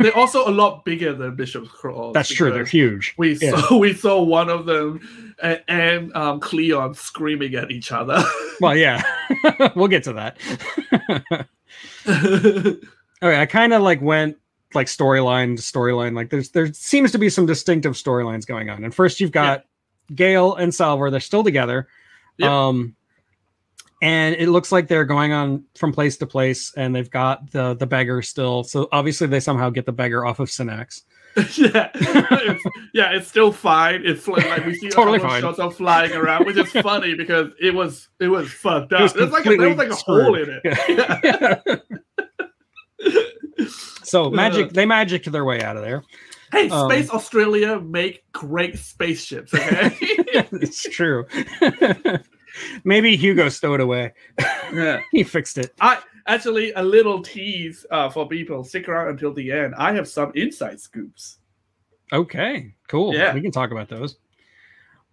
they're 0.00 0.16
also 0.16 0.46
a 0.46 0.50
lot 0.52 0.84
bigger 0.84 1.14
than 1.14 1.34
Bishop's 1.34 1.70
claws. 1.70 2.12
That's 2.12 2.28
true. 2.28 2.52
They're 2.52 2.64
huge. 2.64 3.14
We 3.16 3.34
Yeah. 3.34 3.56
saw 3.58 3.78
we 3.78 3.94
saw 3.94 4.22
one 4.22 4.50
of 4.50 4.66
them 4.66 5.34
and, 5.42 5.62
and 5.66 6.16
um, 6.16 6.40
Cleon 6.40 6.92
screaming 6.94 7.54
at 7.54 7.70
each 7.70 7.92
other. 7.92 8.22
Well, 8.60 8.76
yeah, 8.76 9.02
we'll 9.74 9.88
get 9.88 10.04
to 10.04 10.12
that. 10.12 10.38
okay, 12.06 13.40
I 13.40 13.46
kind 13.46 13.72
of 13.72 13.82
like 13.82 14.00
went 14.00 14.36
like 14.74 14.86
storyline 14.86 15.56
to 15.56 15.62
storyline. 15.62 16.14
Like 16.14 16.30
there's 16.30 16.50
there 16.50 16.72
seems 16.72 17.10
to 17.12 17.18
be 17.18 17.28
some 17.28 17.44
distinctive 17.46 17.94
storylines 17.94 18.46
going 18.46 18.70
on. 18.70 18.84
And 18.84 18.94
first 18.94 19.20
you've 19.20 19.32
got 19.32 19.64
Gale 20.14 20.54
and 20.54 20.72
Salvor. 20.72 21.10
They're 21.10 21.18
still 21.18 21.42
together. 21.42 21.88
Yep. 22.42 22.50
Um, 22.50 22.96
and 24.02 24.34
it 24.34 24.48
looks 24.48 24.72
like 24.72 24.88
they're 24.88 25.04
going 25.04 25.32
on 25.32 25.64
from 25.76 25.92
place 25.92 26.16
to 26.18 26.26
place, 26.26 26.72
and 26.76 26.94
they've 26.94 27.10
got 27.10 27.52
the 27.52 27.74
the 27.74 27.86
beggar 27.86 28.20
still. 28.20 28.64
So 28.64 28.88
obviously 28.90 29.28
they 29.28 29.40
somehow 29.40 29.70
get 29.70 29.86
the 29.86 29.92
beggar 29.92 30.26
off 30.26 30.40
of 30.40 30.50
Synnax. 30.50 31.04
yeah, 31.56 31.90
it's, 31.94 32.64
yeah, 32.92 33.12
it's 33.12 33.28
still 33.28 33.52
fine. 33.52 34.02
It's 34.04 34.28
like, 34.28 34.44
like 34.50 34.66
we 34.66 34.74
see 34.74 34.88
Totally 34.90 35.16
a 35.16 35.20
couple 35.20 35.36
of 35.36 35.40
shots 35.40 35.58
of 35.60 35.76
flying 35.76 36.12
around, 36.12 36.44
which 36.44 36.58
is 36.58 36.70
funny 36.82 37.14
because 37.14 37.52
it 37.60 37.72
was 37.72 38.08
it 38.20 38.28
was 38.28 38.52
fucked 38.52 38.92
up. 38.92 39.02
was 39.02 39.14
There's 39.14 39.30
like 39.30 39.46
a, 39.46 39.56
there 39.56 39.68
was 39.68 39.78
like 39.78 39.92
a 39.92 39.94
completely 39.94 40.24
hole 40.24 40.34
in 40.34 40.60
it. 40.64 41.82
so 44.02 44.30
magic, 44.30 44.72
they 44.72 44.84
magic 44.84 45.24
their 45.24 45.44
way 45.44 45.62
out 45.62 45.76
of 45.76 45.82
there. 45.82 46.02
Hey, 46.52 46.68
Um, 46.68 46.90
Space 46.90 47.08
Australia 47.10 47.80
make 47.80 48.30
great 48.32 48.78
spaceships. 48.78 49.54
Okay, 49.54 49.96
it's 49.98 50.82
true. 50.82 51.26
Maybe 52.84 53.16
Hugo 53.16 53.48
stowed 53.48 53.80
away. 53.80 54.12
Yeah. 54.72 55.00
he 55.12 55.22
fixed 55.22 55.56
it. 55.56 55.72
I 55.80 56.00
actually 56.26 56.72
a 56.72 56.82
little 56.82 57.22
tease 57.22 57.86
uh, 57.90 58.10
for 58.10 58.28
people. 58.28 58.62
Stick 58.64 58.86
around 58.88 59.08
until 59.08 59.32
the 59.32 59.50
end. 59.50 59.74
I 59.76 59.94
have 59.94 60.06
some 60.06 60.30
inside 60.34 60.78
scoops. 60.78 61.38
Okay, 62.12 62.74
cool. 62.88 63.14
Yeah. 63.14 63.32
we 63.32 63.40
can 63.40 63.50
talk 63.50 63.70
about 63.70 63.88
those. 63.88 64.18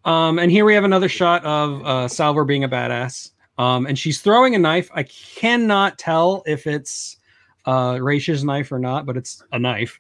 Um, 0.03 0.39
and 0.39 0.51
here 0.51 0.65
we 0.65 0.73
have 0.73 0.83
another 0.83 1.07
shot 1.07 1.45
of 1.45 1.85
uh, 1.85 2.07
Salvor 2.09 2.43
being 2.43 2.65
a 2.65 2.69
badass. 2.69 3.31
Um, 3.57 3.85
and 3.85 3.97
she's 3.97 4.19
throwing 4.21 4.55
a 4.55 4.59
knife. 4.59 4.89
I 4.93 5.03
cannot 5.03 5.97
tell 5.97 6.43
if 6.45 6.67
it's 6.67 7.15
uh 7.65 7.93
Raych's 7.99 8.43
knife 8.43 8.71
or 8.73 8.79
not, 8.79 9.05
but 9.05 9.15
it's 9.15 9.41
a 9.53 9.59
knife. 9.59 9.99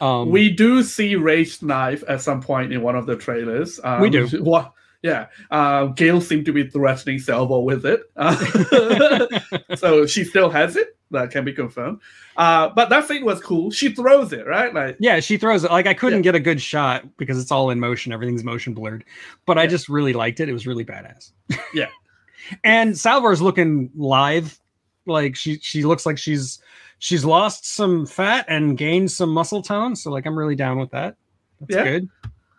Um, 0.00 0.30
we 0.30 0.50
do 0.50 0.82
see 0.82 1.14
Raych 1.14 1.62
knife 1.62 2.02
at 2.08 2.20
some 2.20 2.40
point 2.42 2.72
in 2.72 2.82
one 2.82 2.96
of 2.96 3.06
the 3.06 3.16
trailers. 3.16 3.80
Um, 3.82 4.00
We 4.00 4.10
do. 4.10 4.26
What? 4.42 4.72
Yeah. 5.02 5.26
Uh, 5.50 5.86
Gail 5.86 6.20
seemed 6.20 6.46
to 6.46 6.52
be 6.52 6.68
threatening 6.68 7.18
Salvor 7.18 7.60
with 7.60 7.86
it. 7.86 8.00
Uh, 8.16 9.26
so 9.76 10.06
she 10.06 10.24
still 10.24 10.50
has 10.50 10.74
it. 10.76 10.96
That 11.12 11.30
can 11.30 11.44
be 11.44 11.52
confirmed. 11.52 12.00
Uh, 12.36 12.70
but 12.70 12.88
that 12.88 13.06
thing 13.06 13.24
was 13.24 13.40
cool. 13.40 13.70
She 13.70 13.90
throws 13.94 14.32
it, 14.32 14.44
right? 14.46 14.74
Like, 14.74 14.96
yeah, 14.98 15.20
she 15.20 15.36
throws 15.36 15.62
it. 15.62 15.70
Like 15.70 15.86
I 15.86 15.94
couldn't 15.94 16.20
Yeah. 16.20 16.32
get 16.32 16.34
a 16.34 16.40
good 16.40 16.60
shot 16.60 17.04
because 17.16 17.40
it's 17.40 17.52
all 17.52 17.70
in 17.70 17.78
motion. 17.78 18.12
Everything's 18.12 18.42
motion 18.42 18.74
blurred. 18.74 19.04
But 19.44 19.58
I 19.58 19.68
just 19.68 19.88
really 19.88 20.12
liked 20.12 20.40
it. 20.40 20.48
It 20.48 20.52
was 20.52 20.66
really 20.66 20.84
badass. 20.84 21.30
Yeah. 21.72 21.86
and 22.64 22.98
Salvor's 22.98 23.40
looking 23.40 23.90
live. 23.94 24.58
Like 25.06 25.36
she 25.36 25.58
she 25.60 25.84
looks 25.84 26.04
like 26.04 26.18
she's 26.18 26.58
she's 26.98 27.24
lost 27.24 27.66
some 27.74 28.06
fat 28.06 28.44
and 28.48 28.76
gained 28.78 29.10
some 29.10 29.30
muscle 29.30 29.62
tone. 29.62 29.94
So 29.96 30.10
like 30.10 30.26
I'm 30.26 30.36
really 30.38 30.56
down 30.56 30.78
with 30.78 30.90
that. 30.90 31.16
That's 31.60 31.74
Yeah. 31.74 31.84
good. 31.84 32.08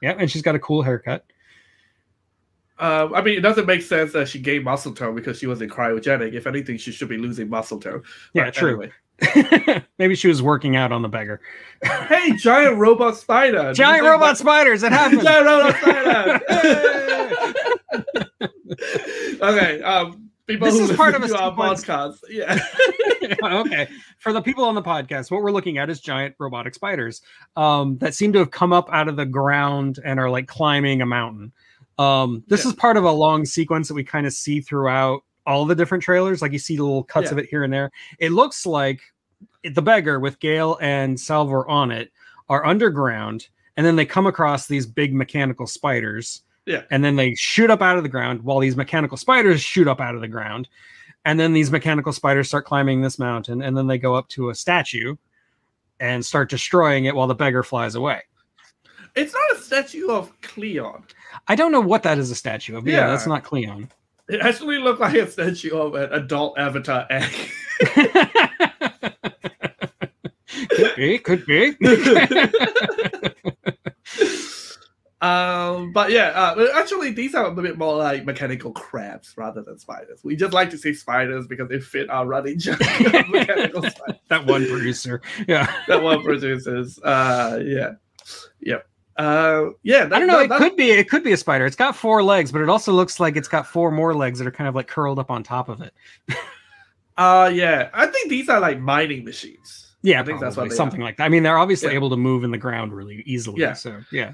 Yeah, 0.01 0.15
and 0.17 0.29
she's 0.29 0.41
got 0.43 0.55
a 0.55 0.59
cool 0.59 0.81
haircut. 0.83 1.25
uh, 2.79 3.09
I 3.15 3.21
mean, 3.23 3.35
it 3.37 3.41
doesn't 3.41 3.65
make 3.65 3.81
sense 3.81 4.13
that 4.13 4.27
she 4.29 4.39
gained 4.39 4.63
muscle 4.63 4.93
tone 4.93 5.15
because 5.15 5.39
she 5.39 5.47
was 5.47 5.61
in 5.61 5.69
cryogenic. 5.69 6.33
If 6.33 6.45
anything, 6.45 6.77
she 6.77 6.91
should 6.91 7.09
be 7.09 7.17
losing 7.17 7.49
muscle 7.49 7.79
tone. 7.79 8.03
Yeah, 8.33 8.45
But 8.45 8.53
true. 8.53 8.69
anyway. 8.69 9.83
Maybe 9.97 10.13
she 10.13 10.27
was 10.27 10.43
working 10.43 10.75
out 10.75 10.91
on 10.91 11.01
the 11.01 11.07
beggar. 11.09 11.41
Hey, 11.83 12.33
giant 12.37 12.77
robot 12.77 13.17
spider! 13.17 13.73
Giant 13.75 14.03
robot 14.05 14.33
that- 14.33 14.37
spiders. 14.37 14.83
It 14.83 14.91
happened. 14.91 15.23
giant 15.23 15.45
robot 15.47 15.75
spider! 15.81 16.39
Okay, 19.41 19.81
um, 19.81 20.29
people 20.47 20.65
This 20.69 20.79
is 20.89 20.95
part 20.95 21.13
of 21.13 21.23
a 21.23 21.37
our 21.37 21.53
podcast, 21.53 22.19
yeah. 22.29 22.57
okay. 23.43 23.87
For 24.19 24.33
the 24.33 24.41
people 24.41 24.63
on 24.63 24.75
the 24.75 24.81
podcast, 24.81 25.29
what 25.29 25.41
we're 25.41 25.51
looking 25.51 25.77
at 25.77 25.89
is 25.89 25.99
giant 25.99 26.35
robotic 26.39 26.73
spiders 26.73 27.21
um, 27.55 27.97
that 27.99 28.13
seem 28.13 28.33
to 28.33 28.39
have 28.39 28.51
come 28.51 28.73
up 28.73 28.89
out 28.91 29.07
of 29.07 29.15
the 29.17 29.25
ground 29.25 29.99
and 30.03 30.19
are 30.19 30.29
like 30.29 30.47
climbing 30.47 31.01
a 31.01 31.05
mountain. 31.05 31.51
Um, 31.99 32.43
this 32.47 32.63
Yeah. 32.63 32.69
is 32.71 32.75
part 32.75 32.97
of 32.97 33.03
a 33.03 33.11
long 33.11 33.45
sequence 33.45 33.87
that 33.89 33.93
we 33.93 34.03
kind 34.03 34.25
of 34.25 34.33
see 34.33 34.61
throughout 34.61 35.21
all 35.45 35.65
the 35.65 35.75
different 35.75 36.03
trailers. 36.03 36.41
Like 36.41 36.51
you 36.51 36.59
see 36.59 36.77
little 36.77 37.03
cuts 37.03 37.25
Yeah. 37.25 37.31
of 37.33 37.37
it 37.39 37.47
here 37.49 37.63
and 37.63 37.71
there. 37.73 37.91
It 38.19 38.31
looks 38.31 38.65
like 38.65 39.01
the 39.63 39.81
beggar 39.81 40.19
with 40.19 40.39
Gale 40.39 40.77
and 40.81 41.19
Salvor 41.19 41.67
on 41.67 41.91
it 41.91 42.11
are 42.49 42.65
underground, 42.65 43.47
and 43.75 43.85
then 43.85 43.95
they 43.97 44.05
come 44.05 44.27
across 44.27 44.67
these 44.67 44.85
big 44.85 45.13
mechanical 45.13 45.67
spiders. 45.67 46.43
Yeah. 46.67 46.83
And 46.91 47.03
then 47.03 47.15
they 47.15 47.33
shoot 47.35 47.69
up 47.71 47.81
out 47.81 47.95
of 47.97 48.03
the 48.03 48.09
ground 48.09 48.43
while 48.43 48.59
these 48.59 48.75
mechanical 48.75 49.15
spiders 49.17 49.61
shoot 49.61 49.87
up 49.87 50.01
out 50.01 50.15
of 50.15 50.21
the 50.21 50.27
ground. 50.27 50.67
And 51.23 51.39
then 51.39 51.53
these 51.53 51.71
mechanical 51.71 52.11
spiders 52.13 52.49
start 52.49 52.65
climbing 52.65 53.01
this 53.01 53.17
mountain, 53.17 53.61
and 53.61 53.75
then 53.75 53.87
they 53.87 53.97
go 53.97 54.15
up 54.15 54.27
to 54.29 54.49
a 54.49 54.55
statue 54.55 55.15
and 55.99 56.23
start 56.25 56.49
destroying 56.49 57.05
it 57.05 57.15
while 57.15 57.27
the 57.27 57.33
beggar 57.35 57.63
flies 57.63 57.95
away. 57.95 58.21
It's 59.15 59.33
not 59.33 59.57
a 59.59 59.61
statue 59.63 60.09
of 60.09 60.31
Cleon. 60.41 61.03
I 61.47 61.55
don't 61.55 61.71
know 61.71 61.81
what 61.81 62.03
that 62.03 62.17
is 62.17 62.29
a 62.31 62.35
statue 62.35 62.77
of. 62.77 62.85
Yeah, 62.85 62.97
Yeah. 62.97 63.07
that's 63.07 63.25
not 63.27 63.43
Cleon. 63.43 63.89
It 64.29 64.41
actually 64.41 64.77
looked 64.77 64.99
like 64.99 65.15
a 65.15 65.29
statue 65.31 65.75
of 65.77 65.95
an 65.95 66.11
adult 66.13 66.57
avatar 66.59 67.07
egg. 67.09 67.33
could 70.69 70.95
be, 70.97 71.17
could 71.19 71.45
be. 71.45 71.73
um, 75.21 75.91
but 75.93 76.11
yeah, 76.11 76.27
uh, 76.35 76.67
actually, 76.75 77.11
these 77.11 77.33
are 77.33 77.45
a 77.45 77.51
bit 77.51 77.77
more 77.77 77.95
like 77.97 78.25
mechanical 78.25 78.71
crabs 78.71 79.33
rather 79.35 79.61
than 79.63 79.79
spiders. 79.79 80.23
We 80.23 80.35
just 80.35 80.53
like 80.53 80.69
to 80.71 80.77
see 80.77 80.93
spiders 80.93 81.47
because 81.47 81.69
they 81.69 81.79
fit 81.79 82.09
our 82.09 82.25
running 82.27 82.59
joke 82.59 82.79
mechanical 83.29 83.81
spiders. 83.89 84.21
that 84.29 84.45
one 84.45 84.67
producer. 84.67 85.21
Yeah. 85.47 85.71
That 85.87 86.03
one 86.03 86.23
produces. 86.23 86.99
Uh, 86.99 87.59
yeah, 87.65 87.93
yep. 88.59 88.87
Uh, 89.17 89.69
yeah, 89.81 90.05
that, 90.05 90.13
I 90.13 90.19
don't 90.19 90.27
know. 90.27 90.45
that- 90.45 90.51
It 90.61 90.63
could 90.63 90.75
be. 90.77 90.91
It 90.91 91.09
could 91.09 91.23
be 91.23 91.31
a 91.31 91.37
spider. 91.37 91.65
It's 91.65 91.75
got 91.75 91.95
four 91.95 92.21
legs, 92.21 92.51
but 92.51 92.61
it 92.61 92.69
also 92.69 92.91
looks 92.93 93.19
like 93.19 93.35
it's 93.35 93.47
got 93.47 93.65
four 93.65 93.89
more 93.89 94.13
legs 94.13 94.37
that 94.37 94.47
are 94.47 94.51
kind 94.51 94.67
of 94.67 94.75
like 94.75 94.87
curled 94.87 95.17
up 95.17 95.31
on 95.31 95.41
top 95.43 95.69
of 95.69 95.81
it. 95.81 95.93
Uh, 97.17 97.49
yeah, 97.51 97.89
I 97.95 98.05
think 98.05 98.29
these 98.29 98.47
are 98.47 98.59
like 98.59 98.79
mining 98.79 99.25
machines. 99.25 99.86
Yeah, 100.03 100.21
I 100.21 100.23
think 100.23 100.39
that's 100.39 100.55
what 100.55 100.63
probably, 100.63 100.75
something 100.75 101.01
like 101.01 101.17
that. 101.17 101.23
I 101.23 101.29
mean, 101.29 101.43
they're 101.43 101.57
obviously 101.57 101.89
Yeah. 101.89 101.95
able 101.95 102.09
to 102.11 102.17
move 102.17 102.43
in 102.43 102.51
the 102.51 102.57
ground 102.57 102.93
really 102.93 103.23
easily. 103.25 103.61
Yeah. 103.61 103.73
So 103.73 103.99
yeah. 104.11 104.33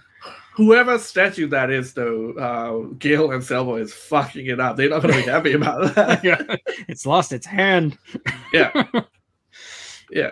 Whoever 0.55 0.99
statue 0.99 1.47
that 1.47 1.71
is, 1.71 1.93
though, 1.93 2.33
uh, 2.33 2.93
Gil 2.99 3.31
and 3.31 3.43
Salvor 3.43 3.79
is 3.79 3.91
fucking 3.93 4.45
it 4.45 4.59
up. 4.59 4.77
They're 4.77 4.89
not 4.89 5.01
going 5.01 5.15
to 5.15 5.21
be 5.21 5.25
happy 5.27 5.53
about 5.53 5.95
that. 5.95 6.23
yeah. 6.23 6.41
It's 6.87 7.05
lost 7.05 7.31
its 7.31 7.45
hand. 7.47 7.97
Yeah, 8.53 8.83
yeah. 10.11 10.31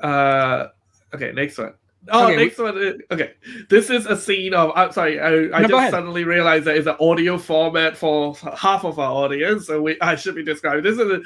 Uh, 0.00 0.68
okay, 1.14 1.32
next 1.32 1.56
one. 1.56 1.74
Oh, 2.10 2.26
Okay, 2.26 2.36
next 2.36 2.58
one. 2.58 2.76
is- 2.76 3.00
okay, 3.10 3.32
this 3.70 3.88
is 3.88 4.04
a 4.04 4.16
scene 4.18 4.52
of. 4.52 4.72
I'm 4.76 4.92
sorry, 4.92 5.18
I, 5.18 5.56
I 5.56 5.62
No, 5.62 5.68
just 5.68 5.90
suddenly 5.92 6.24
realized 6.24 6.66
that 6.66 6.76
it's 6.76 6.86
an 6.86 6.96
audio 7.00 7.38
format 7.38 7.96
for 7.96 8.34
half 8.56 8.84
of 8.84 8.98
our 8.98 9.12
audience, 9.12 9.66
so 9.68 9.80
we 9.80 9.98
I 10.02 10.14
should 10.16 10.34
be 10.34 10.44
describing. 10.44 10.82
This 10.84 10.98
is 10.98 11.10
a, 11.10 11.20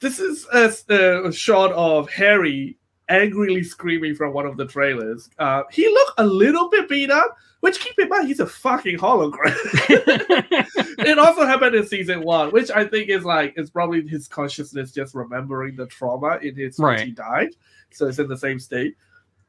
this 0.00 0.18
is 0.18 0.46
a, 0.52 1.26
a 1.26 1.32
shot 1.32 1.72
of 1.72 2.10
Hari 2.10 2.76
angrily 3.08 3.62
screaming 3.62 4.14
from 4.14 4.32
one 4.32 4.46
of 4.46 4.56
the 4.56 4.66
trailers. 4.66 5.30
Uh, 5.38 5.62
he 5.70 5.88
looked 5.88 6.12
a 6.18 6.26
little 6.26 6.68
bit 6.68 6.88
beat 6.88 7.10
up, 7.10 7.36
which 7.60 7.80
keep 7.80 7.98
in 7.98 8.08
mind 8.08 8.28
he's 8.28 8.40
a 8.40 8.46
fucking 8.46 8.98
hologram. 8.98 9.54
it 10.98 11.18
also 11.18 11.46
happened 11.46 11.74
in 11.74 11.86
season 11.86 12.22
one, 12.22 12.50
which 12.50 12.70
I 12.70 12.84
think 12.84 13.08
is 13.08 13.24
like 13.24 13.54
it's 13.56 13.70
probably 13.70 14.06
his 14.06 14.28
consciousness 14.28 14.92
just 14.92 15.14
remembering 15.14 15.76
the 15.76 15.86
trauma 15.86 16.38
in 16.42 16.54
his 16.54 16.78
Right. 16.78 17.00
he 17.00 17.10
died, 17.12 17.50
so 17.90 18.06
it's 18.06 18.18
in 18.18 18.28
the 18.28 18.36
same 18.36 18.58
state. 18.58 18.96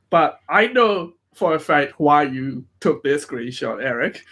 But 0.10 0.39
I 0.50 0.68
know 0.68 1.14
for 1.36 1.54
a 1.54 1.60
fact 1.60 1.93
why 1.97 2.24
you 2.24 2.66
took 2.80 3.04
this 3.04 3.26
screenshot, 3.26 3.84
Eric, 3.84 4.24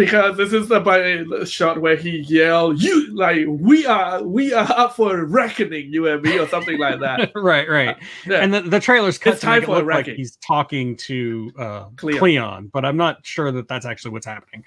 because 0.00 0.36
this 0.38 0.54
is 0.54 0.68
the 0.68 1.44
shot 1.44 1.80
where 1.80 1.94
he 1.94 2.20
yelled, 2.20 2.82
"You 2.82 3.14
like 3.14 3.44
we 3.46 3.84
are 3.84 4.22
we 4.22 4.52
are 4.54 4.66
up 4.70 4.96
for 4.96 5.26
reckoning, 5.26 5.92
you 5.92 6.08
and 6.08 6.22
me," 6.22 6.38
or 6.38 6.48
something 6.48 6.78
like 6.78 7.00
that. 7.00 7.30
right, 7.34 7.68
right. 7.68 7.96
Yeah. 8.26 8.38
And 8.38 8.54
the, 8.54 8.62
the 8.62 8.80
trailer's 8.80 9.18
cut 9.18 9.34
It's 9.34 9.42
time 9.42 9.62
for 9.62 9.76
look 9.76 9.86
like 9.86 10.06
he's 10.06 10.36
talking 10.36 10.96
to 10.96 11.52
uh, 11.58 11.84
Cleon. 11.96 12.18
Cleon. 12.18 12.70
but 12.72 12.86
I'm 12.86 12.96
not 12.96 13.24
sure 13.26 13.52
that 13.52 13.68
that's 13.68 13.84
actually 13.84 14.12
what's 14.12 14.26
happening. 14.26 14.64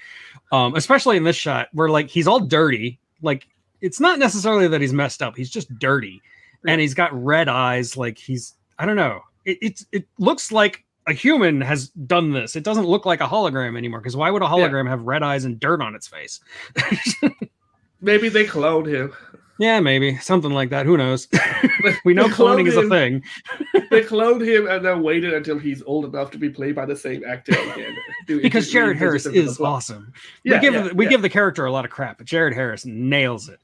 Um, 0.51 0.75
especially 0.75 1.17
in 1.17 1.23
this 1.23 1.35
shot 1.35 1.69
where 1.73 1.89
like 1.89 2.09
he's 2.09 2.27
all 2.27 2.39
dirty. 2.39 2.99
Like 3.23 3.47
it's 3.81 3.99
not 3.99 4.19
necessarily 4.19 4.67
that 4.67 4.81
he's 4.81 4.93
messed 4.93 5.23
up. 5.23 5.35
He's 5.35 5.49
just 5.49 5.67
dirty, 5.79 6.21
and 6.67 6.79
he's 6.79 6.93
got 6.93 7.11
red 7.11 7.49
eyes. 7.49 7.97
Like 7.97 8.19
he's 8.19 8.53
I 8.77 8.85
don't 8.85 8.97
know. 8.97 9.21
It 9.45 9.57
it's 9.63 9.85
it 9.91 10.07
looks 10.19 10.51
like 10.51 10.85
a 11.07 11.13
human 11.13 11.61
has 11.61 11.89
done 11.89 12.31
this. 12.31 12.55
It 12.55 12.63
doesn't 12.63 12.85
look 12.85 13.05
like 13.05 13.21
a 13.21 13.27
hologram 13.27 13.77
anymore. 13.77 13.99
Because 13.99 14.15
why 14.15 14.31
would 14.31 14.41
a 14.41 14.47
hologram 14.47 14.87
have 14.87 15.01
red 15.03 15.23
eyes 15.23 15.45
and 15.45 15.59
dirt 15.59 15.81
on 15.81 15.95
its 15.95 16.07
face? 16.07 16.39
Maybe 18.01 18.29
they 18.29 18.45
cloned 18.45 18.87
him. 18.87 19.13
yeah, 19.59 19.79
maybe 19.79 20.17
something 20.17 20.51
like 20.51 20.69
that. 20.71 20.85
Who 20.85 20.97
knows? 20.97 21.29
we 22.05 22.13
know 22.13 22.27
cloning 22.27 22.67
is 22.67 22.75
a 22.75 22.89
thing. 22.89 23.23
They 23.89 24.01
cloned 24.01 24.41
him 24.41 24.67
and 24.67 24.83
then 24.83 25.03
waited 25.03 25.35
until 25.35 25.59
he's 25.59 25.83
old 25.83 26.05
enough 26.05 26.31
to 26.31 26.39
be 26.39 26.49
played 26.49 26.73
by 26.73 26.87
the 26.87 26.95
same 26.95 27.23
actor 27.23 27.51
again. 27.51 27.95
Because 28.25 28.71
Jared 28.71 28.97
Harris 28.97 29.27
is 29.27 29.59
awesome. 29.59 30.11
Yeah, 30.43 30.55
we 30.55 30.61
give 30.61 30.73
yeah, 30.73 30.81
the, 30.81 30.95
we 30.95 31.05
yeah. 31.05 31.11
give 31.11 31.21
the 31.21 31.29
character 31.29 31.65
a 31.65 31.71
lot 31.71 31.85
of 31.85 31.91
crap, 31.91 32.17
but 32.17 32.25
Jared 32.25 32.55
Harris 32.55 32.85
nails 32.85 33.49
it. 33.49 33.59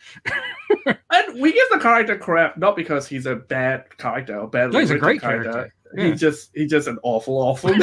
And 1.11 1.41
we 1.41 1.51
give 1.51 1.67
the 1.71 1.79
character 1.79 2.15
crap 2.15 2.57
not 2.57 2.75
because 2.75 3.07
he's 3.07 3.25
a 3.25 3.35
bad 3.35 3.97
character 3.97 4.37
or 4.37 4.47
bad. 4.47 4.71
No, 4.71 4.79
he's 4.79 4.91
a 4.91 4.99
great 4.99 5.21
character. 5.21 5.73
Yeah. 5.95 6.05
He 6.05 6.11
just 6.13 6.51
he 6.53 6.67
just 6.67 6.87
an 6.87 6.99
awful, 7.03 7.37
awful. 7.37 7.73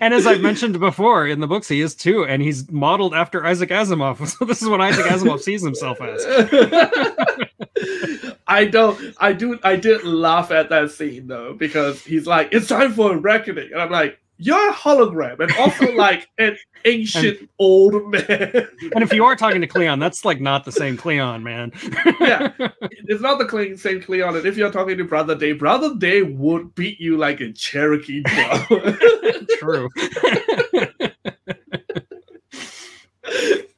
And 0.00 0.12
as 0.12 0.26
I've 0.26 0.42
mentioned 0.42 0.78
before 0.80 1.26
in 1.26 1.40
the 1.40 1.46
books, 1.46 1.66
he 1.66 1.80
is 1.80 1.94
too, 1.94 2.26
and 2.26 2.42
he's 2.42 2.70
modeled 2.70 3.14
after 3.14 3.46
Isaac 3.46 3.70
Asimov. 3.70 4.18
So 4.34 4.44
this 4.44 4.60
is 4.60 4.68
what 4.68 4.80
Isaac 4.80 5.06
Asimov 5.06 5.40
sees 5.40 5.62
himself 5.62 6.00
as. 6.00 6.26
I 8.46 8.66
don't. 8.66 9.14
I 9.18 9.32
do. 9.32 9.58
I 9.62 9.76
did 9.76 10.04
laugh 10.04 10.50
at 10.50 10.68
that 10.70 10.90
scene 10.90 11.28
though 11.28 11.54
because 11.54 12.04
he's 12.04 12.26
like, 12.26 12.48
"It's 12.52 12.68
time 12.68 12.92
for 12.92 13.14
a 13.14 13.16
reckoning," 13.16 13.70
and 13.72 13.80
I'm 13.80 13.90
like, 13.90 14.18
"You're 14.38 14.70
a 14.70 14.74
hologram," 14.74 15.40
and 15.40 15.52
also 15.56 15.92
like 15.96 16.28
an 16.38 16.56
ancient 16.84 17.48
old 17.58 18.10
man. 18.10 18.68
And 18.94 19.02
if 19.02 19.12
you 19.12 19.24
are 19.24 19.36
talking 19.36 19.60
to 19.60 19.66
Cleon, 19.66 19.98
that's 19.98 20.24
like 20.24 20.40
not 20.40 20.64
the 20.64 20.72
same 20.72 20.96
Cleon, 20.96 21.42
man. 21.42 21.72
Yeah. 22.20 22.52
it's 23.08 23.22
not 23.22 23.38
the 23.38 23.46
clean, 23.46 23.76
same 23.76 24.02
Cleon. 24.02 24.36
And 24.36 24.46
if 24.46 24.56
you're 24.56 24.70
talking 24.70 24.98
to 24.98 25.04
Brother 25.04 25.34
Day, 25.34 25.52
Brother 25.52 25.94
Day 25.94 26.22
would 26.22 26.74
beat 26.74 27.00
you 27.00 27.16
like 27.16 27.40
a 27.40 27.52
Cherokee 27.52 28.22
dog. 28.22 28.66
True. 29.58 29.88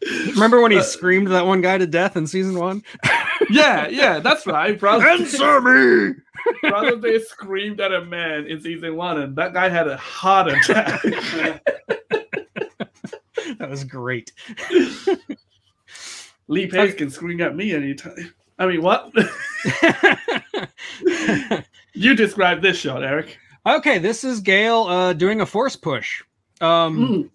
He 0.08 0.30
Remember 0.32 0.60
when 0.60 0.72
he 0.72 0.80
screamed 0.82 1.28
that 1.28 1.46
one 1.46 1.60
guy 1.60 1.78
to 1.78 1.86
death 1.86 2.16
in 2.16 2.26
season 2.26 2.58
one? 2.58 2.82
yeah, 3.50 3.88
yeah, 3.88 4.20
that's 4.20 4.46
right. 4.46 4.78
Brother, 4.78 5.06
Answer 5.06 5.60
me! 5.60 6.14
Brother 6.62 6.96
Day 6.96 7.18
screamed 7.20 7.80
at 7.80 7.92
a 7.92 8.04
man 8.04 8.46
in 8.46 8.60
season 8.60 8.96
one, 8.96 9.20
and 9.20 9.36
that 9.36 9.52
guy 9.52 9.68
had 9.68 9.88
a 9.88 9.96
heart 9.96 10.48
attack. 10.48 11.02
that 13.58 13.68
was 13.68 13.84
great. 13.84 14.32
Lee 16.48 16.66
Pace 16.68 16.94
can 16.94 17.10
scream 17.10 17.40
at 17.40 17.56
me 17.56 17.72
anytime. 17.72 18.32
I 18.58 18.66
mean, 18.66 18.82
what? 18.82 19.12
you 21.94 22.14
describe 22.14 22.62
this 22.62 22.76
shot, 22.78 23.02
Eric. 23.02 23.36
Okay, 23.66 23.98
this 23.98 24.22
is 24.22 24.40
Gail 24.40 24.84
uh, 24.84 25.12
doing 25.12 25.40
a 25.40 25.46
force 25.46 25.76
push. 25.76 26.22
Um, 26.60 26.96
Mm. 26.96 27.30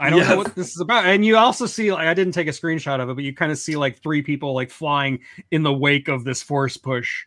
I 0.00 0.10
don't 0.10 0.20
Yes. 0.20 0.28
know 0.28 0.36
what 0.36 0.54
this 0.54 0.74
is 0.74 0.80
about. 0.80 1.06
And 1.06 1.24
you 1.24 1.36
also 1.36 1.66
see, 1.66 1.92
like, 1.92 2.06
I 2.06 2.14
didn't 2.14 2.32
take 2.32 2.46
a 2.46 2.52
screenshot 2.52 3.00
of 3.00 3.08
it, 3.08 3.14
but 3.14 3.24
you 3.24 3.34
kind 3.34 3.50
of 3.50 3.58
see 3.58 3.76
like 3.76 4.00
three 4.00 4.22
people 4.22 4.54
like 4.54 4.70
flying 4.70 5.18
in 5.50 5.62
the 5.62 5.72
wake 5.72 6.08
of 6.08 6.24
this 6.24 6.42
force 6.42 6.76
push, 6.76 7.24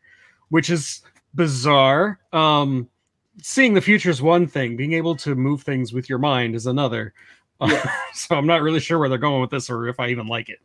which 0.50 0.70
is 0.70 1.02
bizarre. 1.36 2.20
Um, 2.32 2.88
seeing 3.42 3.74
the 3.74 3.82
future 3.82 4.10
is 4.10 4.22
one 4.22 4.48
thing, 4.48 4.78
being 4.78 4.94
able 4.94 5.16
to 5.18 5.36
move 5.36 5.64
things 5.64 5.92
with 5.94 6.10
your 6.10 6.20
mind 6.20 6.56
is 6.56 6.66
another. 6.66 7.14
Yeah. 7.62 7.92
so 8.14 8.36
I'm 8.36 8.48
not 8.48 8.62
really 8.62 8.80
sure 8.80 9.00
where 9.00 9.10
they're 9.10 9.18
going 9.18 9.42
with 9.42 9.52
this 9.52 9.70
or 9.70 9.88
if 9.88 10.00
I 10.00 10.08
even 10.08 10.28
like 10.28 10.50
it. 10.50 10.60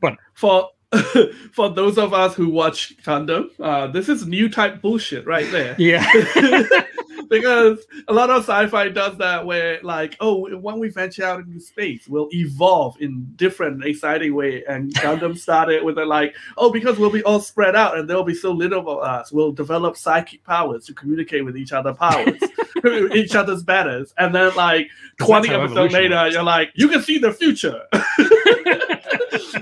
But 0.00 0.16
for 0.34 0.70
for 1.52 1.70
those 1.70 1.98
of 1.98 2.12
us 2.12 2.34
who 2.34 2.48
watch 2.48 2.96
Gundam, 3.04 3.48
uh, 3.60 3.86
this 3.86 4.08
is 4.08 4.26
new 4.26 4.48
type 4.48 4.82
bullshit 4.82 5.24
right 5.26 5.50
there. 5.52 5.76
Yeah. 5.78 6.04
because 7.30 7.86
a 8.08 8.12
lot 8.12 8.28
of 8.28 8.42
sci-fi 8.42 8.88
does 8.88 9.16
that 9.18 9.46
where 9.46 9.80
like 9.82 10.16
oh 10.20 10.54
when 10.58 10.78
we 10.78 10.88
venture 10.88 11.24
out 11.24 11.40
into 11.40 11.60
space 11.60 12.06
we'll 12.08 12.28
evolve 12.32 13.00
in 13.00 13.32
different 13.36 13.82
exciting 13.84 14.34
way. 14.34 14.64
And 14.68 14.92
gundam 14.94 15.38
started 15.38 15.84
with 15.84 15.96
a 15.96 16.04
like 16.04 16.34
oh 16.58 16.70
because 16.70 16.98
we'll 16.98 17.10
be 17.10 17.22
all 17.22 17.40
spread 17.40 17.76
out 17.76 17.96
and 17.96 18.10
there'll 18.10 18.24
be 18.24 18.34
so 18.34 18.52
little 18.52 18.80
of 18.90 18.98
us 18.98 19.32
we'll 19.32 19.52
develop 19.52 19.96
psychic 19.96 20.44
powers 20.44 20.84
to 20.86 20.92
communicate 20.92 21.44
with 21.44 21.56
each 21.56 21.72
other 21.72 21.94
powers 21.94 22.40
each 23.14 23.34
other's 23.34 23.62
batters 23.62 24.12
and 24.18 24.34
then 24.34 24.54
like 24.56 24.88
20 25.20 25.48
how 25.48 25.60
episodes 25.62 25.92
later 25.92 26.14
works. 26.14 26.34
you're 26.34 26.42
like 26.42 26.70
you 26.74 26.88
can 26.88 27.02
see 27.02 27.18
the 27.18 27.32
future. 27.32 27.82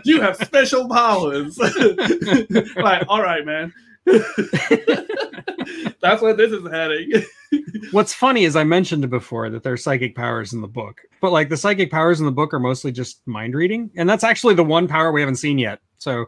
You 0.04 0.20
have 0.20 0.36
special 0.36 0.88
powers. 0.88 1.58
Like 1.58 3.04
all 3.08 3.22
right 3.22 3.44
man 3.44 3.72
that's 6.00 6.22
where 6.22 6.34
this 6.34 6.52
is 6.52 6.68
heading 6.70 7.10
What's 7.92 8.12
funny 8.12 8.44
is 8.44 8.56
I 8.56 8.64
mentioned 8.64 9.08
before 9.08 9.50
that 9.50 9.62
there's 9.62 9.82
psychic 9.82 10.14
powers 10.14 10.52
in 10.52 10.60
the 10.60 10.68
book, 10.68 11.00
but 11.20 11.32
like 11.32 11.48
the 11.48 11.56
psychic 11.56 11.90
powers 11.90 12.20
in 12.20 12.26
the 12.26 12.32
book 12.32 12.52
are 12.52 12.58
mostly 12.58 12.92
just 12.92 13.26
mind 13.26 13.54
reading, 13.54 13.90
and 13.96 14.08
that's 14.08 14.24
actually 14.24 14.54
the 14.54 14.64
one 14.64 14.86
power 14.86 15.12
we 15.12 15.20
haven't 15.20 15.36
seen 15.36 15.58
yet. 15.58 15.80
So 15.96 16.26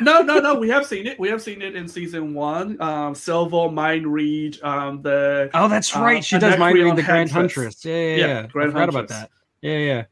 no, 0.00 0.22
no, 0.22 0.40
no. 0.40 0.54
We 0.54 0.68
have 0.70 0.86
seen 0.86 1.06
it. 1.06 1.20
We 1.20 1.28
have 1.28 1.42
seen 1.42 1.60
it 1.60 1.76
in 1.76 1.86
season 1.86 2.32
one. 2.34 2.80
Um, 2.80 3.14
Salvor 3.14 3.70
mind 3.70 4.06
read. 4.06 4.62
Um, 4.62 5.02
the 5.02 5.50
oh, 5.52 5.68
that's 5.68 5.94
Uh, 5.94 6.00
right, 6.00 6.24
she 6.24 6.38
does 6.38 6.58
mind 6.58 6.78
read 6.78 6.96
the 6.96 7.02
Grand 7.02 7.30
Huntress. 7.30 7.64
Huntress. 7.64 7.84
Yeah, 7.84 7.94
yeah, 7.94 8.16
Yeah, 8.16 8.26
yeah. 8.26 8.38
I 8.38 8.46
Grand 8.46 8.72
forgot 8.72 8.88
about 8.88 9.08
that. 9.08 9.30
Yeah, 9.60 9.78
yeah, 9.78 10.04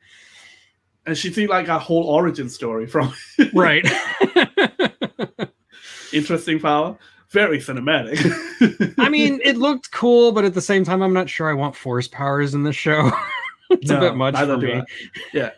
and 1.06 1.16
she 1.16 1.32
see 1.32 1.46
like 1.46 1.68
a 1.68 1.78
whole 1.78 2.04
origin 2.04 2.48
story 2.48 2.86
from 2.86 3.12
right. 3.52 3.86
interesting 6.12 6.60
power. 6.60 6.96
Very 7.30 7.58
cinematic. 7.58 8.94
I 8.98 9.08
mean, 9.08 9.40
it 9.42 9.56
looked 9.56 9.90
cool, 9.90 10.32
but 10.32 10.44
at 10.44 10.52
the 10.54 10.60
same 10.60 10.84
time, 10.84 11.02
I'm 11.02 11.14
not 11.14 11.30
sure 11.30 11.48
I 11.50 11.54
want 11.54 11.74
force 11.74 12.06
powers 12.06 12.52
in 12.54 12.62
this 12.62 12.76
show. 12.76 13.10
it's 13.70 13.90
a 13.90 13.98
bit 13.98 14.16
much 14.16 14.36
for 14.36 14.58
me. 14.58 14.82
Yeah. 15.32 15.50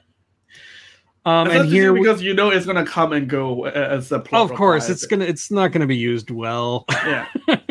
Um, 1.26 1.50
and 1.50 1.68
here, 1.68 1.92
we- 1.92 2.00
because 2.00 2.22
you 2.22 2.34
know 2.34 2.50
it's 2.50 2.66
gonna 2.66 2.84
come 2.86 3.12
and 3.12 3.28
go 3.28 3.64
as 3.64 4.10
the 4.10 4.20
plot. 4.20 4.50
of 4.50 4.56
course, 4.56 4.88
it's 4.88 5.04
it. 5.04 5.10
gonna, 5.10 5.24
it's 5.24 5.50
not 5.50 5.72
gonna 5.72 5.86
be 5.86 5.96
used 5.96 6.30
well. 6.30 6.84
Yeah. 6.90 7.26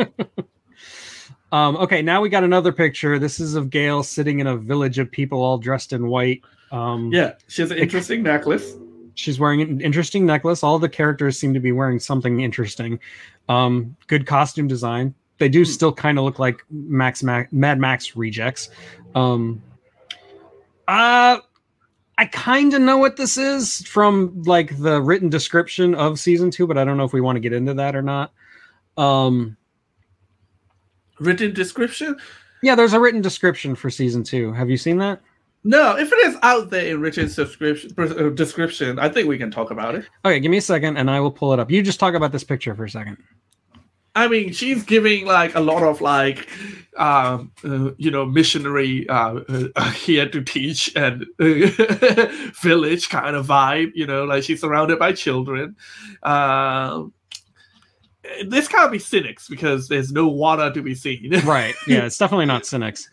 Um, 1.53 1.77
okay, 1.77 2.01
now 2.01 2.19
we 2.19 2.29
got 2.29 2.43
another 2.43 2.71
picture. 2.73 3.19
This 3.19 3.39
is 3.39 3.53
of 3.53 3.69
Gail 3.69 4.01
sitting 4.01 4.39
in 4.39 4.47
a 4.47 4.57
village 4.57 4.97
of 4.97 5.11
people 5.11 5.39
all 5.43 5.59
dressed 5.59 5.93
in 5.93 6.07
white. 6.07 6.41
Um, 6.71 7.13
Yeah. 7.13 7.33
She 7.47 7.61
has 7.61 7.69
an 7.69 7.77
interesting 7.77 8.23
necklace. 8.23 8.73
She's 9.15 9.39
wearing 9.39 9.61
an 9.61 9.81
interesting 9.81 10.25
necklace. 10.25 10.63
All 10.63 10.79
the 10.79 10.89
characters 10.89 11.37
seem 11.39 11.53
to 11.53 11.59
be 11.59 11.71
wearing 11.71 11.99
something 11.99 12.41
interesting. 12.41 12.99
Um, 13.49 13.95
good 14.07 14.25
costume 14.25 14.67
design. 14.67 15.13
They 15.39 15.49
do 15.49 15.59
Hmm. 15.61 15.65
still 15.71 15.91
kind 15.93 16.17
of 16.17 16.23
look 16.25 16.39
like 16.39 16.63
Max 16.69 17.23
Mad 17.23 17.47
Max 17.51 18.15
rejects. 18.15 18.69
Um, 19.15 19.61
uh, 20.87 21.39
I 22.17 22.25
kind 22.31 22.73
of 22.73 22.81
know 22.81 22.97
what 22.97 23.17
this 23.17 23.37
is 23.37 23.79
from 23.87 24.43
like 24.43 24.77
the 24.79 25.01
written 25.01 25.29
description 25.29 25.95
of 25.95 26.19
season 26.19 26.51
two, 26.51 26.67
but 26.67 26.77
I 26.77 26.83
don't 26.85 26.97
know 26.97 27.03
if 27.05 27.13
we 27.13 27.21
want 27.21 27.35
to 27.37 27.39
get 27.39 27.53
into 27.53 27.73
that 27.75 27.95
or 27.95 28.01
not. 28.01 28.31
Um, 28.97 29.57
Written 31.19 31.53
description. 31.53 32.15
yeah, 32.61 32.75
there's 32.75 32.93
a 32.93 32.99
written 32.99 33.21
description 33.21 33.75
for 33.75 33.89
season 33.89 34.23
two. 34.23 34.51
Have 34.53 34.69
you 34.69 34.77
seen 34.77 34.97
that? 34.97 35.21
No, 35.63 35.97
if 35.97 36.11
it 36.11 36.17
is 36.27 36.37
out 36.43 36.69
there 36.69 36.87
in 36.87 36.99
Richard's 36.99 37.35
subscription 37.35 37.93
uh, 37.97 38.29
description, 38.29 38.99
I 38.99 39.07
think 39.07 39.27
we 39.27 39.37
can 39.37 39.49
talk 39.49 39.71
about 39.71 39.95
it. 39.95 40.05
Okay, 40.25 40.39
give 40.39 40.51
me 40.51 40.57
a 40.57 40.61
second 40.61 40.97
and 40.97 41.09
I 41.09 41.19
will 41.19 41.31
pull 41.31 41.53
it 41.53 41.59
up. 41.59 41.71
You 41.71 41.81
just 41.81 41.99
talk 41.99 42.15
about 42.15 42.31
this 42.31 42.43
picture 42.43 42.75
for 42.75 42.83
a 42.83 42.89
second. 42.89 43.17
I 44.15 44.27
mean, 44.27 44.51
she's 44.53 44.83
giving 44.83 45.25
like 45.25 45.55
a 45.55 45.59
lot 45.59 45.81
of 45.81 45.99
like, 45.99 46.47
um, 46.97 47.51
uh, 47.63 47.91
you 47.97 48.11
know, 48.11 48.25
missionary 48.25 49.09
uh, 49.09 49.39
uh, 49.75 49.91
here 49.91 50.29
to 50.29 50.43
teach 50.43 50.95
and 50.95 51.25
village 51.39 53.09
kind 53.09 53.35
of 53.35 53.47
vibe. 53.47 53.91
You 53.95 54.05
know, 54.05 54.25
like 54.25 54.43
she's 54.43 54.61
surrounded 54.61 54.99
by 54.99 55.13
children. 55.13 55.75
Um, 56.21 57.13
this 58.47 58.67
can't 58.67 58.91
be 58.91 58.99
Synnax 58.99 59.47
because 59.49 59.87
there's 59.87 60.11
no 60.11 60.27
water 60.27 60.71
to 60.71 60.81
be 60.81 60.95
seen. 60.95 61.31
Right. 61.45 61.75
Yeah, 61.87 62.05
it's 62.05 62.17
definitely 62.17 62.45
not 62.45 62.65
Synnax. 62.65 63.09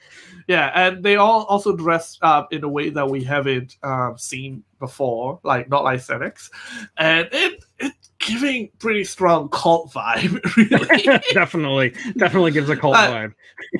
yeah, 0.49 0.71
and 0.75 1.03
they 1.03 1.17
all 1.17 1.45
also 1.45 1.75
dress 1.77 2.19
up 2.23 2.53
in 2.53 2.63
a 2.65 2.69
way 2.69 2.91
that 2.91 3.09
we 3.09 3.25
haven't 3.25 3.77
um, 3.83 4.17
seen 4.19 4.63
before, 4.79 5.41
like 5.43 5.69
not 5.69 5.85
like 5.85 6.01
Synnax, 6.01 6.51
and 6.97 7.29
it 7.33 7.65
it's 7.79 8.11
giving 8.19 8.71
pretty 8.79 9.03
strong 9.05 9.49
cult 9.49 9.93
vibe, 9.93 10.39
really. 10.57 11.21
definitely, 11.35 11.91
definitely 12.17 12.51
gives 12.53 12.69
a 12.69 12.77
cult 12.77 12.95
Uh, 12.97 13.11
vibe. 13.11 13.35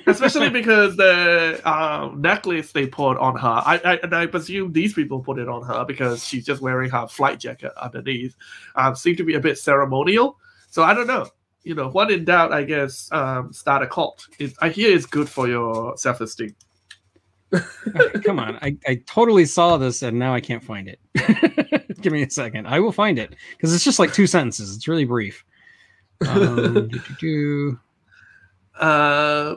especially 0.07 0.49
because 0.51 0.97
the 0.97 1.61
um, 1.65 2.21
necklace 2.21 2.73
they 2.73 2.87
put 2.87 3.19
on 3.19 3.37
her, 3.37 3.63
I, 3.65 3.81
I 3.85 3.95
and 4.03 4.15
I 4.15 4.27
presume 4.27 4.73
these 4.73 4.95
people 4.95 5.21
put 5.21 5.39
it 5.39 5.49
on 5.49 5.63
her 5.63 5.85
because 5.85 6.25
she's 6.27 6.45
just 6.45 6.61
wearing 6.61 6.91
her 6.91 7.07
flight 7.07 7.39
jacket 7.39 7.73
underneath, 7.81 8.35
um, 8.75 8.97
seem 8.97 9.15
to 9.17 9.25
be 9.25 9.35
a 9.35 9.41
bit 9.41 9.59
ceremonial. 9.59 10.39
So 10.71 10.85
I 10.85 10.95
don't 10.95 11.07
know. 11.07 11.27
You 11.63 11.75
know, 11.75 11.91
when 11.91 12.11
in 12.11 12.25
doubt, 12.25 12.53
I 12.53 12.63
guess 12.63 13.11
um, 13.13 13.53
start 13.53 13.83
a 13.83 13.87
cult. 13.87 14.27
It, 14.39 14.55
I 14.63 14.71
hear 14.71 14.97
it's 14.97 15.05
good 15.05 15.29
for 15.29 15.47
your 15.47 15.97
self 15.99 16.21
esteem. 16.23 16.55
Come 18.25 18.39
on, 18.39 18.57
I, 18.63 18.77
I 18.87 19.03
totally 19.07 19.45
saw 19.45 19.77
this 19.77 20.03
and 20.03 20.19
now 20.19 20.33
I 20.33 20.41
can't 20.41 20.63
find 20.63 20.89
it. 20.89 21.01
Give 22.01 22.13
me 22.13 22.23
a 22.23 22.31
second. 22.31 22.67
I 22.67 22.81
will 22.81 22.93
find 22.93 23.19
it 23.19 23.35
because 23.51 23.75
it's 23.75 23.85
just 23.85 23.99
like 23.99 24.15
two 24.15 24.27
sentences. 24.27 24.75
It's 24.75 24.89
really 24.89 25.05
brief. 25.05 25.45
Um, 26.27 26.89
doo-doo-doo. 26.89 27.79
Uh, 28.79 29.57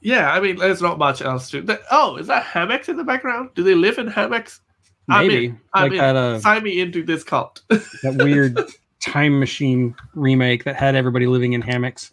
yeah, 0.00 0.32
I 0.32 0.40
mean, 0.40 0.56
there's 0.56 0.82
not 0.82 0.98
much 0.98 1.22
else 1.22 1.50
to. 1.50 1.80
Oh, 1.90 2.16
is 2.16 2.26
that 2.26 2.44
hammocks 2.44 2.88
in 2.88 2.96
the 2.96 3.04
background? 3.04 3.50
Do 3.54 3.62
they 3.62 3.74
live 3.74 3.98
in 3.98 4.08
hammocks? 4.08 4.60
Maybe. 5.06 5.54
I'm 5.72 5.84
like 5.84 5.92
in. 5.92 5.98
that 5.98 6.16
uh, 6.16 6.40
Sign 6.40 6.64
me 6.64 6.80
into 6.80 7.02
this 7.02 7.24
cult. 7.24 7.62
that 7.68 8.20
weird 8.22 8.58
time 9.00 9.38
machine 9.38 9.94
remake 10.14 10.64
that 10.64 10.76
had 10.76 10.94
everybody 10.94 11.26
living 11.26 11.52
in 11.52 11.60
hammocks. 11.62 12.10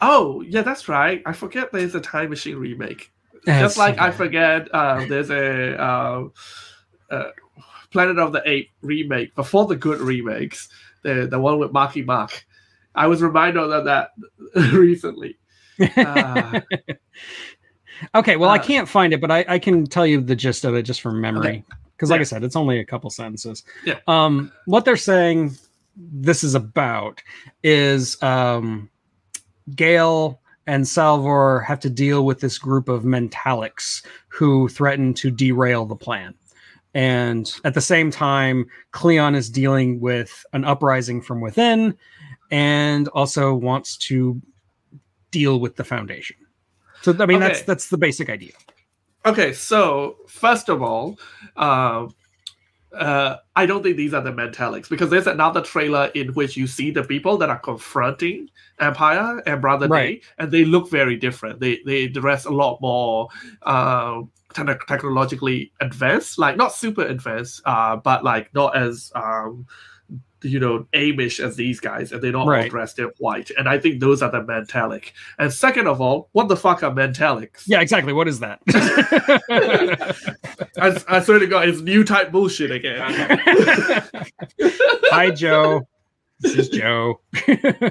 oh, 0.00 0.42
yeah, 0.42 0.62
that's 0.62 0.88
right. 0.88 1.22
I 1.26 1.32
forget 1.32 1.72
there's 1.72 1.94
a 1.94 2.00
time 2.00 2.30
machine 2.30 2.56
remake. 2.56 3.10
Just 3.46 3.78
like 3.78 3.98
I 3.98 4.10
forget 4.10 4.68
uh, 4.74 5.06
there's 5.06 5.30
a 5.30 5.80
uh, 5.80 6.24
uh, 7.10 7.30
Planet 7.92 8.18
of 8.18 8.32
the 8.32 8.42
Apes 8.44 8.72
remake 8.82 9.34
before 9.36 9.66
the 9.66 9.76
good 9.76 10.00
remakes, 10.00 10.68
the 11.02 11.28
the 11.30 11.38
one 11.38 11.58
with 11.60 11.72
Marky 11.72 12.02
Mark. 12.02 12.44
I 12.94 13.06
was 13.06 13.22
reminded 13.22 13.62
of 13.62 13.84
that 13.84 14.10
recently. 14.72 15.36
Uh, 15.96 16.60
Okay, 18.14 18.36
well, 18.36 18.50
I 18.50 18.58
Uh, 18.58 18.62
can't 18.62 18.86
find 18.88 19.14
it, 19.14 19.22
but 19.22 19.30
I, 19.30 19.44
I 19.48 19.58
can 19.58 19.86
tell 19.86 20.06
you 20.06 20.20
the 20.20 20.36
gist 20.36 20.66
of 20.66 20.74
it 20.74 20.82
just 20.82 21.00
from 21.00 21.18
memory. 21.18 21.64
Because, 21.96 22.10
like 22.10 22.18
Yeah. 22.18 22.22
I 22.22 22.24
said, 22.24 22.44
it's 22.44 22.56
only 22.56 22.78
a 22.78 22.84
couple 22.84 23.08
sentences. 23.10 23.64
Yeah. 23.84 23.98
Um, 24.06 24.52
what 24.66 24.84
they're 24.84 24.96
saying 24.96 25.56
this 25.96 26.44
is 26.44 26.54
about 26.54 27.22
is 27.62 28.22
um, 28.22 28.90
Gail 29.74 30.40
and 30.66 30.86
Salvor 30.86 31.60
have 31.60 31.80
to 31.80 31.90
deal 31.90 32.26
with 32.26 32.40
this 32.40 32.58
group 32.58 32.88
of 32.88 33.04
mentalics 33.04 34.04
who 34.28 34.68
threaten 34.68 35.14
to 35.14 35.30
derail 35.30 35.86
the 35.86 35.96
plan. 35.96 36.34
And 36.94 37.52
at 37.64 37.74
the 37.74 37.80
same 37.80 38.10
time, 38.10 38.66
Cleon 38.92 39.34
is 39.34 39.50
dealing 39.50 40.00
with 40.00 40.44
an 40.52 40.64
uprising 40.64 41.20
from 41.22 41.40
within 41.40 41.96
and 42.50 43.08
also 43.08 43.54
wants 43.54 43.96
to 43.98 44.40
deal 45.30 45.60
with 45.60 45.76
the 45.76 45.84
Foundation. 45.84 46.36
So, 47.02 47.14
I 47.20 47.26
mean, 47.26 47.40
that's 47.40 47.62
that's 47.62 47.88
the 47.88 47.98
basic 47.98 48.28
idea. 48.30 48.52
Okay, 49.26 49.52
so 49.52 50.18
first 50.28 50.68
of 50.68 50.82
all, 50.82 51.18
uh, 51.56 52.06
uh, 52.92 53.36
I 53.56 53.66
don't 53.66 53.82
think 53.82 53.96
these 53.96 54.14
are 54.14 54.20
the 54.22 54.30
Mentalics 54.30 54.88
because 54.88 55.10
there's 55.10 55.26
another 55.26 55.60
trailer 55.60 56.12
in 56.14 56.28
which 56.34 56.56
you 56.56 56.68
see 56.68 56.92
the 56.92 57.02
people 57.02 57.36
that 57.38 57.50
are 57.50 57.58
confronting 57.58 58.48
Empire 58.78 59.42
and 59.46 59.60
Brother 59.60 59.88
Right. 59.88 60.20
Day, 60.20 60.26
and 60.38 60.52
they 60.52 60.64
look 60.64 60.88
very 60.90 61.16
different. 61.16 61.58
They 61.58 61.80
they 61.84 62.06
dress 62.06 62.44
a 62.44 62.50
lot 62.50 62.80
more 62.80 63.28
uh, 63.62 64.22
techno- 64.54 64.78
technologically 64.86 65.72
advanced, 65.80 66.38
like 66.38 66.56
not 66.56 66.72
super 66.72 67.02
advanced, 67.02 67.62
uh, 67.64 67.96
but 67.96 68.22
like 68.22 68.54
not 68.54 68.76
as 68.76 69.10
um, 69.16 69.66
you 70.42 70.60
know 70.60 70.86
Amish 70.92 71.42
as 71.44 71.56
these 71.56 71.80
guys, 71.80 72.12
and 72.12 72.22
they 72.22 72.30
don't 72.30 72.42
all 72.42 72.48
Right. 72.48 72.70
dressed 72.70 72.98
in 72.98 73.10
white. 73.18 73.50
And 73.58 73.68
I 73.68 73.78
think 73.78 74.00
those 74.00 74.22
are 74.22 74.30
the 74.30 74.40
Mentalic. 74.42 75.12
And 75.38 75.52
second 75.52 75.88
of 75.88 76.00
all, 76.00 76.28
what 76.32 76.48
the 76.48 76.56
fuck 76.56 76.82
are 76.82 76.90
Mentalics? 76.90 77.62
Yeah, 77.66 77.80
exactly. 77.80 78.12
What 78.12 78.28
is 78.28 78.40
that? 78.40 78.60
I, 80.78 81.02
I 81.08 81.20
swear 81.20 81.38
to 81.38 81.46
God, 81.46 81.68
it's 81.68 81.80
new 81.80 82.04
type 82.04 82.30
bullshit 82.32 82.70
again. 82.70 83.00
Hi, 85.10 85.30
Joe. 85.30 85.86
This 86.40 86.54
is 86.54 86.68
Joe. 86.68 87.20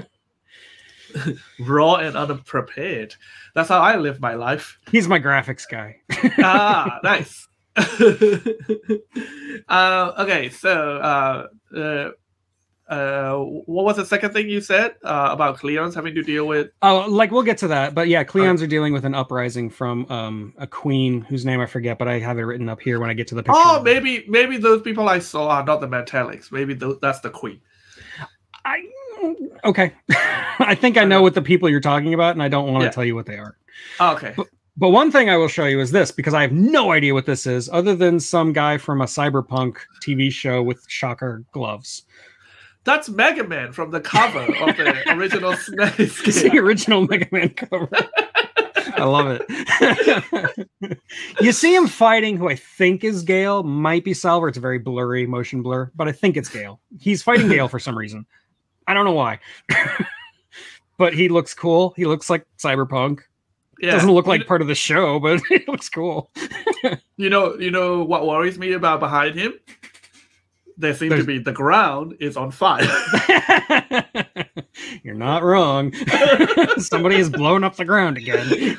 raw 1.60 1.96
and 1.96 2.16
unprepared. 2.16 3.14
That's 3.54 3.68
how 3.68 3.80
I 3.80 3.96
live 3.96 4.20
my 4.20 4.34
life. 4.34 4.78
He's 4.90 5.08
my 5.08 5.18
graphics 5.18 5.68
guy. 5.68 5.96
ah, 6.38 7.00
nice. 7.02 7.48
uh, 9.68 10.12
okay, 10.18 10.48
so 10.50 10.96
uh, 10.96 11.46
uh, 11.76 12.10
uh, 12.88 13.36
what 13.36 13.84
was 13.84 13.96
the 13.96 14.04
second 14.04 14.32
thing 14.32 14.48
you 14.48 14.60
said 14.60 14.94
uh, 15.02 15.28
about 15.32 15.58
Cleons 15.58 15.94
having 15.94 16.14
to 16.14 16.22
deal 16.22 16.46
with? 16.46 16.70
Oh, 16.82 17.06
like 17.08 17.30
we'll 17.32 17.42
get 17.42 17.58
to 17.58 17.68
that, 17.68 17.94
but 17.94 18.08
yeah, 18.08 18.24
Cleons 18.24 18.62
are 18.62 18.66
dealing 18.66 18.92
with 18.92 19.04
an 19.04 19.14
uprising 19.14 19.68
from 19.70 20.10
um, 20.10 20.54
a 20.56 20.66
queen 20.66 21.22
whose 21.22 21.44
name 21.44 21.60
I 21.60 21.66
forget, 21.66 21.98
but 21.98 22.08
I 22.08 22.18
have 22.20 22.38
it 22.38 22.42
written 22.42 22.68
up 22.68 22.80
here 22.80 23.00
when 23.00 23.10
I 23.10 23.14
get 23.14 23.26
to 23.28 23.34
the 23.34 23.42
picture. 23.42 23.60
Oh, 23.62 23.82
maybe 23.82 24.24
maybe 24.28 24.56
those 24.56 24.82
people 24.82 25.08
I 25.08 25.18
saw 25.18 25.48
are 25.48 25.64
not 25.64 25.80
the 25.80 25.88
Mentalics. 25.88 26.52
Maybe 26.52 26.74
that's 26.74 27.20
the 27.20 27.30
Queen. 27.30 27.60
I 28.64 28.84
okay. 29.64 29.92
I 30.58 30.74
think 30.74 30.96
I 30.96 31.04
know 31.04 31.22
what 31.22 31.34
the 31.34 31.42
people 31.42 31.68
you're 31.68 31.80
talking 31.80 32.14
about, 32.14 32.32
and 32.32 32.42
I 32.42 32.48
don't 32.48 32.72
want 32.72 32.82
to 32.82 32.86
Yeah. 32.86 32.90
tell 32.92 33.04
you 33.04 33.14
what 33.14 33.26
they 33.26 33.36
are. 33.36 33.56
Okay. 34.00 34.34
But 34.36 34.48
one 34.78 35.10
thing 35.10 35.30
I 35.30 35.36
will 35.36 35.48
show 35.48 35.64
you 35.64 35.80
is 35.80 35.90
this 35.90 36.10
because 36.10 36.34
I 36.34 36.42
have 36.42 36.52
no 36.52 36.92
idea 36.92 37.14
what 37.14 37.26
this 37.26 37.46
is, 37.46 37.68
other 37.70 37.96
than 37.96 38.20
some 38.20 38.52
guy 38.52 38.78
from 38.78 39.00
a 39.00 39.06
cyberpunk 39.06 39.76
TV 40.02 40.30
show 40.30 40.62
with 40.62 40.84
shocker 40.88 41.44
gloves. 41.52 42.02
That's 42.84 43.08
Mega 43.08 43.42
Man 43.42 43.72
from 43.72 43.90
the 43.90 44.00
cover 44.00 44.40
of 44.40 44.76
the 44.76 45.02
original 45.16 45.52
SNES 45.52 46.42
game. 46.42 46.52
the 46.52 46.58
original 46.58 47.06
Mega 47.06 47.26
Man 47.32 47.50
cover. 47.50 47.88
I 48.98 49.04
love 49.04 49.40
it. 49.40 50.98
you 51.40 51.52
see 51.52 51.74
him 51.74 51.86
fighting 51.86 52.36
who 52.36 52.48
I 52.48 52.54
think 52.54 53.02
is 53.02 53.22
Gale, 53.22 53.62
might 53.62 54.04
be 54.04 54.14
Salvor. 54.14 54.48
It's 54.48 54.56
a 54.58 54.60
very 54.60 54.78
blurry 54.78 55.26
motion 55.26 55.62
blur, 55.62 55.90
but 55.96 56.06
I 56.06 56.12
think 56.12 56.36
it's 56.36 56.48
Gale. 56.48 56.80
He's 57.00 57.22
fighting 57.22 57.48
Gale 57.48 57.68
for 57.68 57.78
some 57.78 57.98
reason. 57.98 58.24
I 58.86 58.94
don't 58.94 59.04
know 59.04 59.12
why. 59.12 59.40
but 60.96 61.12
he 61.12 61.28
looks 61.28 61.54
cool. 61.54 61.92
He 61.96 62.06
looks 62.06 62.30
like 62.30 62.46
cyberpunk. 62.58 63.20
Yeah. 63.80 63.92
Doesn't 63.92 64.10
look 64.10 64.26
like 64.26 64.46
part 64.46 64.62
of 64.62 64.68
the 64.68 64.74
show, 64.74 65.20
but 65.20 65.40
it 65.50 65.68
looks 65.68 65.88
cool. 65.88 66.30
You 67.18 67.30
know, 67.30 67.56
you 67.58 67.70
know 67.70 68.02
what 68.02 68.26
worries 68.26 68.58
me 68.58 68.74
about 68.74 69.00
behind 69.00 69.36
him? 69.36 69.54
There 70.76 70.92
seems 70.94 71.08
There's- 71.08 71.22
to 71.22 71.26
be 71.26 71.38
the 71.38 71.50
ground 71.50 72.14
is 72.20 72.36
on 72.36 72.50
fire. 72.50 72.84
You're 75.02 75.14
not 75.14 75.42
wrong. 75.42 75.94
Somebody 76.76 77.16
has 77.16 77.30
blown 77.30 77.64
up 77.64 77.76
the 77.76 77.86
ground 77.86 78.18
again. 78.18 78.76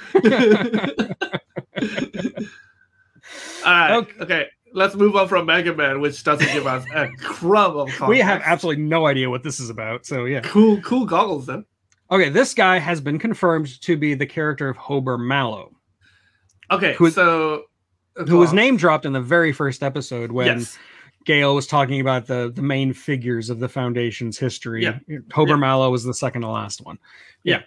All 3.65 3.73
right, 3.73 3.91
Okay. 3.97 4.13
okay. 4.21 4.45
Let's 4.73 4.93
move 4.95 5.15
on 5.15 5.27
from 5.27 5.47
Mega 5.47 5.73
Man, 5.73 5.99
which 6.01 6.23
doesn't 6.23 6.51
give 6.53 6.67
us 6.67 6.85
a 6.93 7.07
crumb 7.23 7.75
of 7.77 7.87
context. 7.87 8.07
we 8.09 8.19
have 8.19 8.41
absolutely 8.45 8.83
no 8.83 9.07
idea 9.07 9.31
what 9.31 9.41
this 9.41 9.59
is 9.59 9.71
about. 9.71 10.05
So 10.05 10.25
yeah. 10.25 10.41
cool, 10.41 10.79
cool 10.81 11.05
goggles 11.05 11.47
then. 11.47 11.65
Okay, 12.09 12.29
this 12.29 12.53
guy 12.53 12.79
has 12.79 13.01
been 13.01 13.19
confirmed 13.19 13.81
to 13.81 13.97
be 13.97 14.13
the 14.13 14.25
character 14.25 14.69
of 14.69 14.77
Hober 14.77 15.19
Mallow, 15.19 15.71
Okay, 16.71 16.93
Who- 16.95 17.09
so 17.11 17.63
uh, 18.19 18.25
who 18.25 18.37
was 18.37 18.51
name 18.53 18.77
dropped 18.77 19.05
in 19.05 19.13
the 19.13 19.21
very 19.21 19.51
first 19.51 19.83
episode 19.83 20.31
when 20.31 20.47
Yes, 20.47 20.77
Gail 21.25 21.53
was 21.55 21.67
talking 21.67 21.99
about 22.01 22.25
the 22.27 22.51
the 22.55 22.61
main 22.61 22.93
figures 22.93 23.49
of 23.49 23.59
the 23.59 23.67
Foundation's 23.69 24.37
history. 24.37 24.83
Yeah. 24.83 24.99
Hober 25.29 25.49
Yeah. 25.49 25.55
Mallow 25.57 25.91
was 25.91 26.03
the 26.03 26.13
second 26.13 26.41
to 26.41 26.47
last 26.47 26.83
one. 26.85 26.97
Yeah. 27.43 27.61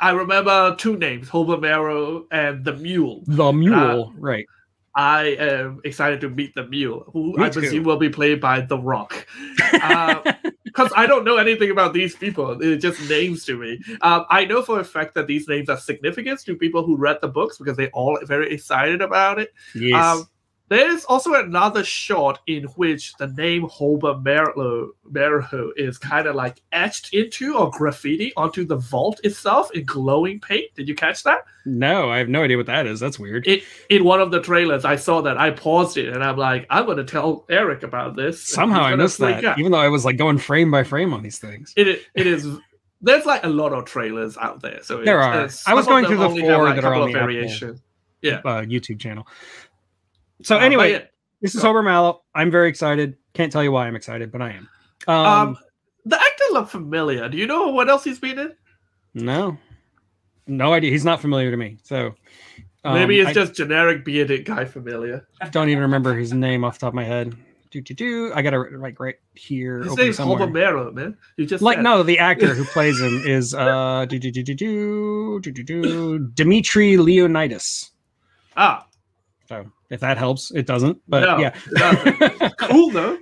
I 0.00 0.10
remember 0.12 0.74
two 0.76 0.96
names: 0.96 1.28
Hober 1.28 1.60
Marrow 1.60 2.26
and 2.30 2.64
the 2.64 2.74
Mule. 2.74 3.22
The 3.26 3.52
Mule, 3.52 4.12
right? 4.16 4.46
I 4.94 5.36
am 5.38 5.80
excited 5.84 6.20
to 6.22 6.28
meet 6.30 6.54
the 6.54 6.66
Mule, 6.66 7.04
who 7.12 7.36
Me 7.36 7.44
I 7.44 7.50
presume 7.50 7.84
will 7.84 7.96
be 7.98 8.08
played 8.08 8.40
by 8.40 8.60
The 8.62 8.78
Rock. 8.78 9.26
Uh, 9.82 10.32
Because 10.70 10.92
I 10.96 11.06
don't 11.06 11.24
know 11.24 11.36
anything 11.36 11.70
about 11.70 11.92
these 11.92 12.14
people, 12.14 12.60
it's 12.60 12.82
just 12.82 13.08
names 13.08 13.44
to 13.46 13.56
me. 13.58 13.80
Um, 14.02 14.24
I 14.30 14.44
know 14.44 14.62
for 14.62 14.80
a 14.80 14.84
fact 14.84 15.14
that 15.14 15.26
these 15.26 15.48
names 15.48 15.68
are 15.68 15.76
significant 15.76 16.40
to 16.40 16.54
people 16.54 16.84
who 16.84 16.96
read 16.96 17.18
the 17.20 17.28
books 17.28 17.58
because 17.58 17.76
they're 17.76 17.90
all 17.92 18.18
very 18.24 18.52
excited 18.52 19.02
about 19.02 19.38
it. 19.38 19.52
Yes. 19.74 20.04
Um, 20.04 20.28
there's 20.70 21.04
also 21.06 21.34
another 21.34 21.82
shot 21.82 22.38
in 22.46 22.62
which 22.76 23.12
the 23.16 23.26
name 23.26 23.68
Hober 23.68 24.22
Marrow, 24.22 24.92
Marrow 25.04 25.72
is 25.76 25.98
kind 25.98 26.28
of 26.28 26.36
like 26.36 26.62
etched 26.70 27.12
into 27.12 27.56
or 27.56 27.70
graffiti 27.72 28.32
onto 28.36 28.64
the 28.64 28.76
vault 28.76 29.20
itself 29.24 29.72
in 29.72 29.84
glowing 29.84 30.38
paint. 30.38 30.72
Did 30.76 30.88
you 30.88 30.94
catch 30.94 31.24
that? 31.24 31.40
no, 31.66 32.08
I 32.10 32.18
have 32.18 32.28
no 32.28 32.44
idea 32.44 32.56
what 32.56 32.66
that 32.66 32.86
is. 32.86 33.00
That's 33.00 33.18
weird. 33.18 33.48
It 33.48 33.64
in 33.90 34.04
one 34.04 34.20
of 34.20 34.30
the 34.30 34.40
trailers, 34.40 34.84
I 34.84 34.94
saw 34.94 35.20
that. 35.22 35.36
I 35.36 35.50
paused 35.50 35.96
it 35.96 36.08
and 36.08 36.22
I'm 36.22 36.36
like, 36.36 36.66
I'm 36.70 36.86
going 36.86 36.98
to 36.98 37.04
tell 37.04 37.44
Eric 37.50 37.82
about 37.82 38.14
this. 38.14 38.40
Somehow 38.46 38.82
I 38.82 38.94
missed 38.94 39.18
that, 39.18 39.58
even 39.58 39.72
though 39.72 39.78
I 39.78 39.88
was 39.88 40.04
like 40.04 40.18
going 40.18 40.38
frame 40.38 40.70
by 40.70 40.84
frame 40.84 41.12
on 41.12 41.22
these 41.24 41.40
things. 41.40 41.74
It 41.76 41.88
it 42.14 42.26
is. 42.28 42.46
There's 43.00 43.26
like 43.26 43.42
a 43.42 43.48
lot 43.48 43.72
of 43.72 43.86
trailers 43.86 44.36
out 44.36 44.62
there. 44.62 44.82
So 44.82 45.02
There 45.02 45.20
are. 45.20 45.48
I 45.66 45.74
was 45.74 45.86
going 45.86 46.06
through 46.06 46.18
the 46.18 46.28
four 46.28 46.64
like, 46.64 46.76
that 46.76 46.84
are 46.84 46.94
on 46.94 47.10
the 47.10 47.18
Apple. 47.18 47.26
variation. 47.26 47.80
Yeah. 48.22 48.40
Uh, 48.44 48.62
YouTube 48.62 49.00
channel. 49.00 49.26
So 50.42 50.56
Uh, 50.56 50.60
anyway, 50.60 50.92
yeah. 50.92 51.02
this 51.40 51.54
is 51.54 51.62
go. 51.62 51.72
Hober 51.72 51.84
Mallow. 51.84 52.22
I'm 52.34 52.50
very 52.50 52.68
excited. 52.68 53.16
Can't 53.34 53.52
tell 53.52 53.62
you 53.62 53.72
why 53.72 53.86
I'm 53.86 53.96
excited, 53.96 54.32
but 54.32 54.42
I 54.42 54.50
am. 54.52 54.68
Um, 55.06 55.16
Um, 55.16 55.56
the 56.04 56.16
actor 56.16 56.44
looked 56.52 56.70
familiar. 56.70 57.28
Do 57.28 57.36
you 57.38 57.46
know 57.46 57.68
what 57.68 57.88
else 57.88 58.04
he's 58.04 58.18
been 58.18 58.38
in? 58.38 58.52
no, 59.14 59.58
no 60.46 60.72
idea. 60.72 60.90
He's 60.90 61.04
not 61.04 61.20
familiar 61.20 61.50
to 61.50 61.56
me. 61.56 61.78
So 61.82 62.14
um, 62.84 62.94
Maybe 62.94 63.20
it's 63.20 63.30
I 63.30 63.32
just 63.32 63.54
generic 63.54 64.04
bearded 64.04 64.44
guy 64.44 64.64
familiar. 64.64 65.26
I 65.40 65.48
don't 65.48 65.68
even 65.68 65.82
remember 65.82 66.14
his 66.14 66.32
name 66.32 66.64
off 66.64 66.74
the 66.78 66.86
top 66.86 66.88
of 66.90 66.94
my 66.94 67.04
head. 67.04 67.36
Do 67.70 67.80
do 67.80 67.94
do. 67.94 68.32
I 68.34 68.42
got 68.42 68.50
to 68.50 68.62
like 68.78 68.98
right 68.98 69.14
here. 69.34 69.82
His 69.82 69.96
name's. 69.96 70.18
Hober 70.18 70.92
man. 70.92 71.16
You 71.36 71.46
just 71.46 71.62
like 71.62 71.76
said. 71.76 71.82
no, 71.84 72.02
the 72.02 72.18
actor 72.18 72.52
who 72.54 72.64
plays 72.72 73.00
him 73.00 73.22
is 73.24 73.54
uh 73.54 74.06
do 74.08 74.18
do 74.18 74.30
do 74.32 74.42
do 74.42 74.54
do 74.54 75.40
do 75.40 75.52
do 75.52 75.62
do 75.62 76.18
Dimitri 76.34 76.96
Leonidas. 76.96 77.90
Ah, 78.56 78.86
So 79.48 79.70
if 79.90 80.00
that 80.00 80.16
helps, 80.18 80.50
it 80.52 80.66
doesn't. 80.66 80.98
But 81.08 81.20
No, 81.20 81.38
yeah. 81.38 81.54
doesn't. 81.76 82.56
cool 82.58 82.90
though. 82.90 83.18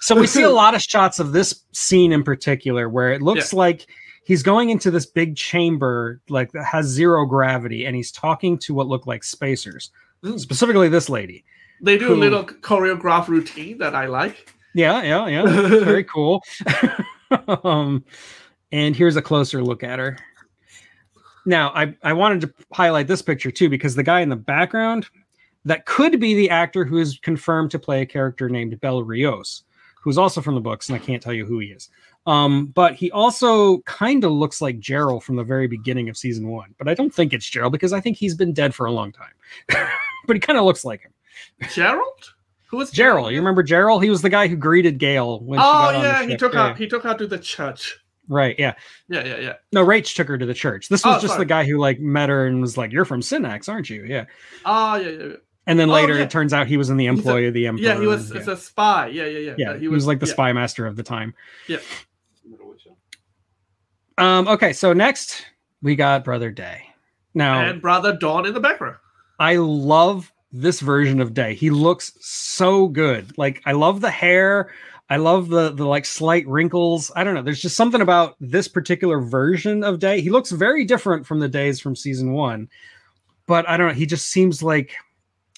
So 0.00 0.14
we 0.18 0.26
see 0.26 0.42
a 0.42 0.50
lot 0.64 0.74
of 0.74 0.82
shots 0.82 1.18
of 1.18 1.32
this 1.32 1.64
scene 1.72 2.12
in 2.12 2.22
particular 2.22 2.88
where 2.88 3.12
it 3.12 3.22
looks 3.22 3.52
like 3.52 3.86
he's 4.24 4.42
going 4.42 4.68
into 4.70 4.90
this 4.90 5.06
big 5.06 5.36
chamber 5.36 6.20
like 6.28 6.52
that 6.52 6.64
has 6.64 6.86
zero 6.86 7.24
gravity 7.24 7.86
and 7.86 7.96
he's 7.96 8.12
talking 8.12 8.58
to 8.58 8.74
what 8.74 8.86
look 8.86 9.06
like 9.06 9.24
spacers. 9.24 9.90
Mm. 10.22 10.38
Specifically 10.38 10.88
this 10.88 11.08
lady. 11.08 11.44
They 11.80 11.96
do 11.96 12.08
Who- 12.08 12.14
a 12.14 12.16
little 12.16 12.44
choreograph 12.44 13.28
routine 13.28 13.78
that 13.78 13.94
I 13.94 14.06
like. 14.06 14.52
Yeah, 14.74 15.02
yeah, 15.02 15.26
yeah. 15.28 15.44
Very 15.84 16.04
cool. 16.04 16.42
um 17.64 18.04
and 18.72 18.94
here's 18.94 19.16
a 19.16 19.22
closer 19.22 19.62
look 19.62 19.82
at 19.82 19.98
her. 19.98 20.18
Now, 21.46 21.70
I, 21.74 21.94
I 22.02 22.12
wanted 22.12 22.42
to 22.42 22.52
highlight 22.74 23.06
this 23.06 23.22
picture 23.22 23.50
too 23.50 23.70
because 23.70 23.94
the 23.94 24.02
guy 24.02 24.20
in 24.20 24.28
the 24.28 24.36
background 24.36 25.06
that 25.64 25.86
could 25.86 26.18
be 26.20 26.34
the 26.34 26.50
actor 26.50 26.84
who 26.84 26.98
is 26.98 27.18
confirmed 27.22 27.70
to 27.72 27.78
play 27.78 28.00
a 28.02 28.06
character 28.06 28.48
named 28.48 28.80
Bel 28.80 29.02
Riose, 29.02 29.62
who's 30.02 30.18
also 30.18 30.40
from 30.40 30.54
the 30.54 30.60
books, 30.60 30.88
and 30.88 30.96
I 30.96 31.04
can't 31.04 31.22
tell 31.22 31.32
you 31.32 31.44
who 31.46 31.58
he 31.58 31.68
is. 31.68 31.90
Um, 32.26 32.66
but 32.66 32.94
he 32.94 33.10
also 33.10 33.78
kind 33.82 34.22
of 34.24 34.32
looks 34.32 34.60
like 34.60 34.78
Gerald 34.80 35.24
from 35.24 35.36
the 35.36 35.44
very 35.44 35.66
beginning 35.66 36.08
of 36.08 36.16
season 36.16 36.48
one. 36.48 36.74
But 36.78 36.86
I 36.88 36.94
don't 36.94 37.12
think 37.14 37.32
it's 37.32 37.48
Gerald 37.48 37.72
because 37.72 37.92
I 37.92 38.00
think 38.00 38.16
he's 38.18 38.34
been 38.34 38.52
dead 38.52 38.74
for 38.74 38.86
a 38.86 38.92
long 38.92 39.12
time. 39.12 39.32
but 40.26 40.36
he 40.36 40.40
kind 40.40 40.58
of 40.58 40.64
looks 40.64 40.84
like 40.84 41.00
him. 41.02 41.12
Gerald? 41.72 42.34
Who 42.68 42.76
was 42.76 42.90
Gerald, 42.90 43.30
you 43.32 43.38
remember 43.38 43.62
Gerald? 43.62 44.02
He 44.04 44.10
was 44.10 44.20
the 44.20 44.28
guy 44.28 44.46
who 44.46 44.56
greeted 44.56 44.98
Gail 44.98 45.40
when 45.40 45.58
she 45.58 45.64
Oh 45.64 45.72
got 45.72 45.94
on 45.94 46.02
the 46.02 46.08
yeah, 46.08 46.26
he 46.26 46.36
took 46.36 46.52
Yeah. 46.52 46.68
her. 46.68 46.74
He 46.74 46.86
took 46.86 47.02
her 47.04 47.14
to 47.14 47.26
the 47.26 47.38
church. 47.38 47.98
Right, 48.28 48.54
yeah. 48.58 48.74
Yeah, 49.08 49.24
yeah, 49.24 49.38
yeah. 49.38 49.52
No, 49.72 49.82
Raych 49.86 50.14
took 50.14 50.28
her 50.28 50.36
to 50.36 50.44
the 50.44 50.52
church. 50.52 50.90
This 50.90 51.02
was 51.02 51.16
Oh, 51.16 51.20
just 51.20 51.32
sorry. 51.32 51.38
the 51.40 51.46
guy 51.46 51.64
who 51.64 51.78
like 51.78 51.98
met 51.98 52.28
her 52.28 52.46
and 52.46 52.60
was 52.60 52.76
like, 52.76 52.92
"You're 52.92 53.06
from 53.06 53.22
Synnax, 53.22 53.70
aren't 53.70 53.88
you?" 53.88 54.04
Yeah. 54.04 54.26
Oh 54.66 54.96
yeah, 54.96 55.08
yeah, 55.08 55.24
yeah. 55.28 55.32
And 55.68 55.78
then 55.78 55.88
Oh, 55.90 55.92
later, 55.92 56.16
yeah. 56.16 56.22
it 56.22 56.30
turns 56.30 56.52
out 56.52 56.66
he 56.66 56.76
was 56.76 56.88
in 56.90 56.96
the 56.96 57.04
He's 57.06 57.14
a- 57.14 57.18
employ 57.18 57.46
of 57.46 57.54
the 57.54 57.66
emperor. 57.68 57.84
Yeah, 57.84 58.00
he 58.00 58.06
was. 58.06 58.30
and- 58.30 58.40
It's 58.40 58.48
a 58.48 58.56
spy. 58.56 59.08
Yeah, 59.08 59.26
yeah, 59.26 59.38
yeah. 59.38 59.54
Yeah, 59.58 59.70
Uh, 59.72 59.78
he, 59.78 59.86
was, 59.88 60.06
like 60.06 60.18
the 60.18 60.26
yeah. 60.26 60.32
spy 60.32 60.52
master 60.52 60.86
of 60.86 60.96
the 60.96 61.02
time. 61.04 61.34
Yeah. 61.68 61.78
Um. 64.16 64.48
Okay, 64.48 64.72
so 64.72 64.92
next 64.92 65.44
we 65.82 65.94
got 65.94 66.24
Brother 66.24 66.50
Day. 66.50 66.82
Now 67.34 67.60
And 67.60 67.80
brother 67.80 68.16
Dawn 68.16 68.46
in 68.46 68.54
the 68.54 68.60
background. 68.60 68.96
I 69.38 69.56
love 69.56 70.32
this 70.50 70.80
version 70.80 71.20
of 71.20 71.34
Day. 71.34 71.54
He 71.54 71.70
looks 71.70 72.12
so 72.20 72.88
good. 72.88 73.36
Like 73.38 73.62
I 73.64 73.72
love 73.72 74.00
the 74.00 74.10
hair. 74.10 74.72
I 75.10 75.18
love 75.18 75.48
the 75.48 75.70
the 75.70 75.84
like 75.86 76.04
slight 76.04 76.46
wrinkles. 76.48 77.12
I 77.14 77.22
don't 77.22 77.34
know. 77.34 77.42
There's 77.42 77.62
just 77.62 77.76
something 77.76 78.00
about 78.00 78.34
this 78.40 78.66
particular 78.66 79.20
version 79.20 79.84
of 79.84 80.00
Day. 80.00 80.20
He 80.20 80.30
looks 80.30 80.50
very 80.50 80.84
different 80.84 81.26
from 81.26 81.38
the 81.38 81.48
days 81.48 81.78
from 81.78 81.94
season 81.94 82.32
one, 82.32 82.68
but 83.46 83.68
I 83.68 83.76
don't 83.76 83.88
know. 83.88 83.94
He 83.94 84.06
just 84.06 84.28
seems 84.28 84.62
like 84.64 84.94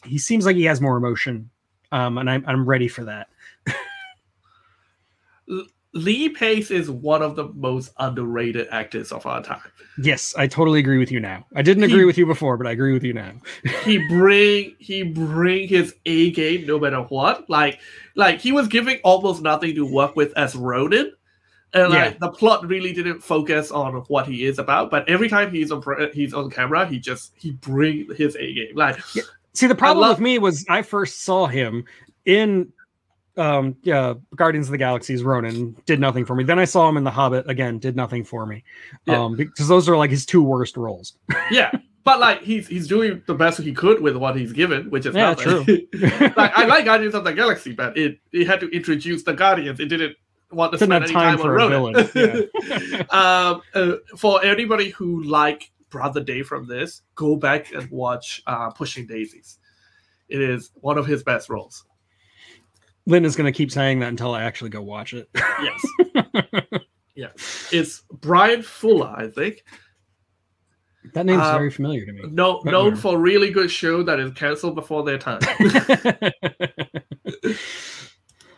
he 0.05 0.19
seems 0.19 0.47
like 0.47 0.57
he 0.57 0.65
has 0.65 0.81
more 0.81 0.97
emotion, 0.97 1.51
um, 1.93 2.19
and 2.19 2.31
I'm 2.31 2.45
I'm 2.47 2.65
ready 2.65 2.89
for 2.89 3.05
that. 3.05 3.29
Lee 5.93 6.29
Pace 6.29 6.71
is 6.71 6.89
one 6.89 7.21
of 7.21 7.35
the 7.35 7.49
most 7.49 7.93
underrated 7.99 8.69
actors 8.71 9.11
of 9.11 9.27
our 9.27 9.43
time. 9.43 9.61
Yes, 9.99 10.35
I 10.39 10.47
totally 10.47 10.79
agree 10.79 10.99
with 10.99 11.11
you 11.11 11.19
now. 11.19 11.45
I 11.57 11.63
didn't 11.63 11.83
agree 11.83 12.05
with 12.05 12.17
you 12.17 12.27
before, 12.27 12.57
but 12.57 12.67
I 12.67 12.71
agree 12.71 12.93
with 12.93 13.03
you 13.03 13.13
now. 13.13 13.33
he 13.85 13.99
bring 14.09 14.77
he 14.79 15.03
bring 15.03 15.69
his 15.69 15.95
A 16.07 16.31
game 16.31 16.67
no 16.67 16.79
matter 16.79 17.03
what. 17.03 17.51
Like 17.51 17.81
like 18.15 18.41
he 18.41 18.53
was 18.53 18.69
giving 18.69 18.99
almost 19.03 19.43
nothing 19.43 19.75
to 19.75 19.85
work 19.85 20.15
with 20.15 20.33
as 20.37 20.55
Ronin. 20.55 21.13
And 21.73 21.91
like 21.93 22.13
yeah. 22.13 22.19
the 22.19 22.31
plot 22.31 22.67
really 22.67 22.93
didn't 22.93 23.21
focus 23.21 23.71
on 23.71 23.95
what 24.09 24.27
he 24.27 24.45
is 24.45 24.59
about, 24.59 24.91
but 24.91 25.09
every 25.09 25.29
time 25.29 25.51
he's 25.51 25.71
on 25.73 25.83
he's 26.13 26.35
on 26.35 26.51
camera, 26.51 26.87
he 26.87 26.99
just 27.01 27.33
he 27.37 27.51
bring 27.51 28.09
his 28.15 28.37
A 28.37 28.55
game. 28.55 28.77
Like 28.77 28.99
yeah. 29.15 29.23
See, 29.55 29.67
the 29.67 29.75
problem 29.75 30.03
love- 30.03 30.17
with 30.17 30.21
me 30.21 30.39
was 30.39 30.65
I 30.69 30.83
first 30.83 31.23
saw 31.23 31.47
him 31.47 31.85
in 32.25 32.73
um 33.37 33.77
yeah 33.83 34.15
guardians 34.35 34.67
of 34.67 34.73
the 34.73 34.79
galaxy's 34.79 35.23
ronin 35.23 35.77
did 35.87 36.01
nothing 36.01 36.25
for 36.25 36.35
me 36.35 36.43
then 36.43 36.59
i 36.59 36.65
saw 36.65 36.89
him 36.89 36.97
in 36.97 37.05
the 37.05 37.11
hobbit 37.11 37.49
again 37.49 37.79
did 37.79 37.95
nothing 37.95 38.25
for 38.25 38.45
me 38.45 38.63
yeah. 39.07 39.23
um 39.23 39.37
because 39.37 39.69
those 39.69 39.89
are 39.89 39.97
like 39.97 40.11
his 40.11 40.27
two 40.27 40.43
worst 40.43 40.77
roles 40.77 41.15
yeah 41.51 41.71
but 42.05 42.19
like 42.19 42.43
he's 42.43 42.67
he's 42.67 42.89
doing 42.89 43.23
the 43.27 43.35
best 43.35 43.61
he 43.61 43.73
could 43.73 44.03
with 44.03 44.17
what 44.17 44.37
he's 44.37 44.53
given 44.53 44.91
which 44.91 45.07
is 45.07 45.15
yeah 45.15 45.31
nothing. 45.31 45.65
true 45.65 45.89
like 46.37 46.57
i 46.57 46.65
like 46.65 46.85
guardians 46.85 47.15
of 47.15 47.25
the 47.25 47.33
galaxy 47.33 47.73
but 47.73 47.97
it 47.97 48.19
it 48.33 48.47
had 48.47 48.59
to 48.59 48.69
introduce 48.71 49.23
the 49.23 49.33
guardians 49.33 49.79
it 49.79 49.87
didn't 49.87 50.17
want 50.51 50.73
to 50.73 50.79
spend 50.79 50.93
any 50.93 51.13
time, 51.13 51.39
time 51.39 51.47
on 51.47 51.53
ronin 51.53 52.09
yeah. 52.15 53.03
um 53.11 53.63
uh, 53.75 53.93
for 54.17 54.45
anybody 54.45 54.91
who 54.91 55.23
like 55.23 55.71
brother 55.91 56.23
day 56.23 56.43
from 56.43 56.67
this 56.67 57.03
go 57.15 57.37
back 57.37 57.73
and 57.73 57.91
watch 57.91 58.43
uh 58.47 58.71
pushing 58.71 59.07
daisies 59.07 59.59
it 60.29 60.41
is 60.41 60.71
one 60.75 60.97
of 60.97 61.07
his 61.07 61.23
best 61.23 61.49
roles 61.49 61.85
Lin 63.07 63.25
is 63.25 63.35
going 63.35 63.53
to 63.53 63.57
keep 63.57 63.71
saying 63.73 64.01
that 64.01 64.09
until 64.09 64.35
I 64.35 64.43
actually 64.43 64.71
go 64.71 64.83
watch 64.83 65.15
it. 65.15 65.29
yes. 65.35 65.83
yeah. 67.15 67.29
It's 67.73 68.03
Bryan 68.13 68.63
Fuller, 68.63 69.13
I 69.17 69.29
think. 69.29 69.65
That 71.15 71.27
name's 71.27 71.43
um, 71.43 71.57
very 71.57 71.71
familiar 71.71 72.05
to 72.05 72.13
me. 72.13 72.23
No, 72.31 72.61
known 72.65 72.95
for 72.95 73.19
really 73.19 73.51
good 73.51 73.71
show 73.71 74.03
that 74.03 74.21
is 74.21 74.33
canceled 74.33 74.75
before 74.75 75.03
their 75.03 75.19
time. 75.19 75.41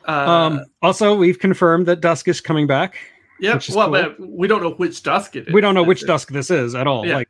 uh, 0.06 0.10
um, 0.10 0.64
also, 0.82 1.14
we've 1.14 1.38
confirmed 1.38 1.86
that 1.86 2.00
Dusk 2.00 2.26
is 2.26 2.40
coming 2.40 2.66
back. 2.66 2.98
Yeah, 3.43 3.59
well, 3.74 4.14
cool. 4.14 4.28
we 4.28 4.47
don't 4.47 4.62
know 4.62 4.70
which 4.70 5.02
Dusk 5.02 5.35
it 5.35 5.48
is. 5.48 5.52
We 5.52 5.60
don't 5.60 5.74
know 5.74 5.82
which 5.82 6.06
Dusk 6.06 6.31
this 6.31 6.48
is 6.48 6.77
at 6.77 6.86
all. 6.86 7.05
Yeah. 7.05 7.16
Like, 7.16 7.28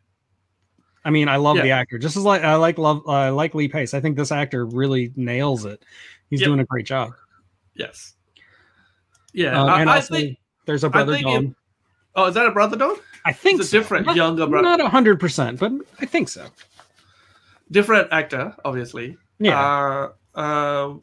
I 1.06 1.10
mean, 1.10 1.26
I 1.26 1.36
love 1.36 1.56
yeah. 1.56 1.62
the 1.62 1.70
actor. 1.70 1.98
Just 1.98 2.18
as 2.18 2.22
like 2.22 2.42
I 2.42 2.54
like 2.56 2.76
love 2.76 3.02
I 3.08 3.28
uh, 3.28 3.32
like 3.32 3.54
Lee 3.54 3.66
Pace. 3.66 3.94
I 3.94 4.00
think 4.00 4.18
this 4.18 4.30
actor 4.30 4.66
really 4.66 5.10
nails 5.16 5.64
it. 5.64 5.82
He's 6.28 6.42
yep. 6.42 6.48
doing 6.48 6.60
a 6.60 6.66
great 6.66 6.84
job. 6.84 7.12
Yes. 7.74 8.12
Yeah, 9.32 9.58
um, 9.58 9.70
and 9.80 9.88
I, 9.88 9.96
also, 9.96 10.14
I 10.14 10.18
think 10.18 10.38
there's 10.66 10.84
a 10.84 10.90
brother. 10.90 11.14
It, 11.14 11.54
oh, 12.14 12.26
is 12.26 12.34
that 12.34 12.44
a 12.44 12.50
brother 12.50 12.76
Dawn? 12.76 12.96
I 13.24 13.32
think 13.32 13.60
it's 13.60 13.70
so. 13.70 13.78
a 13.78 13.80
different 13.80 14.04
not, 14.04 14.14
younger 14.14 14.46
brother. 14.46 14.68
Not 14.68 14.90
hundred 14.90 15.18
percent, 15.18 15.60
but 15.60 15.72
I 15.98 16.04
think 16.04 16.28
so. 16.28 16.46
Different 17.70 18.12
actor, 18.12 18.54
obviously. 18.66 19.16
Yeah. 19.38 20.10
Uh, 20.36 20.38
uh, 20.38 20.94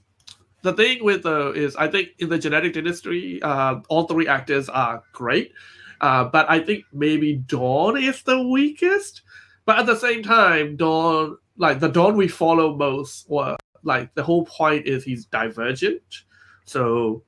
the 0.61 0.73
thing 0.73 1.03
with 1.03 1.25
uh, 1.25 1.51
is 1.51 1.75
I 1.75 1.87
think 1.87 2.09
in 2.19 2.29
the 2.29 2.39
genetic 2.39 2.73
dynasty, 2.73 3.41
uh, 3.41 3.79
all 3.89 4.07
three 4.07 4.27
actors 4.27 4.69
are 4.69 5.03
great, 5.13 5.53
uh, 6.01 6.25
but 6.25 6.49
I 6.49 6.59
think 6.59 6.85
maybe 6.93 7.35
Dawn 7.35 7.97
is 7.97 8.23
the 8.23 8.41
weakest. 8.41 9.21
But 9.65 9.79
at 9.79 9.85
the 9.85 9.95
same 9.95 10.23
time, 10.23 10.75
Dawn, 10.75 11.37
like 11.57 11.79
the 11.79 11.89
Dawn 11.89 12.17
we 12.17 12.27
follow 12.27 12.75
most, 12.75 13.25
or 13.29 13.57
like 13.83 14.13
the 14.15 14.23
whole 14.23 14.45
point 14.45 14.85
is 14.87 15.03
he's 15.03 15.25
divergent 15.25 16.23
so 16.65 17.23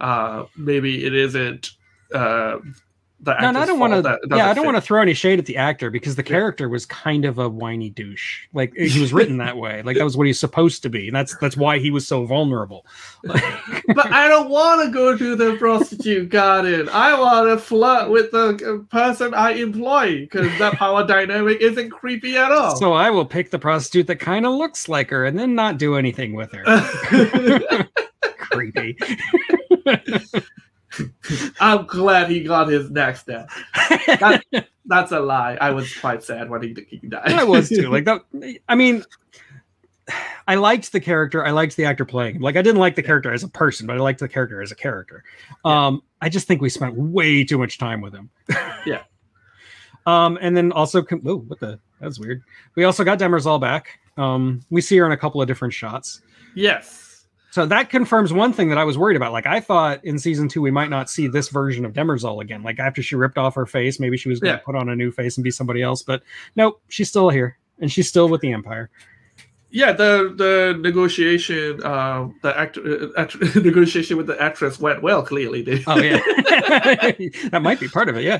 uh 0.00 0.44
maybe 0.56 1.04
it 1.04 1.14
isn't 1.14 1.72
uh 2.14 2.56
the 3.20 3.36
no, 3.40 3.60
I 3.60 3.66
don't 3.66 3.80
want 3.80 4.04
to. 4.04 4.18
Yeah, 4.30 4.48
I 4.48 4.54
don't 4.54 4.64
want 4.64 4.76
to 4.76 4.80
throw 4.80 5.02
any 5.02 5.14
shade 5.14 5.40
at 5.40 5.46
the 5.46 5.56
actor 5.56 5.90
because 5.90 6.14
the 6.14 6.22
character 6.22 6.68
was 6.68 6.86
kind 6.86 7.24
of 7.24 7.38
a 7.38 7.48
whiny 7.48 7.90
douche. 7.90 8.46
Like 8.52 8.72
eh, 8.78 8.86
he 8.86 9.00
was 9.00 9.12
written 9.12 9.38
that 9.38 9.56
way. 9.56 9.82
Like 9.82 9.96
that 9.96 10.04
was 10.04 10.16
what 10.16 10.28
he's 10.28 10.38
supposed 10.38 10.82
to 10.84 10.88
be, 10.88 11.08
and 11.08 11.16
that's 11.16 11.36
that's 11.38 11.56
why 11.56 11.78
he 11.78 11.90
was 11.90 12.06
so 12.06 12.24
vulnerable. 12.26 12.86
but 13.24 14.12
I 14.12 14.28
don't 14.28 14.48
want 14.48 14.84
to 14.84 14.92
go 14.92 15.16
to 15.16 15.34
the 15.34 15.56
prostitute 15.56 16.28
garden. 16.28 16.88
I 16.90 17.18
want 17.18 17.48
to 17.48 17.58
flirt 17.58 18.08
with 18.10 18.30
the 18.30 18.84
uh, 18.84 18.96
person 18.96 19.34
I 19.34 19.52
employ 19.52 20.20
because 20.20 20.56
that 20.58 20.74
power 20.74 21.04
dynamic 21.04 21.60
isn't 21.60 21.90
creepy 21.90 22.36
at 22.36 22.52
all. 22.52 22.76
So 22.76 22.92
I 22.92 23.10
will 23.10 23.26
pick 23.26 23.50
the 23.50 23.58
prostitute 23.58 24.06
that 24.06 24.20
kind 24.20 24.46
of 24.46 24.52
looks 24.52 24.88
like 24.88 25.10
her, 25.10 25.24
and 25.24 25.36
then 25.36 25.56
not 25.56 25.78
do 25.78 25.96
anything 25.96 26.34
with 26.34 26.52
her. 26.52 27.88
creepy. 28.38 28.96
I'm 31.60 31.86
glad 31.86 32.30
he 32.30 32.42
got 32.42 32.68
his 32.68 32.90
next 32.90 33.26
death. 33.26 33.50
That, 34.06 34.44
that's 34.86 35.12
a 35.12 35.20
lie. 35.20 35.56
I 35.60 35.70
was 35.70 35.94
quite 35.96 36.22
sad 36.22 36.50
when 36.50 36.62
he, 36.62 36.86
he 36.88 37.06
died. 37.06 37.32
I 37.32 37.44
was 37.44 37.68
too. 37.68 37.90
Like 37.90 38.04
that. 38.04 38.22
I 38.68 38.74
mean, 38.74 39.04
I 40.46 40.54
liked 40.54 40.92
the 40.92 41.00
character. 41.00 41.44
I 41.44 41.50
liked 41.50 41.76
the 41.76 41.84
actor 41.84 42.04
playing 42.04 42.36
him. 42.36 42.42
Like 42.42 42.56
I 42.56 42.62
didn't 42.62 42.80
like 42.80 42.94
the 42.94 43.02
character 43.02 43.32
as 43.32 43.42
a 43.42 43.48
person, 43.48 43.86
but 43.86 43.96
I 43.96 44.00
liked 44.00 44.20
the 44.20 44.28
character 44.28 44.62
as 44.62 44.72
a 44.72 44.76
character. 44.76 45.24
Um, 45.64 46.02
I 46.20 46.28
just 46.28 46.46
think 46.46 46.60
we 46.60 46.70
spent 46.70 46.94
way 46.94 47.44
too 47.44 47.58
much 47.58 47.78
time 47.78 48.00
with 48.00 48.14
him. 48.14 48.30
yeah. 48.86 49.02
Um, 50.06 50.38
and 50.40 50.56
then 50.56 50.72
also, 50.72 51.04
oh, 51.26 51.36
what 51.36 51.60
the? 51.60 51.78
That's 52.00 52.18
weird. 52.18 52.42
We 52.76 52.84
also 52.84 53.04
got 53.04 53.18
Demerzel 53.18 53.60
back. 53.60 53.98
Um, 54.16 54.62
we 54.70 54.80
see 54.80 54.96
her 54.96 55.04
in 55.04 55.12
a 55.12 55.18
couple 55.18 55.42
of 55.42 55.46
different 55.46 55.74
shots. 55.74 56.22
Yes. 56.54 57.07
So 57.50 57.64
that 57.66 57.88
confirms 57.88 58.32
one 58.32 58.52
thing 58.52 58.68
that 58.68 58.78
I 58.78 58.84
was 58.84 58.98
worried 58.98 59.16
about. 59.16 59.32
Like 59.32 59.46
I 59.46 59.60
thought 59.60 60.04
in 60.04 60.18
season 60.18 60.48
two 60.48 60.60
we 60.60 60.70
might 60.70 60.90
not 60.90 61.08
see 61.08 61.28
this 61.28 61.48
version 61.48 61.84
of 61.84 61.92
Demerzel 61.92 62.42
again. 62.42 62.62
Like 62.62 62.78
after 62.78 63.02
she 63.02 63.16
ripped 63.16 63.38
off 63.38 63.54
her 63.54 63.66
face, 63.66 63.98
maybe 63.98 64.16
she 64.16 64.28
was 64.28 64.40
going 64.40 64.52
to 64.52 64.58
yeah. 64.58 64.64
put 64.64 64.74
on 64.74 64.88
a 64.88 64.96
new 64.96 65.10
face 65.10 65.36
and 65.36 65.44
be 65.44 65.50
somebody 65.50 65.82
else. 65.82 66.02
But 66.02 66.22
nope, 66.56 66.82
she's 66.88 67.08
still 67.08 67.30
here 67.30 67.58
and 67.80 67.90
she's 67.90 68.08
still 68.08 68.28
with 68.28 68.40
the 68.42 68.52
Empire. 68.52 68.90
Yeah, 69.70 69.92
the 69.92 70.32
the 70.34 70.78
negotiation, 70.80 71.82
uh, 71.84 72.28
the 72.42 72.58
actor 72.58 73.10
uh, 73.14 73.20
act- 73.20 73.36
negotiation 73.56 74.16
with 74.16 74.26
the 74.26 74.40
actress 74.40 74.80
went 74.80 75.02
well. 75.02 75.22
Clearly, 75.22 75.62
did. 75.62 75.84
Oh 75.86 75.98
yeah, 75.98 76.16
that 77.50 77.60
might 77.62 77.78
be 77.78 77.88
part 77.88 78.08
of 78.08 78.16
it. 78.16 78.24
Yeah. 78.24 78.38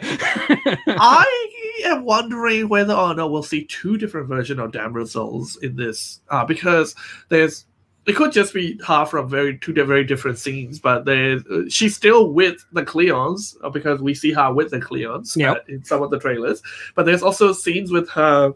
I 0.86 1.50
am 1.84 2.04
wondering 2.04 2.70
whether 2.70 2.94
or 2.94 3.14
not 3.14 3.30
we'll 3.30 3.42
see 3.42 3.64
two 3.66 3.98
different 3.98 4.28
versions 4.28 4.58
of 4.58 4.72
Demerzels 4.72 5.62
in 5.62 5.76
this, 5.76 6.20
uh, 6.30 6.46
because 6.46 6.94
there's 7.28 7.66
it 8.08 8.16
could 8.16 8.32
just 8.32 8.54
be 8.54 8.80
half 8.84 9.10
from 9.10 9.28
very 9.28 9.58
two 9.58 9.74
very 9.74 10.02
different 10.02 10.38
scenes, 10.38 10.78
but 10.78 11.04
they 11.04 11.38
she's 11.68 11.94
still 11.94 12.32
with 12.32 12.64
the 12.72 12.82
Cleons 12.82 13.56
uh, 13.62 13.68
because 13.68 14.00
we 14.00 14.14
see 14.14 14.32
her 14.32 14.52
with 14.52 14.70
the 14.70 14.80
Cleons 14.80 15.36
yep. 15.36 15.58
Uh, 15.58 15.60
in 15.68 15.84
some 15.84 16.02
of 16.02 16.10
the 16.10 16.18
trailers. 16.18 16.62
But 16.94 17.04
there's 17.04 17.22
also 17.22 17.52
scenes 17.52 17.90
with 17.92 18.08
her 18.10 18.54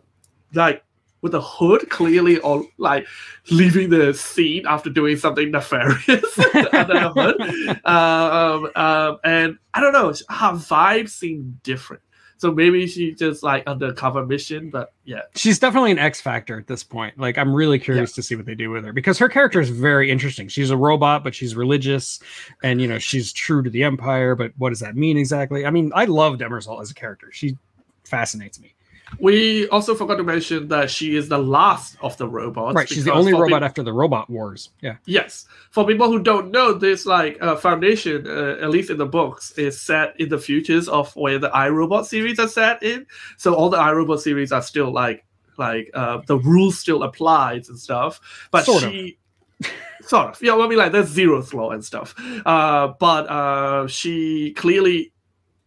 like 0.54 0.82
with 1.20 1.32
the 1.32 1.40
hood 1.40 1.88
clearly 1.90 2.40
all 2.40 2.64
like 2.78 3.06
leaving 3.50 3.90
the 3.90 4.14
scene 4.14 4.66
after 4.66 4.88
doing 4.88 5.18
something 5.18 5.50
nefarious 5.50 6.38
under 6.54 6.94
the 6.94 7.12
hood. 7.14 7.80
Uh, 7.84 8.70
um, 8.74 8.82
um, 8.82 9.18
and 9.22 9.58
I 9.74 9.80
don't 9.80 9.92
know, 9.92 10.08
her 10.08 10.52
vibe 10.52 11.10
seemed 11.10 11.62
different. 11.62 12.02
So 12.42 12.50
maybe 12.50 12.88
she 12.88 13.14
just 13.14 13.44
like 13.44 13.64
undercover 13.68 14.26
mission, 14.26 14.68
but 14.68 14.92
yeah. 15.04 15.20
She's 15.36 15.60
definitely 15.60 15.92
an 15.92 16.00
X 16.00 16.20
factor 16.20 16.58
at 16.58 16.66
this 16.66 16.82
point. 16.82 17.16
Like 17.16 17.38
I'm 17.38 17.54
really 17.54 17.78
curious 17.78 18.10
yeah. 18.10 18.14
to 18.16 18.22
see 18.24 18.34
what 18.34 18.46
they 18.46 18.56
do 18.56 18.68
with 18.68 18.84
her 18.84 18.92
because 18.92 19.16
her 19.18 19.28
character 19.28 19.60
is 19.60 19.70
very 19.70 20.10
interesting. 20.10 20.48
She's 20.48 20.70
a 20.70 20.76
robot, 20.76 21.22
but 21.22 21.36
she's 21.36 21.54
religious 21.54 22.18
and 22.64 22.80
you 22.80 22.88
know, 22.88 22.98
she's 22.98 23.32
true 23.32 23.62
to 23.62 23.70
the 23.70 23.84
empire, 23.84 24.34
but 24.34 24.50
what 24.58 24.70
does 24.70 24.80
that 24.80 24.96
mean 24.96 25.16
exactly? 25.16 25.64
I 25.64 25.70
mean, 25.70 25.92
I 25.94 26.06
love 26.06 26.38
Demerzel 26.38 26.82
as 26.82 26.90
a 26.90 26.94
character. 26.94 27.30
She 27.30 27.56
fascinates 28.02 28.58
me. 28.58 28.74
We 29.18 29.68
also 29.68 29.94
forgot 29.94 30.16
to 30.16 30.24
mention 30.24 30.68
that 30.68 30.90
she 30.90 31.16
is 31.16 31.28
the 31.28 31.38
last 31.38 31.96
of 32.00 32.16
the 32.16 32.28
robots. 32.28 32.74
Right, 32.74 32.88
she's 32.88 33.04
the 33.04 33.12
only 33.12 33.32
robot 33.32 33.48
people, 33.48 33.64
after 33.64 33.82
the 33.82 33.92
Robot 33.92 34.28
Wars. 34.30 34.70
Yeah. 34.80 34.96
Yes. 35.06 35.46
For 35.70 35.86
people 35.86 36.08
who 36.08 36.22
don't 36.22 36.50
know, 36.50 36.72
this 36.72 37.06
like 37.06 37.38
uh, 37.40 37.56
Foundation, 37.56 38.26
uh, 38.26 38.58
at 38.60 38.70
least 38.70 38.90
in 38.90 38.98
the 38.98 39.06
books, 39.06 39.52
is 39.52 39.80
set 39.80 40.18
in 40.20 40.28
the 40.28 40.38
futures 40.38 40.88
of 40.88 41.14
where 41.16 41.38
the 41.38 41.50
iRobot 41.50 42.06
series 42.06 42.38
are 42.38 42.48
set 42.48 42.82
in. 42.82 43.06
So 43.36 43.54
all 43.54 43.70
the 43.70 43.78
iRobot 43.78 44.20
series 44.20 44.52
are 44.52 44.62
still 44.62 44.92
like 44.92 45.24
like 45.58 45.90
uh, 45.94 46.20
the 46.26 46.38
rules 46.38 46.78
still 46.78 47.02
applies 47.02 47.68
and 47.68 47.78
stuff. 47.78 48.20
But 48.50 48.64
sort 48.64 48.82
she. 48.82 49.18
Of. 49.60 49.70
sort 50.06 50.28
of, 50.30 50.42
yeah. 50.42 50.54
Well, 50.54 50.66
I 50.66 50.68
mean, 50.68 50.78
like 50.78 50.92
there's 50.92 51.08
zero 51.08 51.44
law 51.52 51.70
and 51.70 51.84
stuff, 51.84 52.14
uh, 52.44 52.88
but 52.98 53.30
uh, 53.30 53.86
she 53.86 54.52
clearly 54.54 55.12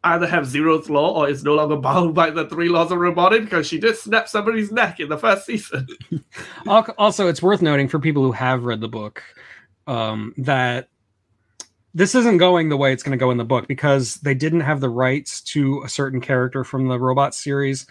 either 0.05 0.27
have 0.27 0.45
Zeroth 0.45 0.89
law 0.89 1.13
or 1.13 1.29
is 1.29 1.43
no 1.43 1.55
longer 1.55 1.75
bound 1.75 2.13
by 2.13 2.29
the 2.29 2.47
three 2.47 2.69
laws 2.69 2.91
of 2.91 2.99
robotic 2.99 3.43
because 3.43 3.67
she 3.67 3.79
did 3.79 3.97
snap 3.97 4.29
somebody's 4.29 4.71
neck 4.71 4.99
in 4.99 5.09
the 5.09 5.17
first 5.17 5.45
season. 5.45 5.87
also, 6.67 7.27
it's 7.27 7.41
worth 7.41 7.61
noting 7.61 7.87
for 7.87 7.99
people 7.99 8.23
who 8.23 8.31
have 8.31 8.65
read 8.65 8.81
the 8.81 8.87
book 8.87 9.23
um, 9.87 10.33
that 10.37 10.89
this 11.93 12.13
isn't 12.13 12.37
going 12.37 12.69
the 12.69 12.77
way 12.77 12.93
it's 12.93 13.03
going 13.03 13.17
to 13.17 13.23
go 13.23 13.31
in 13.31 13.37
the 13.37 13.43
book 13.43 13.67
because 13.67 14.15
they 14.17 14.33
didn't 14.33 14.61
have 14.61 14.79
the 14.79 14.89
rights 14.89 15.41
to 15.41 15.81
a 15.83 15.89
certain 15.89 16.21
character 16.21 16.63
from 16.63 16.87
the 16.87 16.99
robot 16.99 17.33
series. 17.33 17.87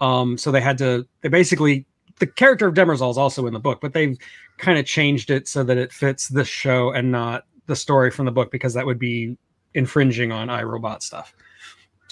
Um, 0.00 0.36
so 0.36 0.50
they 0.50 0.60
had 0.60 0.78
to, 0.78 1.06
they 1.20 1.28
basically, 1.28 1.86
the 2.18 2.26
character 2.26 2.66
of 2.66 2.74
Demerzel 2.74 3.10
is 3.10 3.18
also 3.18 3.46
in 3.46 3.52
the 3.52 3.60
book, 3.60 3.80
but 3.80 3.92
they've 3.92 4.18
kind 4.58 4.78
of 4.78 4.86
changed 4.86 5.30
it 5.30 5.46
so 5.46 5.62
that 5.64 5.76
it 5.76 5.92
fits 5.92 6.28
the 6.28 6.44
show 6.44 6.90
and 6.90 7.12
not 7.12 7.44
the 7.66 7.76
story 7.76 8.10
from 8.10 8.26
the 8.26 8.32
book 8.32 8.50
because 8.50 8.74
that 8.74 8.86
would 8.86 8.98
be 8.98 9.36
infringing 9.74 10.32
on 10.32 10.48
iRobot 10.48 11.02
stuff. 11.02 11.34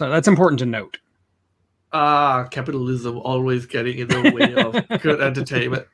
So 0.01 0.09
that's 0.09 0.29
important 0.29 0.59
to 0.61 0.65
note. 0.65 0.97
Ah, 1.93 2.45
capitalism 2.51 3.19
always 3.19 3.67
getting 3.67 3.99
in 3.99 4.09
the 4.09 4.31
way 4.35 4.55
of 4.55 5.03
good 5.03 5.21
entertainment. 5.29 5.87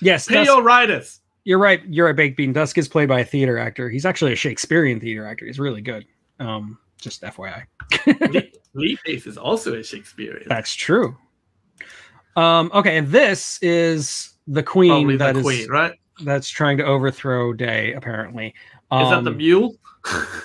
Yes, 0.00 0.26
pay 0.26 0.44
your 0.44 0.62
writers. 0.62 1.20
You're 1.44 1.58
right. 1.58 1.82
You're 1.90 2.06
right, 2.06 2.16
Baked 2.16 2.38
Bean. 2.38 2.54
Dusk 2.54 2.78
is 2.78 2.88
played 2.88 3.06
by 3.10 3.20
a 3.20 3.24
theater 3.26 3.58
actor. 3.58 3.90
He's 3.90 4.06
actually 4.06 4.32
a 4.32 4.36
Shakespearean 4.36 4.98
theater 4.98 5.26
actor. 5.26 5.44
He's 5.44 5.58
really 5.60 5.82
good. 5.82 6.06
Um, 6.40 6.78
just 6.98 7.20
FYI. 7.20 7.64
Lee, 8.72 8.96
Pace 9.04 9.26
is 9.26 9.36
also 9.36 9.74
a 9.74 9.84
Shakespearean. 9.84 10.46
That's 10.48 10.72
true. 10.74 11.14
Um, 12.34 12.70
okay, 12.72 12.96
and 12.96 13.08
this 13.08 13.58
is 13.60 14.32
the 14.46 14.62
queen 14.62 14.90
Probably 14.90 15.16
that 15.18 15.32
the 15.34 15.40
is- 15.40 15.44
queen, 15.44 15.68
right? 15.68 15.92
that's 16.24 16.48
trying 16.48 16.78
to 16.78 16.84
overthrow 16.84 17.52
Day. 17.52 17.92
Apparently, 17.92 18.46
Is 18.90 19.10
that 19.10 19.22
the 19.24 19.30
Um, 19.32 19.36
mule? 19.36 19.74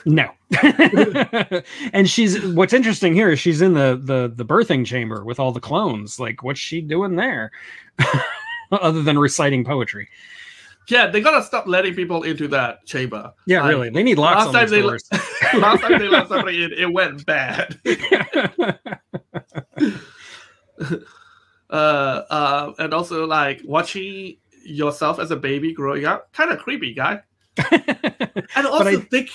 No. 0.06 0.30
and 1.94 2.10
she's 2.10 2.40
what's 2.54 2.74
interesting 2.74 3.14
here 3.14 3.30
is 3.32 3.40
she's 3.40 3.62
in 3.62 3.74
the 3.74 4.00
the 4.02 4.32
the 4.34 4.46
birthing 4.46 4.86
chamber 4.86 5.24
with 5.24 5.40
all 5.40 5.52
the 5.52 5.60
clones. 5.60 6.20
Like, 6.20 6.44
what's 6.44 6.60
she 6.60 6.82
doing 6.82 7.16
there? 7.16 7.52
Other 8.72 9.02
than 9.04 9.18
reciting 9.20 9.64
poetry. 9.64 10.10
Yeah, 10.90 11.08
they 11.08 11.22
gotta 11.22 11.44
stop 11.44 11.66
letting 11.68 11.96
people 11.96 12.24
into 12.24 12.48
that 12.50 12.86
chamber. 12.86 13.32
Yeah, 13.48 13.62
Like, 13.62 13.70
really. 13.70 13.90
They 13.90 14.04
need 14.04 14.18
locks 14.18 14.38
last 14.38 14.48
on 14.48 14.54
time 14.54 14.70
they 14.70 14.82
doors. 14.82 15.04
last 15.54 15.82
time 15.82 16.00
they 16.00 16.10
let 16.10 16.28
somebody 16.28 16.64
in, 16.64 16.74
it 16.74 16.92
went 16.92 17.26
bad. 17.26 17.80
uh, 20.80 20.96
uh, 21.70 22.74
and 22.80 22.94
also 22.94 23.26
like 23.26 23.62
watching 23.64 24.38
yourself 24.66 25.20
as 25.20 25.32
a 25.32 25.36
baby 25.36 25.74
growing 25.74 26.06
up, 26.06 26.32
kind 26.34 26.52
of 26.52 26.60
creepy, 26.60 26.94
guy. 26.94 27.22
And 28.56 28.68
also 28.68 28.86
I- 28.90 28.96
think 28.98 29.30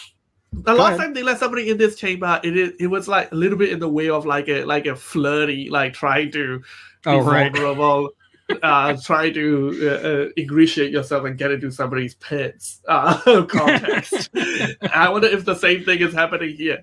the 0.53 0.63
Go 0.63 0.75
last 0.75 0.95
ahead. 0.95 1.01
time 1.01 1.15
they 1.15 1.23
let 1.23 1.39
somebody 1.39 1.71
in 1.71 1.77
this 1.79 1.97
chamber, 1.97 2.41
it 2.43 2.57
is 2.57 2.73
it 2.81 2.87
was 2.87 3.07
like 3.07 3.31
a 3.33 3.35
little 3.35 3.59
bit 3.59 3.71
in 3.71 3.79
the 3.79 3.89
way 3.89 4.09
of 4.09 4.25
like 4.27 4.49
a 4.49 4.65
like 4.65 4.87
a 4.87 4.97
flirty, 4.97 5.69
like 5.69 5.93
trying 5.93 6.33
to 6.33 6.59
be 6.59 6.65
oh, 7.07 7.21
right. 7.21 7.53
vulnerable, 7.53 8.11
uh, 8.63 8.97
try 9.03 9.31
to 9.31 9.79
uh, 9.83 10.09
uh, 10.09 10.29
ingratiate 10.37 10.91
yourself 10.91 11.25
and 11.27 11.37
get 11.37 11.51
into 11.51 11.71
somebody's 11.71 12.15
pants 12.15 12.81
uh, 12.89 13.45
context. 13.49 14.31
I 14.93 15.09
wonder 15.11 15.29
if 15.29 15.45
the 15.45 15.55
same 15.55 15.85
thing 15.85 16.01
is 16.01 16.15
happening 16.15 16.57
here. 16.57 16.83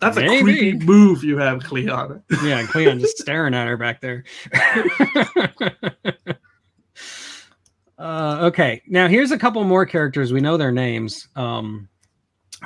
That's 0.00 0.16
a 0.16 0.26
creepy 0.26 0.74
move 0.74 1.24
you 1.24 1.38
have, 1.38 1.62
Cleon. 1.62 2.22
Yeah, 2.42 2.58
and 2.58 2.68
Cleon 2.68 2.98
just 2.98 3.18
staring 3.18 3.54
at 3.54 3.66
her 3.66 3.76
back 3.76 4.00
there. 4.00 4.24
uh, 7.96 8.38
okay, 8.42 8.82
now 8.86 9.06
here's 9.06 9.30
a 9.30 9.38
couple 9.38 9.62
more 9.64 9.86
characters. 9.86 10.32
We 10.32 10.40
know 10.40 10.56
their 10.56 10.72
names. 10.72 11.28
Um, 11.36 11.88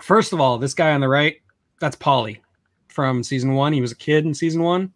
first 0.03 0.33
of 0.33 0.41
all, 0.41 0.59
this 0.59 0.75
guy 0.75 0.93
on 0.93 1.01
the 1.01 1.09
right, 1.09 1.37
that's 1.81 1.97
Polly 1.97 2.41
from 2.89 3.23
season 3.23 3.55
one. 3.55 3.73
He 3.73 3.81
was 3.81 3.93
a 3.93 3.97
kid 3.97 4.25
in 4.25 4.35
season 4.35 4.63
one. 4.63 4.93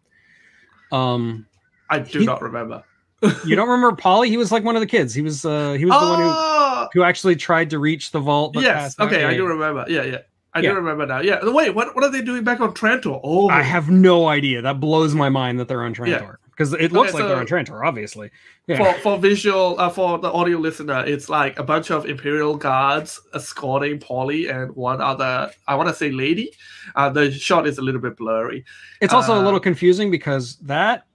Um, 0.90 1.46
I 1.90 1.98
do 2.00 2.20
He- 2.20 2.26
not 2.26 2.42
remember. 2.42 2.84
you 3.46 3.54
don't 3.54 3.68
remember 3.68 3.94
Polly? 3.94 4.28
He 4.28 4.36
was 4.36 4.50
like 4.50 4.64
one 4.64 4.74
of 4.74 4.80
the 4.80 4.86
kids. 4.86 5.14
He 5.14 5.22
was 5.22 5.44
uh, 5.44 5.74
he 5.74 5.84
was 5.84 5.92
the 5.98 6.06
one 6.08 6.20
who, 6.20 6.28
Oh, 6.28 6.88
who 6.92 7.02
actually 7.04 7.36
tried 7.36 7.70
to 7.70 7.78
reach 7.78 8.10
the 8.10 8.18
vault. 8.18 8.56
Yes. 8.58 8.98
Okay, 8.98 9.24
I 9.24 9.34
do 9.34 9.46
remember. 9.46 9.84
Yeah, 9.88 10.02
yeah. 10.02 10.18
I 10.54 10.60
Yeah. 10.60 10.70
do 10.70 10.76
remember 10.76 11.06
now. 11.06 11.20
Yeah. 11.20 11.38
Wait, 11.44 11.70
what, 11.74 11.94
what 11.94 12.02
are 12.04 12.10
they 12.10 12.20
doing 12.20 12.42
back 12.42 12.60
on 12.60 12.74
Trantor? 12.74 13.20
Oh, 13.22 13.48
I 13.48 13.62
have 13.62 13.88
no 13.90 14.26
idea. 14.26 14.60
That 14.60 14.80
blows 14.80 15.14
my 15.14 15.28
mind 15.28 15.60
that 15.60 15.68
they're 15.68 15.84
on 15.84 15.94
Trantor 15.94 16.36
because 16.70 16.84
it 16.84 16.92
looks 16.92 17.10
Okay, 17.14 17.18
like 17.22 17.28
they're 17.28 17.46
so- 17.46 17.56
on 17.58 17.64
Trantor, 17.64 17.86
obviously. 17.86 18.30
Yeah. 18.66 18.76
for 18.94 19.00
for 19.00 19.18
visual 19.18 19.78
uh, 19.80 19.90
for 19.90 20.18
the 20.18 20.30
audio 20.32 20.58
listener, 20.58 21.04
it's 21.06 21.28
like 21.28 21.58
a 21.58 21.62
bunch 21.62 21.90
of 21.90 22.06
Imperial 22.06 22.56
guards 22.56 23.20
escorting 23.34 23.98
Polly 23.98 24.48
and 24.48 24.74
one 24.76 25.00
other. 25.00 25.50
I 25.66 25.74
want 25.74 25.88
to 25.88 25.94
say 25.94 26.10
lady. 26.12 26.52
Uh, 26.94 27.08
the 27.10 27.30
shot 27.30 27.66
is 27.66 27.78
a 27.78 27.82
little 27.82 28.00
bit 28.00 28.16
blurry. 28.16 28.64
It's 29.00 29.12
also 29.12 29.34
a 29.34 29.40
Uh, 29.40 29.42
little 29.42 29.60
confusing 29.60 30.10
because 30.10 30.56
that 30.58 31.06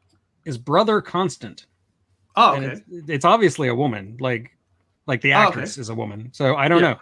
is 0.45 0.57
brother 0.57 1.01
Constant, 1.01 1.65
Oh, 2.35 2.55
okay. 2.55 2.65
it's, 2.67 2.81
it's 3.09 3.25
obviously 3.25 3.67
a 3.69 3.75
woman. 3.75 4.17
Like, 4.19 4.51
like 5.07 5.21
the 5.21 5.33
Oh, 5.33 5.39
okay. 5.39 5.47
actress 5.47 5.77
is 5.77 5.89
a 5.89 5.95
woman. 5.95 6.29
So 6.33 6.55
I 6.55 6.67
don't 6.67 6.81
Yeah. 6.81 6.95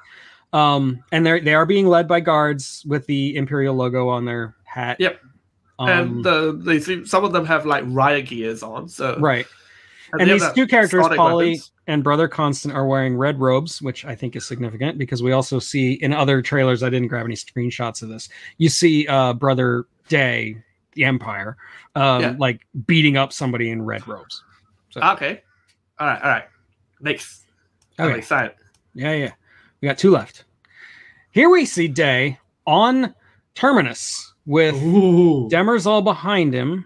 know. 0.53 0.59
Um, 0.59 1.03
and 1.11 1.25
they 1.25 1.39
they 1.41 1.53
are 1.53 1.65
being 1.65 1.87
led 1.87 2.07
by 2.07 2.19
guards 2.21 2.83
with 2.87 3.05
the 3.07 3.35
Imperial 3.35 3.75
logo 3.75 4.07
on 4.09 4.25
their 4.25 4.55
hat. 4.63 4.97
Yep. 4.99 5.19
Um, 5.77 5.89
and 5.89 6.23
the, 6.23 6.57
they 6.63 6.79
seem 6.79 7.05
some 7.05 7.23
of 7.23 7.33
them 7.33 7.45
have 7.45 7.65
like 7.65 7.83
riot 7.87 8.27
gears 8.27 8.63
on. 8.63 8.87
So 8.87 9.17
right. 9.19 9.45
and 10.13 10.21
And 10.21 10.31
these 10.31 10.51
two 10.53 10.67
characters, 10.67 11.05
Polly 11.15 11.45
weapons. 11.51 11.71
and 11.87 12.03
brother 12.03 12.27
Constant, 12.27 12.73
are 12.73 12.85
wearing 12.85 13.17
red 13.17 13.39
robes, 13.39 13.81
which 13.81 14.05
I 14.05 14.15
think 14.15 14.35
is 14.35 14.45
significant 14.45 14.97
because 14.97 15.21
we 15.21 15.33
also 15.33 15.59
see 15.59 15.93
in 15.93 16.13
other 16.13 16.41
trailers. 16.41 16.81
I 16.81 16.89
didn't 16.89 17.09
grab 17.09 17.25
any 17.25 17.35
screenshots 17.35 18.01
of 18.01 18.09
this. 18.09 18.29
You 18.57 18.69
see, 18.69 19.05
uh, 19.07 19.33
brother 19.33 19.85
Day, 20.07 20.57
the 20.93 21.03
Empire, 21.03 21.57
um, 21.95 22.21
Yeah. 22.21 22.35
like 22.39 22.65
beating 22.85 23.17
up 23.17 23.33
somebody 23.33 23.69
in 23.69 23.81
red 23.81 24.07
robes. 24.07 24.43
Okay. 24.95 25.41
All 25.99 26.07
right. 26.07 26.21
All 26.21 26.29
right. 26.29 26.45
Next. 27.01 27.43
I'm 27.99 28.11
excited. 28.11 28.53
Yeah, 28.93 29.13
yeah. 29.13 29.31
We 29.81 29.87
got 29.89 29.97
two 29.97 30.11
left. 30.11 30.45
Here 31.31 31.49
we 31.49 31.65
see 31.65 31.89
Day 31.89 32.39
on 32.65 33.13
Terminus 33.55 34.33
with 34.45 34.75
Ooh. 34.75 35.47
Demerzel 35.49 36.03
behind 36.03 36.53
him, 36.53 36.85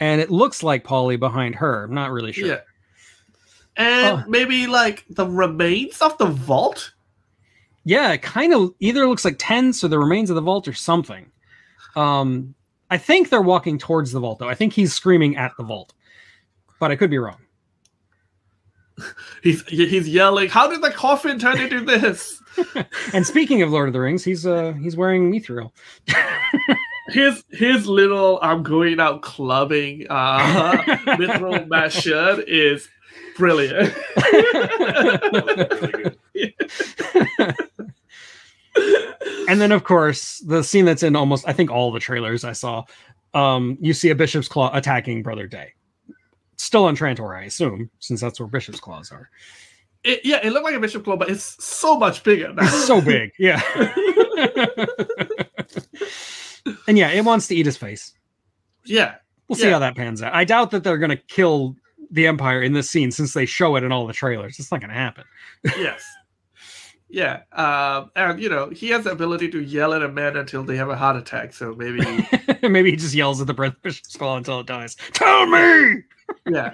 and 0.00 0.20
it 0.20 0.30
looks 0.30 0.62
like 0.62 0.84
Polly 0.84 1.16
behind 1.16 1.56
her. 1.56 1.84
I'm 1.84 1.94
not 1.94 2.10
really 2.10 2.32
sure. 2.32 2.48
Yeah. 2.48 2.60
And 3.76 4.22
Oh. 4.22 4.24
maybe 4.28 4.66
like 4.66 5.04
the 5.08 5.26
remains 5.26 6.02
of 6.02 6.18
the 6.18 6.26
vault. 6.26 6.92
Yeah, 7.84 8.12
it 8.12 8.22
kind 8.22 8.52
of 8.52 8.74
either 8.80 9.06
looks 9.08 9.24
like 9.24 9.36
tents 9.38 9.82
or 9.82 9.88
the 9.88 9.98
remains 9.98 10.28
of 10.30 10.36
the 10.36 10.42
vault 10.42 10.68
or 10.68 10.74
something. 10.74 11.30
Um, 11.96 12.54
I 12.90 12.98
think 12.98 13.30
they're 13.30 13.40
walking 13.40 13.78
towards 13.78 14.12
the 14.12 14.20
vault, 14.20 14.38
though. 14.40 14.48
I 14.48 14.54
think 14.54 14.72
he's 14.74 14.92
screaming 14.92 15.36
at 15.36 15.52
the 15.56 15.62
vault, 15.64 15.94
but 16.78 16.90
I 16.90 16.96
could 16.96 17.10
be 17.10 17.18
wrong. 17.18 17.38
He's 19.42 19.62
he's 19.66 20.08
yelling. 20.08 20.48
How 20.48 20.68
did 20.68 20.82
the 20.82 20.90
coffin 20.90 21.38
turn 21.38 21.58
into 21.58 21.80
this? 21.80 22.42
And 23.14 23.26
speaking 23.26 23.62
of 23.62 23.70
Lord 23.70 23.88
of 23.88 23.92
the 23.92 24.00
Rings, 24.00 24.24
he's 24.24 24.44
uh 24.44 24.72
he's 24.72 24.96
wearing 24.96 25.32
mithril. 25.32 25.70
his 27.08 27.44
his 27.50 27.86
little 27.86 28.38
I'm 28.42 28.62
going 28.62 29.00
out 29.00 29.22
clubbing 29.22 30.06
uh 30.10 30.76
mithril 31.16 31.66
mask 31.68 32.02
shirt 32.02 32.46
is 32.48 32.88
brilliant. 33.38 33.94
and 39.48 39.60
then, 39.60 39.72
of 39.72 39.84
course, 39.84 40.38
the 40.46 40.62
scene 40.62 40.84
that's 40.84 41.02
in 41.02 41.16
almost 41.16 41.48
I 41.48 41.52
think 41.52 41.70
all 41.70 41.92
the 41.92 42.00
trailers 42.00 42.44
I 42.44 42.52
saw. 42.52 42.84
Um, 43.32 43.78
you 43.80 43.94
see 43.94 44.10
a 44.10 44.14
Bishop's 44.14 44.48
Claw 44.48 44.70
attacking 44.74 45.22
Brother 45.22 45.46
Day. 45.46 45.72
Still 46.60 46.84
on 46.84 46.94
Trantor, 46.94 47.34
I 47.34 47.44
assume, 47.44 47.88
since 48.00 48.20
that's 48.20 48.38
where 48.38 48.46
Bishop's 48.46 48.80
Claws 48.80 49.10
are. 49.10 49.30
It, 50.04 50.20
yeah, 50.24 50.40
it 50.42 50.50
looked 50.52 50.64
like 50.64 50.74
a 50.74 50.80
bishop 50.80 51.04
claw, 51.04 51.16
but 51.16 51.30
it's 51.30 51.62
so 51.64 51.98
much 51.98 52.22
bigger 52.22 52.52
now. 52.52 52.64
It's 52.64 52.86
so 52.86 53.00
big, 53.00 53.32
yeah. 53.38 53.62
and 56.86 56.98
yeah, 56.98 57.10
it 57.10 57.24
wants 57.24 57.46
to 57.48 57.54
eat 57.54 57.66
his 57.66 57.76
face. 57.76 58.14
yeah, 58.84 59.16
We'll 59.48 59.56
see 59.56 59.66
Yeah. 59.66 59.72
how 59.72 59.78
that 59.80 59.96
pans 59.96 60.22
out. 60.22 60.34
I 60.34 60.44
doubt 60.44 60.70
that 60.70 60.84
they're 60.84 60.98
going 60.98 61.10
to 61.10 61.16
kill 61.16 61.76
the 62.10 62.26
Empire 62.26 62.62
in 62.62 62.72
this 62.72 62.90
scene 62.90 63.10
since 63.10 63.34
they 63.34 63.46
show 63.46 63.76
it 63.76 63.84
in 63.84 63.92
all 63.92 64.06
the 64.06 64.12
trailers. 64.12 64.58
It's 64.58 64.70
not 64.70 64.80
going 64.80 64.90
to 64.90 64.96
happen. 64.96 65.24
yes. 65.64 66.02
Yeah, 67.12 67.40
um, 67.52 68.12
and 68.14 68.40
you 68.40 68.48
know 68.48 68.70
he 68.70 68.88
has 68.90 69.02
the 69.02 69.10
ability 69.10 69.48
to 69.50 69.60
yell 69.60 69.94
at 69.94 70.02
a 70.02 70.08
man 70.08 70.36
until 70.36 70.62
they 70.62 70.76
have 70.76 70.90
a 70.90 70.96
heart 70.96 71.16
attack. 71.16 71.52
So 71.52 71.74
maybe, 71.74 71.98
Maybe 72.62 72.92
he 72.92 72.96
just 72.96 73.16
yells 73.16 73.40
at 73.40 73.48
the 73.48 73.54
Breath 73.54 73.74
Bishop's 73.82 74.16
Claw 74.16 74.36
until 74.36 74.60
it 74.60 74.66
dies. 74.66 74.96
Tell 75.12 75.44
me! 75.46 76.02
Yeah. 76.46 76.72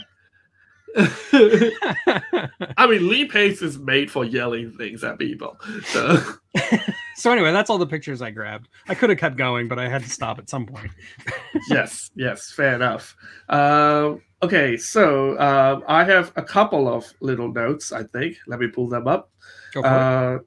I 0.97 2.87
mean, 2.89 3.09
Lee 3.09 3.27
Pace 3.27 3.61
is 3.61 3.79
made 3.79 4.11
for 4.11 4.25
yelling 4.25 4.73
things 4.73 5.05
at 5.05 5.19
people. 5.19 5.59
So 5.85 6.23
so 7.17 7.31
anyway, 7.31 7.53
that's 7.53 7.69
all 7.69 7.79
the 7.79 7.87
pictures 7.87 8.23
I 8.23 8.31
grabbed. 8.31 8.69
I 8.89 8.95
could 8.95 9.11
have 9.11 9.19
kept 9.19 9.37
going, 9.37 9.69
but 9.69 9.79
I 9.79 9.89
had 9.89 10.03
to 10.05 10.11
stop 10.11 10.39
at 10.39 10.49
some 10.49 10.65
point. 10.65 10.91
yes, 11.69 12.11
yes, 12.15 12.51
fair 12.51 12.75
enough. 12.75 13.15
Um, 13.49 14.23
okay, 14.43 14.77
so 14.79 15.39
um, 15.39 15.85
I 15.87 16.05
have 16.05 16.33
a 16.37 16.43
couple 16.43 16.89
of 16.93 17.13
little 17.21 17.53
notes. 17.53 17.93
I 17.93 18.05
think. 18.05 18.37
Let 18.47 18.61
me 18.61 18.69
pull 18.69 18.89
them 18.89 19.07
up. 19.07 19.31
Go 19.75 19.83
for 19.83 19.89
it. 19.89 19.93
Uh, 19.93 20.39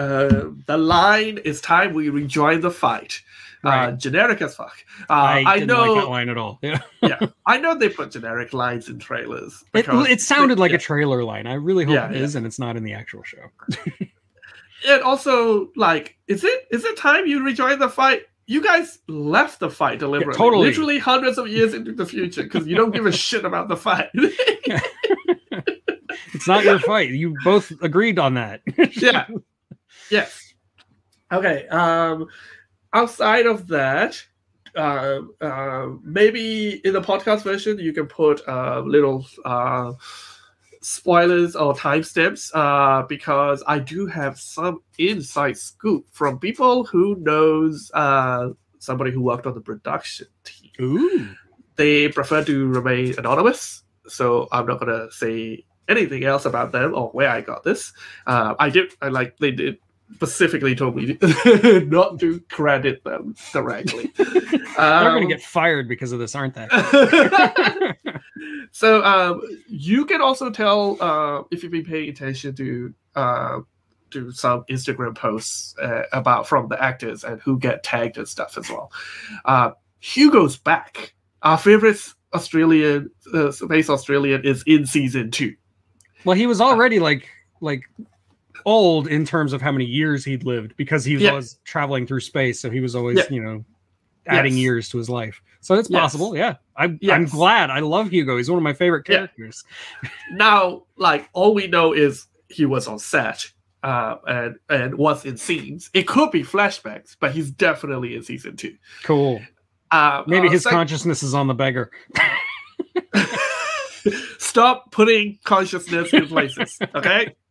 uh, 0.00 0.50
the 0.66 0.76
line 0.76 1.38
is 1.44 1.60
time 1.60 1.94
we 1.94 2.08
rejoin 2.08 2.60
the 2.60 2.70
fight. 2.70 3.22
Uh, 3.64 3.92
generic 3.92 4.42
as 4.42 4.54
fuck. 4.54 4.74
Uh, 5.08 5.12
I, 5.12 5.44
I, 5.46 5.54
didn't 5.54 5.68
know. 5.68 5.92
like 5.92 6.02
that 6.04 6.10
line 6.10 6.28
at 6.28 6.38
all. 6.38 6.58
Yeah, 6.62 6.80
yeah, 7.02 7.26
I 7.46 7.58
know 7.58 7.74
they 7.76 7.88
put 7.88 8.10
generic 8.10 8.52
lines 8.52 8.88
in 8.88 8.98
trailers. 8.98 9.64
it, 9.74 9.86
it 9.88 10.20
sounded 10.20 10.58
like 10.58 10.70
yeah. 10.70 10.76
a 10.76 10.80
trailer 10.80 11.24
line. 11.24 11.46
I 11.46 11.54
really 11.54 11.84
hope 11.84 11.94
Yeah, 11.94 12.10
it 12.10 12.20
yeah. 12.20 12.36
and 12.36 12.46
it's 12.46 12.58
not 12.58 12.76
in 12.76 12.84
the 12.84 12.92
actual 12.94 13.22
show. 13.22 13.50
and 14.88 15.02
also 15.02 15.70
like 15.76 16.16
is 16.26 16.44
it 16.44 16.66
is 16.70 16.84
it 16.84 16.96
time 16.96 17.26
you 17.26 17.42
rejoin 17.42 17.78
the 17.78 17.88
fight 17.88 18.22
you 18.46 18.62
guys 18.62 18.98
left 19.08 19.58
the 19.58 19.70
fight 19.70 19.98
deliberately 19.98 20.36
totally. 20.36 20.66
literally 20.68 20.98
hundreds 20.98 21.38
of 21.38 21.48
years 21.48 21.72
into 21.72 21.92
the 21.92 22.04
future 22.04 22.42
because 22.42 22.66
you 22.66 22.76
don't 22.76 22.90
give 22.90 23.06
a 23.06 23.12
shit 23.12 23.44
about 23.46 23.68
the 23.68 23.76
fight 23.76 24.10
It's 26.34 26.48
not 26.48 26.64
your 26.64 26.78
fight. 26.80 27.10
You 27.10 27.34
both 27.44 27.72
agreed 27.80 28.18
on 28.18 28.34
that. 28.34 28.60
yeah 28.96 29.26
yes 30.10 30.54
okay 31.32 31.66
um 31.68 32.26
outside 32.94 33.46
of 33.46 33.66
that 33.68 34.22
uh, 34.76 35.20
uh, 35.40 35.88
maybe 36.02 36.80
in 36.84 36.92
the 36.92 37.00
podcast 37.00 37.42
version 37.42 37.78
you 37.78 37.92
can 37.92 38.06
put 38.06 38.46
uh, 38.48 38.80
little 38.80 39.26
uh, 39.44 39.92
spoilers 40.80 41.56
or 41.56 41.74
timestamps 41.74 42.50
uh, 42.54 43.06
because 43.06 43.62
I 43.66 43.78
do 43.78 44.06
have 44.06 44.38
some 44.38 44.80
inside 44.98 45.56
scoop 45.56 46.06
from 46.12 46.38
people 46.38 46.84
who 46.84 47.16
knows 47.16 47.90
uh, 47.94 48.50
somebody 48.78 49.10
who 49.10 49.22
worked 49.22 49.46
on 49.46 49.54
the 49.54 49.60
production 49.60 50.26
team. 50.44 50.70
Ooh. 50.80 51.28
They 51.76 52.08
prefer 52.08 52.44
to 52.44 52.68
remain 52.68 53.14
anonymous, 53.18 53.82
so 54.06 54.46
I'm 54.52 54.66
not 54.66 54.78
gonna 54.78 55.10
say 55.10 55.64
anything 55.88 56.24
else 56.24 56.44
about 56.44 56.72
them 56.72 56.94
or 56.94 57.08
where 57.10 57.30
I 57.30 57.40
got 57.40 57.64
this. 57.64 57.92
Uh, 58.26 58.54
I 58.58 58.70
did, 58.70 58.92
I 59.02 59.08
like 59.08 59.36
they 59.38 59.50
did 59.50 59.78
specifically 60.14 60.74
told 60.74 60.96
me 60.96 61.18
not 61.86 62.18
to 62.20 62.40
credit 62.50 63.02
them 63.04 63.34
directly. 63.52 64.12
They're 64.16 64.78
Um, 64.78 65.14
gonna 65.14 65.26
get 65.26 65.42
fired 65.42 65.88
because 65.88 66.12
of 66.12 66.18
this, 66.18 66.34
aren't 66.34 66.54
they? 66.54 66.66
so 68.72 69.02
um, 69.04 69.40
you 69.68 70.04
can 70.06 70.20
also 70.20 70.50
tell 70.50 70.96
uh, 71.00 71.42
if 71.50 71.62
you've 71.62 71.72
been 71.72 71.84
paying 71.84 72.08
attention 72.08 72.54
to 72.56 72.94
uh, 73.14 73.60
to 74.10 74.30
some 74.32 74.64
Instagram 74.70 75.14
posts 75.14 75.76
uh, 75.78 76.02
about 76.12 76.46
from 76.48 76.68
the 76.68 76.82
actors 76.82 77.24
and 77.24 77.40
who 77.40 77.58
get 77.58 77.82
tagged 77.82 78.16
and 78.18 78.28
stuff 78.28 78.56
as 78.58 78.68
well. 78.70 78.90
Uh, 79.44 79.70
Hugo's 80.00 80.56
back. 80.56 81.14
Our 81.42 81.58
favorite 81.58 82.00
Australian 82.32 83.10
uh, 83.32 83.50
space 83.52 83.88
Australian 83.90 84.44
is 84.44 84.62
in 84.66 84.86
season 84.86 85.30
two. 85.30 85.54
well, 86.24 86.36
he 86.36 86.46
was 86.46 86.60
already 86.60 86.98
like 86.98 87.28
like 87.60 87.82
old 88.64 89.08
in 89.08 89.24
terms 89.24 89.52
of 89.52 89.62
how 89.62 89.72
many 89.72 89.84
years 89.84 90.24
he'd 90.24 90.44
lived 90.44 90.76
because 90.76 91.04
he 91.04 91.14
was 91.14 91.22
Yeah. 91.22 91.30
always 91.30 91.58
traveling 91.64 92.06
through 92.06 92.20
space, 92.20 92.60
so 92.60 92.70
he 92.70 92.80
was 92.80 92.94
always 92.94 93.18
Yeah. 93.18 93.24
you 93.30 93.42
know 93.42 93.64
adding 94.26 94.52
Yes. 94.54 94.62
years 94.62 94.88
to 94.90 94.98
his 94.98 95.10
life. 95.10 95.42
So 95.60 95.74
it's 95.74 95.90
Yes. 95.90 96.00
possible. 96.00 96.36
Yeah, 96.36 96.54
I'm 96.76 96.98
I'm 97.10 97.26
glad. 97.26 97.70
I 97.70 97.80
love 97.80 98.10
Hugo. 98.10 98.36
He's 98.36 98.50
one 98.50 98.58
of 98.58 98.62
my 98.62 98.72
favorite 98.74 99.04
characters. 99.04 99.64
Now, 100.32 100.84
like 100.96 101.28
all 101.32 101.54
we 101.54 101.66
know 101.66 101.92
is 101.92 102.26
he 102.48 102.66
was 102.66 102.86
on 102.88 102.98
set. 102.98 103.50
Uh, 103.82 104.16
and 104.26 104.56
and 104.70 104.94
was 104.94 105.26
in 105.26 105.36
scenes. 105.36 105.90
It 105.92 106.06
could 106.06 106.30
be 106.30 106.42
flashbacks, 106.42 107.16
but 107.20 107.32
he's 107.32 107.50
definitely 107.50 108.16
in 108.16 108.22
season 108.22 108.56
two. 108.56 108.76
Cool. 109.02 109.42
Uh, 109.90 110.22
Maybe 110.26 110.48
uh, 110.48 110.52
his 110.52 110.66
consciousness 110.66 111.22
is 111.22 111.34
on 111.34 111.48
the 111.48 111.54
beggar. 111.54 111.90
Stop 114.38 114.90
putting 114.90 115.38
consciousness 115.44 116.14
in 116.14 116.26
places, 116.28 116.78
okay? 116.94 117.34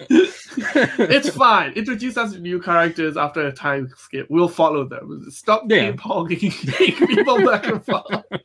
it's 0.10 1.30
fine. 1.30 1.72
Introduce 1.72 2.16
us 2.16 2.32
to 2.32 2.38
new 2.38 2.60
characters 2.60 3.16
after 3.16 3.46
a 3.46 3.52
time 3.52 3.88
skip. 3.96 4.26
We'll 4.30 4.48
follow 4.48 4.84
them. 4.88 5.26
Stop 5.30 5.64
Yeah. 5.68 5.90
ping 5.90 5.96
ponging 5.98 7.06
people 7.08 7.44
back 7.44 7.66
and 7.66 7.84
forth. 7.84 8.24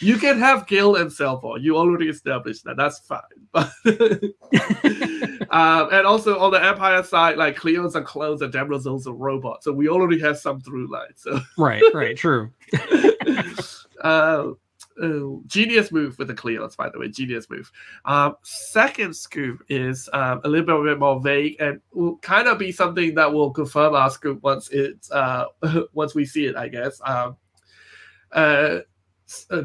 You 0.00 0.16
can 0.16 0.38
have 0.40 0.66
Gil 0.66 0.96
and 0.96 1.12
Salvor. 1.12 1.58
You 1.60 1.76
already 1.76 2.08
established 2.08 2.64
that. 2.64 2.76
That's 2.76 2.98
fine. 3.00 3.20
Um, 5.50 5.88
and 5.92 6.06
also 6.06 6.38
on 6.40 6.50
the 6.50 6.64
Empire 6.64 7.02
side, 7.04 7.36
like 7.36 7.54
Cleon's 7.54 7.94
a 7.94 8.02
clones 8.02 8.42
and 8.42 8.52
Demerzel's 8.52 9.06
a 9.06 9.12
robot. 9.12 9.62
So 9.62 9.70
we 9.72 9.88
already 9.88 10.18
have 10.20 10.38
some 10.38 10.60
through 10.60 10.90
lines. 10.90 11.14
So 11.18 11.38
right. 11.56 11.82
Right. 11.92 12.16
True. 12.16 12.50
uh, 14.02 14.48
uh, 15.02 15.40
genius 15.46 15.90
move 15.90 16.18
with 16.18 16.28
the 16.28 16.34
Cleons, 16.34 16.76
by 16.76 16.88
the 16.88 16.98
way. 16.98 17.08
Genius 17.08 17.48
move. 17.50 17.70
Um, 18.04 18.36
second 18.42 19.14
scoop 19.14 19.62
is 19.68 20.08
um, 20.12 20.40
a 20.44 20.48
little 20.48 20.84
bit 20.84 20.98
more 20.98 21.20
vague 21.20 21.56
and 21.60 21.80
will 21.92 22.18
kind 22.18 22.48
of 22.48 22.58
be 22.58 22.72
something 22.72 23.14
that 23.14 23.32
will 23.32 23.50
confirm 23.50 23.94
our 23.94 24.10
scoop 24.10 24.42
once 24.42 24.68
it's 24.70 25.10
uh, 25.10 25.46
once 25.92 26.14
we 26.14 26.24
see 26.24 26.46
it, 26.46 26.56
I 26.56 26.68
guess. 26.68 27.00
Um, 27.04 27.36
uh, 28.32 28.80
uh, 29.50 29.62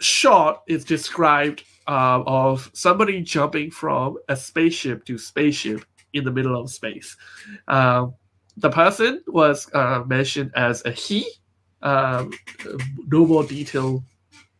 shot 0.00 0.62
is 0.66 0.84
described 0.84 1.64
uh, 1.86 2.22
of 2.26 2.70
somebody 2.74 3.20
jumping 3.22 3.70
from 3.70 4.18
a 4.28 4.36
spaceship 4.36 5.04
to 5.06 5.18
spaceship 5.18 5.84
in 6.12 6.24
the 6.24 6.30
middle 6.30 6.60
of 6.60 6.70
space. 6.70 7.16
Um, 7.68 8.14
the 8.56 8.70
person 8.70 9.22
was 9.26 9.72
uh, 9.74 10.02
mentioned 10.06 10.52
as 10.54 10.84
a 10.84 10.90
he. 10.90 11.26
Um, 11.82 12.30
no 13.08 13.26
more 13.26 13.44
detail 13.44 14.02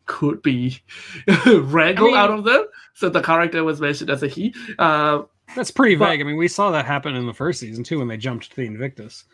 could 0.06 0.42
be 0.42 0.80
wrangled 1.46 2.08
mean- 2.10 2.16
out 2.16 2.30
of 2.30 2.44
them. 2.44 2.66
So 2.94 3.08
the 3.08 3.22
character 3.22 3.64
was 3.64 3.80
mentioned 3.80 4.10
as 4.10 4.22
a 4.22 4.28
he. 4.28 4.54
Um, 4.78 5.26
That's 5.56 5.70
pretty 5.70 5.96
But- 5.96 6.08
vague. 6.10 6.20
I 6.20 6.24
mean, 6.24 6.36
we 6.36 6.48
saw 6.48 6.70
that 6.70 6.86
happen 6.86 7.14
in 7.16 7.26
the 7.26 7.34
first 7.34 7.60
season 7.60 7.84
too 7.84 7.98
when 7.98 8.08
they 8.08 8.16
jumped 8.16 8.50
to 8.50 8.56
the 8.56 8.66
Invictus. 8.66 9.24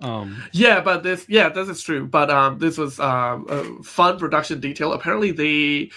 Um, 0.00 0.42
Yeah, 0.52 0.80
but 0.80 1.02
this 1.02 1.26
yeah, 1.28 1.48
this 1.48 1.68
is 1.68 1.82
true. 1.82 2.06
But 2.06 2.30
um, 2.30 2.58
this 2.58 2.76
was 2.78 2.98
um, 3.00 3.46
a 3.48 3.82
fun 3.82 4.18
production 4.18 4.60
detail. 4.60 4.92
Apparently, 4.92 5.30
they 5.32 5.90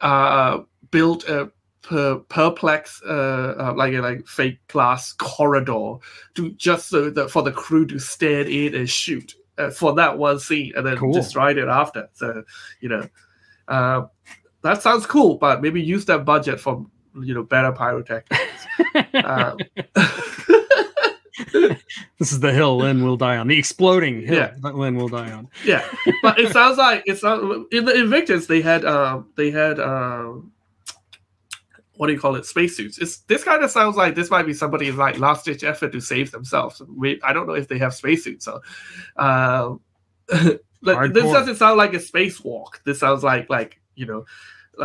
uh, 0.00 0.60
built 0.90 1.24
a 1.28 1.50
per- 1.82 2.20
perspex 2.30 3.02
uh, 3.06 3.70
uh, 3.70 3.74
like 3.76 3.92
a 3.92 4.00
like 4.00 4.26
fake 4.26 4.58
glass 4.68 5.12
corridor 5.12 5.96
to 6.34 6.50
just 6.52 6.88
so 6.88 7.10
that 7.10 7.30
for 7.30 7.42
the 7.42 7.52
crew 7.52 7.84
to 7.86 7.98
stand 7.98 8.48
in 8.48 8.74
and 8.74 8.88
shoot 8.88 9.34
uh, 9.58 9.70
for 9.70 9.92
that 9.94 10.16
one 10.16 10.38
scene, 10.38 10.72
and 10.76 10.86
then 10.86 10.96
Cool. 10.96 11.12
destroyed 11.12 11.58
it 11.58 11.68
after. 11.68 12.08
So 12.14 12.42
you 12.80 12.88
know, 12.88 13.06
uh, 13.70 14.06
that 14.62 14.82
sounds 14.82 15.06
cool. 15.06 15.36
But 15.38 15.62
maybe 15.62 15.80
use 15.80 16.04
that 16.06 16.24
budget 16.26 16.60
for 16.60 16.84
you 17.20 17.32
know 17.34 17.42
better 17.42 17.72
pyrotechnics. 17.72 18.66
um, 19.24 19.56
this 22.18 22.32
is 22.32 22.40
the 22.40 22.52
hill 22.52 22.76
Lin 22.78 23.02
will 23.04 23.16
die 23.16 23.36
on. 23.36 23.46
The 23.48 23.58
exploding 23.58 24.22
hill 24.26 24.36
Yeah. 24.36 24.54
that 24.62 24.76
Lin 24.76 24.96
will 24.96 25.08
die 25.08 25.30
on. 25.32 25.48
yeah 25.64 25.84
but 26.22 26.38
it 26.38 26.52
sounds 26.52 26.76
like 26.78 27.02
it's 27.06 27.22
not 27.22 27.42
in 27.72 27.84
the 27.86 27.94
invictus 27.94 28.46
they 28.46 28.60
had 28.60 28.84
um 28.84 29.28
they 29.36 29.50
had 29.50 29.80
um 29.80 30.52
what 31.96 32.06
do 32.06 32.12
you 32.12 32.20
call 32.20 32.36
it 32.36 32.46
spacesuits 32.46 32.98
it's 32.98 33.18
this 33.20 33.42
kind 33.44 33.62
of 33.64 33.70
sounds 33.70 33.96
like 33.96 34.14
this 34.14 34.30
might 34.30 34.44
be 34.46 34.54
somebody's 34.54 34.94
like 34.94 35.18
last 35.18 35.44
ditch 35.44 35.64
effort 35.64 35.92
to 35.92 36.00
save 36.00 36.30
themselves 36.30 36.80
we, 36.96 37.20
i 37.22 37.32
don't 37.32 37.46
know 37.46 37.54
if 37.54 37.68
they 37.68 37.78
have 37.78 37.94
spacesuits 37.94 38.44
so 38.44 38.60
um 39.16 39.80
like, 40.82 41.12
this 41.12 41.24
doesn't 41.24 41.56
sound 41.56 41.76
like 41.76 41.92
a 41.94 41.98
spacewalk 41.98 42.82
this 42.84 42.98
sounds 43.00 43.22
like 43.22 43.48
like 43.50 43.80
you 43.96 44.06
know 44.06 44.24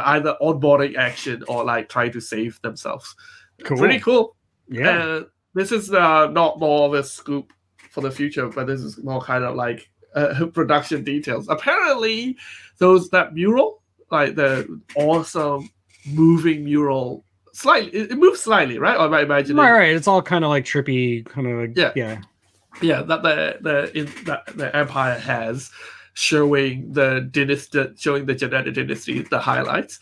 either 0.05 0.35
onboarding 0.41 0.95
action 0.97 1.43
or 1.47 1.63
like 1.63 1.87
trying 1.89 2.11
to 2.11 2.19
save 2.21 2.61
themselves 2.61 3.15
Cool. 3.63 3.77
pretty 3.77 3.99
cool 3.99 4.35
Yeah. 4.67 4.89
uh, 4.97 5.23
this 5.53 5.71
is 5.71 5.93
uh, 5.93 6.27
not 6.31 6.59
more 6.59 6.87
of 6.87 6.93
a 6.95 7.03
scoop 7.03 7.53
for 7.91 8.01
the 8.01 8.11
future, 8.11 8.47
but 8.49 8.67
this 8.67 8.81
is 8.81 9.01
more 9.01 9.21
kind 9.21 9.45
of 9.45 9.55
like 9.55 9.89
uh, 10.13 10.47
production 10.53 11.01
details. 11.05 11.47
Apparently, 11.47 12.35
those 12.77 13.09
that 13.11 13.33
mural, 13.33 13.81
like 14.11 14.35
the 14.35 14.81
awesome 14.97 15.69
moving 16.11 16.65
mural, 16.65 17.23
slightly 17.53 17.97
it, 17.97 18.17
moves 18.17 18.41
slightly, 18.41 18.77
right? 18.79 18.97
Or 18.97 19.05
am 19.05 19.13
I 19.13 19.21
imagining? 19.21 19.55
Right, 19.55 19.71
right. 19.71 19.95
It's 19.95 20.09
all 20.09 20.21
kind 20.21 20.43
of 20.43 20.49
like 20.49 20.65
trippy, 20.65 21.25
kind 21.25 21.47
of 21.47 21.57
like, 21.57 21.77
Yeah. 21.77 21.93
yeah. 21.95 22.21
Yeah, 22.81 23.01
that 23.03 23.23
the 23.23 23.57
the 23.61 23.97
in, 23.97 24.05
that 24.25 24.45
the 24.55 24.75
empire 24.75 25.17
has 25.17 25.71
showing 26.13 26.91
the 26.91 27.27
dynasty, 27.31 27.85
showing 27.97 28.25
the 28.25 28.35
genetic 28.35 28.73
dynasty, 28.73 29.21
the 29.21 29.39
highlights. 29.39 29.99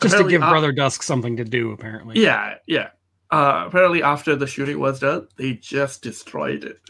Just 0.00 0.16
to 0.16 0.28
give 0.28 0.42
uh, 0.42 0.50
Brother 0.50 0.72
Dusk 0.72 1.02
something 1.02 1.36
to 1.36 1.44
do, 1.44 1.70
apparently. 1.70 2.20
Yeah, 2.20 2.54
yeah. 2.66 2.88
Uh, 3.30 3.64
apparently, 3.66 4.02
after 4.02 4.34
the 4.36 4.46
shooting 4.46 4.78
was 4.80 5.00
done, 5.00 5.28
they 5.36 5.54
just 5.54 6.02
destroyed 6.02 6.64
it. 6.64 6.80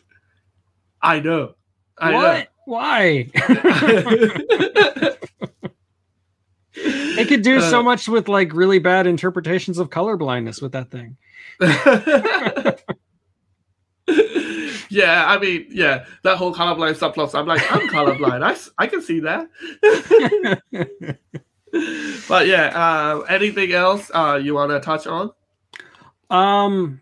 I 1.01 1.20
know. 1.20 1.55
I 1.98 2.12
what? 2.14 2.48
Why? 2.64 3.30
know. 3.48 5.12
they 7.16 7.24
could 7.26 7.43
do 7.43 7.60
so 7.60 7.80
Uh, 7.80 7.82
much 7.82 8.09
with 8.09 8.28
like 8.28 8.55
really 8.55 8.78
bad 8.78 9.06
interpretations 9.06 9.78
of 9.78 9.90
color 9.90 10.16
blindness 10.16 10.62
with 10.62 10.72
that 10.72 10.90
thing. 10.90 11.16
yeah, 14.93 15.24
I 15.27 15.39
mean, 15.39 15.66
yeah, 15.70 16.05
that 16.23 16.36
whole 16.36 16.55
colorblind 16.55 16.98
subplot. 16.98 17.35
I'm 17.35 17.47
like, 17.47 17.62
I'm 17.73 17.89
colorblind. 17.89 18.43
I, 18.44 18.82
I 18.82 18.86
can 18.86 19.01
see 19.01 19.20
that. 19.20 19.48
but 22.28 22.47
yeah, 22.47 22.66
uh, 22.74 23.20
anything 23.20 23.73
else 23.73 24.10
uh, 24.14 24.39
you 24.43 24.55
want 24.55 24.70
to 24.70 24.81
touch 24.81 25.06
on? 25.06 25.32
Um, 26.28 27.01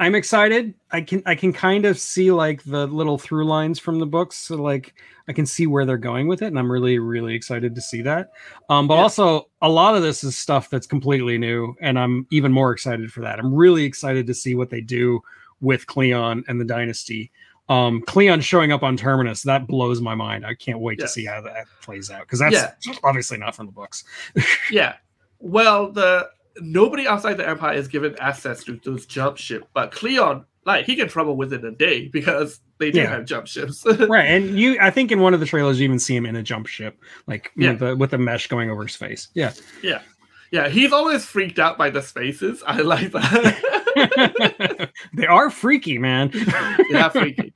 I'm 0.00 0.16
excited. 0.16 0.74
I 0.90 1.00
can 1.00 1.22
I 1.26 1.36
can 1.36 1.52
kind 1.52 1.84
of 1.84 1.96
see 1.98 2.32
like 2.32 2.64
the 2.64 2.88
little 2.88 3.18
through 3.18 3.44
lines 3.44 3.78
from 3.78 4.00
the 4.00 4.06
books. 4.06 4.36
So 4.36 4.56
like 4.56 4.94
I 5.28 5.32
can 5.32 5.46
see 5.46 5.68
where 5.68 5.84
they're 5.86 5.96
going 5.96 6.26
with 6.26 6.42
it, 6.42 6.46
and 6.46 6.58
I'm 6.58 6.70
really 6.70 6.98
really 6.98 7.34
excited 7.34 7.74
to 7.76 7.80
see 7.80 8.02
that. 8.02 8.30
Um, 8.68 8.88
but 8.88 8.94
Yeah. 8.94 9.02
also 9.02 9.48
a 9.62 9.68
lot 9.68 9.94
of 9.94 10.02
this 10.02 10.24
is 10.24 10.36
stuff 10.36 10.70
that's 10.70 10.88
completely 10.88 11.38
new, 11.38 11.76
and 11.80 11.98
I'm 11.98 12.26
even 12.30 12.50
more 12.50 12.72
excited 12.72 13.12
for 13.12 13.20
that. 13.20 13.38
I'm 13.38 13.54
really 13.54 13.84
excited 13.84 14.26
to 14.26 14.34
see 14.34 14.56
what 14.56 14.70
they 14.70 14.80
do 14.80 15.20
with 15.60 15.86
Cleon 15.86 16.44
and 16.48 16.60
the 16.60 16.64
Dynasty. 16.64 17.30
Um, 17.68 18.00
Cleon 18.02 18.40
showing 18.40 18.72
up 18.72 18.82
on 18.82 18.96
Terminus 18.96 19.42
that 19.42 19.66
blows 19.66 20.00
my 20.00 20.14
mind. 20.14 20.46
I 20.46 20.54
can't 20.54 20.80
wait 20.80 20.98
Yeah. 20.98 21.04
to 21.06 21.10
see 21.12 21.24
how 21.26 21.40
that 21.42 21.66
plays 21.82 22.10
out 22.10 22.22
because 22.22 22.38
that's 22.38 22.74
obviously 23.04 23.36
not 23.38 23.54
from 23.54 23.66
the 23.66 23.72
books. 23.72 24.04
Yeah. 24.70 24.94
Well, 25.40 25.92
the 25.92 26.28
nobody 26.60 27.06
outside 27.06 27.34
the 27.34 27.48
Empire 27.48 27.74
is 27.74 27.86
given 27.88 28.16
access 28.18 28.64
to 28.64 28.80
those 28.84 29.06
jump 29.06 29.36
ship, 29.36 29.68
but 29.74 29.92
Cleon, 29.92 30.44
like, 30.64 30.86
he 30.86 30.96
can 30.96 31.08
travel 31.08 31.36
within 31.36 31.64
a 31.64 31.70
day 31.70 32.08
because 32.08 32.60
they 32.78 32.90
do 32.90 33.00
Yeah. 33.00 33.10
have 33.10 33.24
jump 33.26 33.46
ships. 33.46 33.84
right 34.08 34.26
and 34.26 34.58
you 34.58 34.78
i 34.80 34.88
think 34.90 35.10
in 35.12 35.20
one 35.20 35.34
of 35.34 35.40
the 35.40 35.46
trailers 35.46 35.78
you 35.80 35.84
even 35.84 35.98
see 35.98 36.14
him 36.16 36.24
in 36.26 36.36
a 36.36 36.42
jump 36.42 36.66
ship 36.68 36.96
like 37.26 37.50
Yeah. 37.56 37.70
with, 37.70 37.78
the, 37.80 37.96
with 37.96 38.10
the 38.12 38.18
mesh 38.18 38.46
going 38.46 38.70
over 38.70 38.84
his 38.84 38.94
face 38.96 39.28
Yeah, 39.34 39.52
yeah 39.82 40.00
yeah, 40.50 40.68
he's 40.70 40.92
always 40.94 41.26
freaked 41.26 41.58
out 41.58 41.76
by 41.76 41.90
the 41.90 42.00
spaces. 42.00 42.62
I 42.66 42.80
like 42.80 43.12
that. 43.12 43.62
they 45.14 45.26
are 45.26 45.50
freaky 45.50 45.98
man 45.98 46.30
yeah, 46.90 47.08
freaky. 47.08 47.52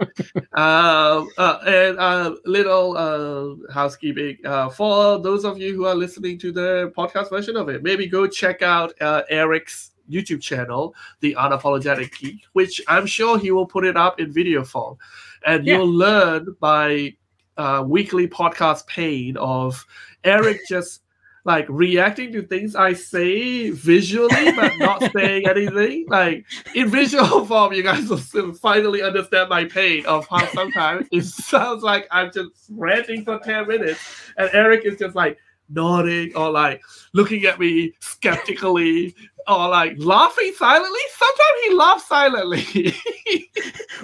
Um, 0.55 1.29
uh, 1.39 1.59
and 1.67 1.99
uh, 1.99 2.35
little 2.45 2.97
uh, 2.97 3.73
housekeeping 3.73 4.39
uh, 4.45 4.69
for 4.69 5.19
those 5.19 5.45
of 5.45 5.59
you 5.59 5.75
who 5.75 5.87
are 5.87 5.95
listening 5.95 6.39
to 6.39 6.53
the 6.53 6.93
podcast 6.97 7.31
version 7.31 7.57
of 7.57 7.69
it. 7.69 7.83
Maybe 7.83 8.07
go 8.07 8.27
check 8.27 8.63
out 8.63 8.93
uh, 9.01 9.23
Eric's 9.31 9.93
YouTube 10.11 10.41
channel, 10.43 10.95
The 11.21 11.35
Unapologetic 11.39 12.19
Geek, 12.19 12.43
which 12.53 12.83
I'm 12.89 13.07
sure 13.07 13.39
he 13.39 13.51
will 13.51 13.67
put 13.67 13.85
it 13.85 13.97
up 13.97 14.21
in 14.21 14.33
video 14.33 14.65
form, 14.65 14.99
and 15.47 15.65
Yeah. 15.67 15.77
you'll 15.79 15.93
learn 15.93 16.57
by 16.61 17.15
uh, 17.57 17.85
weekly 17.87 18.27
podcast 18.29 18.87
pain 18.87 19.37
of 19.37 19.85
Eric 20.25 20.61
just. 20.69 21.02
Like 21.45 21.67
reacting 21.69 22.33
to 22.33 22.43
things 22.43 22.77
I 22.77 22.93
say 22.93 23.71
visually, 23.71 24.53
but 24.53 24.79
not 24.79 25.13
saying 25.17 25.49
anything. 25.49 26.07
Like 26.09 26.45
in 26.75 26.89
visual 26.89 27.45
form, 27.47 27.73
you 27.73 27.83
guys 27.83 28.09
will 28.09 28.53
finally 28.55 29.03
understand 29.03 29.49
my 29.49 29.65
pain 29.65 30.07
of 30.07 30.27
how 30.29 30.47
sometimes 30.49 31.09
it 31.11 31.25
sounds 31.25 31.83
like 31.83 32.07
I'm 32.11 32.31
just 32.33 32.67
ranting 32.71 33.25
for 33.25 33.39
10 33.39 33.67
minutes 33.67 34.01
and 34.37 34.51
Eric 34.53 34.85
is 34.85 34.99
just 34.99 35.17
like 35.17 35.37
nodding 35.69 36.35
or 36.37 36.51
like 36.51 36.83
looking 37.15 37.45
at 37.45 37.59
me 37.59 37.95
skeptically 38.01 39.15
or 39.49 39.69
like 39.69 39.95
laughing 39.99 40.53
silently. 40.57 41.01
Sometimes 41.11 41.65
he 41.65 41.75
laughs 41.75 42.07
silently. 42.07 42.95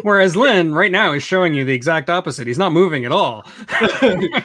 whereas 0.02 0.34
Lin 0.34 0.74
right 0.74 0.90
now 0.90 1.12
is 1.12 1.22
showing 1.22 1.54
you 1.54 1.64
the 1.64 1.72
exact 1.72 2.10
opposite 2.10 2.46
he's 2.46 2.58
not 2.58 2.72
moving 2.72 3.04
at 3.04 3.12
all 3.12 3.44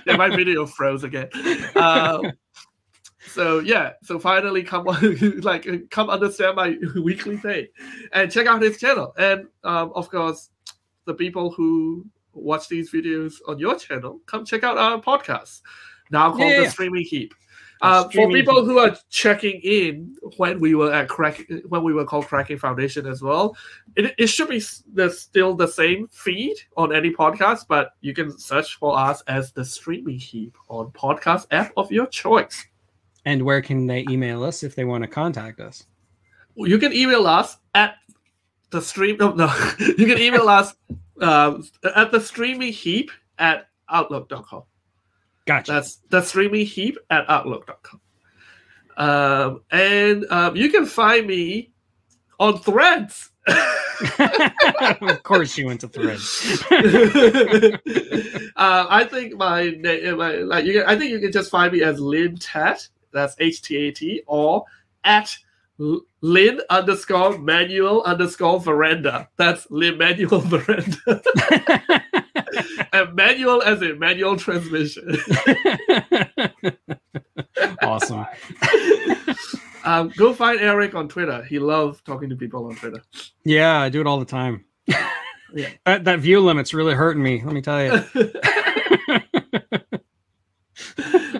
yeah, 0.06 0.18
my 0.18 0.30
video 0.30 0.66
froze 0.66 1.04
again. 1.04 1.30
Um, 1.76 2.32
so 3.34 3.60
yeah, 3.60 3.94
so 4.04 4.20
finally 4.20 4.64
come 4.64 4.88
on, 4.88 5.40
like 5.42 5.68
come 5.90 6.10
understand 6.10 6.56
my 6.56 6.78
weekly 7.04 7.38
pain 7.38 7.68
and 8.12 8.32
check 8.32 8.48
out 8.48 8.62
his 8.62 8.78
channel. 8.78 9.14
And 9.18 9.48
um, 9.64 9.92
of 9.96 10.10
course, 10.10 10.50
the 11.06 11.14
people 11.14 11.52
who 11.52 12.06
watch 12.34 12.68
these 12.68 12.92
videos 12.92 13.36
on 13.48 13.60
your 13.60 13.76
channel, 13.76 14.20
come 14.26 14.46
check 14.46 14.64
out 14.64 14.78
our 14.78 15.02
podcast 15.02 15.62
now 16.12 16.30
called 16.30 16.52
Yeah, 16.52 16.62
the. 16.62 16.70
Streaming 16.70 17.06
Heap. 17.06 17.34
Uh, 17.82 18.08
for 18.08 18.30
people 18.30 18.64
who 18.64 18.80
are 18.80 18.96
checking 19.10 19.60
in 19.62 20.16
when 20.38 20.58
we 20.62 20.74
were 20.74 20.94
at 20.94 21.10
crack 21.10 21.44
when 21.68 21.84
we 21.84 21.94
were 21.94 22.06
called 22.06 22.26
Cracking 22.26 22.58
Foundation 22.58 23.06
as 23.06 23.22
well, 23.22 23.58
it, 23.98 24.16
it 24.18 24.28
should 24.28 24.48
be 24.48 24.64
the, 24.94 25.10
still 25.10 25.54
the 25.54 25.68
same 25.68 26.08
feed 26.08 26.56
on 26.78 26.96
any 26.96 27.12
podcast, 27.12 27.66
but 27.68 27.90
you 28.00 28.14
can 28.14 28.38
search 28.40 28.76
for 28.76 28.98
us 28.98 29.22
as 29.28 29.52
the 29.52 29.66
Streaming 29.66 30.18
Heap 30.18 30.56
on 30.70 30.92
podcast 30.92 31.46
app 31.52 31.74
of 31.76 31.92
your 31.92 32.08
choice. 32.08 32.66
And 33.26 33.42
where 33.44 33.62
can 33.62 33.88
they 33.88 34.06
email 34.10 34.44
us 34.44 34.64
if 34.64 34.76
they 34.76 34.86
want 34.86 35.04
to 35.04 35.08
contact 35.08 35.60
us 35.60 35.86
You 36.56 36.78
can 36.78 36.94
email 36.94 37.26
us 37.26 37.58
at 37.74 37.96
the 38.70 38.82
stream. 38.82 39.18
No, 39.20 39.32
no. 39.34 39.54
you 39.80 40.06
can 40.06 40.18
email 40.18 40.50
us 40.50 40.76
um, 41.22 41.68
at 41.96 42.12
the 42.12 42.20
Streaming 42.20 42.74
Heap 42.74 43.12
at 43.40 43.68
outlook.com. 43.90 44.64
gotcha 45.46 45.72
That's 45.72 45.96
the 46.10 46.22
streaming 46.22 46.66
heap 46.66 46.98
at 47.10 47.30
outlook.com. 47.30 48.02
Um, 48.96 49.62
and 49.72 50.26
um, 50.30 50.56
you 50.56 50.70
can 50.70 50.86
find 50.86 51.26
me 51.28 51.72
on 52.40 52.60
threads. 52.60 53.32
of 55.02 55.24
course 55.24 55.58
you 55.58 55.66
went 55.68 55.82
to 55.82 55.90
threads 55.90 56.64
uh, 56.72 56.80
I 58.56 59.04
think 59.04 59.36
my 59.36 59.72
name, 59.72 60.18
my, 60.18 60.36
like 60.36 60.64
you 60.64 60.72
can, 60.72 60.84
I 60.88 60.98
think 60.98 61.12
you 61.12 61.20
can 61.20 61.34
just 61.34 61.52
find 61.52 61.74
me 61.74 61.84
as 61.84 62.00
Lin 62.00 62.38
Tat. 62.38 62.88
That's 63.14 63.36
H 63.40 63.62
T 63.62 63.78
A 63.78 63.92
T 63.92 64.22
or 64.28 64.66
at 65.04 65.36
Lin 66.22 66.62
underscore 66.70 67.38
manual 67.40 68.04
underscore 68.04 68.60
veranda. 68.60 69.28
That's 69.38 69.70
Lin 69.72 69.98
manual 69.98 70.40
veranda. 70.46 71.22
and 72.94 73.14
manual 73.16 73.62
as 73.64 73.82
in 73.82 73.98
manual 74.00 74.38
transmission. 74.38 75.18
awesome 77.82 78.26
um, 79.86 80.12
go 80.18 80.34
find 80.34 80.60
Eric 80.60 80.96
on 80.96 81.08
Twitter. 81.10 81.44
He 81.44 81.60
loves 81.60 82.02
talking 82.02 82.30
to 82.30 82.36
people 82.36 82.66
on 82.68 82.76
Twitter. 82.76 83.02
yeah 83.44 83.80
i 83.80 83.90
do 83.90 84.00
it 84.02 84.08
all 84.08 84.20
the 84.20 84.26
time 84.26 84.64
Yeah. 85.54 85.70
that, 85.86 86.04
that 86.06 86.20
view 86.20 86.40
limit's 86.40 86.74
really 86.74 86.94
hurting 86.94 87.22
me 87.24 87.42
let 87.44 87.54
me 87.54 87.62
tell 87.62 87.84
you 87.84 88.04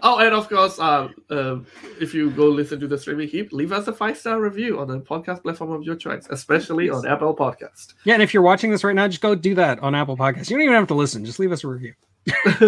oh, 0.08 0.20
and 0.20 0.34
of 0.34 0.50
course, 0.50 0.80
um, 0.80 1.16
um, 1.30 1.66
if 2.00 2.14
you 2.14 2.30
go 2.32 2.48
listen 2.48 2.80
to 2.80 2.88
the 2.88 2.98
streaming 2.98 3.28
heap, 3.28 3.52
leave 3.52 3.72
us 3.72 3.88
a 3.88 3.94
five 3.94 4.18
star 4.18 4.40
review 4.40 4.80
on 4.80 4.88
the 4.88 5.00
podcast 5.00 5.44
platform 5.44 5.72
of 5.72 5.84
your 5.84 5.96
choice, 5.96 6.28
especially 6.30 6.90
on 6.90 7.08
Apple 7.08 7.36
Podcast. 7.36 7.94
yeah 8.04 8.14
and 8.14 8.24
if 8.24 8.34
you're 8.34 8.44
watching 8.44 8.70
this 8.72 8.84
right 8.84 8.96
now 8.96 9.08
just 9.08 9.22
go 9.22 9.34
do 9.36 9.56
that 9.56 9.80
on 9.80 9.96
apple 9.96 10.18
Podcast. 10.18 10.50
you 10.50 10.56
don't 10.56 10.64
even 10.64 10.76
have 10.76 10.88
to 10.88 10.94
listen 10.94 11.26
just 11.26 11.40
leave 11.40 11.52
us 11.52 11.64
a 11.64 11.68
review 11.68 11.94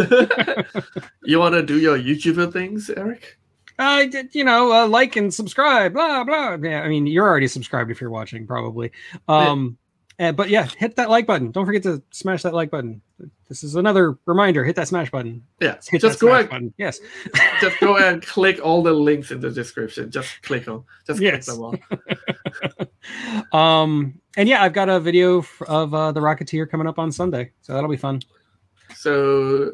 you 1.23 1.39
want 1.39 1.53
to 1.55 1.63
do 1.63 1.79
your 1.79 1.97
YouTuber 1.97 2.51
things, 2.51 2.89
Eric? 2.89 3.37
uh, 3.79 4.05
you 4.31 4.43
know, 4.43 4.71
uh, 4.71 4.87
like 4.87 5.15
and 5.15 5.33
subscribe, 5.33 5.93
blah 5.93 6.23
blah. 6.23 6.57
Yeah, 6.61 6.81
I 6.81 6.87
mean, 6.89 7.07
you're 7.07 7.27
already 7.27 7.47
subscribed 7.47 7.91
if 7.91 7.99
you're 8.01 8.09
watching, 8.09 8.47
probably. 8.47 8.91
Um, 9.27 9.77
uh, 10.19 10.31
but 10.31 10.49
yeah, 10.49 10.67
hit 10.77 10.95
that 10.95 11.09
like 11.09 11.25
button. 11.25 11.51
Don't 11.51 11.65
forget 11.65 11.83
to 11.83 12.01
smash 12.11 12.43
that 12.43 12.53
like 12.53 12.69
button. 12.71 13.01
This 13.49 13.63
is 13.63 13.75
another 13.75 14.17
reminder. 14.25 14.63
Hit 14.63 14.75
that 14.77 14.87
smash 14.87 15.11
button. 15.11 15.43
Yeah, 15.59 15.75
Hit 15.87 16.01
just 16.01 16.19
go 16.19 16.27
ahead. 16.29 16.41
and 16.41 16.49
button. 16.49 16.73
Yes. 16.77 16.99
just 17.61 17.79
go 17.79 17.97
and 17.97 18.21
click 18.25 18.59
all 18.63 18.81
the 18.83 18.93
links 18.93 19.31
in 19.31 19.39
the 19.39 19.51
description. 19.51 20.09
Just 20.11 20.41
click 20.41 20.67
on, 20.67 20.83
just 21.05 21.19
Yes. 21.21 21.45
click 21.45 21.55
them 21.57 21.63
all. 21.63 21.75
Um, 23.51 24.19
and 24.35 24.49
yeah, 24.49 24.63
I've 24.63 24.73
got 24.73 24.89
a 24.89 24.99
video 24.99 25.45
of 25.67 25.93
uh, 25.93 26.11
the 26.11 26.19
Rocketeer 26.19 26.69
coming 26.69 26.87
up 26.87 26.97
on 26.99 27.11
Sunday, 27.11 27.51
so 27.61 27.73
that'll 27.73 27.89
be 27.89 27.97
fun. 27.97 28.21
So, 28.95 29.71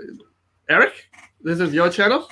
Eric, 0.70 1.10
this 1.42 1.60
is 1.60 1.74
your 1.74 1.90
channel. 1.90 2.28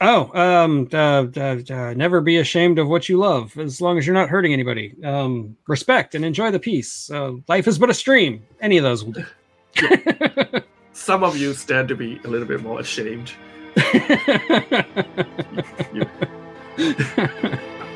Oh, 0.00 0.30
um, 0.38 0.88
uh, 0.92 1.26
uh, 1.36 1.58
uh, 1.70 1.94
never 1.94 2.20
be 2.20 2.38
ashamed 2.38 2.78
of 2.78 2.88
what 2.88 3.08
you 3.08 3.16
love, 3.16 3.56
as 3.58 3.80
long 3.80 3.96
as 3.96 4.06
you're 4.06 4.14
not 4.14 4.28
hurting 4.28 4.52
anybody. 4.52 4.94
Um, 5.04 5.56
respect 5.68 6.14
and 6.14 6.24
enjoy 6.24 6.50
the 6.50 6.58
peace. 6.58 7.10
Uh, 7.10 7.34
life 7.48 7.68
is 7.68 7.78
but 7.78 7.90
a 7.90 7.94
stream. 7.94 8.44
Any 8.60 8.76
of 8.76 8.82
those 8.84 9.04
will 9.04 9.12
do. 9.12 9.24
Some 10.92 11.22
of 11.22 11.36
you 11.36 11.54
stand 11.54 11.88
to 11.88 11.96
be 11.96 12.20
a 12.24 12.28
little 12.28 12.46
bit 12.46 12.62
more 12.62 12.80
ashamed. 12.80 13.32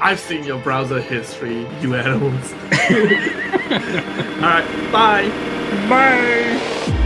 I've 0.01 0.21
seen 0.21 0.45
your 0.45 0.61
browser 0.61 1.01
history, 1.01 1.67
you 1.81 1.95
animals. 1.95 2.53
All 2.53 4.49
right, 4.49 4.93
bye. 4.93 5.29
Bye. 5.89 7.05